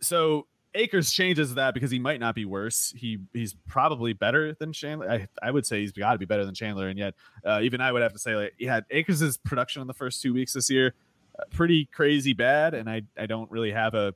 So 0.00 0.46
Akers 0.74 1.10
changes 1.10 1.54
that 1.54 1.74
because 1.74 1.90
he 1.90 1.98
might 1.98 2.20
not 2.20 2.34
be 2.34 2.44
worse. 2.44 2.92
He 2.96 3.18
he's 3.32 3.54
probably 3.66 4.12
better 4.12 4.54
than 4.54 4.72
Chandler. 4.72 5.10
I, 5.10 5.28
I 5.42 5.50
would 5.50 5.66
say 5.66 5.80
he's 5.80 5.92
got 5.92 6.12
to 6.12 6.18
be 6.18 6.26
better 6.26 6.44
than 6.44 6.54
Chandler, 6.54 6.88
and 6.88 6.98
yet 6.98 7.14
uh, 7.44 7.60
even 7.62 7.80
I 7.80 7.90
would 7.90 8.02
have 8.02 8.12
to 8.12 8.18
say 8.18 8.36
like 8.36 8.54
yeah, 8.58 8.80
Akers' 8.90 9.36
production 9.38 9.82
in 9.82 9.88
the 9.88 9.94
first 9.94 10.22
two 10.22 10.32
weeks 10.32 10.52
this 10.52 10.70
year 10.70 10.94
uh, 11.38 11.44
pretty 11.50 11.86
crazy 11.86 12.32
bad, 12.32 12.74
and 12.74 12.88
I 12.88 13.02
I 13.18 13.26
don't 13.26 13.50
really 13.50 13.72
have 13.72 13.94
a 13.94 14.14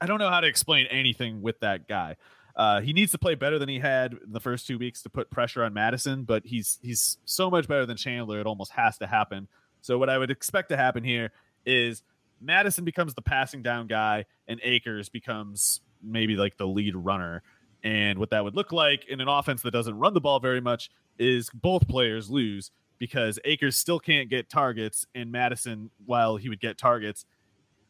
I 0.00 0.06
don't 0.06 0.18
know 0.18 0.30
how 0.30 0.40
to 0.40 0.46
explain 0.46 0.86
anything 0.86 1.42
with 1.42 1.60
that 1.60 1.88
guy. 1.88 2.16
Uh, 2.56 2.80
he 2.80 2.92
needs 2.92 3.12
to 3.12 3.18
play 3.18 3.34
better 3.34 3.58
than 3.58 3.68
he 3.68 3.78
had 3.78 4.12
in 4.12 4.32
the 4.32 4.40
first 4.40 4.66
two 4.66 4.78
weeks 4.78 5.02
to 5.02 5.10
put 5.10 5.30
pressure 5.30 5.62
on 5.62 5.72
Mattison, 5.72 6.24
but 6.24 6.44
he's 6.44 6.78
he's 6.82 7.18
so 7.24 7.50
much 7.50 7.68
better 7.68 7.86
than 7.86 7.96
Chandler. 7.96 8.40
It 8.40 8.46
almost 8.46 8.72
has 8.72 8.98
to 8.98 9.06
happen. 9.06 9.48
So 9.80 9.96
what 9.98 10.10
I 10.10 10.18
would 10.18 10.30
expect 10.30 10.70
to 10.70 10.76
happen 10.76 11.04
here 11.04 11.30
is 11.64 12.02
Mattison 12.40 12.84
becomes 12.84 13.14
the 13.14 13.22
passing 13.22 13.62
down 13.62 13.86
guy, 13.86 14.26
and 14.46 14.60
Akers 14.62 15.08
becomes 15.08 15.80
maybe 16.02 16.36
like 16.36 16.56
the 16.56 16.66
lead 16.66 16.94
runner. 16.94 17.42
And 17.82 18.18
what 18.18 18.30
that 18.30 18.44
would 18.44 18.54
look 18.54 18.72
like 18.72 19.04
in 19.08 19.20
an 19.20 19.28
offense 19.28 19.62
that 19.62 19.70
doesn't 19.70 19.96
run 19.98 20.14
the 20.14 20.20
ball 20.20 20.40
very 20.40 20.60
much 20.60 20.90
is 21.18 21.50
both 21.54 21.86
players 21.88 22.30
lose 22.30 22.70
because 22.98 23.38
Akers 23.44 23.76
still 23.76 24.00
can't 24.00 24.28
get 24.28 24.50
targets, 24.50 25.06
and 25.14 25.30
Mattison, 25.30 25.90
while 26.04 26.36
he 26.36 26.48
would 26.48 26.60
get 26.60 26.78
targets, 26.78 27.24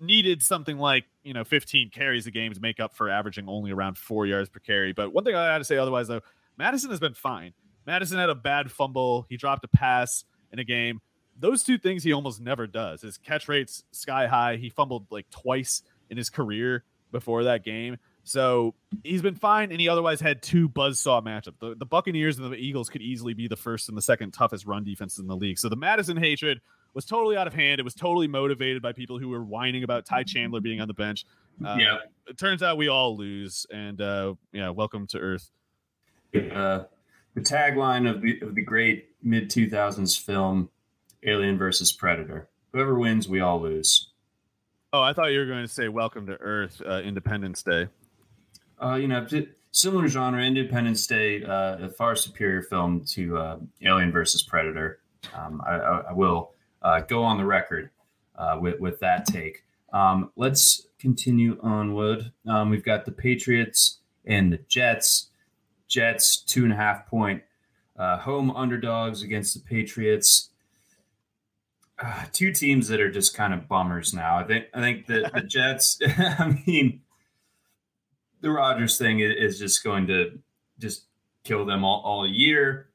needed 0.00 0.42
something 0.42 0.78
like 0.78 1.04
you 1.24 1.32
know 1.32 1.44
15 1.44 1.90
carries 1.90 2.26
a 2.26 2.30
game 2.30 2.52
to 2.52 2.60
make 2.60 2.78
up 2.78 2.94
for 2.94 3.08
averaging 3.08 3.48
only 3.48 3.70
around 3.70 3.96
four 3.98 4.26
yards 4.26 4.48
per 4.48 4.60
carry. 4.60 4.92
But 4.92 5.12
one 5.12 5.24
thing 5.24 5.34
I 5.34 5.48
got 5.48 5.58
to 5.58 5.64
say 5.64 5.78
otherwise 5.78 6.08
though, 6.08 6.20
Mattison 6.56 6.90
has 6.90 7.00
been 7.00 7.14
fine. 7.14 7.52
Mattison 7.86 8.18
had 8.18 8.30
a 8.30 8.34
bad 8.34 8.70
fumble. 8.70 9.26
He 9.28 9.36
dropped 9.36 9.64
a 9.64 9.68
pass 9.68 10.24
in 10.52 10.58
a 10.58 10.64
game 10.64 11.00
those 11.38 11.62
two 11.62 11.78
things 11.78 12.02
he 12.02 12.12
almost 12.12 12.40
never 12.40 12.66
does. 12.66 13.02
His 13.02 13.16
catch 13.18 13.48
rates 13.48 13.84
sky 13.92 14.26
high. 14.26 14.56
He 14.56 14.70
fumbled 14.70 15.06
like 15.10 15.30
twice 15.30 15.82
in 16.10 16.16
his 16.16 16.30
career 16.30 16.84
before 17.12 17.44
that 17.44 17.64
game. 17.64 17.98
So 18.24 18.74
he's 19.04 19.22
been 19.22 19.36
fine, 19.36 19.70
and 19.70 19.80
he 19.80 19.88
otherwise 19.88 20.20
had 20.20 20.42
two 20.42 20.68
buzzsaw 20.68 21.24
matchups. 21.24 21.58
The, 21.60 21.74
the 21.74 21.86
Buccaneers 21.86 22.38
and 22.38 22.52
the 22.52 22.56
Eagles 22.56 22.90
could 22.90 23.00
easily 23.00 23.32
be 23.32 23.48
the 23.48 23.56
first 23.56 23.88
and 23.88 23.96
the 23.96 24.02
second 24.02 24.32
toughest 24.32 24.66
run 24.66 24.84
defenses 24.84 25.18
in 25.18 25.28
the 25.28 25.36
league. 25.36 25.58
So 25.58 25.70
the 25.70 25.76
Mattison 25.76 26.18
hatred 26.18 26.60
was 26.92 27.06
totally 27.06 27.38
out 27.38 27.46
of 27.46 27.54
hand. 27.54 27.80
It 27.80 27.84
was 27.84 27.94
totally 27.94 28.28
motivated 28.28 28.82
by 28.82 28.92
people 28.92 29.18
who 29.18 29.30
were 29.30 29.42
whining 29.42 29.82
about 29.82 30.04
Ty 30.04 30.24
Chandler 30.24 30.60
being 30.60 30.80
on 30.80 30.88
the 30.88 30.94
bench. 30.94 31.24
Uh, 31.64 31.76
yeah, 31.78 31.98
it 32.26 32.36
turns 32.36 32.62
out 32.62 32.76
we 32.76 32.88
all 32.88 33.16
lose, 33.16 33.66
and 33.72 34.00
uh, 34.00 34.34
yeah, 34.52 34.68
welcome 34.70 35.06
to 35.08 35.18
Earth. 35.18 35.50
Uh, 36.34 36.84
the 37.34 37.40
tagline 37.40 38.08
of 38.08 38.20
the 38.20 38.38
of 38.42 38.54
the 38.54 38.62
great 38.62 39.08
mid 39.22 39.48
two 39.48 39.70
thousands 39.70 40.16
film 40.16 40.68
Alien 41.26 41.58
versus 41.58 41.92
Predator. 41.92 42.48
Whoever 42.72 42.98
wins, 42.98 43.28
we 43.28 43.40
all 43.40 43.60
lose. 43.60 44.10
Oh, 44.92 45.02
I 45.02 45.12
thought 45.12 45.32
you 45.32 45.40
were 45.40 45.46
going 45.46 45.66
to 45.66 45.72
say 45.72 45.88
"Welcome 45.88 46.26
to 46.26 46.34
Earth," 46.34 46.80
uh, 46.86 47.00
Independence 47.00 47.62
Day. 47.62 47.88
Uh, 48.82 48.94
you 48.94 49.08
know, 49.08 49.26
similar 49.72 50.08
genre, 50.08 50.42
Independence 50.42 51.06
Day, 51.06 51.42
uh, 51.42 51.78
a 51.78 51.88
far 51.90 52.14
superior 52.16 52.62
film 52.62 53.04
to 53.10 53.36
uh, 53.36 53.58
Alien 53.82 54.12
versus 54.12 54.42
Predator. 54.42 55.00
Um, 55.34 55.60
I, 55.66 55.74
I, 55.76 56.12
will 56.12 56.52
uh, 56.80 57.00
go 57.00 57.24
on 57.24 57.38
the 57.38 57.44
record 57.44 57.90
uh, 58.36 58.58
with 58.60 58.80
with 58.80 59.00
that 59.00 59.26
take. 59.26 59.64
Um, 59.92 60.30
let's 60.36 60.86
continue 60.98 61.58
onward. 61.62 62.32
Um, 62.46 62.70
we've 62.70 62.84
got 62.84 63.04
the 63.04 63.12
Patriots 63.12 63.98
and 64.24 64.52
the 64.52 64.58
Jets. 64.68 65.30
Jets 65.88 66.36
two 66.42 66.64
and 66.64 66.72
a 66.72 66.76
half 66.76 67.06
point 67.06 67.42
uh, 67.98 68.18
home 68.18 68.50
underdogs 68.50 69.22
against 69.22 69.54
the 69.54 69.60
Patriots 69.60 70.47
uh, 72.00 72.24
two 72.32 72.52
teams 72.52 72.88
that 72.88 73.00
are 73.00 73.10
just 73.10 73.36
kind 73.36 73.52
of 73.52 73.68
bummers 73.68 74.14
now. 74.14 74.38
I 74.38 74.44
think 74.44 74.66
I 74.74 74.80
think 74.80 75.06
the 75.06 75.30
the 75.32 75.42
Jets. 75.48 75.98
I 76.18 76.60
mean, 76.66 77.02
the 78.40 78.50
Rodgers 78.50 78.98
thing 78.98 79.20
is 79.20 79.58
just 79.58 79.82
going 79.82 80.06
to 80.08 80.38
just 80.78 81.06
kill 81.44 81.64
them 81.64 81.84
all, 81.84 82.02
all 82.04 82.26
year. 82.26 82.90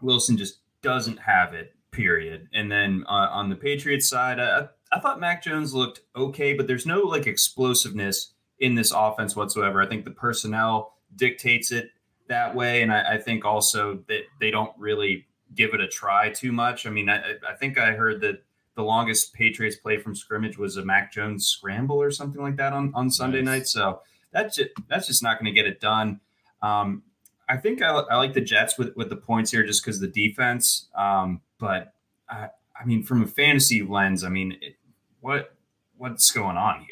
Wilson 0.00 0.36
just 0.36 0.58
doesn't 0.82 1.18
have 1.18 1.54
it. 1.54 1.74
Period. 1.90 2.48
And 2.52 2.70
then 2.70 3.04
uh, 3.08 3.28
on 3.30 3.48
the 3.48 3.56
Patriots 3.56 4.08
side, 4.08 4.38
I, 4.38 4.68
I 4.92 5.00
thought 5.00 5.18
Mac 5.18 5.42
Jones 5.42 5.72
looked 5.72 6.00
okay, 6.14 6.52
but 6.52 6.66
there's 6.66 6.84
no 6.84 7.00
like 7.00 7.26
explosiveness 7.26 8.34
in 8.58 8.74
this 8.74 8.92
offense 8.94 9.34
whatsoever. 9.34 9.80
I 9.80 9.86
think 9.86 10.04
the 10.04 10.10
personnel 10.10 10.94
dictates 11.14 11.72
it 11.72 11.90
that 12.28 12.54
way, 12.54 12.82
and 12.82 12.92
I, 12.92 13.14
I 13.14 13.18
think 13.18 13.44
also 13.44 14.00
that 14.08 14.22
they 14.40 14.50
don't 14.50 14.72
really 14.78 15.26
give 15.56 15.74
it 15.74 15.80
a 15.80 15.88
try 15.88 16.30
too 16.30 16.52
much. 16.52 16.86
I 16.86 16.90
mean, 16.90 17.08
I, 17.08 17.34
I 17.48 17.54
think 17.58 17.78
I 17.78 17.92
heard 17.92 18.20
that 18.20 18.44
the 18.74 18.82
longest 18.82 19.32
Patriots 19.32 19.76
play 19.76 19.98
from 19.98 20.14
scrimmage 20.14 20.58
was 20.58 20.76
a 20.76 20.84
Mac 20.84 21.12
Jones 21.12 21.46
scramble 21.46 22.00
or 22.00 22.10
something 22.10 22.40
like 22.40 22.56
that 22.56 22.72
on, 22.72 22.92
on 22.94 23.10
Sunday 23.10 23.40
nice. 23.40 23.58
night. 23.58 23.66
So 23.68 24.00
that's 24.32 24.56
just, 24.56 24.70
that's 24.88 25.06
just 25.06 25.22
not 25.22 25.40
going 25.40 25.46
to 25.46 25.52
get 25.52 25.66
it 25.66 25.80
done. 25.80 26.20
Um, 26.62 27.02
I 27.48 27.56
think 27.56 27.82
I, 27.82 27.90
I, 27.90 28.16
like 28.16 28.34
the 28.34 28.40
Jets 28.40 28.76
with, 28.76 28.94
with 28.96 29.08
the 29.08 29.16
points 29.16 29.50
here 29.50 29.64
just 29.64 29.84
because 29.84 30.00
the 30.00 30.08
defense. 30.08 30.88
Um, 30.94 31.40
but 31.58 31.94
I, 32.28 32.48
I, 32.78 32.84
mean, 32.84 33.02
from 33.02 33.22
a 33.22 33.26
fantasy 33.26 33.82
lens, 33.82 34.24
I 34.24 34.28
mean, 34.28 34.58
it, 34.60 34.76
what 35.20 35.54
what's 35.96 36.30
going 36.30 36.56
on 36.56 36.80
here? 36.80 36.88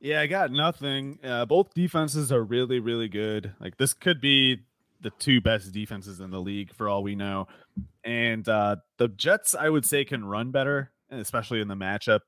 Yeah, 0.00 0.22
I 0.22 0.26
got 0.26 0.50
nothing. 0.50 1.18
Uh, 1.22 1.44
both 1.44 1.74
defenses 1.74 2.32
are 2.32 2.42
really, 2.42 2.80
really 2.80 3.08
good. 3.08 3.52
Like 3.60 3.76
this 3.76 3.92
could 3.92 4.20
be 4.20 4.62
the 5.02 5.10
two 5.18 5.40
best 5.40 5.72
defenses 5.72 6.20
in 6.20 6.30
the 6.30 6.40
league 6.40 6.74
for 6.74 6.88
all 6.88 7.02
we 7.02 7.14
know. 7.14 7.48
And 8.04 8.48
uh, 8.48 8.76
the 8.98 9.08
Jets, 9.08 9.54
I 9.54 9.68
would 9.68 9.84
say, 9.84 10.04
can 10.04 10.24
run 10.24 10.50
better, 10.50 10.92
especially 11.10 11.60
in 11.60 11.68
the 11.68 11.74
matchup. 11.74 12.20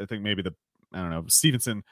I 0.00 0.06
think 0.06 0.22
maybe 0.22 0.42
the 0.42 0.54
I 0.92 1.00
don't 1.00 1.10
know 1.10 1.24
Stevenson 1.28 1.84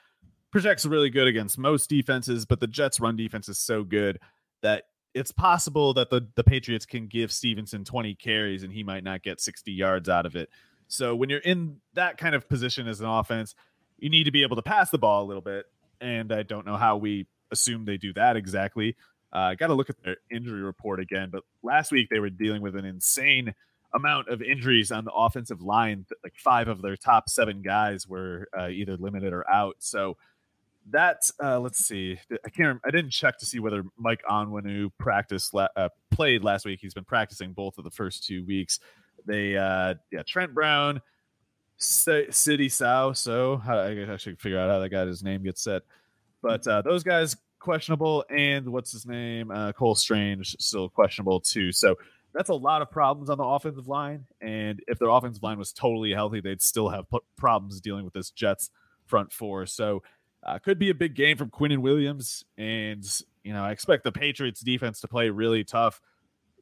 projects 0.50 0.86
really 0.86 1.10
good 1.10 1.28
against 1.28 1.58
most 1.58 1.88
defenses, 1.88 2.46
but 2.46 2.60
the 2.60 2.66
Jets' 2.66 3.00
run 3.00 3.16
defense 3.16 3.48
is 3.48 3.58
so 3.58 3.84
good 3.84 4.18
that 4.62 4.84
it's 5.14 5.32
possible 5.32 5.94
that 5.94 6.10
the 6.10 6.26
the 6.34 6.44
Patriots 6.44 6.86
can 6.86 7.06
give 7.06 7.32
Stevenson 7.32 7.84
20 7.84 8.14
carries 8.14 8.62
and 8.62 8.72
he 8.72 8.82
might 8.82 9.04
not 9.04 9.22
get 9.22 9.40
60 9.40 9.72
yards 9.72 10.08
out 10.08 10.26
of 10.26 10.36
it. 10.36 10.48
So 10.88 11.14
when 11.14 11.28
you're 11.28 11.40
in 11.40 11.76
that 11.94 12.16
kind 12.16 12.34
of 12.34 12.48
position 12.48 12.88
as 12.88 13.00
an 13.00 13.06
offense, 13.06 13.54
you 13.98 14.08
need 14.08 14.24
to 14.24 14.30
be 14.30 14.42
able 14.42 14.56
to 14.56 14.62
pass 14.62 14.90
the 14.90 14.98
ball 14.98 15.24
a 15.24 15.26
little 15.26 15.42
bit. 15.42 15.66
And 16.00 16.32
I 16.32 16.42
don't 16.42 16.66
know 16.66 16.76
how 16.76 16.96
we 16.96 17.26
assume 17.50 17.84
they 17.84 17.96
do 17.96 18.12
that 18.14 18.36
exactly. 18.36 18.96
I 19.32 19.52
uh, 19.52 19.54
got 19.54 19.66
to 19.66 19.74
look 19.74 19.90
at 19.90 20.02
their 20.02 20.16
injury 20.30 20.62
report 20.62 21.00
again. 21.00 21.28
But 21.30 21.42
last 21.62 21.92
week 21.92 22.08
they 22.10 22.18
were 22.18 22.30
dealing 22.30 22.62
with 22.62 22.76
an 22.76 22.84
insane 22.84 23.54
amount 23.94 24.28
of 24.28 24.42
injuries 24.42 24.90
on 24.90 25.04
the 25.04 25.12
offensive 25.12 25.60
line. 25.60 26.06
Like 26.22 26.34
five 26.36 26.68
of 26.68 26.82
their 26.82 26.96
top 26.96 27.28
seven 27.28 27.62
guys 27.62 28.08
were 28.08 28.48
uh, 28.58 28.68
either 28.68 28.96
limited 28.96 29.32
or 29.32 29.48
out. 29.50 29.76
So 29.80 30.16
that 30.90 31.30
uh, 31.42 31.60
let's 31.60 31.78
see, 31.78 32.18
I 32.44 32.50
can't. 32.50 32.80
I 32.84 32.90
didn't 32.90 33.10
check 33.10 33.38
to 33.38 33.46
see 33.46 33.58
whether 33.58 33.84
Mike 33.98 34.22
Onwenu 34.28 34.90
practiced 34.98 35.52
la- 35.52 35.68
uh, 35.76 35.90
played 36.10 36.42
last 36.42 36.64
week. 36.64 36.78
He's 36.80 36.94
been 36.94 37.04
practicing 37.04 37.52
both 37.52 37.78
of 37.78 37.84
the 37.84 37.90
first 37.90 38.26
two 38.26 38.44
weeks. 38.46 38.80
They 39.26 39.56
uh, 39.56 39.94
yeah, 40.10 40.22
Trent 40.26 40.54
Brown, 40.54 41.02
Sidy 41.76 42.68
Sow. 42.68 43.12
So 43.12 43.60
I 43.66 44.16
should 44.16 44.40
figure 44.40 44.58
out 44.58 44.70
how 44.70 44.78
that 44.78 44.88
guy 44.88 45.04
his 45.04 45.22
name 45.22 45.42
gets 45.42 45.62
set. 45.62 45.82
But 46.42 46.66
uh, 46.66 46.82
those 46.82 47.02
guys 47.02 47.36
questionable, 47.58 48.24
and 48.30 48.68
what's 48.68 48.92
his 48.92 49.06
name? 49.06 49.50
Uh, 49.50 49.72
Cole 49.72 49.94
Strange 49.94 50.56
still 50.58 50.88
questionable 50.88 51.40
too. 51.40 51.72
So 51.72 51.96
that's 52.34 52.48
a 52.48 52.54
lot 52.54 52.82
of 52.82 52.90
problems 52.90 53.30
on 53.30 53.38
the 53.38 53.44
offensive 53.44 53.88
line. 53.88 54.26
And 54.40 54.80
if 54.86 54.98
their 54.98 55.08
offensive 55.08 55.42
line 55.42 55.58
was 55.58 55.72
totally 55.72 56.12
healthy, 56.12 56.40
they'd 56.40 56.62
still 56.62 56.88
have 56.88 57.06
problems 57.36 57.80
dealing 57.80 58.04
with 58.04 58.14
this 58.14 58.30
Jets 58.30 58.70
front 59.06 59.32
four. 59.32 59.66
So 59.66 60.02
uh, 60.42 60.58
could 60.58 60.78
be 60.78 60.90
a 60.90 60.94
big 60.94 61.14
game 61.14 61.36
from 61.36 61.50
Quinnen 61.50 61.78
Williams. 61.78 62.44
And 62.56 63.04
you 63.42 63.52
know, 63.52 63.64
I 63.64 63.72
expect 63.72 64.04
the 64.04 64.12
Patriots 64.12 64.60
defense 64.60 65.00
to 65.00 65.08
play 65.08 65.30
really 65.30 65.64
tough. 65.64 66.00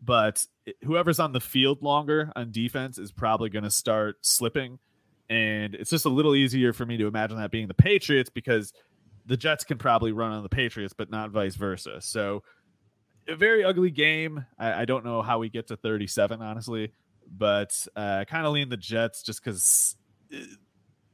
But 0.02 0.46
whoever's 0.84 1.18
on 1.18 1.32
the 1.32 1.40
field 1.40 1.82
longer 1.82 2.30
on 2.36 2.52
defense 2.52 2.98
is 2.98 3.10
probably 3.10 3.48
going 3.48 3.64
to 3.64 3.70
start 3.70 4.16
slipping 4.20 4.78
and 5.28 5.74
it's 5.74 5.90
just 5.90 6.04
a 6.04 6.10
little 6.10 6.34
easier 6.34 6.72
for 6.72 6.86
me 6.86 6.96
to 6.98 7.06
imagine 7.06 7.38
that 7.38 7.50
being 7.50 7.66
the 7.66 7.74
Patriots 7.74 8.30
because 8.30 8.72
the 9.26 9.36
Jets 9.36 9.64
can 9.64 9.78
probably 9.78 10.12
run 10.12 10.32
on 10.32 10.42
the 10.42 10.48
Patriots, 10.48 10.94
but 10.96 11.10
not 11.10 11.30
vice 11.30 11.56
versa. 11.56 12.00
So, 12.00 12.42
a 13.28 13.34
very 13.34 13.64
ugly 13.64 13.90
game. 13.90 14.46
I, 14.58 14.82
I 14.82 14.84
don't 14.84 15.04
know 15.04 15.20
how 15.20 15.40
we 15.40 15.48
get 15.48 15.66
to 15.68 15.76
37, 15.76 16.40
honestly, 16.40 16.92
but 17.30 17.76
uh, 17.96 18.24
kind 18.24 18.46
of 18.46 18.52
lean 18.52 18.68
the 18.68 18.76
Jets 18.76 19.22
just 19.22 19.42
because 19.42 19.96
uh, 20.32 20.38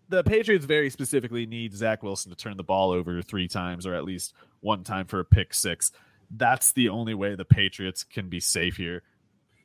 the 0.08 0.22
Patriots 0.22 0.66
very 0.66 0.90
specifically 0.90 1.46
need 1.46 1.72
Zach 1.72 2.02
Wilson 2.02 2.30
to 2.30 2.36
turn 2.36 2.58
the 2.58 2.62
ball 2.62 2.90
over 2.90 3.22
three 3.22 3.48
times 3.48 3.86
or 3.86 3.94
at 3.94 4.04
least 4.04 4.34
one 4.60 4.84
time 4.84 5.06
for 5.06 5.20
a 5.20 5.24
pick 5.24 5.54
six. 5.54 5.90
That's 6.30 6.72
the 6.72 6.90
only 6.90 7.14
way 7.14 7.34
the 7.34 7.46
Patriots 7.46 8.04
can 8.04 8.28
be 8.28 8.40
safe 8.40 8.76
here. 8.76 9.02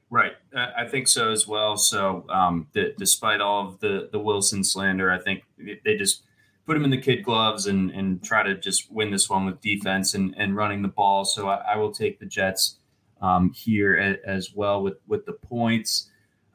Right, 0.09 0.33
I 0.55 0.87
think 0.87 1.09
so 1.09 1.31
as 1.31 1.47
well. 1.47 1.75
So, 1.75 2.25
um, 2.29 2.67
the, 2.71 2.93
despite 2.97 3.41
all 3.41 3.67
of 3.67 3.79
the 3.81 4.07
the 4.09 4.19
Wilson 4.19 4.63
slander, 4.63 5.11
I 5.11 5.19
think 5.19 5.43
they 5.83 5.97
just 5.97 6.23
put 6.67 6.75
him 6.75 6.83
in 6.83 6.91
the 6.91 7.01
kid 7.01 7.23
gloves 7.23 7.65
and 7.65 7.89
and 7.91 8.21
try 8.21 8.43
to 8.43 8.53
just 8.55 8.91
win 8.91 9.09
this 9.09 9.29
one 9.29 9.45
with 9.45 9.59
defense 9.61 10.13
and 10.13 10.35
and 10.37 10.55
running 10.55 10.81
the 10.83 10.89
ball. 10.89 11.25
So, 11.25 11.47
I, 11.47 11.73
I 11.73 11.77
will 11.77 11.91
take 11.91 12.19
the 12.19 12.25
Jets 12.25 12.77
um, 13.21 13.51
here 13.53 13.95
as, 13.95 14.17
as, 14.25 14.53
well 14.53 14.83
with 14.83 14.97
with 15.07 15.25
the 15.25 15.33
points. 15.33 16.11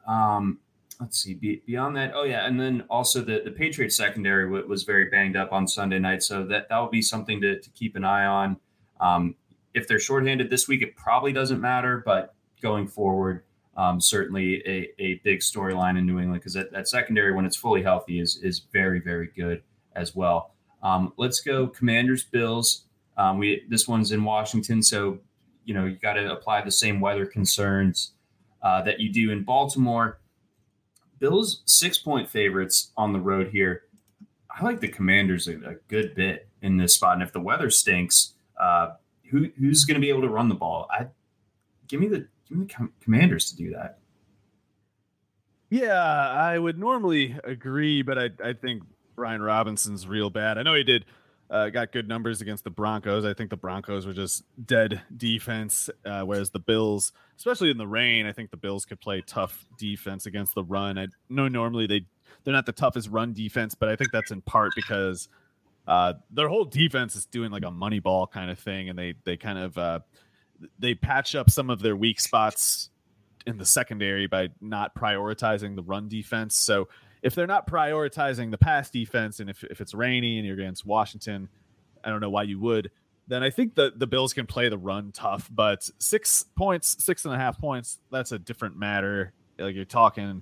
Um, 0.07 0.59
let's 1.01 1.21
see. 1.21 1.33
Be, 1.33 1.61
beyond 1.65 1.97
that, 1.97 2.13
oh 2.15 2.23
yeah, 2.23 2.45
and 2.45 2.59
then 2.59 2.85
also 2.89 3.21
the 3.21 3.41
the 3.43 3.51
Patriots 3.51 3.97
secondary 3.97 4.45
w- 4.45 4.67
was 4.67 4.83
very 4.83 5.09
banged 5.09 5.35
up 5.35 5.51
on 5.51 5.67
Sunday 5.67 5.99
night, 5.99 6.23
so 6.23 6.45
that 6.45 6.69
that 6.69 6.77
will 6.77 6.89
be 6.89 7.01
something 7.01 7.41
to, 7.41 7.59
to 7.59 7.69
keep 7.71 7.95
an 7.95 8.05
eye 8.05 8.25
on. 8.25 8.57
Um, 9.01 9.35
if 9.73 9.87
they're 9.87 9.99
shorthanded 9.99 10.51
this 10.51 10.67
week, 10.67 10.83
it 10.83 10.95
probably 10.95 11.33
doesn't 11.33 11.59
matter, 11.59 12.03
but 12.05 12.35
going 12.61 12.87
forward. 12.87 13.43
Um, 13.75 13.99
certainly 13.99 14.61
a, 14.67 14.91
a 14.99 15.15
big 15.23 15.39
storyline 15.39 15.97
in 15.97 16.05
New 16.05 16.19
England 16.19 16.41
because 16.41 16.53
that, 16.53 16.71
that 16.73 16.87
secondary, 16.87 17.33
when 17.33 17.43
it's 17.43 17.57
fully 17.57 17.81
healthy, 17.81 18.19
is 18.19 18.39
is 18.43 18.59
very 18.71 18.99
very 18.99 19.31
good 19.35 19.63
as 19.95 20.15
well. 20.15 20.53
Um, 20.81 21.13
let's 21.17 21.39
go 21.39 21.67
Commanders 21.67 22.23
Bills. 22.23 22.85
Um, 23.17 23.37
we 23.37 23.63
this 23.69 23.87
one's 23.87 24.11
in 24.11 24.23
Washington, 24.23 24.83
so 24.83 25.19
you 25.65 25.73
know 25.73 25.85
you 25.85 25.95
got 25.95 26.13
to 26.13 26.31
apply 26.31 26.61
the 26.61 26.71
same 26.71 26.99
weather 26.99 27.25
concerns 27.25 28.11
uh, 28.61 28.81
that 28.83 28.99
you 28.99 29.11
do 29.11 29.31
in 29.31 29.43
Baltimore. 29.43 30.19
Bills 31.19 31.61
six 31.65 31.97
point 31.97 32.29
favorites 32.29 32.91
on 32.97 33.13
the 33.13 33.19
road 33.19 33.49
here. 33.49 33.83
I 34.49 34.63
like 34.63 34.81
the 34.81 34.87
Commanders 34.87 35.47
a, 35.47 35.53
a 35.53 35.75
good 35.87 36.15
bit 36.15 36.47
in 36.61 36.77
this 36.77 36.95
spot, 36.95 37.13
and 37.13 37.23
if 37.23 37.31
the 37.31 37.39
weather 37.39 37.69
stinks, 37.69 38.33
uh, 38.59 38.91
who 39.29 39.49
who's 39.57 39.85
going 39.85 39.95
to 39.95 40.01
be 40.01 40.09
able 40.09 40.21
to 40.21 40.29
run 40.29 40.49
the 40.49 40.55
ball? 40.55 40.87
I 40.91 41.07
give 41.87 41.99
me 41.99 42.07
the 42.07 42.27
give 42.49 42.57
me 42.57 42.65
the 42.65 42.73
com- 42.73 42.93
commanders 42.99 43.49
to 43.51 43.55
do 43.55 43.71
that. 43.71 43.99
Yeah, 45.69 46.03
I 46.03 46.59
would 46.59 46.77
normally 46.77 47.35
agree, 47.43 48.01
but 48.01 48.19
I 48.19 48.29
I 48.43 48.53
think 48.53 48.83
Brian 49.15 49.41
Robinson's 49.41 50.07
real 50.07 50.29
bad. 50.29 50.57
I 50.57 50.63
know 50.63 50.75
he 50.75 50.83
did 50.83 51.05
uh, 51.49 51.69
got 51.69 51.91
good 51.91 52.07
numbers 52.07 52.41
against 52.41 52.63
the 52.63 52.69
Broncos. 52.69 53.25
I 53.25 53.33
think 53.33 53.49
the 53.49 53.57
Broncos 53.57 54.07
were 54.07 54.13
just 54.13 54.43
dead 54.65 55.01
defense, 55.15 55.89
uh, 56.05 56.21
whereas 56.21 56.49
the 56.49 56.59
Bills, 56.59 57.11
especially 57.37 57.69
in 57.69 57.77
the 57.77 57.87
rain, 57.87 58.25
I 58.25 58.31
think 58.31 58.49
the 58.49 58.57
Bills 58.57 58.85
could 58.85 58.99
play 58.99 59.21
tough 59.25 59.65
defense 59.77 60.25
against 60.25 60.55
the 60.55 60.63
run. 60.63 60.97
I 60.97 61.07
know 61.29 61.47
normally 61.47 61.85
they 61.87 62.05
they're 62.43 62.53
not 62.53 62.65
the 62.65 62.71
toughest 62.71 63.09
run 63.09 63.33
defense, 63.33 63.75
but 63.75 63.89
I 63.89 63.95
think 63.95 64.11
that's 64.11 64.31
in 64.31 64.41
part 64.41 64.71
because 64.75 65.29
uh, 65.87 66.13
their 66.31 66.47
whole 66.47 66.65
defense 66.65 67.15
is 67.15 67.25
doing 67.25 67.51
like 67.51 67.63
a 67.63 67.71
money 67.71 67.99
ball 67.99 68.25
kind 68.25 68.49
of 68.49 68.57
thing, 68.57 68.89
and 68.89 68.97
they 68.97 69.13
they 69.23 69.37
kind 69.37 69.59
of 69.59 69.77
uh, 69.77 69.99
they 70.79 70.95
patch 70.95 71.35
up 71.35 71.49
some 71.49 71.69
of 71.69 71.81
their 71.81 71.95
weak 71.95 72.19
spots 72.19 72.89
in 73.45 73.57
the 73.57 73.65
secondary 73.65 74.25
by 74.27 74.49
not 74.61 74.95
prioritizing 74.95 75.75
the 75.75 75.83
run 75.83 76.07
defense. 76.07 76.55
So 76.55 76.87
if 77.23 77.33
they're 77.33 77.47
not 77.47 77.65
prioritizing 77.65 78.51
the 78.51 78.57
pass 78.57 78.89
defense, 78.89 79.39
and 79.39 79.49
if, 79.49 79.63
if 79.63 79.81
it's 79.81 79.93
rainy 79.93 80.37
and 80.37 80.45
you're 80.45 80.59
against 80.59 80.85
Washington, 80.85 81.47
I 82.03 82.09
don't 82.09 82.19
know 82.19 82.29
why 82.29 82.43
you 82.43 82.59
would. 82.59 82.91
Then 83.27 83.41
I 83.41 83.49
think 83.49 83.75
the 83.75 83.93
the 83.95 84.05
Bills 84.05 84.33
can 84.33 84.45
play 84.45 84.67
the 84.67 84.77
run 84.77 85.13
tough, 85.13 85.49
but 85.51 85.89
six 85.97 86.45
points, 86.57 87.03
six 87.03 87.23
and 87.23 87.33
a 87.33 87.37
half 87.37 87.57
points, 87.57 87.99
that's 88.11 88.33
a 88.33 88.37
different 88.37 88.77
matter. 88.77 89.31
Like 89.57 89.73
you're 89.73 89.85
talking 89.85 90.41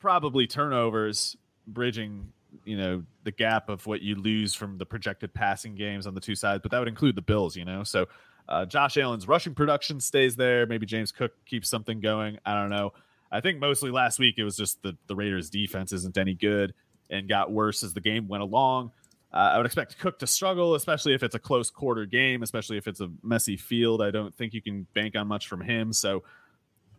probably 0.00 0.48
turnovers, 0.48 1.36
bridging, 1.68 2.32
you 2.64 2.76
know, 2.76 3.04
the 3.22 3.30
gap 3.30 3.68
of 3.68 3.86
what 3.86 4.02
you 4.02 4.16
lose 4.16 4.52
from 4.54 4.78
the 4.78 4.86
projected 4.86 5.32
passing 5.32 5.76
games 5.76 6.08
on 6.08 6.14
the 6.14 6.20
two 6.20 6.34
sides, 6.34 6.60
but 6.62 6.72
that 6.72 6.80
would 6.80 6.88
include 6.88 7.14
the 7.14 7.22
Bills, 7.22 7.56
you 7.56 7.64
know. 7.64 7.84
So 7.84 8.06
uh, 8.48 8.64
Josh 8.66 8.96
Allen's 8.96 9.28
rushing 9.28 9.54
production 9.54 10.00
stays 10.00 10.34
there. 10.34 10.66
Maybe 10.66 10.86
James 10.86 11.12
Cook 11.12 11.32
keeps 11.44 11.68
something 11.68 12.00
going. 12.00 12.38
I 12.44 12.54
don't 12.54 12.70
know. 12.70 12.92
I 13.30 13.40
think 13.40 13.60
mostly 13.60 13.90
last 13.90 14.18
week 14.18 14.36
it 14.38 14.44
was 14.44 14.56
just 14.56 14.82
the, 14.82 14.96
the 15.06 15.16
Raiders' 15.16 15.50
defense 15.50 15.92
isn't 15.92 16.16
any 16.16 16.34
good 16.34 16.74
and 17.10 17.28
got 17.28 17.50
worse 17.50 17.82
as 17.82 17.94
the 17.94 18.00
game 18.00 18.28
went 18.28 18.42
along. 18.42 18.92
Uh, 19.32 19.50
I 19.52 19.56
would 19.56 19.66
expect 19.66 19.98
Cook 19.98 20.18
to 20.20 20.26
struggle, 20.26 20.74
especially 20.74 21.14
if 21.14 21.22
it's 21.22 21.34
a 21.34 21.38
close 21.38 21.70
quarter 21.70 22.06
game, 22.06 22.42
especially 22.42 22.78
if 22.78 22.86
it's 22.86 23.00
a 23.00 23.10
messy 23.22 23.56
field. 23.56 24.00
I 24.00 24.10
don't 24.10 24.34
think 24.34 24.54
you 24.54 24.62
can 24.62 24.86
bank 24.94 25.16
on 25.16 25.26
much 25.26 25.48
from 25.48 25.60
him. 25.60 25.92
So, 25.92 26.22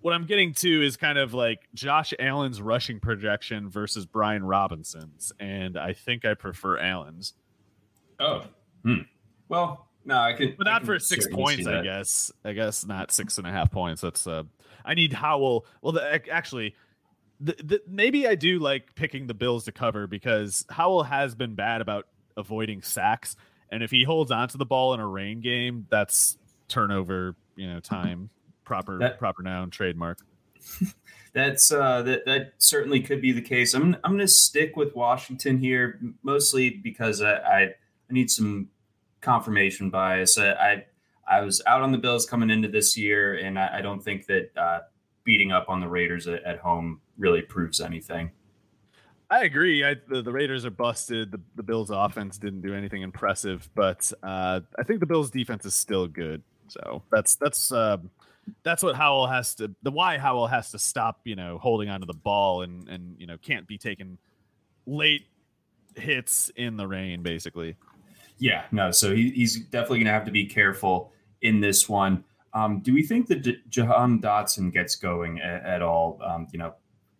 what 0.01 0.13
I'm 0.13 0.25
getting 0.25 0.53
to 0.55 0.85
is 0.85 0.95
kind 0.95 1.17
of 1.17 1.33
like 1.33 1.67
Josh 1.73 2.13
Allen's 2.19 2.61
rushing 2.61 2.99
projection 2.99 3.69
versus 3.69 4.05
Brian 4.05 4.43
Robinson's. 4.43 5.31
And 5.39 5.77
I 5.77 5.93
think 5.93 6.25
I 6.25 6.35
prefer 6.35 6.77
Allen's. 6.77 7.33
Oh, 8.19 8.43
hmm. 8.83 9.01
well, 9.49 9.87
no, 10.05 10.17
I 10.17 10.33
could, 10.33 10.57
but 10.57 10.65
not 10.65 10.85
for 10.85 10.99
six 10.99 11.27
points. 11.27 11.65
I 11.65 11.81
guess. 11.81 12.31
I 12.45 12.53
guess 12.53 12.85
not 12.85 13.11
six 13.11 13.39
and 13.39 13.47
a 13.47 13.51
half 13.51 13.71
points. 13.71 14.01
That's 14.01 14.27
uh, 14.27 14.43
I 14.87 14.93
need 14.93 15.13
Howell. 15.13 15.65
Well, 15.81 15.93
the, 15.93 16.21
actually, 16.31 16.75
the, 17.39 17.55
the, 17.63 17.81
maybe 17.87 18.27
I 18.27 18.35
do 18.35 18.59
like 18.59 18.95
picking 18.95 19.27
the 19.27 19.33
Bills 19.33 19.65
to 19.65 19.71
cover 19.71 20.07
because 20.07 20.65
Howell 20.69 21.03
has 21.03 21.35
been 21.35 21.55
bad 21.55 21.81
about 21.81 22.07
avoiding 22.35 22.81
sacks, 22.81 23.35
and 23.69 23.83
if 23.83 23.91
he 23.91 24.03
holds 24.03 24.31
onto 24.31 24.57
the 24.57 24.65
ball 24.65 24.93
in 24.93 24.99
a 24.99 25.07
rain 25.07 25.41
game, 25.41 25.85
that's 25.89 26.37
turnover. 26.67 27.35
You 27.55 27.67
know, 27.73 27.79
time 27.79 28.29
proper 28.63 28.97
that, 28.99 29.19
proper 29.19 29.43
noun 29.43 29.69
trademark. 29.69 30.19
that's 31.33 31.71
uh, 31.71 32.01
that 32.03 32.25
that 32.25 32.53
certainly 32.57 33.01
could 33.01 33.21
be 33.21 33.31
the 33.31 33.41
case. 33.41 33.73
I'm 33.73 33.95
I'm 34.03 34.11
going 34.11 34.19
to 34.19 34.27
stick 34.27 34.75
with 34.75 34.95
Washington 34.95 35.57
here, 35.57 35.99
mostly 36.23 36.69
because 36.69 37.21
I, 37.21 37.33
I 37.33 37.61
I 38.09 38.13
need 38.13 38.31
some 38.31 38.69
confirmation 39.21 39.89
bias. 39.89 40.37
I, 40.37 40.51
I, 40.51 40.85
I 41.27 41.41
was 41.41 41.61
out 41.67 41.81
on 41.81 41.91
the 41.91 41.97
Bills 41.97 42.25
coming 42.25 42.49
into 42.49 42.67
this 42.67 42.97
year, 42.97 43.35
and 43.35 43.59
I, 43.59 43.79
I 43.79 43.81
don't 43.81 44.01
think 44.01 44.25
that 44.27 44.49
uh, 44.57 44.79
beating 45.23 45.51
up 45.51 45.69
on 45.69 45.81
the 45.81 45.87
Raiders 45.87 46.27
at, 46.27 46.43
at, 46.43 46.59
home 46.59 47.01
really 47.17 47.41
proves 47.41 47.81
anything. 47.81 48.31
I 49.29 49.43
agree. 49.43 49.83
I, 49.83 49.95
the, 50.07 50.21
the, 50.21 50.31
Raiders 50.31 50.65
are 50.65 50.71
busted. 50.71 51.31
The, 51.31 51.41
the 51.55 51.63
Bills' 51.63 51.89
offense 51.89 52.37
didn't 52.37 52.61
do 52.61 52.73
anything 52.73 53.01
impressive, 53.01 53.69
but 53.75 54.11
uh, 54.23 54.61
I 54.79 54.83
think 54.83 55.01
the 55.01 55.05
Bills' 55.05 55.29
defense 55.29 55.65
is 55.65 55.75
still 55.75 56.07
good. 56.07 56.43
So 56.69 57.03
that's 57.11 57.35
that's 57.35 57.71
uh, 57.71 57.97
that's 58.63 58.83
what 58.83 58.95
Howell 58.95 59.27
has 59.27 59.55
to. 59.55 59.73
The 59.83 59.91
why 59.91 60.17
Howell 60.17 60.47
has 60.47 60.71
to 60.71 60.79
stop, 60.79 61.21
you 61.25 61.35
know, 61.35 61.57
holding 61.57 61.89
onto 61.89 62.05
the 62.05 62.13
ball 62.13 62.61
and 62.61 62.87
and 62.87 63.15
you 63.19 63.27
know 63.27 63.37
can't 63.37 63.67
be 63.67 63.77
taking 63.77 64.17
late 64.85 65.27
hits 65.95 66.51
in 66.55 66.77
the 66.77 66.87
rain, 66.87 67.21
basically. 67.21 67.75
Yeah, 68.37 68.63
no. 68.71 68.91
So 68.91 69.15
he, 69.15 69.31
he's 69.31 69.59
definitely 69.59 69.99
going 69.99 70.07
to 70.07 70.13
have 70.13 70.25
to 70.25 70.31
be 70.31 70.45
careful 70.45 71.11
in 71.41 71.59
this 71.59 71.87
one. 71.87 72.23
Um, 72.53 72.79
do 72.79 72.93
we 72.93 73.03
think 73.03 73.27
that 73.27 73.41
J- 73.41 73.59
Jahan 73.69 74.19
Dotson 74.19 74.71
gets 74.71 74.95
going 74.95 75.39
at, 75.39 75.65
at 75.65 75.81
all? 75.81 76.19
Um, 76.23 76.47
you 76.51 76.59
know, 76.59 76.73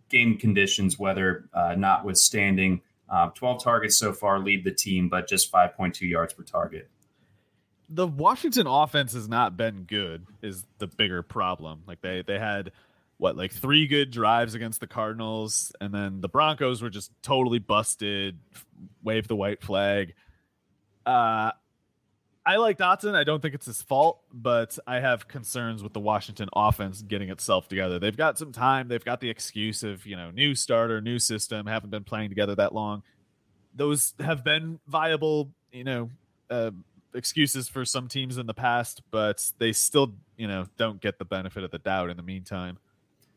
game 0.09 0.37
conditions, 0.37 0.97
weather 0.97 1.49
uh, 1.53 1.75
notwithstanding. 1.77 2.81
Uh, 3.09 3.29
12 3.29 3.63
targets 3.63 3.97
so 3.97 4.11
far 4.11 4.39
lead 4.39 4.63
the 4.63 4.71
team, 4.71 5.07
but 5.07 5.27
just 5.29 5.51
5.2 5.51 6.01
yards 6.01 6.33
per 6.33 6.43
target. 6.43 6.89
The 7.89 8.05
Washington 8.05 8.67
offense 8.67 9.13
has 9.13 9.29
not 9.29 9.55
been 9.55 9.83
good, 9.83 10.25
is 10.41 10.65
the 10.77 10.87
bigger 10.87 11.21
problem. 11.21 11.83
Like 11.87 12.01
they 12.01 12.21
they 12.21 12.37
had 12.37 12.71
what 13.17 13.37
like 13.37 13.53
three 13.53 13.87
good 13.87 14.11
drives 14.11 14.55
against 14.55 14.81
the 14.81 14.87
Cardinals, 14.87 15.71
and 15.79 15.93
then 15.93 16.19
the 16.19 16.27
Broncos 16.27 16.81
were 16.81 16.89
just 16.89 17.11
totally 17.21 17.59
busted. 17.59 18.39
Wave 19.03 19.29
the 19.29 19.37
white 19.37 19.61
flag. 19.63 20.15
Uh, 21.05 21.51
I 22.47 22.55
like 22.55 22.77
Dotson. 22.77 23.13
I 23.13 23.25
don't 23.25 23.41
think 23.41 23.53
it's 23.53 23.65
his 23.65 23.81
fault, 23.81 24.21
but 24.31 24.79
I 24.87 25.01
have 25.01 25.27
concerns 25.27 25.83
with 25.83 25.91
the 25.91 25.99
Washington 25.99 26.47
offense 26.55 27.01
getting 27.01 27.29
itself 27.29 27.67
together. 27.67 27.99
They've 27.99 28.15
got 28.15 28.37
some 28.37 28.53
time. 28.53 28.87
They've 28.87 29.03
got 29.03 29.19
the 29.19 29.29
excuse 29.29 29.83
of, 29.83 30.05
you 30.05 30.15
know, 30.15 30.31
new 30.31 30.55
starter, 30.55 31.01
new 31.01 31.19
system, 31.19 31.67
haven't 31.67 31.89
been 31.89 32.05
playing 32.05 32.29
together 32.29 32.55
that 32.55 32.73
long. 32.73 33.03
Those 33.75 34.13
have 34.21 34.45
been 34.45 34.79
viable, 34.87 35.51
you 35.73 35.83
know, 35.83 36.09
uh, 36.49 36.71
excuses 37.13 37.67
for 37.67 37.83
some 37.83 38.07
teams 38.07 38.37
in 38.37 38.45
the 38.45 38.53
past, 38.53 39.01
but 39.11 39.51
they 39.57 39.73
still, 39.73 40.15
you 40.37 40.47
know, 40.47 40.67
don't 40.77 41.01
get 41.01 41.19
the 41.19 41.25
benefit 41.25 41.65
of 41.65 41.71
the 41.71 41.79
doubt 41.79 42.09
in 42.09 42.15
the 42.15 42.23
meantime. 42.23 42.77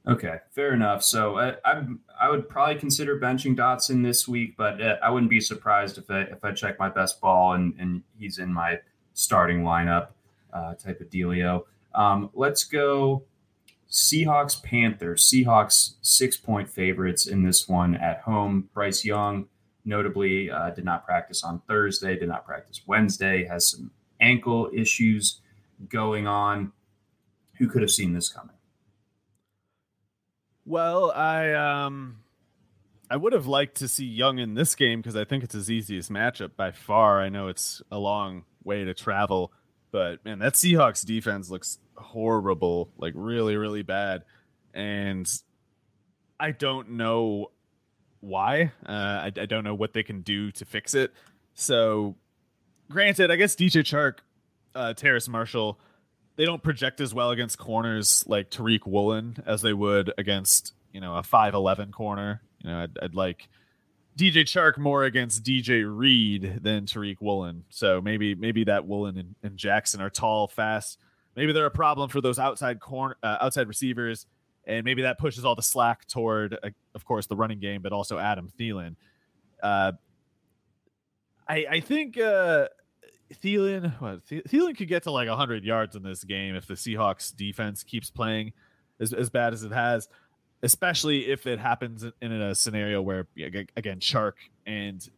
Okay, 0.06 0.36
fair 0.52 0.72
enough. 0.72 1.02
So 1.02 1.36
uh, 1.36 1.56
I 1.64 1.82
I 2.18 2.30
would 2.30 2.48
probably 2.48 2.76
consider 2.76 3.18
benching 3.18 3.56
Dotson 3.56 4.04
this 4.04 4.28
week, 4.28 4.56
but 4.56 4.80
uh, 4.80 4.96
I 5.02 5.10
wouldn't 5.10 5.30
be 5.30 5.40
surprised 5.40 5.98
if 5.98 6.08
I 6.08 6.20
if 6.22 6.44
I 6.44 6.52
check 6.52 6.78
my 6.78 6.88
best 6.88 7.20
ball 7.20 7.54
and 7.54 7.74
and 7.78 8.02
he's 8.16 8.38
in 8.38 8.54
my 8.54 8.78
starting 9.20 9.62
lineup 9.62 10.08
uh, 10.52 10.74
type 10.74 11.00
of 11.00 11.10
dealio. 11.10 11.64
Um, 11.94 12.30
let's 12.34 12.64
go 12.64 13.24
Seahawks 13.90 14.62
Panthers. 14.62 15.30
Seahawks 15.30 15.94
six 16.02 16.36
point 16.36 16.68
favorites 16.68 17.26
in 17.26 17.42
this 17.42 17.68
one 17.68 17.94
at 17.96 18.20
home. 18.20 18.68
Bryce 18.72 19.04
Young, 19.04 19.46
notably, 19.84 20.50
uh, 20.50 20.70
did 20.70 20.84
not 20.84 21.04
practice 21.04 21.44
on 21.44 21.60
Thursday, 21.68 22.18
did 22.18 22.28
not 22.28 22.46
practice 22.46 22.82
Wednesday, 22.86 23.44
has 23.44 23.70
some 23.70 23.90
ankle 24.20 24.70
issues 24.72 25.40
going 25.88 26.26
on. 26.26 26.72
Who 27.58 27.68
could 27.68 27.82
have 27.82 27.90
seen 27.90 28.14
this 28.14 28.28
coming? 28.28 28.56
Well, 30.64 31.10
I 31.10 31.52
um 31.52 32.20
I 33.10 33.16
would 33.16 33.32
have 33.32 33.48
liked 33.48 33.76
to 33.78 33.88
see 33.88 34.06
Young 34.06 34.38
in 34.38 34.54
this 34.54 34.76
game 34.76 35.00
because 35.00 35.16
I 35.16 35.24
think 35.24 35.42
it's 35.42 35.54
his 35.54 35.68
easiest 35.68 36.12
matchup 36.12 36.52
by 36.56 36.70
far. 36.70 37.20
I 37.20 37.28
know 37.28 37.48
it's 37.48 37.82
a 37.90 37.98
long 37.98 38.44
way 38.64 38.84
to 38.84 38.94
travel. 38.94 39.52
But 39.90 40.24
man, 40.24 40.38
that 40.40 40.54
Seahawks 40.54 41.04
defense 41.04 41.50
looks 41.50 41.78
horrible, 41.96 42.90
like 42.96 43.12
really, 43.16 43.56
really 43.56 43.82
bad. 43.82 44.24
And 44.72 45.28
I 46.38 46.52
don't 46.52 46.90
know 46.90 47.50
why. 48.20 48.72
Uh, 48.86 48.92
I, 48.92 49.26
I, 49.26 49.46
don't 49.46 49.64
know 49.64 49.74
what 49.74 49.92
they 49.92 50.02
can 50.02 50.20
do 50.20 50.52
to 50.52 50.64
fix 50.64 50.94
it. 50.94 51.12
So, 51.54 52.16
granted, 52.90 53.30
I 53.30 53.36
guess 53.36 53.56
DJ 53.56 53.82
Chark, 53.82 54.18
uh, 54.74 54.94
Terrace 54.94 55.28
Marshall, 55.28 55.78
they 56.36 56.44
don't 56.44 56.62
project 56.62 57.00
as 57.00 57.12
well 57.12 57.30
against 57.30 57.58
corners 57.58 58.24
like 58.26 58.50
Tariq 58.50 58.86
Woolen 58.86 59.42
as 59.44 59.62
they 59.62 59.72
would 59.72 60.12
against, 60.16 60.72
you 60.92 61.00
know, 61.00 61.16
a 61.16 61.22
5'11 61.22 61.92
corner. 61.92 62.42
You 62.62 62.70
know, 62.70 62.78
I'd, 62.82 62.98
I'd 63.02 63.14
like 63.14 63.48
DJ 64.20 64.42
Chark 64.42 64.76
more 64.76 65.04
against 65.04 65.42
DJ 65.42 65.82
Reed 65.86 66.58
than 66.62 66.84
Tariq 66.84 67.16
Woolen. 67.22 67.64
So 67.70 68.02
maybe 68.02 68.34
maybe 68.34 68.64
that 68.64 68.86
Woolen 68.86 69.16
and, 69.16 69.34
and, 69.42 69.56
Jackson 69.56 70.02
are 70.02 70.10
tall, 70.10 70.46
fast. 70.46 70.98
Maybe 71.36 71.54
they're 71.54 71.64
a 71.64 71.70
problem 71.70 72.10
for 72.10 72.20
those 72.20 72.38
outside 72.38 72.80
corner, 72.80 73.16
uh, 73.22 73.38
outside 73.40 73.66
receivers, 73.66 74.26
and 74.66 74.84
maybe 74.84 75.02
that 75.02 75.18
pushes 75.18 75.46
all 75.46 75.54
the 75.54 75.62
slack 75.62 76.06
toward, 76.06 76.58
uh, 76.62 76.68
of 76.94 77.06
course, 77.06 77.28
the 77.28 77.36
running 77.36 77.60
game, 77.60 77.80
but 77.80 77.94
also 77.94 78.18
Adam 78.18 78.50
Thielen. 78.58 78.96
Uh, 79.62 79.92
I 81.48 81.64
I 81.70 81.80
think 81.80 82.20
uh, 82.20 82.68
Thielen, 83.42 83.98
what, 84.02 84.26
Thielen 84.26 84.76
could 84.76 84.88
get 84.88 85.04
to 85.04 85.10
like 85.12 85.30
100 85.30 85.64
yards 85.64 85.96
in 85.96 86.02
this 86.02 86.24
game 86.24 86.54
if 86.54 86.66
the 86.66 86.74
Seahawks 86.74 87.34
defense 87.34 87.82
keeps 87.82 88.10
playing 88.10 88.52
as, 89.00 89.14
as 89.14 89.30
bad 89.30 89.54
as 89.54 89.62
it 89.62 89.72
has 89.72 90.10
especially 90.62 91.30
if 91.30 91.46
it 91.46 91.58
happens 91.58 92.04
in 92.20 92.32
a 92.32 92.54
scenario 92.54 93.00
where 93.00 93.26
again 93.76 94.00
Chark 94.00 94.34
and 94.66 95.08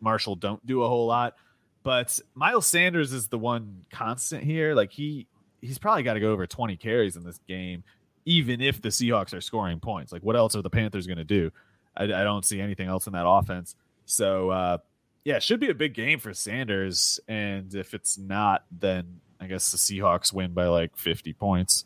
Marshall 0.00 0.36
don't 0.36 0.64
do 0.66 0.82
a 0.82 0.88
whole 0.88 1.06
lot. 1.06 1.34
But 1.82 2.18
Miles 2.34 2.66
Sanders 2.66 3.12
is 3.12 3.28
the 3.28 3.38
one 3.38 3.84
constant 3.92 4.44
here. 4.44 4.74
Like 4.74 4.90
he 4.90 5.26
he's 5.60 5.78
probably 5.78 6.02
got 6.02 6.14
to 6.14 6.20
go 6.20 6.32
over 6.32 6.46
20 6.46 6.76
carries 6.76 7.16
in 7.16 7.24
this 7.24 7.38
game, 7.48 7.84
even 8.24 8.60
if 8.60 8.80
the 8.80 8.90
Seahawks 8.90 9.34
are 9.34 9.40
scoring 9.40 9.80
points. 9.80 10.12
Like 10.12 10.22
what 10.22 10.36
else 10.36 10.54
are 10.56 10.62
the 10.62 10.70
Panthers 10.70 11.06
going 11.06 11.18
to 11.18 11.24
do? 11.24 11.50
I, 11.96 12.04
I, 12.04 12.24
don't 12.24 12.44
see 12.44 12.60
anything 12.60 12.88
else 12.88 13.06
in 13.06 13.12
that 13.12 13.26
offense. 13.26 13.76
So 14.04 14.50
uh, 14.50 14.78
yeah, 15.24 15.36
it 15.36 15.42
should 15.42 15.60
be 15.60 15.70
a 15.70 15.74
big 15.74 15.94
game 15.94 16.18
for 16.18 16.34
Sanders. 16.34 17.20
And 17.28 17.74
if 17.74 17.94
it's 17.94 18.18
not, 18.18 18.64
then 18.70 19.20
I 19.40 19.46
guess 19.46 19.70
the 19.70 19.78
Seahawks 19.78 20.32
win 20.32 20.52
by 20.52 20.66
like 20.66 20.96
50 20.96 21.32
points. 21.34 21.84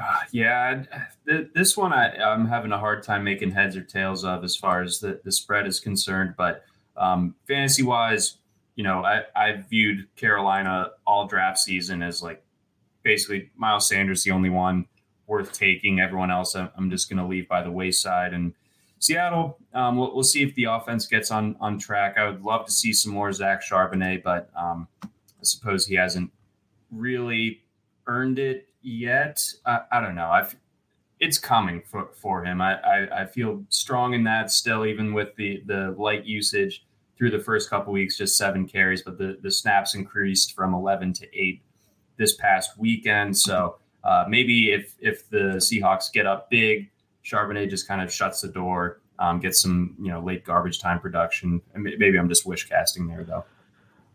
Uh, 0.00 0.18
yeah, 0.32 0.82
th- 1.26 1.48
this 1.54 1.76
one 1.76 1.92
I, 1.92 2.14
am 2.32 2.46
having 2.46 2.72
a 2.72 2.78
hard 2.78 3.02
time 3.02 3.24
making 3.24 3.50
heads 3.50 3.76
or 3.76 3.82
tails 3.82 4.24
of 4.24 4.44
as 4.44 4.56
far 4.56 4.82
as 4.82 5.00
the, 5.00 5.20
the 5.24 5.32
spread 5.32 5.66
is 5.66 5.80
concerned. 5.80 6.34
But 6.36 6.64
um, 6.96 7.34
fantasy 7.46 7.82
wise, 7.82 8.36
you 8.74 8.84
know, 8.84 9.04
I, 9.04 9.22
I 9.34 9.64
viewed 9.68 10.14
Carolina 10.16 10.90
all 11.06 11.26
draft 11.26 11.58
season 11.58 12.02
as 12.02 12.22
like 12.22 12.42
basically 13.02 13.50
Miles 13.56 13.88
Sanders, 13.88 14.22
the 14.22 14.30
only 14.30 14.50
one 14.50 14.86
worth 15.26 15.52
taking. 15.52 16.00
Everyone 16.00 16.30
else, 16.30 16.54
I'm 16.54 16.90
just 16.90 17.08
going 17.08 17.18
to 17.18 17.26
leave 17.26 17.48
by 17.48 17.62
the 17.62 17.70
wayside. 17.70 18.34
And 18.34 18.54
Seattle, 18.98 19.58
um, 19.74 19.96
we'll, 19.96 20.14
we'll, 20.14 20.24
see 20.24 20.42
if 20.42 20.54
the 20.54 20.64
offense 20.64 21.06
gets 21.06 21.30
on 21.30 21.56
on 21.60 21.78
track. 21.78 22.16
I 22.18 22.28
would 22.28 22.42
love 22.42 22.66
to 22.66 22.72
see 22.72 22.92
some 22.92 23.12
more 23.12 23.32
Zach 23.32 23.62
Charbonnet, 23.62 24.22
but 24.22 24.50
um, 24.56 24.88
I 25.02 25.08
suppose 25.42 25.86
he 25.86 25.94
hasn't 25.94 26.32
really 26.90 27.62
earned 28.06 28.38
it 28.38 28.67
yet. 28.82 29.44
I, 29.66 29.80
I 29.92 30.00
don't 30.00 30.14
know. 30.14 30.26
I 30.26 30.48
it's 31.20 31.38
coming 31.38 31.82
for, 31.82 32.08
for 32.14 32.44
him. 32.44 32.60
I, 32.60 32.74
I, 32.80 33.22
I, 33.22 33.26
feel 33.26 33.64
strong 33.68 34.14
in 34.14 34.24
that 34.24 34.50
still, 34.50 34.86
even 34.86 35.12
with 35.12 35.34
the, 35.36 35.62
the 35.66 35.94
light 35.98 36.24
usage 36.24 36.86
through 37.16 37.30
the 37.30 37.40
first 37.40 37.68
couple 37.68 37.92
weeks, 37.92 38.16
just 38.16 38.36
seven 38.36 38.66
carries, 38.66 39.02
but 39.02 39.18
the, 39.18 39.38
the 39.42 39.50
snaps 39.50 39.94
increased 39.94 40.54
from 40.54 40.74
11 40.74 41.14
to 41.14 41.26
eight 41.36 41.62
this 42.16 42.36
past 42.36 42.78
weekend. 42.78 43.36
So 43.36 43.76
uh, 44.04 44.24
maybe 44.28 44.70
if, 44.70 44.94
if 45.00 45.28
the 45.28 45.56
Seahawks 45.56 46.12
get 46.12 46.26
up 46.26 46.50
big, 46.50 46.90
Charbonnet 47.24 47.68
just 47.68 47.88
kind 47.88 48.00
of 48.00 48.12
shuts 48.12 48.40
the 48.40 48.48
door, 48.48 49.00
um, 49.18 49.40
gets 49.40 49.60
some, 49.60 49.96
you 50.00 50.10
know, 50.10 50.20
late 50.20 50.44
garbage 50.44 50.78
time 50.78 51.00
production. 51.00 51.60
Maybe 51.74 52.16
I'm 52.16 52.28
just 52.28 52.46
wish 52.46 52.68
casting 52.68 53.08
there 53.08 53.24
though. 53.24 53.44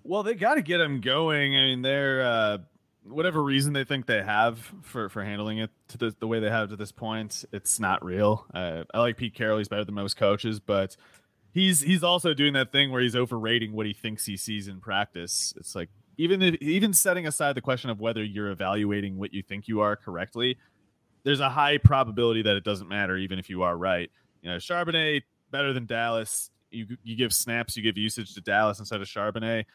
Well, 0.06 0.24
they 0.24 0.36
got 0.36 0.56
to 0.56 0.62
get 0.62 0.80
him 0.80 1.02
going. 1.02 1.56
I 1.56 1.62
mean, 1.62 1.82
they're, 1.82 2.26
uh, 2.26 2.58
whatever 3.06 3.44
reason 3.44 3.74
they 3.74 3.84
think 3.84 4.06
they 4.06 4.22
have 4.22 4.72
for 4.82 5.10
for 5.10 5.24
handling 5.24 5.60
it 5.60 5.70
to 5.90 5.98
the, 5.98 6.16
the 6.20 6.28
way 6.28 6.40
they 6.40 6.50
have 6.50 6.70
to 6.70 6.76
this 6.76 6.92
point, 6.92 7.46
it's 7.52 7.80
not 7.80 8.04
real. 8.04 8.46
Uh, 8.54 8.84
I 8.94 9.00
like 9.00 9.18
Pete 9.18 9.34
Carroll; 9.34 9.58
he's 9.58 9.68
better 9.68 9.84
than 9.84 9.96
most 9.96 10.18
coaches, 10.18 10.60
but 10.60 10.96
he's 11.54 11.82
he's 11.82 12.04
also 12.04 12.34
doing 12.34 12.54
that 12.54 12.72
thing 12.72 12.92
where 12.92 13.02
he's 13.02 13.16
overrating 13.16 13.74
what 13.74 13.86
he 13.86 13.94
thinks 13.94 14.26
he 14.26 14.38
sees 14.38 14.68
in 14.68 14.80
practice. 14.80 15.54
It's 15.58 15.76
like 15.76 15.90
even 16.18 16.42
if, 16.42 16.56
even 16.56 16.94
setting 16.94 17.28
aside 17.28 17.56
the 17.56 17.62
question 17.62 17.90
of 17.90 18.00
whether 18.00 18.24
you're 18.24 18.52
evaluating 18.52 19.18
what 19.18 19.34
you 19.34 19.42
think 19.42 19.68
you 19.68 19.82
are 19.82 19.96
correctly, 19.96 20.58
there's 21.24 21.40
a 21.40 21.50
high 21.50 21.78
probability 21.78 22.42
that 22.44 22.56
it 22.56 22.64
doesn't 22.64 22.88
matter, 22.88 23.18
even 23.18 23.40
if 23.40 23.50
you 23.50 23.64
are 23.64 23.78
right. 23.78 24.12
You 24.42 24.52
know, 24.52 24.58
Charbonnet 24.58 25.24
better 25.52 25.74
than 25.74 25.86
Dallas. 25.86 26.50
You 26.72 26.98
you 27.04 27.16
give 27.16 27.34
snaps, 27.34 27.78
you 27.78 27.84
give 27.84 27.98
usage 27.98 28.34
to 28.34 28.42
Dallas 28.42 28.80
instead 28.80 29.02
of 29.02 29.08
Charbonnet 29.08 29.66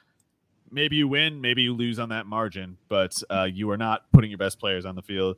maybe 0.70 0.96
you 0.96 1.08
win, 1.08 1.40
maybe 1.40 1.62
you 1.62 1.74
lose 1.74 1.98
on 1.98 2.08
that 2.10 2.26
margin, 2.26 2.78
but 2.88 3.14
uh, 3.30 3.48
you 3.50 3.70
are 3.70 3.76
not 3.76 4.10
putting 4.12 4.30
your 4.30 4.38
best 4.38 4.58
players 4.58 4.84
on 4.84 4.94
the 4.94 5.02
field. 5.02 5.36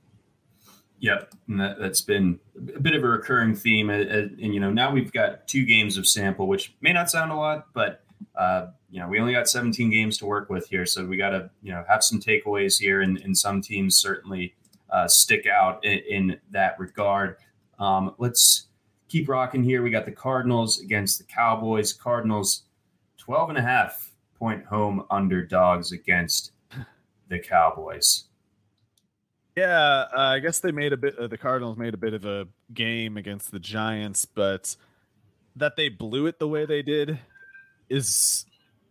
Yep, 1.00 1.32
and 1.48 1.60
that, 1.60 1.80
has 1.80 2.02
been 2.02 2.38
a 2.76 2.80
bit 2.80 2.94
of 2.94 3.02
a 3.02 3.08
recurring 3.08 3.54
theme. 3.54 3.88
And, 3.88 4.10
and, 4.10 4.54
you 4.54 4.60
know, 4.60 4.70
now 4.70 4.92
we've 4.92 5.12
got 5.12 5.48
two 5.48 5.64
games 5.64 5.96
of 5.96 6.06
sample, 6.06 6.46
which 6.46 6.74
may 6.82 6.92
not 6.92 7.10
sound 7.10 7.32
a 7.32 7.34
lot, 7.34 7.68
but 7.72 8.04
uh, 8.36 8.66
you 8.90 9.00
know, 9.00 9.08
we 9.08 9.18
only 9.18 9.32
got 9.32 9.48
17 9.48 9.90
games 9.90 10.18
to 10.18 10.26
work 10.26 10.50
with 10.50 10.68
here, 10.68 10.84
so 10.84 11.04
we 11.06 11.16
got 11.16 11.30
to 11.30 11.50
you 11.62 11.72
know 11.72 11.84
have 11.88 12.02
some 12.02 12.20
takeaways 12.20 12.78
here, 12.78 13.00
and, 13.00 13.18
and 13.22 13.36
some 13.36 13.62
teams 13.62 13.96
certainly 13.96 14.54
uh, 14.90 15.08
stick 15.08 15.46
out 15.46 15.84
in, 15.84 16.00
in 16.08 16.40
that 16.50 16.78
regard. 16.78 17.36
Um, 17.78 18.14
let's 18.18 18.66
keep 19.08 19.28
rocking 19.28 19.64
here. 19.64 19.82
We 19.82 19.90
got 19.90 20.04
the 20.04 20.12
Cardinals 20.12 20.80
against 20.80 21.18
the 21.18 21.24
Cowboys. 21.24 21.92
Cardinals 21.94 22.64
12 23.18 23.50
and 23.50 23.58
a 23.58 23.62
half 23.62 24.09
point 24.40 24.64
home 24.64 25.04
underdogs 25.10 25.92
against 25.92 26.52
the 27.28 27.38
Cowboys. 27.38 28.24
Yeah, 29.54 30.06
uh, 30.16 30.20
I 30.20 30.38
guess 30.38 30.60
they 30.60 30.72
made 30.72 30.92
a 30.92 30.96
bit. 30.96 31.18
Uh, 31.18 31.26
the 31.26 31.36
Cardinals 31.36 31.76
made 31.76 31.94
a 31.94 31.98
bit 31.98 32.14
of 32.14 32.24
a 32.24 32.48
game 32.72 33.16
against 33.16 33.52
the 33.52 33.60
Giants, 33.60 34.24
but 34.24 34.74
that 35.56 35.76
they 35.76 35.88
blew 35.88 36.26
it 36.26 36.38
the 36.38 36.48
way 36.48 36.64
they 36.64 36.82
did 36.82 37.18
is 37.88 38.46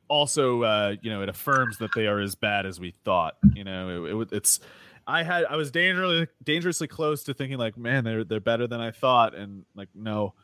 also, 0.09 0.63
uh, 0.63 0.95
you 1.01 1.09
know, 1.09 1.23
it 1.23 1.29
affirms 1.29 1.77
that 1.79 1.91
they 1.95 2.05
are 2.07 2.19
as 2.19 2.35
bad 2.35 2.65
as 2.65 2.79
we 2.79 2.93
thought. 3.03 3.37
You 3.55 3.63
know, 3.63 4.05
it, 4.05 4.13
it, 4.13 4.29
it's. 4.31 4.59
I 5.07 5.23
had 5.23 5.45
I 5.45 5.55
was 5.55 5.71
dangerously 5.71 6.27
dangerously 6.43 6.87
close 6.87 7.23
to 7.23 7.33
thinking 7.33 7.57
like, 7.57 7.75
man, 7.75 8.03
they're 8.03 8.23
they're 8.23 8.39
better 8.39 8.67
than 8.67 8.79
I 8.79 8.91
thought, 8.91 9.33
and 9.33 9.65
like, 9.75 9.89
no, 9.95 10.35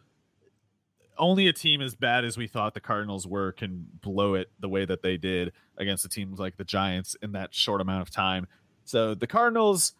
only 1.17 1.47
a 1.47 1.53
team 1.53 1.81
as 1.81 1.95
bad 1.95 2.25
as 2.25 2.37
we 2.37 2.47
thought 2.47 2.73
the 2.73 2.81
Cardinals 2.81 3.27
were 3.27 3.51
can 3.51 3.87
blow 4.01 4.33
it 4.33 4.49
the 4.59 4.69
way 4.69 4.85
that 4.85 5.01
they 5.01 5.17
did 5.17 5.53
against 5.77 6.03
the 6.03 6.09
teams 6.09 6.39
like 6.39 6.57
the 6.57 6.63
Giants 6.63 7.15
in 7.21 7.33
that 7.33 7.53
short 7.53 7.81
amount 7.81 8.01
of 8.01 8.09
time. 8.09 8.47
So 8.85 9.15
the 9.15 9.27
Cardinals 9.27 9.93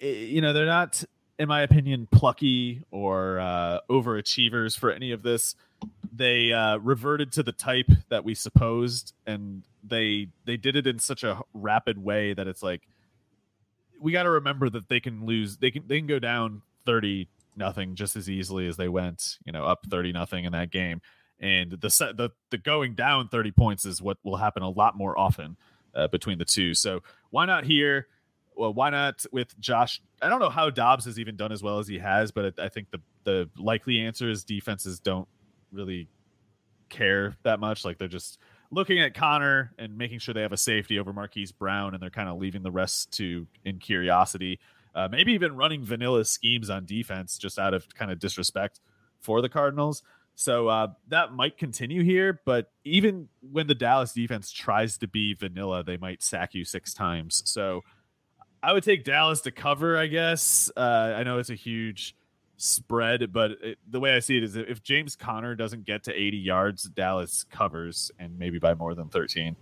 you 0.00 0.40
know, 0.40 0.52
they're 0.52 0.66
not, 0.66 1.02
in 1.38 1.48
my 1.48 1.62
opinion, 1.62 2.08
plucky 2.10 2.82
or 2.90 3.40
uh, 3.40 3.80
overachievers 3.90 4.78
for 4.78 4.90
any 4.90 5.12
of 5.12 5.22
this. 5.22 5.54
They 6.12 6.52
uh, 6.52 6.78
reverted 6.78 7.32
to 7.32 7.42
the 7.42 7.52
type 7.52 7.90
that 8.08 8.24
we 8.24 8.34
supposed, 8.34 9.14
and 9.26 9.62
they 9.84 10.28
they 10.44 10.56
did 10.56 10.76
it 10.76 10.86
in 10.86 10.98
such 10.98 11.22
a 11.22 11.40
rapid 11.54 11.98
way 11.98 12.34
that 12.34 12.48
it's 12.48 12.62
like 12.62 12.82
we 14.00 14.12
got 14.12 14.24
to 14.24 14.30
remember 14.30 14.68
that 14.70 14.88
they 14.88 15.00
can 15.00 15.24
lose. 15.24 15.58
They 15.58 15.70
can 15.70 15.84
they 15.86 15.98
can 15.98 16.06
go 16.06 16.18
down 16.18 16.62
thirty 16.84 17.28
nothing 17.58 17.94
just 17.94 18.16
as 18.16 18.30
easily 18.30 18.66
as 18.66 18.76
they 18.76 18.88
went, 18.88 19.38
you 19.44 19.52
know, 19.52 19.64
up 19.64 19.86
thirty 19.90 20.12
nothing 20.12 20.44
in 20.44 20.52
that 20.52 20.70
game. 20.70 21.00
And 21.40 21.72
the 21.72 21.90
set 21.90 22.16
the 22.16 22.30
the 22.50 22.58
going 22.58 22.94
down 22.94 23.28
thirty 23.28 23.52
points 23.52 23.84
is 23.84 24.00
what 24.00 24.18
will 24.24 24.36
happen 24.36 24.62
a 24.62 24.70
lot 24.70 24.96
more 24.96 25.18
often 25.18 25.56
uh, 25.94 26.08
between 26.08 26.38
the 26.38 26.44
two. 26.44 26.74
So 26.74 27.00
why 27.30 27.44
not 27.44 27.64
here? 27.64 28.06
well, 28.58 28.74
why 28.74 28.90
not 28.90 29.24
with 29.30 29.58
Josh? 29.60 30.02
I 30.20 30.28
don't 30.28 30.40
know 30.40 30.50
how 30.50 30.68
Dobbs 30.68 31.04
has 31.04 31.18
even 31.18 31.36
done 31.36 31.52
as 31.52 31.62
well 31.62 31.78
as 31.78 31.86
he 31.86 31.98
has, 31.98 32.32
but 32.32 32.58
I 32.58 32.68
think 32.68 32.90
the 32.90 33.00
the 33.22 33.48
likely 33.56 34.00
answer 34.00 34.28
is 34.28 34.44
defenses 34.44 34.98
don't 34.98 35.28
really 35.70 36.08
care 36.88 37.36
that 37.44 37.60
much. 37.60 37.84
Like 37.84 37.98
they're 37.98 38.08
just 38.08 38.38
looking 38.72 38.98
at 38.98 39.14
Conner 39.14 39.72
and 39.78 39.96
making 39.96 40.18
sure 40.18 40.34
they 40.34 40.42
have 40.42 40.52
a 40.52 40.58
safety 40.58 40.98
over 40.98 41.12
Marquise 41.12 41.52
Brown, 41.52 41.94
and 41.94 42.02
they're 42.02 42.10
kind 42.10 42.28
of 42.28 42.38
leaving 42.38 42.64
the 42.64 42.72
rest 42.72 43.12
to 43.12 43.46
in 43.64 43.78
curiosity. 43.78 44.58
Uh, 44.94 45.08
maybe 45.10 45.32
even 45.32 45.56
running 45.56 45.84
vanilla 45.84 46.24
schemes 46.24 46.70
on 46.70 46.84
defense 46.84 47.38
just 47.38 47.58
out 47.58 47.74
of 47.74 47.94
kind 47.94 48.10
of 48.10 48.18
disrespect 48.18 48.80
for 49.20 49.40
the 49.42 49.48
Cardinals. 49.48 50.02
So 50.34 50.68
uh, 50.68 50.88
that 51.08 51.32
might 51.32 51.58
continue 51.58 52.04
here, 52.04 52.40
but 52.44 52.70
even 52.84 53.28
when 53.40 53.66
the 53.66 53.74
Dallas 53.74 54.12
defense 54.12 54.52
tries 54.52 54.96
to 54.98 55.08
be 55.08 55.34
vanilla, 55.34 55.82
they 55.82 55.96
might 55.96 56.22
sack 56.22 56.54
you 56.54 56.64
six 56.64 56.94
times. 56.94 57.42
So 57.44 57.82
I 58.62 58.72
would 58.72 58.84
take 58.84 59.02
Dallas 59.02 59.40
to 59.42 59.50
cover, 59.50 59.96
I 59.96 60.06
guess. 60.06 60.70
Uh, 60.76 61.14
I 61.16 61.24
know 61.24 61.38
it's 61.38 61.50
a 61.50 61.56
huge 61.56 62.14
spread, 62.56 63.32
but 63.32 63.52
it, 63.62 63.78
the 63.88 63.98
way 63.98 64.14
I 64.14 64.20
see 64.20 64.36
it 64.36 64.44
is 64.44 64.54
if 64.54 64.82
James 64.82 65.16
Conner 65.16 65.56
doesn't 65.56 65.84
get 65.84 66.04
to 66.04 66.14
80 66.14 66.36
yards, 66.36 66.84
Dallas 66.84 67.44
covers 67.50 68.12
and 68.18 68.38
maybe 68.38 68.60
by 68.60 68.74
more 68.74 68.94
than 68.94 69.08
13. 69.08 69.56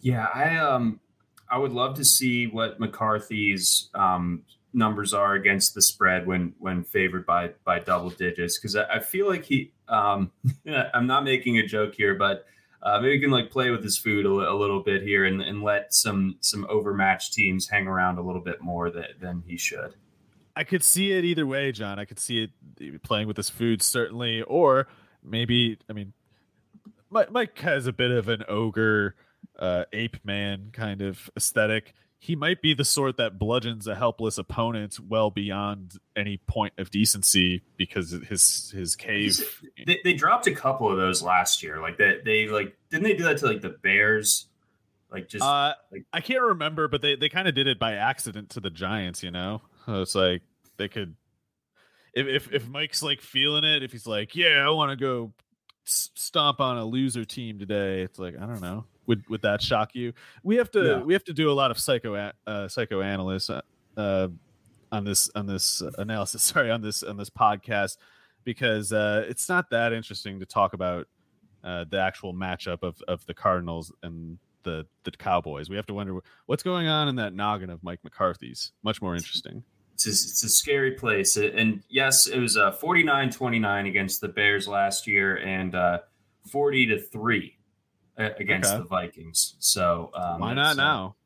Yeah, 0.00 0.28
I 0.32 0.56
um 0.56 1.00
I 1.50 1.58
would 1.58 1.72
love 1.72 1.94
to 1.96 2.04
see 2.04 2.46
what 2.46 2.80
McCarthy's 2.80 3.88
um, 3.94 4.42
numbers 4.76 5.14
are 5.14 5.34
against 5.34 5.74
the 5.74 5.82
spread 5.82 6.26
when 6.26 6.52
when 6.58 6.84
favored 6.84 7.24
by 7.26 7.50
by 7.64 7.78
double 7.78 8.10
digits 8.10 8.58
because 8.58 8.76
I, 8.76 8.84
I, 8.84 8.98
feel 9.00 9.26
like 9.26 9.44
he 9.44 9.72
um 9.88 10.30
I'm 10.94 11.06
not 11.06 11.24
making 11.24 11.58
a 11.58 11.66
joke 11.66 11.94
here, 11.94 12.14
but 12.14 12.44
uh, 12.82 13.00
maybe 13.00 13.14
he 13.14 13.20
can 13.20 13.30
like 13.30 13.50
play 13.50 13.70
with 13.70 13.82
his 13.82 13.98
food 13.98 14.26
a, 14.26 14.28
a 14.28 14.54
little 14.54 14.82
bit 14.82 15.02
here 15.02 15.24
and, 15.24 15.40
and, 15.40 15.62
let 15.62 15.92
some 15.94 16.36
some 16.40 16.66
overmatched 16.68 17.32
teams 17.32 17.68
hang 17.68 17.86
around 17.88 18.18
a 18.18 18.22
little 18.22 18.42
bit 18.42 18.60
more 18.60 18.90
that, 18.90 19.18
than 19.18 19.42
he 19.46 19.56
should. 19.56 19.94
I 20.54 20.62
could 20.62 20.84
see 20.84 21.12
it 21.12 21.24
either 21.24 21.46
way, 21.46 21.72
John. 21.72 21.98
I 21.98 22.04
could 22.04 22.20
see 22.20 22.44
it 22.44 23.02
playing 23.02 23.26
with 23.26 23.38
his 23.38 23.50
food 23.50 23.82
certainly, 23.82 24.42
or 24.42 24.88
maybe 25.24 25.78
I 25.88 25.94
mean, 25.94 26.12
Mike 27.10 27.58
has 27.60 27.86
a 27.86 27.92
bit 27.92 28.10
of 28.10 28.28
an 28.28 28.44
ogre, 28.46 29.16
uh, 29.58 29.84
ape 29.94 30.18
man 30.22 30.68
kind 30.72 31.00
of 31.00 31.30
aesthetic 31.34 31.94
he 32.26 32.34
might 32.34 32.60
be 32.60 32.74
the 32.74 32.84
sort 32.84 33.18
that 33.18 33.38
bludgeons 33.38 33.86
a 33.86 33.94
helpless 33.94 34.36
opponent 34.36 34.98
well 34.98 35.30
beyond 35.30 35.92
any 36.16 36.38
point 36.38 36.72
of 36.76 36.90
decency 36.90 37.62
because 37.76 38.10
his 38.10 38.72
his 38.74 38.96
cave. 38.96 39.62
They, 39.86 40.00
they 40.02 40.12
dropped 40.12 40.48
a 40.48 40.52
couple 40.52 40.90
of 40.90 40.96
those 40.96 41.22
last 41.22 41.62
year. 41.62 41.80
Like 41.80 41.98
that, 41.98 42.24
they, 42.24 42.46
they 42.46 42.50
like 42.50 42.76
didn't 42.90 43.04
they 43.04 43.14
do 43.14 43.22
that 43.22 43.38
to 43.38 43.46
like 43.46 43.60
the 43.60 43.68
Bears? 43.68 44.48
Like 45.08 45.28
just 45.28 45.44
uh, 45.44 45.74
like 45.92 46.04
I 46.12 46.20
can't 46.20 46.42
remember, 46.42 46.88
but 46.88 47.00
they 47.00 47.14
they 47.14 47.28
kind 47.28 47.46
of 47.46 47.54
did 47.54 47.68
it 47.68 47.78
by 47.78 47.94
accident 47.94 48.50
to 48.50 48.60
the 48.60 48.70
Giants. 48.70 49.22
You 49.22 49.30
know, 49.30 49.62
so 49.86 50.02
it's 50.02 50.16
like 50.16 50.42
they 50.78 50.88
could. 50.88 51.14
If, 52.12 52.26
if 52.26 52.52
if 52.52 52.68
Mike's 52.68 53.04
like 53.04 53.20
feeling 53.20 53.62
it, 53.62 53.84
if 53.84 53.92
he's 53.92 54.06
like, 54.06 54.34
yeah, 54.34 54.66
I 54.66 54.70
want 54.70 54.90
to 54.90 54.96
go 54.96 55.32
stomp 55.84 56.58
on 56.58 56.76
a 56.76 56.84
loser 56.84 57.24
team 57.24 57.60
today, 57.60 58.02
it's 58.02 58.18
like 58.18 58.34
I 58.36 58.46
don't 58.46 58.60
know 58.60 58.84
would 59.06 59.28
would 59.28 59.42
that 59.42 59.62
shock 59.62 59.94
you? 59.94 60.12
We 60.42 60.56
have 60.56 60.70
to 60.72 61.02
we 61.04 61.12
have 61.12 61.24
to 61.24 61.32
do 61.32 61.50
a 61.50 61.54
lot 61.54 61.70
of 61.70 61.78
psycho 61.78 62.32
uh, 62.46 62.68
psychoanalysis 62.68 63.50
uh, 63.50 64.00
uh, 64.00 64.28
on 64.92 65.04
this 65.04 65.30
on 65.34 65.46
this 65.46 65.82
analysis. 65.98 66.42
Sorry, 66.42 66.70
on 66.70 66.82
this 66.82 67.02
on 67.02 67.16
this 67.16 67.30
podcast 67.30 67.96
because 68.44 68.92
uh, 68.92 69.24
it's 69.28 69.48
not 69.48 69.70
that 69.70 69.92
interesting 69.92 70.40
to 70.40 70.46
talk 70.46 70.72
about 70.72 71.06
uh, 71.64 71.84
the 71.90 71.98
actual 71.98 72.34
matchup 72.34 72.82
of 72.82 73.00
of 73.08 73.24
the 73.26 73.34
Cardinals 73.34 73.92
and 74.02 74.38
the 74.62 74.86
the 75.04 75.10
Cowboys. 75.10 75.68
We 75.68 75.76
have 75.76 75.86
to 75.86 75.94
wonder 75.94 76.18
what's 76.46 76.62
going 76.62 76.88
on 76.88 77.08
in 77.08 77.16
that 77.16 77.34
noggin 77.34 77.70
of 77.70 77.82
Mike 77.82 78.00
McCarthy's. 78.04 78.72
Much 78.82 79.02
more 79.02 79.14
interesting. 79.14 79.62
It's 79.94 80.06
a, 80.06 80.10
it's 80.10 80.44
a 80.44 80.48
scary 80.50 80.92
place. 80.92 81.38
And 81.38 81.82
yes, 81.88 82.26
it 82.26 82.38
was 82.38 82.56
a 82.56 82.66
uh, 82.66 82.78
49-29 82.78 83.88
against 83.88 84.20
the 84.20 84.28
Bears 84.28 84.68
last 84.68 85.06
year 85.06 85.38
and 85.38 85.74
uh, 85.74 86.00
40 86.50 86.86
to 86.88 86.98
3 87.00 87.55
against 88.16 88.70
okay. 88.70 88.78
the 88.78 88.84
Vikings. 88.84 89.56
So 89.58 90.10
um, 90.14 90.40
why 90.40 90.54
not 90.54 90.76
now? 90.76 91.16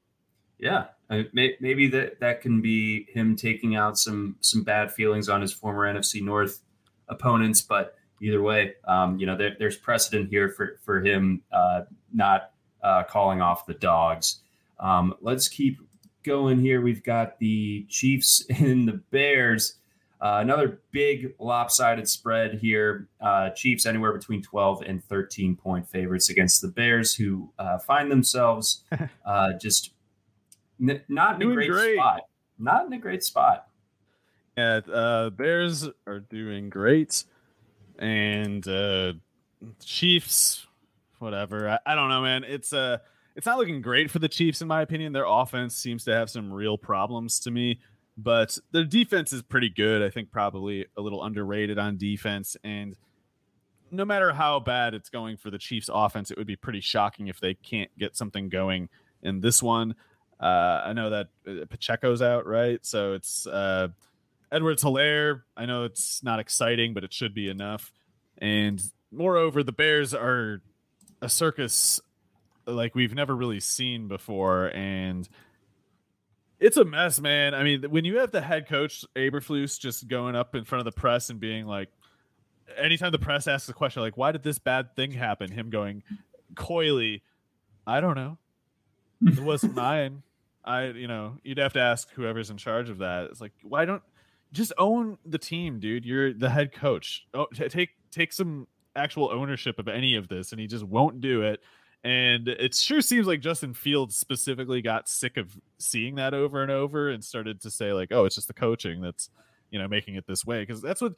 Yeah, 0.58 0.86
maybe 1.32 1.88
that 1.88 2.20
that 2.20 2.42
can 2.42 2.60
be 2.60 3.06
him 3.12 3.34
taking 3.34 3.76
out 3.76 3.98
some 3.98 4.36
some 4.40 4.62
bad 4.62 4.92
feelings 4.92 5.28
on 5.28 5.40
his 5.40 5.52
former 5.52 5.92
NFC 5.92 6.22
North 6.22 6.60
opponents. 7.08 7.62
But 7.62 7.96
either 8.20 8.42
way, 8.42 8.74
um, 8.86 9.18
you 9.18 9.26
know, 9.26 9.36
there, 9.36 9.56
there's 9.58 9.76
precedent 9.76 10.28
here 10.28 10.50
for 10.50 10.78
for 10.84 11.00
him 11.00 11.42
uh, 11.50 11.82
not 12.12 12.52
uh, 12.82 13.04
calling 13.04 13.40
off 13.40 13.66
the 13.66 13.74
dogs. 13.74 14.40
Um, 14.78 15.14
let's 15.20 15.48
keep 15.48 15.78
going 16.22 16.60
here. 16.60 16.80
We've 16.80 17.02
got 17.02 17.38
the 17.38 17.86
Chiefs 17.88 18.44
and 18.50 18.86
the 18.86 19.00
Bears. 19.10 19.76
Uh, 20.22 20.38
another 20.42 20.80
big 20.90 21.34
lopsided 21.38 22.06
spread 22.06 22.59
here. 22.60 23.09
Uh, 23.20 23.51
Chiefs 23.51 23.86
anywhere 23.86 24.12
between 24.12 24.42
12 24.42 24.82
and 24.82 25.02
13 25.05 25.56
point 25.56 25.88
favorites 25.88 26.28
against 26.28 26.60
the 26.60 26.68
Bears, 26.68 27.14
who 27.14 27.51
uh, 27.59 27.78
find 27.78 28.10
themselves 28.10 28.84
uh, 29.24 29.52
just 29.60 29.92
n- 30.80 31.02
not 31.09 31.34
in 31.34 31.40
doing 31.40 31.52
a 31.52 31.55
great, 31.56 31.70
great, 31.70 31.97
spot. 31.97 32.20
Not 32.59 32.86
in 32.86 32.92
a 32.92 32.98
great 32.98 33.24
spot. 33.24 33.68
Yeah, 34.59 34.80
uh, 34.92 35.30
Bears 35.30 35.88
are 36.06 36.20
doing 36.20 36.68
great, 36.68 37.24
and 37.98 38.66
uh, 38.68 39.14
Chiefs, 39.82 40.66
whatever. 41.18 41.66
I, 41.70 41.78
I, 41.86 41.94
don't 41.94 42.10
know, 42.10 42.20
man. 42.20 42.44
It's 42.44 42.74
uh, 42.74 42.98
it's 43.36 43.47
not 43.47 43.56
looking 43.56 43.80
great 43.80 44.10
for 44.10 44.18
the 44.18 44.28
Chiefs, 44.28 44.60
in 44.60 44.68
my 44.68 44.82
opinion. 44.82 45.14
Their 45.14 45.24
offense 45.24 45.74
seems 45.76 46.05
to 46.05 46.12
have 46.12 46.28
some 46.28 46.52
real 46.52 46.76
problems 46.76 47.40
to 47.40 47.51
me 47.51 47.80
but 48.22 48.59
their 48.72 48.84
defense 48.84 49.32
is 49.32 49.42
pretty 49.42 49.70
good. 49.70 50.02
I 50.02 50.10
think 50.10 50.30
probably 50.30 50.86
a 50.97 51.01
little 51.01 51.22
underrated 51.24 51.78
on 51.78 51.97
defense. 51.97 52.56
And 52.62 52.97
no 53.90 54.05
matter 54.05 54.32
how 54.32 54.60
bad 54.60 54.94
it's 54.94 55.09
going 55.09 55.36
for 55.36 55.51
the 55.51 55.59
Chiefs 55.59 55.88
offense, 55.92 56.30
it 56.30 56.38
would 56.38 56.47
be 56.47 56.56
pretty 56.56 56.80
shocking 56.80 57.28
if 57.28 57.40
they 57.40 57.55
can't 57.55 57.90
get 57.98 58.16
something 58.16 58.48
going 58.48 58.88
in 59.22 59.40
this 59.40 59.62
one. 59.62 59.94
Uh, 60.38 60.82
I 60.84 60.92
know 60.92 61.10
that 61.10 61.28
uh, 61.47 61.66
Pacheco's 61.66 62.22
out, 62.22 62.47
right? 62.47 62.84
So 62.84 63.12
it's 63.12 63.47
uh, 63.47 63.88
Edwards 64.51 64.82
Hilaire. 64.82 65.44
I 65.56 65.66
know 65.66 65.84
it's 65.84 66.22
not 66.22 66.40
exciting, 66.40 66.94
but 66.94 67.05
it 67.05 67.12
should 67.12 67.34
be 67.34 67.48
enough. 67.48 67.92
And 68.38 68.82
moreover, 69.12 69.62
the 69.62 69.72
Bears 69.72 70.14
are 70.14 70.62
a 71.20 71.28
circus 71.28 72.01
like 72.66 72.94
we've 72.94 73.14
never 73.14 73.34
really 73.34 73.60
seen 73.60 74.09
before. 74.09 74.66
And 74.74 75.28
it's 76.61 76.77
a 76.77 76.85
mess, 76.85 77.20
man. 77.20 77.55
I 77.55 77.62
mean, 77.65 77.85
when 77.85 78.05
you 78.05 78.19
have 78.19 78.31
the 78.31 78.43
head 78.43 78.69
coach 78.69 79.05
Eberflus 79.16 79.81
just 79.81 80.07
going 80.07 80.37
up 80.37 80.55
in 80.55 80.65
front 80.65 80.87
of 80.87 80.95
the 80.95 80.99
press 80.99 81.31
and 81.31 81.41
being 81.41 81.66
like, 81.66 81.89
anytime 82.77 83.12
the 83.12 83.19
press 83.19 83.49
asks 83.49 83.69
a 83.69 83.73
question 83.73 84.03
like, 84.03 84.16
"Why 84.16 84.32
did 84.32 84.43
this 84.43 84.59
bad 84.59 84.95
thing 84.95 85.12
happen?" 85.12 85.51
Him 85.51 85.70
going 85.70 86.03
coyly, 86.55 87.23
"I 87.87 88.01
don't 88.01 88.15
know. 88.15 88.39
It 89.23 89.41
wasn't 89.41 89.74
mine." 89.77 90.23
I, 90.62 90.89
you 90.89 91.09
know, 91.09 91.39
you'd 91.43 91.59
have 91.59 91.73
to 91.73 91.81
ask 91.81 92.11
whoever's 92.12 92.51
in 92.51 92.59
charge 92.59 92.91
of 92.91 92.99
that. 92.99 93.28
It's 93.31 93.41
like, 93.41 93.53
why 93.62 93.87
don't 93.87 94.03
just 94.53 94.73
own 94.77 95.16
the 95.24 95.39
team, 95.39 95.81
dude. 95.81 96.05
You're 96.05 96.35
the 96.35 96.51
head 96.51 96.73
coach. 96.73 97.27
Oh, 97.32 97.47
t- 97.55 97.69
take 97.69 97.91
take 98.11 98.32
some 98.32 98.66
actual 98.95 99.31
ownership 99.31 99.78
of 99.78 99.89
any 99.89 100.16
of 100.16 100.28
this, 100.28 100.53
and 100.53 100.61
he 100.61 100.66
just 100.66 100.85
won't 100.85 101.20
do 101.20 101.43
it. 101.43 101.61
And 102.02 102.48
it 102.48 102.74
sure 102.74 103.02
seems 103.02 103.27
like 103.27 103.40
Justin 103.40 103.74
Fields 103.74 104.16
specifically 104.16 104.81
got 104.81 105.09
sick 105.09 105.36
of 105.36 105.55
seeing 105.78 106.14
that 106.14 106.32
over 106.32 106.62
and 106.62 106.70
over 106.70 107.10
and 107.10 107.22
started 107.22 107.60
to 107.62 107.70
say 107.70 107.93
like, 107.93 108.10
"Oh, 108.10 108.24
it's 108.24 108.36
just 108.36 108.48
the 108.48 108.55
coaching 108.55 109.02
that's 109.02 109.28
you 109.70 109.78
know 109.78 109.86
making 109.86 110.14
it 110.14 110.27
this 110.27 110.47
way." 110.47 110.62
Because 110.62 110.81
that's 110.81 111.02
what 111.02 111.14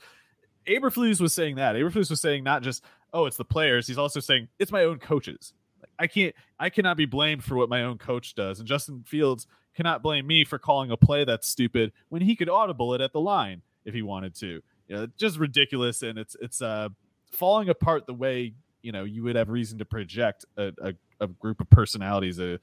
Eberflus 0.66 1.20
was 1.20 1.32
saying. 1.32 1.56
That 1.56 1.76
Eberflus 1.76 2.10
was 2.10 2.20
saying 2.20 2.42
not 2.42 2.62
just, 2.62 2.82
"Oh, 3.12 3.26
it's 3.26 3.36
the 3.36 3.44
players." 3.44 3.86
He's 3.86 3.98
also 3.98 4.18
saying 4.18 4.48
it's 4.58 4.72
my 4.72 4.82
own 4.82 4.98
coaches. 4.98 5.52
Like, 5.80 5.90
I 6.00 6.06
can't, 6.08 6.34
I 6.58 6.68
cannot 6.68 6.96
be 6.96 7.06
blamed 7.06 7.44
for 7.44 7.54
what 7.54 7.68
my 7.68 7.84
own 7.84 7.98
coach 7.98 8.34
does. 8.34 8.58
And 8.58 8.66
Justin 8.66 9.04
Fields 9.06 9.46
cannot 9.74 10.02
blame 10.02 10.26
me 10.26 10.44
for 10.44 10.58
calling 10.58 10.90
a 10.90 10.96
play 10.96 11.24
that's 11.24 11.48
stupid 11.48 11.92
when 12.08 12.22
he 12.22 12.34
could 12.34 12.48
audible 12.48 12.92
it 12.94 13.00
at 13.00 13.12
the 13.12 13.20
line 13.20 13.62
if 13.84 13.94
he 13.94 14.02
wanted 14.02 14.34
to. 14.36 14.60
You 14.88 14.96
know, 14.96 15.06
just 15.16 15.38
ridiculous, 15.38 16.02
and 16.02 16.18
it's 16.18 16.36
it's 16.40 16.60
uh 16.60 16.88
falling 17.30 17.68
apart 17.68 18.06
the 18.06 18.14
way 18.14 18.54
you 18.82 18.92
know 18.92 19.04
you 19.04 19.22
would 19.22 19.36
have 19.36 19.48
reason 19.48 19.78
to 19.78 19.84
project 19.84 20.44
a, 20.56 20.72
a, 20.82 20.94
a 21.20 21.26
group 21.26 21.60
of 21.60 21.70
personalities, 21.70 22.38
a 22.38 22.58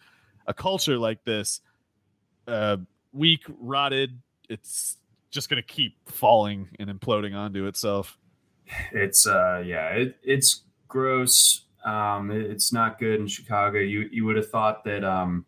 a 0.47 0.53
culture 0.53 0.97
like 0.97 1.23
this, 1.23 1.61
uh, 2.47 2.77
weak, 3.13 3.43
rotted. 3.59 4.19
It's 4.49 4.97
just 5.29 5.49
going 5.49 5.61
to 5.61 5.67
keep 5.67 6.09
falling 6.09 6.69
and 6.79 6.89
imploding 6.89 7.35
onto 7.35 7.67
itself. 7.67 8.17
It's 8.91 9.25
uh 9.25 9.63
yeah, 9.65 9.89
it, 9.89 10.17
it's 10.23 10.63
gross. 10.87 11.65
Um, 11.85 12.31
it, 12.31 12.41
it's 12.41 12.73
not 12.73 12.99
good 12.99 13.19
in 13.19 13.27
Chicago. 13.27 13.79
You 13.79 14.09
you 14.11 14.25
would 14.25 14.35
have 14.35 14.49
thought 14.49 14.83
that 14.85 15.03
um 15.03 15.45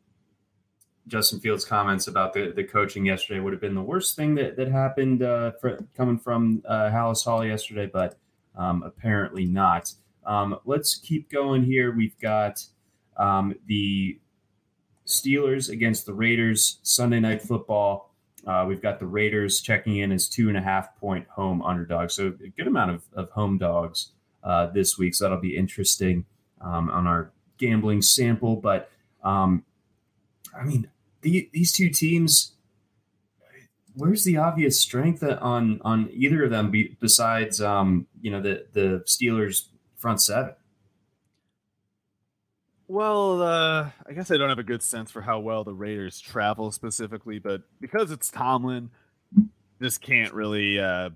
Justin 1.07 1.39
Fields' 1.39 1.65
comments 1.65 2.07
about 2.07 2.33
the, 2.33 2.53
the 2.55 2.63
coaching 2.63 3.05
yesterday 3.05 3.39
would 3.39 3.53
have 3.53 3.61
been 3.61 3.75
the 3.75 3.81
worst 3.81 4.15
thing 4.15 4.35
that, 4.35 4.55
that 4.55 4.71
happened 4.71 5.23
uh, 5.23 5.51
for, 5.59 5.79
coming 5.97 6.17
from 6.17 6.63
uh, 6.65 6.89
Halas 6.89 7.25
Hall 7.25 7.43
yesterday, 7.43 7.89
but 7.91 8.17
um, 8.55 8.83
apparently 8.83 9.45
not. 9.45 9.93
Um, 10.25 10.59
let's 10.65 10.95
keep 10.95 11.29
going 11.29 11.63
here. 11.63 11.91
We've 11.91 12.17
got 12.19 12.63
um, 13.17 13.55
the 13.67 14.19
Steelers 15.05 15.69
against 15.69 16.05
the 16.05 16.13
Raiders 16.13 16.79
Sunday 16.83 17.19
night 17.19 17.41
football. 17.41 18.13
Uh, 18.45 18.65
we've 18.67 18.81
got 18.81 18.99
the 18.99 19.05
Raiders 19.05 19.61
checking 19.61 19.97
in 19.97 20.11
as 20.11 20.27
two 20.27 20.47
and 20.47 20.57
a 20.57 20.61
half 20.61 20.95
point 20.99 21.27
home 21.27 21.61
underdogs. 21.61 22.15
So 22.15 22.27
a 22.27 22.47
good 22.49 22.67
amount 22.67 22.91
of, 22.91 23.03
of 23.13 23.29
home 23.31 23.57
dogs 23.57 24.11
uh, 24.43 24.67
this 24.67 24.97
week. 24.97 25.13
So 25.13 25.25
that'll 25.25 25.39
be 25.39 25.55
interesting 25.55 26.25
um, 26.59 26.89
on 26.89 27.07
our 27.07 27.31
gambling 27.57 28.01
sample. 28.01 28.55
But 28.55 28.89
um, 29.23 29.63
I 30.59 30.63
mean, 30.63 30.89
the, 31.21 31.49
these 31.53 31.71
two 31.71 31.89
teams. 31.89 32.53
Where's 33.93 34.23
the 34.23 34.37
obvious 34.37 34.79
strength 34.79 35.21
on 35.21 35.81
on 35.83 36.09
either 36.13 36.45
of 36.45 36.49
them 36.49 36.71
be, 36.71 36.95
besides 37.01 37.59
um, 37.59 38.07
you 38.21 38.31
know 38.31 38.41
the 38.41 38.65
the 38.71 39.03
Steelers 39.05 39.65
front 40.01 40.21
seven? 40.21 40.55
Well, 42.87 43.41
uh, 43.41 43.89
I 44.05 44.13
guess 44.13 44.31
I 44.31 44.37
don't 44.37 44.49
have 44.49 44.59
a 44.59 44.63
good 44.63 44.83
sense 44.83 45.11
for 45.11 45.21
how 45.21 45.39
well 45.39 45.63
the 45.63 45.73
Raiders 45.73 46.19
travel 46.19 46.71
specifically, 46.71 47.39
but 47.39 47.61
because 47.79 48.11
it's 48.11 48.29
Tomlin, 48.29 48.89
just 49.81 50.01
can't 50.01 50.33
really 50.33 50.77
uh, 50.77 51.11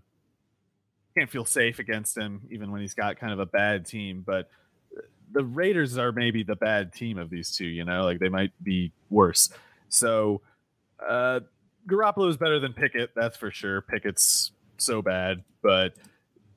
can't 1.17 1.29
feel 1.29 1.43
safe 1.43 1.79
against 1.79 2.17
him, 2.17 2.43
even 2.49 2.71
when 2.71 2.79
he's 2.79 2.93
got 2.93 3.19
kind 3.19 3.33
of 3.33 3.39
a 3.39 3.45
bad 3.45 3.85
team. 3.85 4.23
But 4.25 4.49
the 5.33 5.43
Raiders 5.43 5.97
are 5.97 6.13
maybe 6.13 6.43
the 6.43 6.55
bad 6.55 6.93
team 6.93 7.17
of 7.17 7.29
these 7.29 7.53
two. 7.53 7.67
You 7.67 7.83
know, 7.83 8.03
like 8.03 8.19
they 8.19 8.29
might 8.29 8.51
be 8.63 8.93
worse. 9.09 9.49
So, 9.89 10.41
uh, 11.05 11.41
Garoppolo 11.89 12.29
is 12.29 12.37
better 12.37 12.59
than 12.59 12.73
Pickett, 12.73 13.11
that's 13.15 13.35
for 13.35 13.51
sure. 13.51 13.81
Pickett's 13.81 14.51
so 14.77 15.01
bad, 15.01 15.43
but 15.61 15.93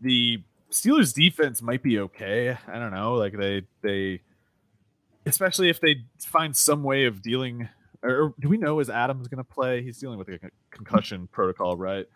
the 0.00 0.42
Steelers 0.70 1.14
defense 1.14 1.62
might 1.62 1.82
be 1.82 1.98
okay. 2.00 2.56
I 2.66 2.78
don't 2.78 2.92
know. 2.92 3.14
Like 3.14 3.36
they 3.36 3.62
they 3.82 4.20
especially 5.26 5.68
if 5.68 5.80
they 5.80 6.04
find 6.18 6.56
some 6.56 6.82
way 6.82 7.04
of 7.04 7.22
dealing 7.22 7.68
or 8.02 8.34
do 8.38 8.48
we 8.48 8.56
know 8.56 8.78
is 8.80 8.90
Adams 8.90 9.28
going 9.28 9.38
to 9.38 9.44
play? 9.44 9.82
He's 9.82 9.98
dealing 9.98 10.18
with 10.18 10.28
a 10.28 10.38
concussion 10.70 11.28
protocol, 11.32 11.76
right? 11.76 12.06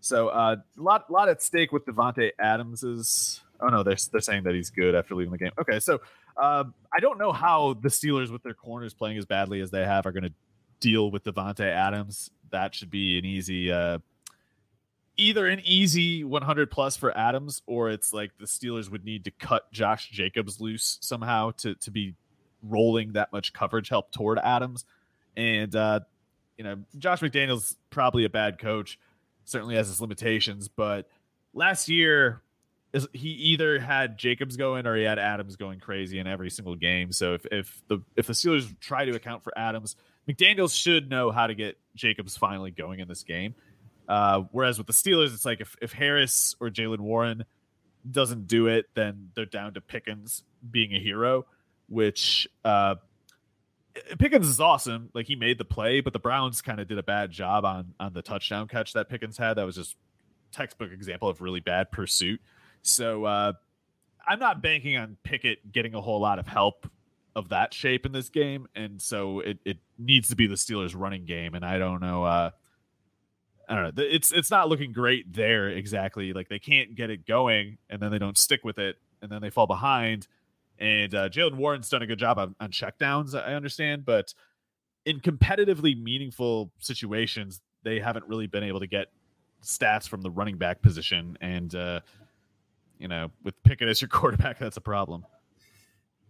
So 0.00 0.28
uh, 0.28 0.56
a 0.78 0.82
lot 0.82 1.10
lot 1.10 1.28
at 1.28 1.42
stake 1.42 1.72
with 1.72 1.84
Davante 1.84 2.30
Adams 2.38 2.82
is 2.82 3.40
oh 3.60 3.68
no, 3.68 3.82
they're 3.82 3.96
they're 4.12 4.20
saying 4.20 4.44
that 4.44 4.54
he's 4.54 4.70
good 4.70 4.94
after 4.94 5.14
leaving 5.14 5.32
the 5.32 5.38
game. 5.38 5.50
Okay, 5.60 5.80
so 5.80 6.00
uh, 6.36 6.64
I 6.92 7.00
don't 7.00 7.18
know 7.18 7.32
how 7.32 7.74
the 7.74 7.88
Steelers 7.88 8.30
with 8.30 8.42
their 8.42 8.54
corners 8.54 8.94
playing 8.94 9.18
as 9.18 9.26
badly 9.26 9.60
as 9.60 9.70
they 9.70 9.84
have 9.84 10.06
are 10.06 10.12
going 10.12 10.24
to 10.24 10.32
deal 10.80 11.10
with 11.10 11.24
Davante 11.24 11.68
Adams. 11.68 12.30
That 12.50 12.74
should 12.74 12.90
be 12.90 13.18
an 13.18 13.24
easy 13.24 13.72
uh, 13.72 13.98
either 15.18 15.46
an 15.46 15.60
easy 15.64 16.24
100 16.24 16.70
plus 16.70 16.96
for 16.96 17.16
Adams 17.16 17.60
or 17.66 17.90
it's 17.90 18.12
like 18.12 18.30
the 18.38 18.46
Steelers 18.46 18.90
would 18.90 19.04
need 19.04 19.24
to 19.24 19.30
cut 19.30 19.70
Josh 19.72 20.08
Jacobs 20.08 20.60
loose 20.60 20.98
somehow 21.02 21.50
to 21.58 21.74
to 21.74 21.90
be 21.90 22.14
rolling 22.62 23.12
that 23.12 23.32
much 23.32 23.52
coverage 23.52 23.88
help 23.88 24.10
toward 24.10 24.38
Adams. 24.38 24.84
And 25.36 25.74
uh, 25.74 26.00
you 26.56 26.64
know, 26.64 26.78
Josh 26.96 27.20
McDaniels 27.20 27.76
probably 27.90 28.24
a 28.24 28.30
bad 28.30 28.58
coach, 28.58 28.98
certainly 29.44 29.74
has 29.74 29.88
his 29.88 30.00
limitations, 30.00 30.68
but 30.68 31.08
last 31.52 31.88
year 31.88 32.42
is 32.92 33.06
he 33.12 33.28
either 33.28 33.78
had 33.78 34.16
Jacobs 34.16 34.56
going 34.56 34.86
or 34.86 34.96
he 34.96 35.02
had 35.02 35.18
Adams 35.18 35.56
going 35.56 35.78
crazy 35.78 36.18
in 36.18 36.26
every 36.26 36.50
single 36.50 36.74
game. 36.74 37.12
So 37.12 37.34
if 37.34 37.46
if 37.50 37.82
the 37.88 37.98
if 38.16 38.26
the 38.26 38.32
Steelers 38.32 38.74
try 38.80 39.04
to 39.04 39.14
account 39.14 39.42
for 39.42 39.56
Adams, 39.58 39.96
McDaniels 40.28 40.74
should 40.74 41.10
know 41.10 41.30
how 41.30 41.46
to 41.46 41.54
get 41.54 41.78
Jacobs 41.94 42.36
finally 42.36 42.70
going 42.70 43.00
in 43.00 43.08
this 43.08 43.22
game. 43.24 43.54
Uh, 44.08 44.44
whereas 44.52 44.78
with 44.78 44.86
the 44.86 44.92
Steelers, 44.92 45.34
it's 45.34 45.44
like 45.44 45.60
if, 45.60 45.76
if 45.82 45.92
Harris 45.92 46.56
or 46.60 46.70
Jaylen 46.70 47.00
Warren 47.00 47.44
doesn't 48.10 48.46
do 48.46 48.66
it, 48.66 48.86
then 48.94 49.30
they're 49.34 49.44
down 49.44 49.74
to 49.74 49.80
Pickens 49.80 50.44
being 50.70 50.94
a 50.94 50.98
hero, 50.98 51.44
which 51.88 52.48
uh, 52.64 52.94
Pickens 54.18 54.48
is 54.48 54.60
awesome. 54.60 55.10
Like 55.14 55.26
he 55.26 55.36
made 55.36 55.58
the 55.58 55.64
play, 55.64 56.00
but 56.00 56.12
the 56.12 56.18
Browns 56.18 56.62
kind 56.62 56.80
of 56.80 56.88
did 56.88 56.98
a 56.98 57.02
bad 57.02 57.30
job 57.30 57.64
on 57.64 57.94
on 58.00 58.12
the 58.12 58.22
touchdown 58.22 58.68
catch 58.68 58.92
that 58.94 59.08
Pickens 59.08 59.36
had. 59.36 59.54
That 59.54 59.64
was 59.64 59.76
just 59.76 59.96
textbook 60.52 60.92
example 60.92 61.28
of 61.28 61.40
really 61.40 61.60
bad 61.60 61.90
pursuit. 61.90 62.40
So 62.82 63.24
uh, 63.24 63.52
I'm 64.26 64.38
not 64.38 64.62
banking 64.62 64.96
on 64.96 65.16
Pickett 65.22 65.72
getting 65.72 65.94
a 65.94 66.00
whole 66.00 66.20
lot 66.20 66.38
of 66.38 66.46
help 66.46 66.90
of 67.36 67.50
that 67.50 67.74
shape 67.74 68.06
in 68.06 68.12
this 68.12 68.30
game, 68.30 68.66
and 68.74 69.00
so 69.00 69.40
it, 69.40 69.58
it 69.64 69.78
needs 69.98 70.28
to 70.28 70.36
be 70.36 70.46
the 70.46 70.54
Steelers' 70.54 70.94
running 70.96 71.24
game. 71.24 71.54
And 71.54 71.64
I 71.64 71.78
don't 71.78 72.00
know. 72.00 72.24
Uh, 72.24 72.50
I 73.68 73.74
don't 73.74 73.96
know. 73.96 74.02
It's 74.02 74.32
it's 74.32 74.50
not 74.50 74.68
looking 74.68 74.92
great 74.92 75.32
there 75.32 75.68
exactly. 75.68 76.32
Like 76.32 76.48
they 76.48 76.58
can't 76.58 76.94
get 76.94 77.10
it 77.10 77.26
going, 77.26 77.78
and 77.90 78.00
then 78.00 78.10
they 78.10 78.18
don't 78.18 78.38
stick 78.38 78.64
with 78.64 78.78
it, 78.78 78.96
and 79.20 79.30
then 79.30 79.42
they 79.42 79.50
fall 79.50 79.66
behind. 79.66 80.26
And 80.78 81.14
uh, 81.14 81.28
Jaylen 81.28 81.56
Warren's 81.56 81.88
done 81.88 82.02
a 82.02 82.06
good 82.06 82.18
job 82.18 82.38
on, 82.38 82.54
on 82.60 82.70
checkdowns, 82.70 83.34
I 83.34 83.54
understand, 83.54 84.04
but 84.04 84.32
in 85.04 85.20
competitively 85.20 86.00
meaningful 86.00 86.70
situations, 86.78 87.60
they 87.82 87.98
haven't 87.98 88.26
really 88.26 88.46
been 88.46 88.62
able 88.62 88.80
to 88.80 88.86
get 88.86 89.08
stats 89.62 90.08
from 90.08 90.22
the 90.22 90.30
running 90.30 90.56
back 90.56 90.82
position. 90.82 91.36
And 91.40 91.74
uh, 91.74 92.00
you 92.98 93.08
know, 93.08 93.30
with 93.42 93.60
Pickett 93.64 93.88
as 93.88 94.00
your 94.00 94.08
quarterback, 94.08 94.58
that's 94.58 94.76
a 94.76 94.82
problem. 94.82 95.26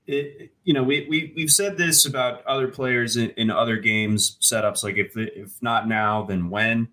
It, 0.06 0.52
you 0.64 0.72
know, 0.72 0.82
we, 0.82 1.06
we 1.08 1.32
we've 1.36 1.50
said 1.50 1.76
this 1.76 2.06
about 2.06 2.44
other 2.46 2.68
players 2.68 3.16
in, 3.16 3.30
in 3.30 3.50
other 3.50 3.76
games 3.76 4.38
setups. 4.40 4.82
Like 4.82 4.96
if 4.96 5.16
if 5.16 5.62
not 5.62 5.86
now, 5.86 6.24
then 6.24 6.48
when? 6.48 6.88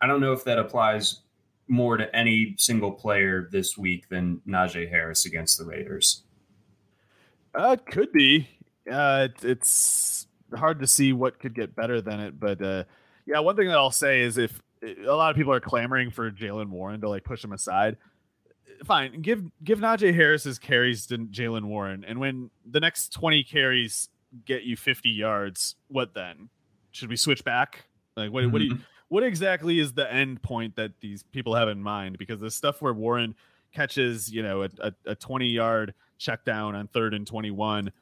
I 0.00 0.06
don't 0.06 0.20
know 0.20 0.32
if 0.32 0.44
that 0.44 0.58
applies 0.58 1.20
more 1.68 1.96
to 1.96 2.14
any 2.14 2.54
single 2.58 2.92
player 2.92 3.48
this 3.50 3.78
week 3.78 4.08
than 4.08 4.40
Najee 4.46 4.88
Harris 4.90 5.24
against 5.24 5.58
the 5.58 5.64
Raiders. 5.64 6.22
Uh, 7.54 7.76
it 7.78 7.86
could 7.86 8.12
be. 8.12 8.48
Uh, 8.90 9.28
it, 9.30 9.44
it's 9.44 10.26
hard 10.54 10.80
to 10.80 10.86
see 10.86 11.12
what 11.12 11.38
could 11.38 11.54
get 11.54 11.74
better 11.74 12.00
than 12.00 12.20
it, 12.20 12.38
but 12.38 12.60
uh, 12.60 12.84
yeah, 13.26 13.38
one 13.38 13.56
thing 13.56 13.68
that 13.68 13.76
I'll 13.76 13.90
say 13.90 14.20
is 14.20 14.36
if 14.36 14.60
a 14.82 15.12
lot 15.12 15.30
of 15.30 15.36
people 15.36 15.52
are 15.52 15.60
clamoring 15.60 16.10
for 16.10 16.30
Jaylen 16.30 16.68
Warren 16.68 17.00
to 17.00 17.08
like 17.08 17.24
push 17.24 17.42
him 17.42 17.52
aside, 17.52 17.96
fine, 18.84 19.22
give 19.22 19.42
give 19.62 19.78
Najee 19.78 20.14
Harris 20.14 20.44
his 20.44 20.58
carries 20.58 21.06
to 21.06 21.18
Jaylen 21.18 21.64
Warren, 21.64 22.04
and 22.04 22.20
when 22.20 22.50
the 22.68 22.80
next 22.80 23.12
twenty 23.12 23.42
carries 23.42 24.08
get 24.44 24.64
you 24.64 24.76
fifty 24.76 25.10
yards, 25.10 25.76
what 25.88 26.14
then? 26.14 26.50
Should 26.90 27.08
we 27.08 27.16
switch 27.16 27.42
back? 27.44 27.86
Like, 28.16 28.30
what, 28.30 28.44
mm-hmm. 28.44 28.52
what 28.52 28.58
do 28.58 28.64
you? 28.66 28.78
What 29.08 29.22
exactly 29.22 29.78
is 29.78 29.92
the 29.92 30.10
end 30.12 30.42
point 30.42 30.76
that 30.76 30.92
these 31.00 31.22
people 31.22 31.54
have 31.54 31.68
in 31.68 31.82
mind? 31.82 32.18
Because 32.18 32.40
the 32.40 32.50
stuff 32.50 32.80
where 32.82 32.92
Warren 32.92 33.34
catches, 33.72 34.32
you 34.32 34.42
know, 34.42 34.62
a, 34.62 34.68
a, 34.80 34.92
a 35.06 35.14
20 35.14 35.48
yard 35.48 35.94
check 36.18 36.44
down 36.44 36.74
on 36.74 36.88
third 36.88 37.14
and 37.14 37.26
21, 37.26 37.92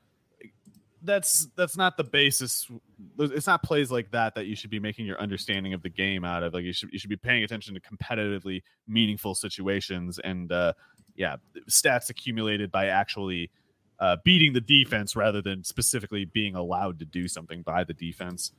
that's 1.04 1.48
that's 1.56 1.76
not 1.76 1.96
the 1.96 2.04
basis. 2.04 2.70
It's 3.18 3.46
not 3.46 3.62
plays 3.62 3.90
like 3.90 4.12
that 4.12 4.36
that 4.36 4.46
you 4.46 4.54
should 4.54 4.70
be 4.70 4.78
making 4.78 5.06
your 5.06 5.20
understanding 5.20 5.74
of 5.74 5.82
the 5.82 5.88
game 5.88 6.24
out 6.24 6.44
of. 6.44 6.54
Like 6.54 6.64
you 6.64 6.72
should 6.72 6.92
you 6.92 6.98
should 6.98 7.10
be 7.10 7.16
paying 7.16 7.42
attention 7.42 7.74
to 7.74 7.80
competitively 7.80 8.62
meaningful 8.86 9.34
situations 9.34 10.20
and 10.20 10.52
uh, 10.52 10.74
yeah, 11.16 11.36
stats 11.68 12.08
accumulated 12.08 12.70
by 12.70 12.86
actually 12.86 13.50
uh, 13.98 14.16
beating 14.24 14.52
the 14.52 14.60
defense 14.60 15.14
rather 15.16 15.42
than 15.42 15.64
specifically 15.64 16.24
being 16.24 16.54
allowed 16.54 16.98
to 17.00 17.04
do 17.04 17.28
something 17.28 17.62
by 17.62 17.84
the 17.84 17.94
defense. 17.94 18.52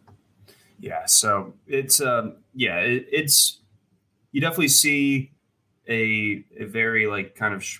Yeah, 0.83 1.05
so 1.05 1.53
it's 1.65 2.01
um 2.01 2.35
yeah, 2.53 2.79
it, 2.79 3.07
it's 3.09 3.61
you 4.33 4.41
definitely 4.41 4.67
see 4.67 5.31
a 5.87 6.43
a 6.59 6.65
very 6.65 7.07
like 7.07 7.35
kind 7.35 7.53
of 7.53 7.63
sh- 7.63 7.79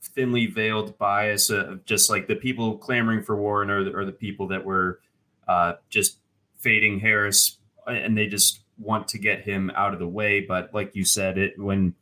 thinly 0.00 0.46
veiled 0.46 0.96
bias 0.96 1.50
of 1.50 1.84
just 1.84 2.08
like 2.08 2.28
the 2.28 2.36
people 2.36 2.78
clamoring 2.78 3.24
for 3.24 3.34
Warren 3.34 3.70
or 3.70 3.82
the, 3.82 3.92
or 3.92 4.04
the 4.04 4.12
people 4.12 4.46
that 4.46 4.64
were 4.64 5.00
uh, 5.48 5.72
just 5.90 6.18
fading 6.58 7.00
Harris 7.00 7.58
and 7.88 8.16
they 8.16 8.28
just 8.28 8.60
want 8.78 9.08
to 9.08 9.18
get 9.18 9.40
him 9.40 9.72
out 9.74 9.92
of 9.92 9.98
the 9.98 10.06
way. 10.06 10.40
But 10.40 10.72
like 10.72 10.94
you 10.94 11.04
said, 11.04 11.38
it 11.38 11.58
when 11.58 11.92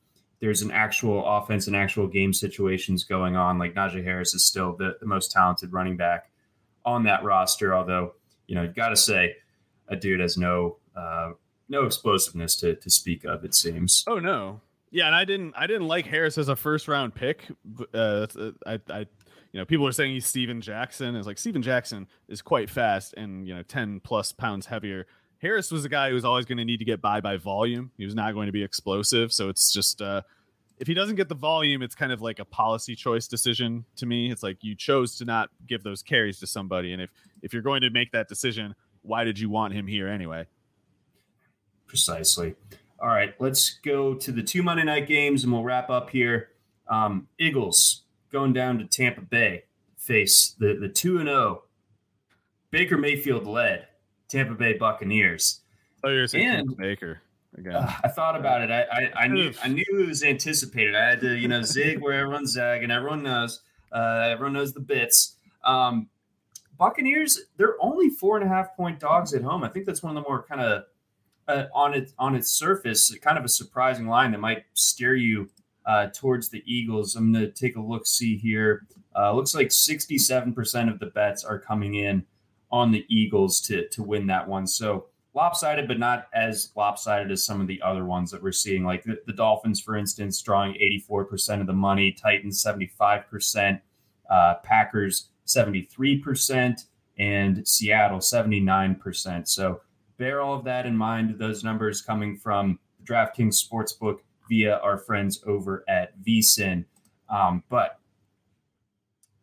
there's 0.40 0.60
an 0.60 0.70
actual 0.70 1.24
offense 1.24 1.66
and 1.66 1.74
actual 1.74 2.06
game 2.06 2.34
situations 2.34 3.04
going 3.04 3.36
on, 3.36 3.58
like 3.58 3.72
Najee 3.72 4.04
Harris 4.04 4.34
is 4.34 4.44
still 4.44 4.76
the, 4.76 4.98
the 5.00 5.06
most 5.06 5.32
talented 5.32 5.72
running 5.72 5.96
back 5.96 6.30
on 6.84 7.04
that 7.04 7.24
roster. 7.24 7.74
Although, 7.74 8.16
you 8.46 8.54
know, 8.54 8.64
you 8.64 8.72
got 8.72 8.90
to 8.90 8.96
say, 8.96 9.36
a 9.92 9.96
dude 9.96 10.20
has 10.20 10.36
no 10.36 10.76
uh, 10.96 11.32
no 11.68 11.84
explosiveness 11.84 12.56
to 12.56 12.74
to 12.76 12.90
speak 12.90 13.24
of. 13.24 13.44
It 13.44 13.54
seems. 13.54 14.04
Oh 14.06 14.18
no, 14.18 14.60
yeah, 14.90 15.06
and 15.06 15.14
I 15.14 15.24
didn't 15.24 15.54
I 15.56 15.66
didn't 15.66 15.88
like 15.88 16.06
Harris 16.06 16.38
as 16.38 16.48
a 16.48 16.56
first 16.56 16.88
round 16.88 17.14
pick. 17.14 17.46
Uh, 17.94 18.26
I 18.66 18.80
I 18.90 18.98
you 19.52 19.60
know 19.60 19.64
people 19.64 19.86
are 19.86 19.92
saying 19.92 20.12
he's 20.12 20.26
Steven 20.26 20.60
Jackson. 20.60 21.16
Is 21.16 21.26
like 21.26 21.38
Steven 21.38 21.62
Jackson 21.62 22.08
is 22.28 22.42
quite 22.42 22.68
fast 22.68 23.14
and 23.16 23.46
you 23.46 23.54
know 23.54 23.62
ten 23.62 24.00
plus 24.00 24.32
pounds 24.32 24.66
heavier. 24.66 25.06
Harris 25.38 25.72
was 25.72 25.84
a 25.84 25.88
guy 25.88 26.08
who 26.08 26.14
was 26.14 26.24
always 26.24 26.44
going 26.44 26.58
to 26.58 26.64
need 26.64 26.78
to 26.78 26.84
get 26.84 27.00
by 27.00 27.20
by 27.20 27.36
volume. 27.36 27.90
He 27.96 28.04
was 28.04 28.14
not 28.14 28.34
going 28.34 28.46
to 28.46 28.52
be 28.52 28.62
explosive. 28.62 29.32
So 29.32 29.48
it's 29.48 29.72
just 29.72 30.00
uh, 30.00 30.22
if 30.78 30.86
he 30.86 30.94
doesn't 30.94 31.16
get 31.16 31.28
the 31.28 31.34
volume, 31.34 31.82
it's 31.82 31.94
kind 31.94 32.12
of 32.12 32.20
like 32.20 32.38
a 32.38 32.44
policy 32.44 32.94
choice 32.94 33.26
decision 33.26 33.84
to 33.96 34.06
me. 34.06 34.30
It's 34.30 34.42
like 34.42 34.58
you 34.62 34.76
chose 34.76 35.16
to 35.16 35.24
not 35.24 35.50
give 35.66 35.82
those 35.82 36.02
carries 36.02 36.38
to 36.40 36.46
somebody, 36.46 36.92
and 36.92 37.00
if 37.00 37.10
if 37.40 37.52
you're 37.52 37.62
going 37.62 37.80
to 37.80 37.90
make 37.90 38.12
that 38.12 38.28
decision, 38.28 38.74
why 39.02 39.24
did 39.24 39.38
you 39.38 39.50
want 39.50 39.74
him 39.74 39.86
here 39.86 40.08
anyway? 40.08 40.46
Precisely. 41.86 42.54
All 43.00 43.08
right, 43.08 43.34
let's 43.40 43.78
go 43.84 44.14
to 44.14 44.32
the 44.32 44.42
two 44.42 44.62
Monday 44.62 44.84
night 44.84 45.08
games 45.08 45.44
and 45.44 45.52
we'll 45.52 45.64
wrap 45.64 45.90
up 45.90 46.10
here. 46.10 46.50
Um, 46.88 47.28
Eagles 47.38 48.02
going 48.30 48.52
down 48.52 48.78
to 48.78 48.84
Tampa 48.84 49.20
Bay, 49.20 49.64
face 49.96 50.54
the 50.58 50.74
the 50.74 50.88
two 50.88 51.18
and 51.18 51.28
zero. 51.28 51.38
Oh. 51.38 51.62
Baker 52.70 52.96
Mayfield 52.96 53.46
led 53.46 53.88
Tampa 54.28 54.54
Bay 54.54 54.74
Buccaneers. 54.74 55.60
Oh, 56.04 56.08
you're 56.08 56.26
saying 56.26 56.74
Baker 56.78 57.20
again. 57.56 57.74
Uh, 57.74 57.92
I 58.04 58.08
thought 58.08 58.36
about 58.36 58.62
it. 58.62 58.70
I, 58.70 58.82
I, 58.82 59.24
I 59.24 59.28
knew 59.28 59.52
I 59.62 59.68
knew 59.68 59.84
it 59.90 60.08
was 60.08 60.22
anticipated. 60.22 60.94
I 60.94 61.10
had 61.10 61.20
to 61.20 61.34
you 61.36 61.48
know 61.48 61.62
zig 61.62 62.00
where 62.00 62.14
everyone 62.14 62.46
zag, 62.46 62.82
and 62.82 62.90
everyone 62.90 63.22
knows. 63.22 63.60
Uh, 63.92 64.28
everyone 64.30 64.54
knows 64.54 64.72
the 64.72 64.80
bits. 64.80 65.36
Um, 65.64 66.08
Buccaneers, 66.82 67.38
they're 67.58 67.76
only 67.80 68.10
four 68.10 68.36
and 68.36 68.44
a 68.44 68.48
half 68.48 68.74
point 68.74 68.98
dogs 68.98 69.34
at 69.34 69.42
home. 69.42 69.62
I 69.62 69.68
think 69.68 69.86
that's 69.86 70.02
one 70.02 70.16
of 70.16 70.20
the 70.20 70.28
more 70.28 70.42
kind 70.42 70.60
of 70.60 70.82
uh, 71.46 71.66
on 71.72 71.94
its 71.94 72.12
on 72.18 72.34
its 72.34 72.50
surface, 72.50 73.16
kind 73.22 73.38
of 73.38 73.44
a 73.44 73.48
surprising 73.48 74.08
line 74.08 74.32
that 74.32 74.40
might 74.40 74.64
steer 74.74 75.14
you 75.14 75.48
uh, 75.86 76.08
towards 76.12 76.48
the 76.48 76.60
Eagles. 76.66 77.14
I'm 77.14 77.32
going 77.32 77.44
to 77.44 77.52
take 77.52 77.76
a 77.76 77.80
look 77.80 78.04
see 78.04 78.36
here. 78.36 78.84
Uh, 79.16 79.32
looks 79.32 79.54
like 79.54 79.68
67% 79.68 80.92
of 80.92 80.98
the 80.98 81.06
bets 81.06 81.44
are 81.44 81.56
coming 81.56 81.94
in 81.94 82.24
on 82.72 82.90
the 82.90 83.06
Eagles 83.08 83.60
to 83.60 83.86
to 83.90 84.02
win 84.02 84.26
that 84.26 84.48
one. 84.48 84.66
So 84.66 85.06
lopsided, 85.34 85.86
but 85.86 86.00
not 86.00 86.26
as 86.34 86.72
lopsided 86.74 87.30
as 87.30 87.46
some 87.46 87.60
of 87.60 87.68
the 87.68 87.80
other 87.80 88.04
ones 88.04 88.28
that 88.32 88.42
we're 88.42 88.50
seeing. 88.50 88.82
Like 88.82 89.04
the, 89.04 89.20
the 89.24 89.34
Dolphins, 89.34 89.80
for 89.80 89.94
instance, 89.94 90.42
drawing 90.42 90.74
84% 91.08 91.60
of 91.60 91.68
the 91.68 91.72
money. 91.72 92.10
Titans 92.10 92.60
75%. 92.60 93.80
Uh, 94.28 94.54
Packers 94.64 95.28
73%, 95.46 96.84
and 97.18 97.66
Seattle 97.66 98.18
79%. 98.18 99.48
So 99.48 99.80
bear 100.18 100.40
all 100.40 100.54
of 100.54 100.64
that 100.64 100.86
in 100.86 100.96
mind. 100.96 101.38
Those 101.38 101.64
numbers 101.64 102.00
coming 102.00 102.36
from 102.36 102.78
the 102.98 103.12
DraftKings 103.12 103.62
Sportsbook 103.62 104.18
via 104.48 104.78
our 104.78 104.98
friends 104.98 105.42
over 105.46 105.84
at 105.88 106.20
VSIN. 106.22 106.84
Um, 107.28 107.62
but 107.68 107.98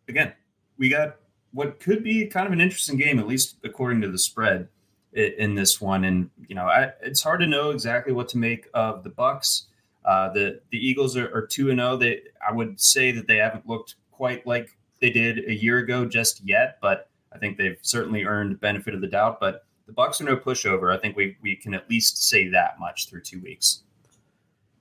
again, 0.08 0.34
we 0.78 0.90
got 0.90 1.18
what 1.52 1.80
could 1.80 2.04
be 2.04 2.28
kind 2.28 2.46
of 2.46 2.54
an 2.54 2.62
interesting 2.62 2.98
game, 2.98 3.20
at 3.20 3.28
least 3.28 3.58
according 3.64 4.02
to 4.02 4.10
the 4.10 4.18
spread 4.18 4.68
in 5.14 5.56
this 5.56 5.82
one. 5.82 6.06
And 6.06 6.30
you 6.48 6.56
know, 6.56 6.66
I, 6.66 6.92
it's 7.02 7.22
hard 7.22 7.40
to 7.42 7.48
know 7.48 7.72
exactly 7.72 8.14
what 8.14 8.30
to 8.30 8.38
make 8.38 8.68
of 8.74 9.04
the 9.04 9.10
Bucks. 9.10 9.68
Uh, 10.06 10.30
the 10.30 10.62
the 10.72 10.78
Eagles 10.78 11.18
are 11.18 11.46
two 11.48 11.70
and 11.70 11.80
zero. 11.80 11.92
Oh. 11.92 11.98
They 11.98 12.22
I 12.48 12.52
would 12.52 12.80
say 12.80 13.12
that 13.12 13.28
they 13.28 13.38
haven't 13.38 13.68
looked 13.68 13.96
quite 14.12 14.46
like 14.46 14.78
they 15.02 15.10
did 15.10 15.40
a 15.50 15.54
year 15.54 15.80
ago 15.80 16.06
just 16.06 16.42
yet, 16.46 16.78
but 16.82 17.10
I 17.32 17.38
think 17.38 17.58
they've 17.58 17.78
certainly 17.82 18.24
earned 18.24 18.60
benefit 18.60 18.94
of 18.94 19.02
the 19.02 19.08
doubt. 19.08 19.40
But 19.40 19.66
the 19.86 19.94
Bucks 19.94 20.22
are 20.22 20.26
no 20.26 20.38
pushover. 20.38 20.96
I 20.96 21.00
think 21.00 21.16
we 21.16 21.38
we 21.42 21.56
can 21.56 21.74
at 21.74 21.90
least 21.90 22.30
say 22.30 22.48
that 22.50 22.80
much 22.80 23.10
through 23.10 23.22
two 23.22 23.40
weeks. 23.42 23.84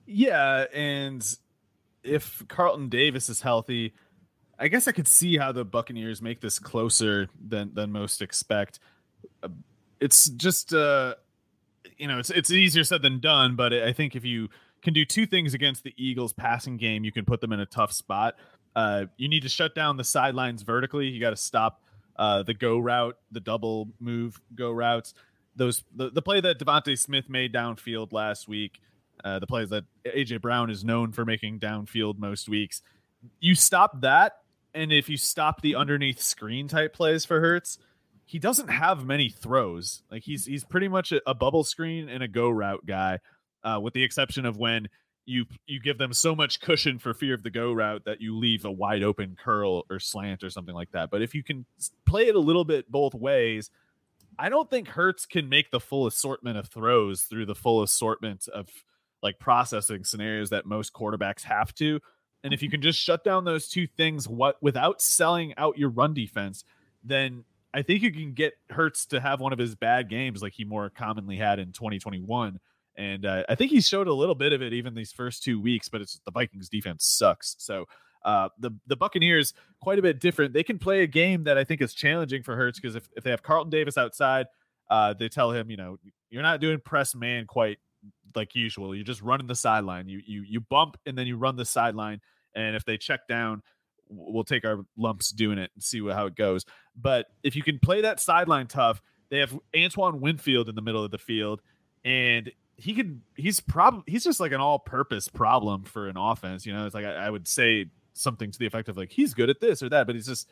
Yeah, 0.05 0.65
and 0.73 1.25
if 2.03 2.43
Carlton 2.47 2.89
Davis 2.89 3.29
is 3.29 3.41
healthy, 3.41 3.93
I 4.57 4.67
guess 4.67 4.87
I 4.87 4.91
could 4.91 5.07
see 5.07 5.37
how 5.37 5.51
the 5.51 5.63
Buccaneers 5.63 6.21
make 6.21 6.41
this 6.41 6.59
closer 6.59 7.27
than 7.47 7.73
than 7.73 7.91
most 7.91 8.21
expect. 8.21 8.79
It's 9.99 10.29
just 10.29 10.73
uh 10.73 11.15
you 11.97 12.07
know, 12.07 12.19
it's 12.19 12.29
it's 12.29 12.51
easier 12.51 12.83
said 12.83 13.01
than 13.01 13.19
done, 13.19 13.55
but 13.55 13.73
I 13.73 13.93
think 13.93 14.15
if 14.15 14.23
you 14.25 14.49
can 14.81 14.93
do 14.93 15.05
two 15.05 15.25
things 15.25 15.53
against 15.53 15.83
the 15.83 15.93
Eagles 15.97 16.33
passing 16.33 16.77
game, 16.77 17.03
you 17.03 17.11
can 17.11 17.25
put 17.25 17.41
them 17.41 17.51
in 17.51 17.59
a 17.59 17.65
tough 17.65 17.91
spot. 17.91 18.35
Uh, 18.75 19.05
you 19.17 19.27
need 19.27 19.43
to 19.43 19.49
shut 19.49 19.75
down 19.75 19.97
the 19.97 20.03
sidelines 20.03 20.61
vertically. 20.61 21.07
You 21.07 21.19
got 21.19 21.31
to 21.31 21.35
stop 21.35 21.81
uh, 22.15 22.43
the 22.43 22.53
go 22.53 22.77
route, 22.77 23.17
the 23.31 23.39
double 23.39 23.89
move 23.99 24.39
go 24.55 24.71
routes. 24.71 25.13
Those 25.55 25.83
the, 25.95 26.09
the 26.09 26.21
play 26.21 26.41
that 26.41 26.59
DeVonta 26.59 26.97
Smith 26.97 27.29
made 27.29 27.53
downfield 27.53 28.13
last 28.13 28.47
week, 28.47 28.79
uh, 29.23 29.39
the 29.39 29.47
plays 29.47 29.69
that 29.69 29.85
AJ 30.05 30.41
Brown 30.41 30.69
is 30.69 30.83
known 30.83 31.11
for 31.11 31.25
making 31.25 31.59
downfield 31.59 32.19
most 32.19 32.47
weeks. 32.47 32.81
You 33.39 33.55
stop 33.55 34.01
that, 34.01 34.37
and 34.73 34.91
if 34.91 35.09
you 35.09 35.17
stop 35.17 35.61
the 35.61 35.75
underneath 35.75 36.21
screen 36.21 36.67
type 36.67 36.93
plays 36.93 37.25
for 37.25 37.39
Hurts, 37.41 37.77
he 38.25 38.37
doesn't 38.37 38.67
have 38.67 39.05
many 39.05 39.29
throws. 39.29 40.03
Like 40.11 40.23
he's 40.23 40.45
he's 40.45 40.63
pretty 40.63 40.87
much 40.87 41.11
a, 41.11 41.21
a 41.25 41.33
bubble 41.33 41.63
screen 41.63 42.09
and 42.09 42.21
a 42.21 42.27
go 42.27 42.49
route 42.49 42.85
guy, 42.85 43.19
uh, 43.63 43.79
with 43.81 43.93
the 43.93 44.03
exception 44.03 44.45
of 44.45 44.57
when 44.57 44.87
you 45.29 45.45
you 45.67 45.79
give 45.79 45.97
them 45.97 46.11
so 46.11 46.35
much 46.35 46.59
cushion 46.59 46.97
for 46.97 47.13
fear 47.13 47.35
of 47.35 47.43
the 47.43 47.51
go 47.51 47.71
route 47.71 48.03
that 48.05 48.19
you 48.19 48.35
leave 48.35 48.65
a 48.65 48.71
wide 48.71 49.03
open 49.03 49.37
curl 49.41 49.85
or 49.89 49.99
slant 49.99 50.43
or 50.43 50.49
something 50.49 50.73
like 50.73 50.91
that. 50.91 51.11
But 51.11 51.21
if 51.21 51.35
you 51.35 51.43
can 51.43 51.65
play 52.05 52.27
it 52.27 52.35
a 52.35 52.39
little 52.39 52.65
bit 52.65 52.91
both 52.91 53.13
ways, 53.13 53.69
I 54.37 54.49
don't 54.49 54.69
think 54.69 54.87
Hurts 54.87 55.25
can 55.25 55.47
make 55.47 55.69
the 55.69 55.79
full 55.79 56.07
assortment 56.07 56.57
of 56.57 56.67
throws 56.67 57.21
through 57.21 57.45
the 57.45 57.55
full 57.55 57.83
assortment 57.83 58.47
of 58.47 58.67
like 59.21 59.37
processing 59.37 60.03
scenarios 60.03 60.49
that 60.49 60.65
most 60.65 60.93
quarterbacks 60.93 61.43
have 61.43 61.75
to. 61.75 61.99
And 62.43 62.53
if 62.53 62.63
you 62.63 62.67
mm-hmm. 62.67 62.73
can 62.73 62.81
just 62.81 62.99
shut 62.99 63.23
down 63.23 63.45
those 63.45 63.67
two 63.67 63.85
things 63.85 64.27
what 64.27 64.61
without 64.61 65.01
selling 65.01 65.53
out 65.57 65.77
your 65.77 65.89
run 65.89 66.13
defense, 66.13 66.63
then 67.03 67.43
I 67.71 67.83
think 67.83 68.01
you 68.01 68.11
can 68.11 68.33
get 68.33 68.53
Hurts 68.71 69.05
to 69.07 69.19
have 69.19 69.39
one 69.39 69.53
of 69.53 69.59
his 69.59 69.75
bad 69.75 70.09
games 70.09 70.41
like 70.41 70.53
he 70.53 70.65
more 70.65 70.89
commonly 70.89 71.37
had 71.37 71.59
in 71.59 71.71
2021 71.71 72.59
and 72.99 73.25
uh, 73.25 73.43
I 73.47 73.55
think 73.55 73.71
he 73.71 73.79
showed 73.79 74.07
a 74.07 74.13
little 74.13 74.35
bit 74.35 74.51
of 74.51 74.61
it 74.61 74.73
even 74.73 74.93
these 74.93 75.13
first 75.13 75.41
two 75.41 75.59
weeks. 75.59 75.87
But 75.87 76.01
it's 76.01 76.19
the 76.25 76.31
Vikings 76.31 76.67
defense 76.67 77.05
sucks. 77.05 77.55
So 77.57 77.85
uh, 78.25 78.49
the 78.59 78.71
the 78.87 78.97
Buccaneers 78.97 79.53
quite 79.81 79.97
a 79.97 80.01
bit 80.01 80.19
different. 80.19 80.53
They 80.53 80.63
can 80.63 80.77
play 80.77 81.01
a 81.01 81.07
game 81.07 81.45
that 81.45 81.57
I 81.57 81.63
think 81.63 81.81
is 81.81 81.93
challenging 81.93 82.43
for 82.43 82.57
Hurts 82.57 82.77
because 82.77 82.95
if, 82.95 83.07
if 83.15 83.23
they 83.23 83.29
have 83.29 83.41
Carlton 83.41 83.71
Davis 83.71 83.97
outside, 83.97 84.47
uh, 84.89 85.13
they 85.13 85.29
tell 85.29 85.51
him, 85.51 85.71
you 85.71 85.77
know, 85.77 85.97
you're 86.29 86.43
not 86.43 86.59
doing 86.59 86.79
press 86.83 87.15
man 87.15 87.45
quite 87.45 87.77
like 88.35 88.53
usual. 88.53 88.93
You're 88.93 89.05
just 89.05 89.21
running 89.21 89.47
the 89.47 89.55
sideline. 89.55 90.09
You 90.09 90.21
you 90.25 90.43
you 90.45 90.59
bump 90.59 90.97
and 91.05 91.17
then 91.17 91.25
you 91.25 91.37
run 91.37 91.55
the 91.55 91.65
sideline. 91.65 92.19
And 92.53 92.75
if 92.75 92.83
they 92.83 92.97
check 92.97 93.21
down, 93.29 93.61
we'll 94.09 94.43
take 94.43 94.65
our 94.65 94.79
lumps 94.97 95.31
doing 95.31 95.57
it 95.57 95.71
and 95.73 95.81
see 95.81 96.05
how 96.05 96.25
it 96.25 96.35
goes. 96.35 96.65
But 96.97 97.27
if 97.43 97.55
you 97.55 97.63
can 97.63 97.79
play 97.79 98.01
that 98.01 98.19
sideline 98.19 98.67
tough, 98.67 99.01
they 99.29 99.37
have 99.37 99.57
Antoine 99.73 100.19
Winfield 100.19 100.67
in 100.67 100.75
the 100.75 100.81
middle 100.81 101.05
of 101.05 101.11
the 101.11 101.17
field, 101.17 101.61
and 102.03 102.51
he 102.79 102.93
could 102.93 103.21
he's 103.35 103.59
probably 103.59 104.03
he's 104.07 104.23
just 104.23 104.39
like 104.39 104.51
an 104.51 104.61
all-purpose 104.61 105.27
problem 105.27 105.83
for 105.83 106.07
an 106.07 106.17
offense 106.17 106.65
you 106.65 106.73
know? 106.73 106.85
It's 106.85 106.95
like 106.95 107.05
I, 107.05 107.13
I, 107.13 107.29
would 107.29 107.47
say 107.47 107.87
something 108.13 108.51
to 108.51 108.59
the 108.59 108.65
effect 108.65 108.89
of 108.89 108.97
like 108.97 109.11
he's 109.11 109.33
good 109.33 109.49
at 109.49 109.59
this 109.59 109.83
or 109.83 109.89
that 109.89 110.07
but 110.07 110.15
he's 110.15 110.25
just 110.25 110.49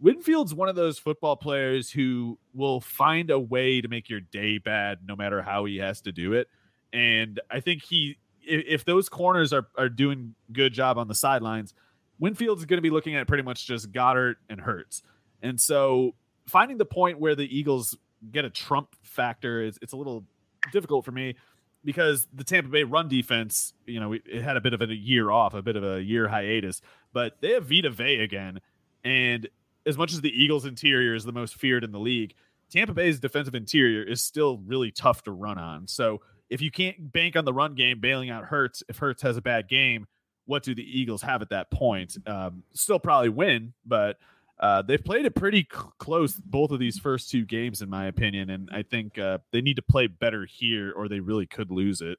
winfield's 0.00 0.54
one 0.54 0.68
of 0.68 0.76
those 0.76 0.98
football 0.98 1.36
players 1.36 1.90
who 1.90 2.38
will 2.54 2.80
find 2.80 3.30
a 3.30 3.38
way 3.38 3.80
to 3.80 3.88
make 3.88 4.08
your 4.08 4.20
day 4.20 4.58
bad 4.58 4.98
no 5.06 5.16
matter 5.16 5.42
how 5.42 5.64
he 5.64 5.78
has 5.78 6.00
to 6.02 6.12
do 6.12 6.32
it. 6.32 6.48
And 6.92 7.40
i 7.50 7.60
think 7.60 7.82
he 7.82 8.18
if, 8.42 8.64
if 8.66 8.84
those 8.84 9.08
corners 9.08 9.52
are, 9.52 9.66
are 9.76 9.88
doing 9.88 10.34
good 10.52 10.72
job 10.72 10.98
on 10.98 11.08
the 11.08 11.14
sidelines 11.14 11.74
winfield's 12.18 12.64
going 12.66 12.78
to 12.78 12.82
be 12.82 12.90
looking 12.90 13.16
at 13.16 13.26
pretty 13.26 13.42
much 13.42 13.66
just 13.66 13.92
goedert 13.92 14.36
and 14.48 14.60
hurts 14.60 15.02
and 15.42 15.58
so 15.60 16.14
finding 16.46 16.76
the 16.76 16.84
point 16.84 17.18
where 17.18 17.34
the 17.34 17.56
eagles 17.56 17.96
get 18.32 18.44
a 18.44 18.50
trump 18.50 18.88
factor 19.02 19.62
is 19.62 19.78
it's 19.80 19.92
a 19.92 19.96
little 19.96 20.24
difficult 20.72 21.04
for 21.04 21.12
me 21.12 21.36
because 21.84 22.28
the 22.32 22.44
Tampa 22.44 22.68
Bay 22.68 22.84
run 22.84 23.08
defense, 23.08 23.72
you 23.86 24.00
know, 24.00 24.12
it 24.12 24.42
had 24.42 24.56
a 24.56 24.60
bit 24.60 24.74
of 24.74 24.82
a 24.82 24.94
year 24.94 25.30
off, 25.30 25.54
a 25.54 25.62
bit 25.62 25.76
of 25.76 25.84
a 25.84 26.02
year 26.02 26.28
hiatus, 26.28 26.82
but 27.12 27.40
they 27.40 27.52
have 27.52 27.66
Vita 27.66 27.90
Vea 27.90 28.20
again. 28.20 28.60
And 29.04 29.48
as 29.86 29.96
much 29.96 30.12
as 30.12 30.20
the 30.20 30.30
Eagles 30.30 30.64
interior 30.64 31.14
is 31.14 31.24
the 31.24 31.32
most 31.32 31.54
feared 31.54 31.84
in 31.84 31.92
the 31.92 31.98
league, 31.98 32.34
Tampa 32.70 32.92
Bay's 32.92 33.18
defensive 33.18 33.54
interior 33.54 34.02
is 34.02 34.20
still 34.20 34.58
really 34.58 34.90
tough 34.90 35.22
to 35.24 35.32
run 35.32 35.58
on. 35.58 35.88
So 35.88 36.20
if 36.48 36.60
you 36.60 36.70
can't 36.70 37.12
bank 37.12 37.36
on 37.36 37.44
the 37.44 37.52
run 37.52 37.74
game, 37.74 38.00
bailing 38.00 38.30
out 38.30 38.44
Hurts, 38.44 38.82
if 38.88 38.98
Hurts 38.98 39.22
has 39.22 39.36
a 39.36 39.42
bad 39.42 39.68
game, 39.68 40.06
what 40.46 40.62
do 40.62 40.74
the 40.74 40.82
Eagles 40.82 41.22
have 41.22 41.42
at 41.42 41.50
that 41.50 41.70
point? 41.70 42.16
Um, 42.26 42.64
still 42.74 42.98
probably 42.98 43.28
win, 43.28 43.72
but 43.86 44.18
uh, 44.60 44.82
they've 44.82 45.02
played 45.02 45.24
it 45.24 45.34
pretty 45.34 45.66
c- 45.72 45.78
close 45.98 46.34
both 46.34 46.70
of 46.70 46.78
these 46.78 46.98
first 46.98 47.30
two 47.30 47.44
games, 47.44 47.80
in 47.80 47.88
my 47.88 48.06
opinion, 48.06 48.50
and 48.50 48.68
I 48.72 48.82
think 48.82 49.18
uh, 49.18 49.38
they 49.52 49.62
need 49.62 49.76
to 49.76 49.82
play 49.82 50.06
better 50.06 50.44
here, 50.44 50.92
or 50.92 51.08
they 51.08 51.20
really 51.20 51.46
could 51.46 51.70
lose 51.70 52.02
it. 52.02 52.18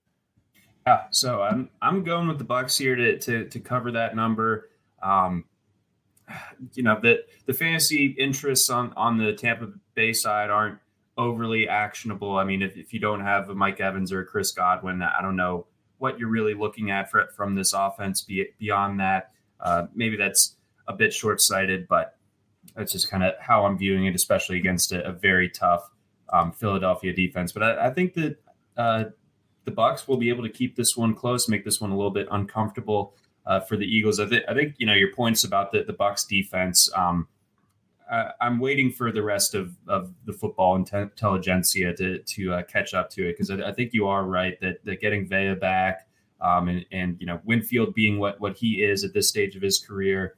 Yeah, 0.88 1.03
so 1.11 1.43
I'm 1.43 1.69
I'm 1.81 2.03
going 2.03 2.27
with 2.27 2.39
the 2.39 2.43
Bucks 2.43 2.76
here 2.77 2.95
to 2.95 3.19
to, 3.19 3.47
to 3.47 3.59
cover 3.59 3.91
that 3.91 4.15
number. 4.15 4.69
Um, 5.03 5.45
you 6.73 6.84
know 6.84 6.99
the 6.99 7.23
the 7.45 7.53
fantasy 7.53 8.07
interests 8.18 8.69
on 8.69 8.91
on 8.97 9.18
the 9.18 9.34
Tampa 9.34 9.72
Bay 9.93 10.11
side 10.11 10.49
aren't 10.49 10.80
overly 11.18 11.68
actionable. 11.68 12.38
I 12.38 12.43
mean, 12.43 12.63
if, 12.63 12.76
if 12.77 12.93
you 12.93 12.99
don't 12.99 13.22
have 13.22 13.49
a 13.49 13.55
Mike 13.55 13.80
Evans 13.80 14.11
or 14.11 14.22
a 14.22 14.26
Chris 14.26 14.51
Godwin, 14.51 15.03
I 15.03 15.22
don't 15.22 15.35
know 15.35 15.68
what 15.99 16.18
you're 16.18 16.30
really 16.30 16.55
looking 16.55 16.89
at 16.89 17.11
for, 17.11 17.27
from 17.35 17.53
this 17.53 17.73
offense. 17.73 18.22
Be, 18.22 18.47
beyond 18.57 18.99
that, 18.99 19.31
uh, 19.59 19.85
maybe 19.93 20.18
that's 20.18 20.55
a 20.88 20.93
bit 20.93 21.13
short 21.13 21.41
sighted, 21.41 21.88
but 21.88 22.18
that's 22.76 22.91
just 22.91 23.10
kind 23.10 23.23
of 23.23 23.34
how 23.39 23.65
I'm 23.65 23.77
viewing 23.77 24.06
it, 24.06 24.15
especially 24.15 24.57
against 24.57 24.91
a, 24.91 25.06
a 25.07 25.11
very 25.11 25.49
tough 25.49 25.89
um, 26.31 26.52
Philadelphia 26.52 27.14
defense. 27.14 27.52
But 27.52 27.64
I, 27.64 27.88
I 27.88 27.93
think 27.93 28.14
that 28.14 28.38
uh, 28.77 29.03
the 29.65 29.72
Bucks 29.72 30.07
will 30.07 30.18
be 30.18 30.30
able 30.30 30.43
to 30.43 30.49
keep 30.49 30.76
this 30.76 30.95
one 30.95 31.14
close, 31.14 31.48
make 31.48 31.65
this 31.65 31.81
one 31.81 31.91
a 31.91 31.95
little 31.95 32.11
bit 32.11 32.27
uncomfortable 32.31 33.14
uh, 33.45 33.60
for 33.60 33.77
the 33.77 33.85
Eagles. 33.85 34.19
I, 34.19 34.26
th- 34.27 34.43
I, 34.48 34.53
think 34.53 34.76
you 34.77 34.85
know 34.85 34.93
your 34.93 35.14
points 35.14 35.43
about 35.43 35.72
the 35.72 35.84
the 35.84 35.93
Bucks 35.93 36.26
defense. 36.26 36.89
Um, 36.95 37.27
I, 38.11 38.31
am 38.41 38.60
waiting 38.60 38.91
for 38.91 39.11
the 39.11 39.23
rest 39.23 39.56
of, 39.56 39.73
of 39.88 40.14
the 40.26 40.34
football 40.34 40.76
intelligentsia 40.76 41.93
to 41.95 42.19
to 42.19 42.53
uh, 42.53 42.64
catch 42.64 42.93
up 42.93 43.10
to 43.11 43.27
it 43.27 43.34
because 43.34 43.49
I, 43.49 43.69
I, 43.69 43.73
think 43.73 43.93
you 43.93 44.07
are 44.07 44.23
right 44.23 44.60
that 44.61 44.84
that 44.85 45.02
getting 45.02 45.27
Vea 45.27 45.56
back 45.56 46.07
um, 46.41 46.68
and 46.68 46.85
and 46.91 47.18
you 47.19 47.26
know 47.26 47.39
Winfield 47.45 47.93
being 47.93 48.19
what 48.19 48.39
what 48.39 48.57
he 48.57 48.84
is 48.84 49.03
at 49.03 49.14
this 49.14 49.30
stage 49.30 49.56
of 49.56 49.61
his 49.61 49.80
career, 49.80 50.35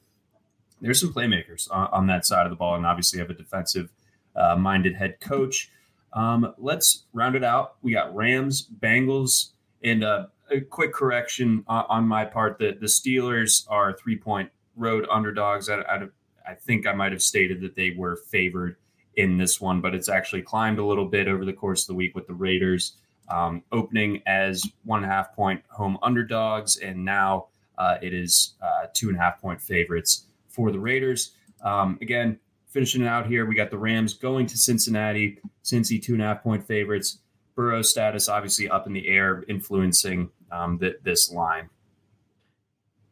there's 0.84 1.00
some 1.00 1.14
playmakers 1.14 1.72
on, 1.72 1.88
on 1.92 2.08
that 2.08 2.26
side 2.26 2.46
of 2.46 2.50
the 2.52 2.56
ball, 2.56 2.76
and 2.76 2.86
obviously 2.86 3.18
have 3.20 3.30
a 3.30 3.34
defensive 3.34 3.90
uh, 4.36 4.56
minded 4.56 4.96
head 4.96 5.20
coach. 5.20 5.72
Um, 6.12 6.54
let's 6.60 7.06
round 7.14 7.36
it 7.36 7.44
out. 7.44 7.76
We 7.82 7.94
got 7.94 8.14
Rams, 8.14 8.68
Bengals, 8.80 9.52
and 9.84 10.04
uh, 10.04 10.28
a 10.52 10.60
quick 10.60 10.94
correction 10.94 11.64
on, 11.68 11.86
on, 11.90 12.08
my 12.08 12.26
part 12.26 12.60
that 12.60 12.82
the 12.82 12.88
Steelers 12.88 13.66
are 13.70 13.94
three 13.94 14.18
point 14.18 14.52
road 14.76 15.08
underdogs. 15.10 15.70
I, 15.70 15.78
I, 15.78 16.02
I 16.46 16.54
think 16.54 16.86
I 16.86 16.94
might 16.94 17.14
have 17.14 17.22
stated 17.22 17.62
that 17.62 17.76
they 17.76 17.92
were 17.92 18.18
favored 18.18 18.76
in 19.16 19.38
this 19.38 19.62
one, 19.62 19.80
but 19.80 19.96
it's 19.96 20.10
actually 20.10 20.42
climbed 20.42 20.80
a 20.80 20.86
little 20.86 21.06
bit 21.06 21.28
over 21.28 21.46
the 21.46 21.54
course 21.54 21.84
of 21.84 21.88
the 21.88 21.94
week 21.94 22.14
with 22.14 22.28
the 22.28 22.34
Raiders 22.34 22.98
um, 23.30 23.64
opening 23.72 24.22
as 24.26 24.66
one 24.84 25.04
and 25.04 25.12
a 25.12 25.16
half 25.16 25.34
point 25.34 25.64
home 25.70 25.98
underdogs, 26.04 26.78
and 26.78 27.06
now 27.06 27.48
uh, 27.78 27.96
it 28.02 28.14
is 28.14 28.56
uh, 28.62 28.88
two 28.94 29.08
and 29.08 29.18
a 29.18 29.22
half 29.22 29.40
point 29.40 29.62
favorites 29.62 30.26
for 30.54 30.72
the 30.72 30.80
Raiders. 30.80 31.32
Um, 31.62 31.98
again, 32.02 32.40
finishing 32.70 33.02
it 33.02 33.08
out 33.08 33.28
here, 33.28 33.46
we 33.46 33.56
got 33.56 33.70
the 33.70 33.78
Rams 33.78 34.14
going 34.14 34.46
to 34.48 34.58
Cincinnati. 34.58 35.40
Cincy 35.64 36.02
two 36.02 36.14
and 36.14 36.22
a 36.22 36.26
half 36.26 36.44
point 36.44 36.66
favorites. 36.66 37.20
Burrow 37.56 37.82
status 37.82 38.30
obviously 38.30 38.70
up 38.70 38.88
in 38.88 38.94
the 38.94 39.08
air, 39.08 39.44
influencing 39.48 40.30
um, 40.52 40.80
th- 40.80 40.98
this 41.04 41.32
line. 41.32 41.70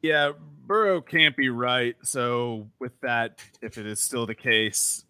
Yeah, 0.02 0.32
Burrow 0.66 1.02
can't 1.02 1.36
be 1.36 1.50
right. 1.50 1.96
So 2.04 2.68
with 2.80 3.00
that, 3.02 3.40
if 3.62 3.78
it 3.78 3.86
is 3.86 4.00
still 4.00 4.26
the 4.26 4.36
case, 4.36 5.06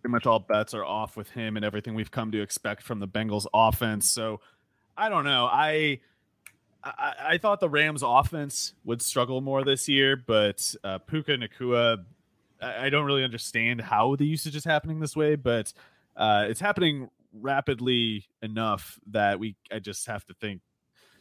pretty 0.00 0.12
much 0.12 0.26
all 0.26 0.38
bets 0.38 0.74
are 0.74 0.84
off 0.84 1.16
with 1.16 1.30
him 1.30 1.56
and 1.56 1.64
everything 1.64 1.94
we've 1.94 2.10
come 2.10 2.30
to 2.32 2.40
expect 2.40 2.82
from 2.82 3.00
the 3.00 3.08
Bengals 3.08 3.46
offense. 3.52 4.08
So 4.08 4.40
I 4.96 5.08
don't 5.08 5.24
know. 5.24 5.46
I 5.50 6.00
I, 6.84 7.14
I 7.30 7.38
thought 7.38 7.60
the 7.60 7.68
Rams 7.68 8.02
offense 8.04 8.74
would 8.84 9.00
struggle 9.00 9.40
more 9.40 9.64
this 9.64 9.88
year, 9.88 10.16
but 10.16 10.74
uh, 10.84 10.98
Puka 10.98 11.38
Nacua, 11.38 12.04
I, 12.60 12.86
I 12.86 12.90
don't 12.90 13.06
really 13.06 13.24
understand 13.24 13.80
how 13.80 14.16
the 14.16 14.26
usage 14.26 14.54
is 14.54 14.64
happening 14.64 15.00
this 15.00 15.16
way, 15.16 15.36
but 15.36 15.72
uh, 16.16 16.44
it's 16.48 16.60
happening 16.60 17.08
rapidly 17.40 18.26
enough 18.42 19.00
that 19.10 19.38
we 19.38 19.56
I 19.72 19.80
just 19.80 20.06
have 20.06 20.24
to 20.26 20.34
think 20.34 20.60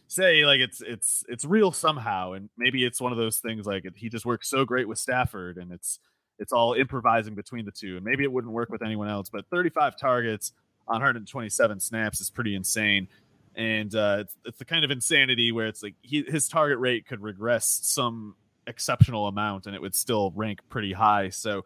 say 0.07 0.45
like 0.45 0.59
it's 0.59 0.81
it's 0.81 1.23
it's 1.27 1.43
real 1.43 1.71
somehow 1.71 2.33
and 2.33 2.49
maybe 2.55 2.85
it's 2.85 3.01
one 3.01 3.11
of 3.11 3.17
those 3.17 3.37
things 3.37 3.65
like 3.65 3.83
he 3.95 4.09
just 4.09 4.25
works 4.25 4.47
so 4.47 4.63
great 4.63 4.87
with 4.87 4.99
Stafford 4.99 5.57
and 5.57 5.71
it's 5.71 5.97
it's 6.37 6.53
all 6.53 6.73
improvising 6.73 7.33
between 7.33 7.65
the 7.65 7.71
two 7.71 7.95
and 7.95 8.05
maybe 8.05 8.23
it 8.23 8.31
wouldn't 8.31 8.53
work 8.53 8.69
with 8.69 8.83
anyone 8.83 9.09
else 9.09 9.29
but 9.29 9.45
35 9.49 9.97
targets 9.97 10.51
on 10.87 10.95
127 10.95 11.79
snaps 11.79 12.21
is 12.21 12.29
pretty 12.29 12.55
insane 12.55 13.07
and 13.55 13.93
uh, 13.93 14.17
it's, 14.21 14.35
it's 14.45 14.57
the 14.57 14.65
kind 14.65 14.83
of 14.83 14.91
insanity 14.91 15.51
where 15.51 15.67
it's 15.67 15.83
like 15.83 15.95
he, 16.01 16.23
his 16.23 16.47
target 16.47 16.79
rate 16.79 17.05
could 17.05 17.21
regress 17.21 17.79
some 17.83 18.35
exceptional 18.65 19.27
amount 19.27 19.65
and 19.65 19.75
it 19.75 19.81
would 19.81 19.95
still 19.95 20.31
rank 20.35 20.59
pretty 20.69 20.93
high. 20.93 21.29
So 21.29 21.65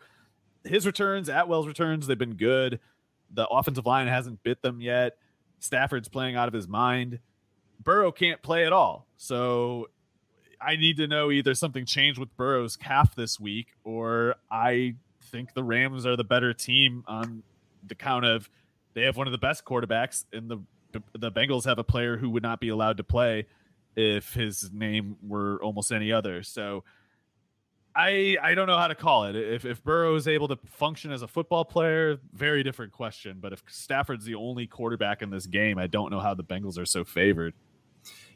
his 0.64 0.86
returns 0.86 1.30
Atwell's 1.30 1.68
returns 1.68 2.08
they've 2.08 2.18
been 2.18 2.36
good. 2.36 2.80
The 3.34 3.48
offensive 3.48 3.86
line 3.86 4.08
hasn't 4.08 4.44
bit 4.44 4.62
them 4.62 4.82
yet. 4.82 5.18
Stafford's 5.60 6.08
playing 6.08 6.36
out 6.36 6.48
of 6.48 6.54
his 6.54 6.68
mind. 6.68 7.20
Burrow 7.82 8.12
can't 8.12 8.42
play 8.42 8.66
at 8.66 8.74
all. 8.74 9.08
So 9.18 9.90
I 10.60 10.76
need 10.76 10.98
to 10.98 11.08
know 11.08 11.32
either 11.32 11.54
something 11.54 11.86
changed 11.86 12.20
with 12.20 12.36
Burrow's 12.36 12.76
calf 12.76 13.16
this 13.16 13.40
week, 13.40 13.68
or 13.84 14.36
I 14.50 14.96
think 15.26 15.54
the 15.54 15.64
Rams 15.64 16.06
are 16.06 16.16
the 16.16 16.24
better 16.24 16.54
team 16.54 17.04
on 17.08 17.44
the 17.86 17.96
count 17.96 18.26
of 18.26 18.50
they 18.94 19.04
have 19.04 19.16
one 19.16 19.28
of 19.28 19.32
the 19.32 19.38
best 19.38 19.64
quarterbacks, 19.64 20.26
in 20.34 20.48
the 20.48 20.58
the 21.18 21.32
Bengals 21.32 21.66
have 21.66 21.80
a 21.80 21.84
player 21.84 22.18
who 22.18 22.30
would 22.32 22.44
not 22.44 22.60
be 22.60 22.70
allowed 22.70 22.98
to 22.98 23.04
play 23.04 23.48
if 23.96 24.34
his 24.34 24.72
name 24.72 25.18
were 25.22 25.62
almost 25.64 25.92
any 25.92 26.12
other. 26.12 26.44
So 26.44 26.84
I 27.96 28.38
I 28.42 28.54
don't 28.54 28.68
know 28.68 28.78
how 28.78 28.88
to 28.88 28.96
call 28.96 29.26
it. 29.26 29.36
If 29.36 29.66
if 29.66 29.84
Burrow 29.84 30.16
is 30.16 30.28
able 30.28 30.48
to 30.50 30.58
function 30.66 31.12
as 31.12 31.22
a 31.22 31.28
football 31.28 31.66
player, 31.66 32.20
very 32.34 32.64
different 32.64 32.92
question. 32.92 33.38
But 33.40 33.54
if 33.54 33.64
Stafford's 33.68 34.26
the 34.26 34.36
only 34.36 34.68
quarterback 34.68 35.22
in 35.22 35.30
this 35.30 35.48
game, 35.48 35.78
I 35.78 35.88
don't 35.88 36.12
know 36.12 36.20
how 36.20 36.34
the 36.34 36.44
Bengals 36.44 36.78
are 36.78 36.86
so 36.86 37.04
favored 37.04 37.54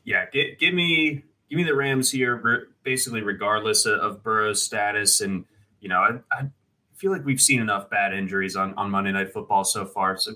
yeah, 0.04 0.26
give, 0.32 0.58
give 0.58 0.74
me 0.74 1.24
give 1.50 1.58
me 1.58 1.64
the 1.64 1.76
Rams 1.76 2.12
here, 2.12 2.70
basically 2.84 3.22
regardless 3.22 3.86
of, 3.86 4.00
of 4.00 4.24
Burrow's 4.24 4.62
status. 4.62 5.22
And 5.22 5.46
you 5.80 5.90
know, 5.90 6.00
I, 6.00 6.36
I, 6.36 6.50
feel 6.96 7.12
like 7.12 7.26
we've 7.26 7.42
seen 7.42 7.60
enough 7.60 7.90
bad 7.90 8.14
injuries 8.14 8.56
on, 8.56 8.76
on 8.76 8.92
Monday 8.92 9.12
Night 9.12 9.34
Football 9.34 9.64
so 9.64 9.86
far. 9.86 10.18
So 10.18 10.34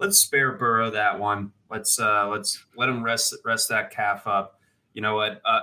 let's 0.00 0.18
spare 0.18 0.50
Burrow 0.50 0.90
that 0.90 1.20
one. 1.20 1.52
Let's 1.70 1.98
uh, 2.00 2.28
let's 2.28 2.64
let 2.76 2.88
him 2.88 3.02
rest 3.02 3.34
rest 3.44 3.68
that 3.68 3.90
calf 3.90 4.26
up. 4.26 4.60
You 4.94 5.02
know 5.02 5.16
what? 5.16 5.40
Uh, 5.44 5.60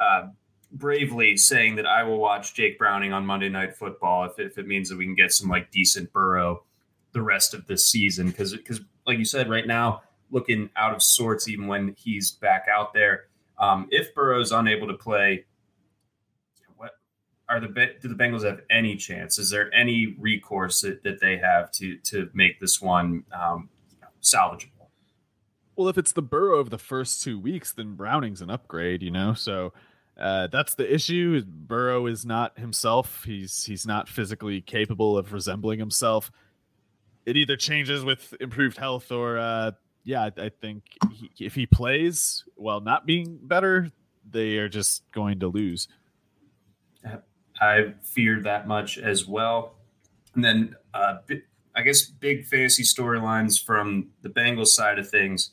uh, 0.00 0.28
bravely 0.72 1.36
saying 1.36 1.76
that 1.76 1.86
I 1.86 2.02
will 2.02 2.18
watch 2.18 2.54
Jake 2.54 2.78
Browning 2.78 3.12
on 3.12 3.24
Monday 3.24 3.48
Night 3.48 3.74
Football 3.74 4.24
if, 4.24 4.38
if 4.38 4.58
it 4.58 4.66
means 4.66 4.88
that 4.88 4.98
we 4.98 5.04
can 5.04 5.14
get 5.14 5.32
some 5.32 5.48
like 5.48 5.70
decent 5.70 6.12
Burrow 6.12 6.62
the 7.12 7.22
rest 7.22 7.54
of 7.54 7.66
this 7.66 7.86
season. 7.86 8.28
Because 8.28 8.54
because 8.54 8.80
like 9.06 9.18
you 9.18 9.24
said, 9.24 9.48
right 9.48 9.66
now 9.66 10.02
looking 10.30 10.70
out 10.76 10.94
of 10.94 11.02
sorts 11.02 11.48
even 11.48 11.66
when 11.66 11.94
he's 11.98 12.32
back 12.32 12.66
out 12.72 12.92
there. 12.92 13.24
Um, 13.58 13.88
if 13.90 14.14
Burrow's 14.14 14.52
unable 14.52 14.86
to 14.86 14.94
play, 14.94 15.46
what 16.76 16.92
are 17.48 17.60
the 17.60 17.68
do 17.68 18.08
the 18.08 18.14
Bengals 18.14 18.44
have 18.44 18.60
any 18.70 18.96
chance? 18.96 19.38
Is 19.38 19.50
there 19.50 19.72
any 19.74 20.14
recourse 20.18 20.82
that, 20.82 21.02
that 21.04 21.20
they 21.20 21.38
have 21.38 21.70
to 21.72 21.96
to 21.96 22.28
make 22.34 22.60
this 22.60 22.80
one 22.80 23.24
um, 23.32 23.68
salvageable? 24.22 24.75
Well, 25.76 25.88
if 25.88 25.98
it's 25.98 26.12
the 26.12 26.22
Burrow 26.22 26.58
of 26.58 26.70
the 26.70 26.78
first 26.78 27.22
two 27.22 27.38
weeks, 27.38 27.72
then 27.72 27.94
Browning's 27.94 28.40
an 28.40 28.50
upgrade, 28.50 29.02
you 29.02 29.10
know. 29.10 29.34
So 29.34 29.72
uh, 30.18 30.46
that's 30.46 30.74
the 30.74 30.92
issue. 30.92 31.42
Burrow 31.44 32.06
is 32.06 32.24
not 32.24 32.58
himself. 32.58 33.24
He's 33.24 33.64
he's 33.64 33.86
not 33.86 34.08
physically 34.08 34.62
capable 34.62 35.18
of 35.18 35.32
resembling 35.32 35.78
himself. 35.78 36.32
It 37.26 37.36
either 37.36 37.56
changes 37.56 38.04
with 38.04 38.34
improved 38.40 38.78
health 38.78 39.12
or 39.12 39.38
uh, 39.38 39.72
yeah, 40.04 40.30
I, 40.36 40.48
think 40.48 40.84
he, 41.12 41.30
if 41.44 41.56
he 41.56 41.66
plays 41.66 42.44
while 42.54 42.80
not 42.80 43.06
being 43.06 43.40
better, 43.42 43.90
they 44.30 44.56
are 44.58 44.68
just 44.68 45.02
going 45.10 45.40
to 45.40 45.48
lose. 45.48 45.88
I 47.60 47.94
feared 48.02 48.44
that 48.44 48.68
much 48.68 48.98
as 48.98 49.26
well. 49.26 49.74
And 50.34 50.44
then 50.44 50.76
uh, 50.94 51.16
I 51.74 51.82
guess 51.82 52.04
big 52.04 52.46
fantasy 52.46 52.84
storylines 52.84 53.62
from 53.62 54.10
the 54.22 54.28
Bengals 54.28 54.68
side 54.68 54.98
of 54.98 55.08
things. 55.08 55.50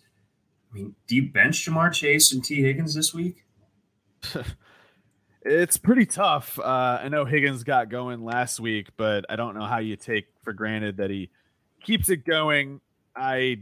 I 0.74 0.76
mean, 0.76 0.95
do 1.08 1.16
you 1.16 1.32
bench 1.32 1.66
Ja'Marr 1.66 1.94
Chase 1.94 2.34
and 2.34 2.44
Tee 2.44 2.64
Higgins 2.64 2.95
this 2.95 3.14
week? 3.14 3.45
it's 5.44 5.78
pretty 5.78 6.06
tough. 6.06 6.58
Uh, 6.58 7.00
I 7.04 7.10
know 7.10 7.26
Higgins 7.26 7.64
got 7.64 7.90
going 7.90 8.24
last 8.24 8.60
week, 8.60 8.88
but 8.98 9.26
I 9.30 9.36
don't 9.36 9.56
know 9.56 9.66
how 9.66 9.78
you 9.78 9.95
take 9.95 10.26
for 10.44 10.52
granted 10.52 10.98
that 10.98 11.12
he 11.12 11.30
keeps 11.84 12.10
it 12.10 12.26
going. 12.26 12.82
I 13.16 13.60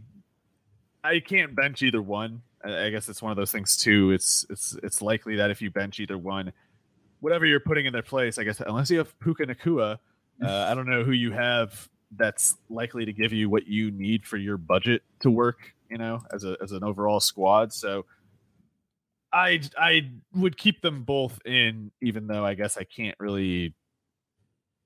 I 1.04 1.20
can't 1.20 1.54
bench 1.56 1.82
either 1.82 2.02
one. 2.02 2.44
I 2.64 2.90
guess 2.92 3.10
it's 3.10 3.22
one 3.22 3.32
of 3.32 3.38
those 3.38 3.52
things 3.52 3.76
too. 3.76 4.12
It's 4.12 4.46
it's 4.50 4.78
it's 4.82 5.02
likely 5.02 5.36
that 5.36 5.52
if 5.52 5.62
you 5.62 5.70
bench 5.70 6.00
either 6.00 6.18
one, 6.18 6.54
whatever 7.20 7.46
you're 7.46 7.60
putting 7.60 7.88
in 7.88 7.94
their 7.94 8.04
place, 8.04 8.38
I 8.38 8.44
guess 8.44 8.62
unless 8.62 8.90
you 8.90 9.00
have 9.00 9.20
Puka 9.20 9.48
Nacua, 9.48 9.98
uh, 10.42 10.48
I 10.70 10.76
don't 10.76 10.88
know 10.88 11.04
who 11.04 11.12
you 11.12 11.32
have 11.32 11.90
that's 12.18 12.58
likely 12.70 13.06
to 13.06 13.14
give 13.14 13.34
you 13.34 13.50
what 13.50 13.68
you 13.68 13.90
need 13.92 14.26
for 14.26 14.38
your 14.38 14.58
budget 14.58 15.02
to 15.22 15.32
work, 15.32 15.74
you 15.92 15.98
know, 15.98 16.22
as 16.34 16.46
a 16.46 16.56
as 16.64 16.72
an 16.72 16.84
overall 16.84 17.20
squad. 17.20 17.74
So 17.74 18.06
I 19.32 19.62
I 19.78 20.10
would 20.34 20.58
keep 20.58 20.82
them 20.82 21.04
both 21.04 21.40
in, 21.46 21.92
even 22.02 22.28
though 22.28 22.46
I 22.46 22.56
guess 22.56 22.78
I 22.78 22.86
can't 22.86 23.16
really. 23.20 23.76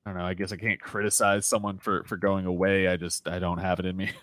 I 0.06 0.12
don't 0.12 0.20
know. 0.20 0.26
I 0.26 0.36
guess 0.36 0.52
I 0.52 0.58
can't 0.58 0.80
criticize 0.80 1.46
someone 1.46 1.78
for 1.78 2.04
for 2.04 2.18
going 2.18 2.46
away. 2.46 2.88
I 2.88 2.98
just 2.98 3.28
I 3.28 3.40
don't 3.40 3.60
have 3.60 3.80
it 3.80 3.86
in 3.86 3.96
me. 3.96 4.12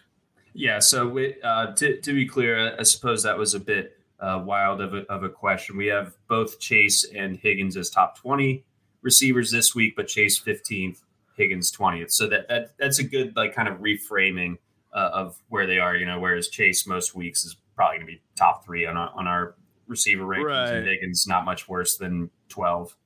Yeah. 0.55 0.81
So 0.81 1.09
we, 1.09 1.37
uh, 1.43 1.73
to 1.77 1.99
to 1.99 2.13
be 2.13 2.27
clear, 2.27 2.77
I 2.79 2.83
suppose 2.83 3.23
that 3.23 3.39
was 3.39 3.55
a 3.55 3.59
bit 3.59 3.99
uh, 4.21 4.43
wild 4.45 4.83
of 4.83 4.93
a, 4.93 5.11
of 5.11 5.23
a 5.23 5.31
question. 5.31 5.79
We 5.79 5.87
have 5.87 6.15
both 6.29 6.61
Chase 6.61 7.05
and 7.05 7.39
Higgins 7.39 7.75
as 7.75 7.89
top 7.89 8.19
twenty 8.19 8.63
receivers 9.01 9.51
this 9.51 9.75
week, 9.75 9.97
but 9.97 10.09
Chase 10.09 10.37
fifteenth, 10.37 11.01
Higgins 11.39 11.71
twentieth. 11.71 12.11
So 12.11 12.27
that, 12.29 12.49
that 12.49 12.75
that's 12.79 12.99
a 12.99 13.03
good 13.03 13.35
like 13.35 13.55
kind 13.55 13.67
of 13.67 13.79
reframing 13.79 14.59
uh, 14.93 15.11
of 15.13 15.41
where 15.49 15.67
they 15.67 15.79
are. 15.79 15.97
You 15.97 16.07
know, 16.07 16.21
whereas 16.21 16.49
Chase 16.49 16.87
most 16.87 17.15
weeks 17.15 17.45
is 17.45 17.57
probably 17.75 17.99
going 17.99 18.07
to 18.07 18.13
be 18.13 18.23
top 18.37 18.65
three 18.65 18.87
on 18.87 18.97
our, 18.97 19.11
on 19.15 19.27
our 19.27 19.55
receiver 19.87 20.25
rankings, 20.25 20.47
right. 20.47 20.75
and 20.75 20.87
Higgins 20.87 21.27
not 21.27 21.45
much 21.45 21.69
worse 21.69 21.97
than 21.97 22.31
twelve. 22.49 22.97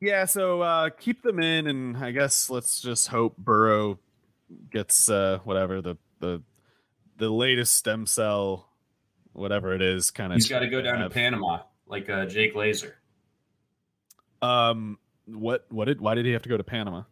Yeah, 0.00 0.26
so 0.26 0.60
uh, 0.60 0.90
keep 0.90 1.22
them 1.22 1.40
in, 1.40 1.66
and 1.66 1.96
I 1.96 2.10
guess 2.10 2.50
let's 2.50 2.80
just 2.80 3.08
hope 3.08 3.36
Burrow 3.38 3.98
gets 4.70 5.08
uh, 5.08 5.38
whatever 5.44 5.80
the 5.80 5.96
the 6.20 6.42
the 7.16 7.30
latest 7.30 7.74
stem 7.74 8.06
cell, 8.06 8.68
whatever 9.32 9.74
it 9.74 9.82
is, 9.82 10.10
kind 10.10 10.32
of. 10.32 10.36
He's 10.36 10.48
got 10.48 10.60
to 10.60 10.68
go 10.68 10.82
down 10.82 11.00
have. 11.00 11.10
to 11.10 11.14
Panama 11.14 11.60
like 11.86 12.10
uh, 12.10 12.26
Jake 12.26 12.54
Laser. 12.54 12.96
Um, 14.42 14.98
what 15.26 15.66
what 15.70 15.86
did 15.86 16.00
why 16.00 16.14
did 16.14 16.26
he 16.26 16.32
have 16.32 16.42
to 16.42 16.48
go 16.48 16.56
to 16.56 16.64
Panama? 16.64 17.04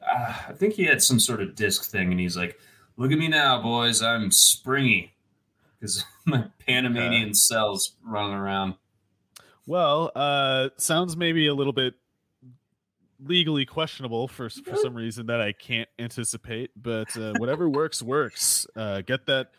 Uh, 0.00 0.34
I 0.48 0.52
think 0.52 0.74
he 0.74 0.84
had 0.84 1.02
some 1.02 1.20
sort 1.20 1.42
of 1.42 1.54
disc 1.54 1.90
thing, 1.90 2.10
and 2.10 2.18
he's 2.18 2.36
like, 2.36 2.58
"Look 3.00 3.12
at 3.12 3.18
me 3.18 3.28
now, 3.28 3.62
boys. 3.62 4.02
I'm 4.02 4.30
springy." 4.30 5.14
Because 5.80 6.04
my 6.26 6.44
Panamanian 6.66 7.30
uh, 7.30 7.34
cells 7.34 7.96
running 8.04 8.34
around. 8.34 8.74
Well, 9.66 10.12
uh, 10.14 10.68
sounds 10.76 11.16
maybe 11.16 11.46
a 11.46 11.54
little 11.54 11.72
bit 11.72 11.94
legally 13.24 13.64
questionable 13.64 14.28
for 14.28 14.50
for 14.50 14.76
some 14.76 14.94
reason 14.94 15.26
that 15.26 15.40
I 15.40 15.52
can't 15.52 15.88
anticipate. 15.98 16.72
But 16.76 17.16
uh, 17.16 17.32
whatever 17.38 17.70
works, 17.70 18.02
works. 18.02 18.66
Uh, 18.76 19.00
get 19.00 19.24
that, 19.26 19.52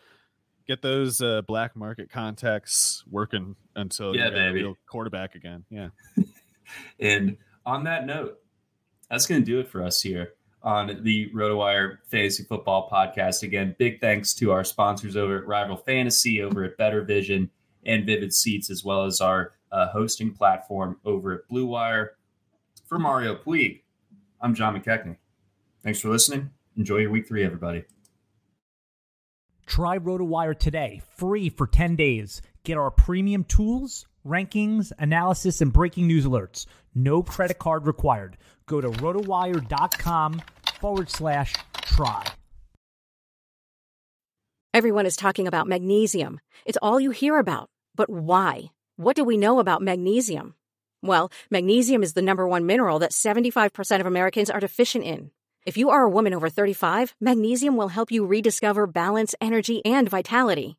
get 0.68 0.80
those 0.80 1.20
uh, 1.20 1.42
black 1.42 1.74
market 1.74 2.12
contacts 2.12 3.02
working 3.10 3.56
until 3.74 4.14
yeah, 4.14 4.26
you 4.26 4.30
got 4.30 4.38
a 4.38 4.52
real 4.52 4.76
quarterback 4.86 5.34
again. 5.34 5.64
Yeah. 5.68 5.88
and 7.00 7.38
on 7.66 7.84
that 7.84 8.06
note, 8.06 8.38
that's 9.10 9.26
going 9.26 9.40
to 9.40 9.44
do 9.44 9.58
it 9.58 9.68
for 9.68 9.82
us 9.82 10.00
here 10.00 10.34
on 10.62 11.02
the 11.02 11.30
RotoWire 11.30 11.98
Fantasy 12.06 12.44
Football 12.44 12.88
Podcast. 12.90 13.42
Again, 13.42 13.74
big 13.78 14.00
thanks 14.00 14.32
to 14.34 14.52
our 14.52 14.64
sponsors 14.64 15.16
over 15.16 15.38
at 15.38 15.46
Rival 15.46 15.76
Fantasy, 15.76 16.42
over 16.42 16.64
at 16.64 16.78
BettorVision 16.78 17.48
and 17.84 18.06
Vivid 18.06 18.32
Seats, 18.32 18.70
as 18.70 18.84
well 18.84 19.04
as 19.04 19.20
our 19.20 19.52
uh, 19.72 19.88
hosting 19.88 20.32
platform 20.32 20.98
over 21.04 21.32
at 21.32 21.48
Blue 21.48 21.66
Wire. 21.66 22.12
For 22.86 22.98
Mario 22.98 23.34
Puig, 23.34 23.82
I'm 24.40 24.54
John 24.54 24.78
McKechnie. 24.78 25.16
Thanks 25.82 26.00
for 26.00 26.08
listening. 26.08 26.50
Enjoy 26.76 26.98
your 26.98 27.10
week 27.10 27.26
three, 27.26 27.44
everybody. 27.44 27.84
Try 29.66 29.98
RotoWire 29.98 30.58
today, 30.58 31.02
free 31.16 31.48
for 31.48 31.66
10 31.66 31.96
days. 31.96 32.42
Get 32.64 32.76
our 32.76 32.90
premium 32.90 33.44
tools, 33.44 34.06
rankings, 34.26 34.92
analysis, 34.98 35.60
and 35.60 35.72
breaking 35.72 36.06
news 36.06 36.24
alerts. 36.24 36.66
No 36.94 37.22
credit 37.22 37.58
card 37.58 37.86
required. 37.86 38.36
Go 38.66 38.80
to 38.80 38.90
rotowire.com 38.90 40.42
forward 40.80 41.10
slash 41.10 41.54
try. 41.74 42.24
Everyone 44.74 45.04
is 45.04 45.16
talking 45.16 45.46
about 45.46 45.68
magnesium. 45.68 46.40
It's 46.64 46.78
all 46.80 46.98
you 46.98 47.10
hear 47.10 47.38
about. 47.38 47.68
But 47.94 48.08
why? 48.08 48.70
What 48.96 49.16
do 49.16 49.24
we 49.24 49.36
know 49.36 49.58
about 49.58 49.82
magnesium? 49.82 50.54
Well, 51.02 51.30
magnesium 51.50 52.02
is 52.02 52.14
the 52.14 52.22
number 52.22 52.46
one 52.48 52.64
mineral 52.64 53.00
that 53.00 53.10
75% 53.10 54.00
of 54.00 54.06
Americans 54.06 54.48
are 54.48 54.60
deficient 54.60 55.04
in. 55.04 55.30
If 55.66 55.76
you 55.76 55.90
are 55.90 56.02
a 56.02 56.10
woman 56.10 56.34
over 56.34 56.48
35, 56.48 57.14
magnesium 57.20 57.76
will 57.76 57.88
help 57.88 58.10
you 58.10 58.24
rediscover 58.24 58.86
balance, 58.86 59.34
energy, 59.40 59.84
and 59.84 60.08
vitality. 60.08 60.78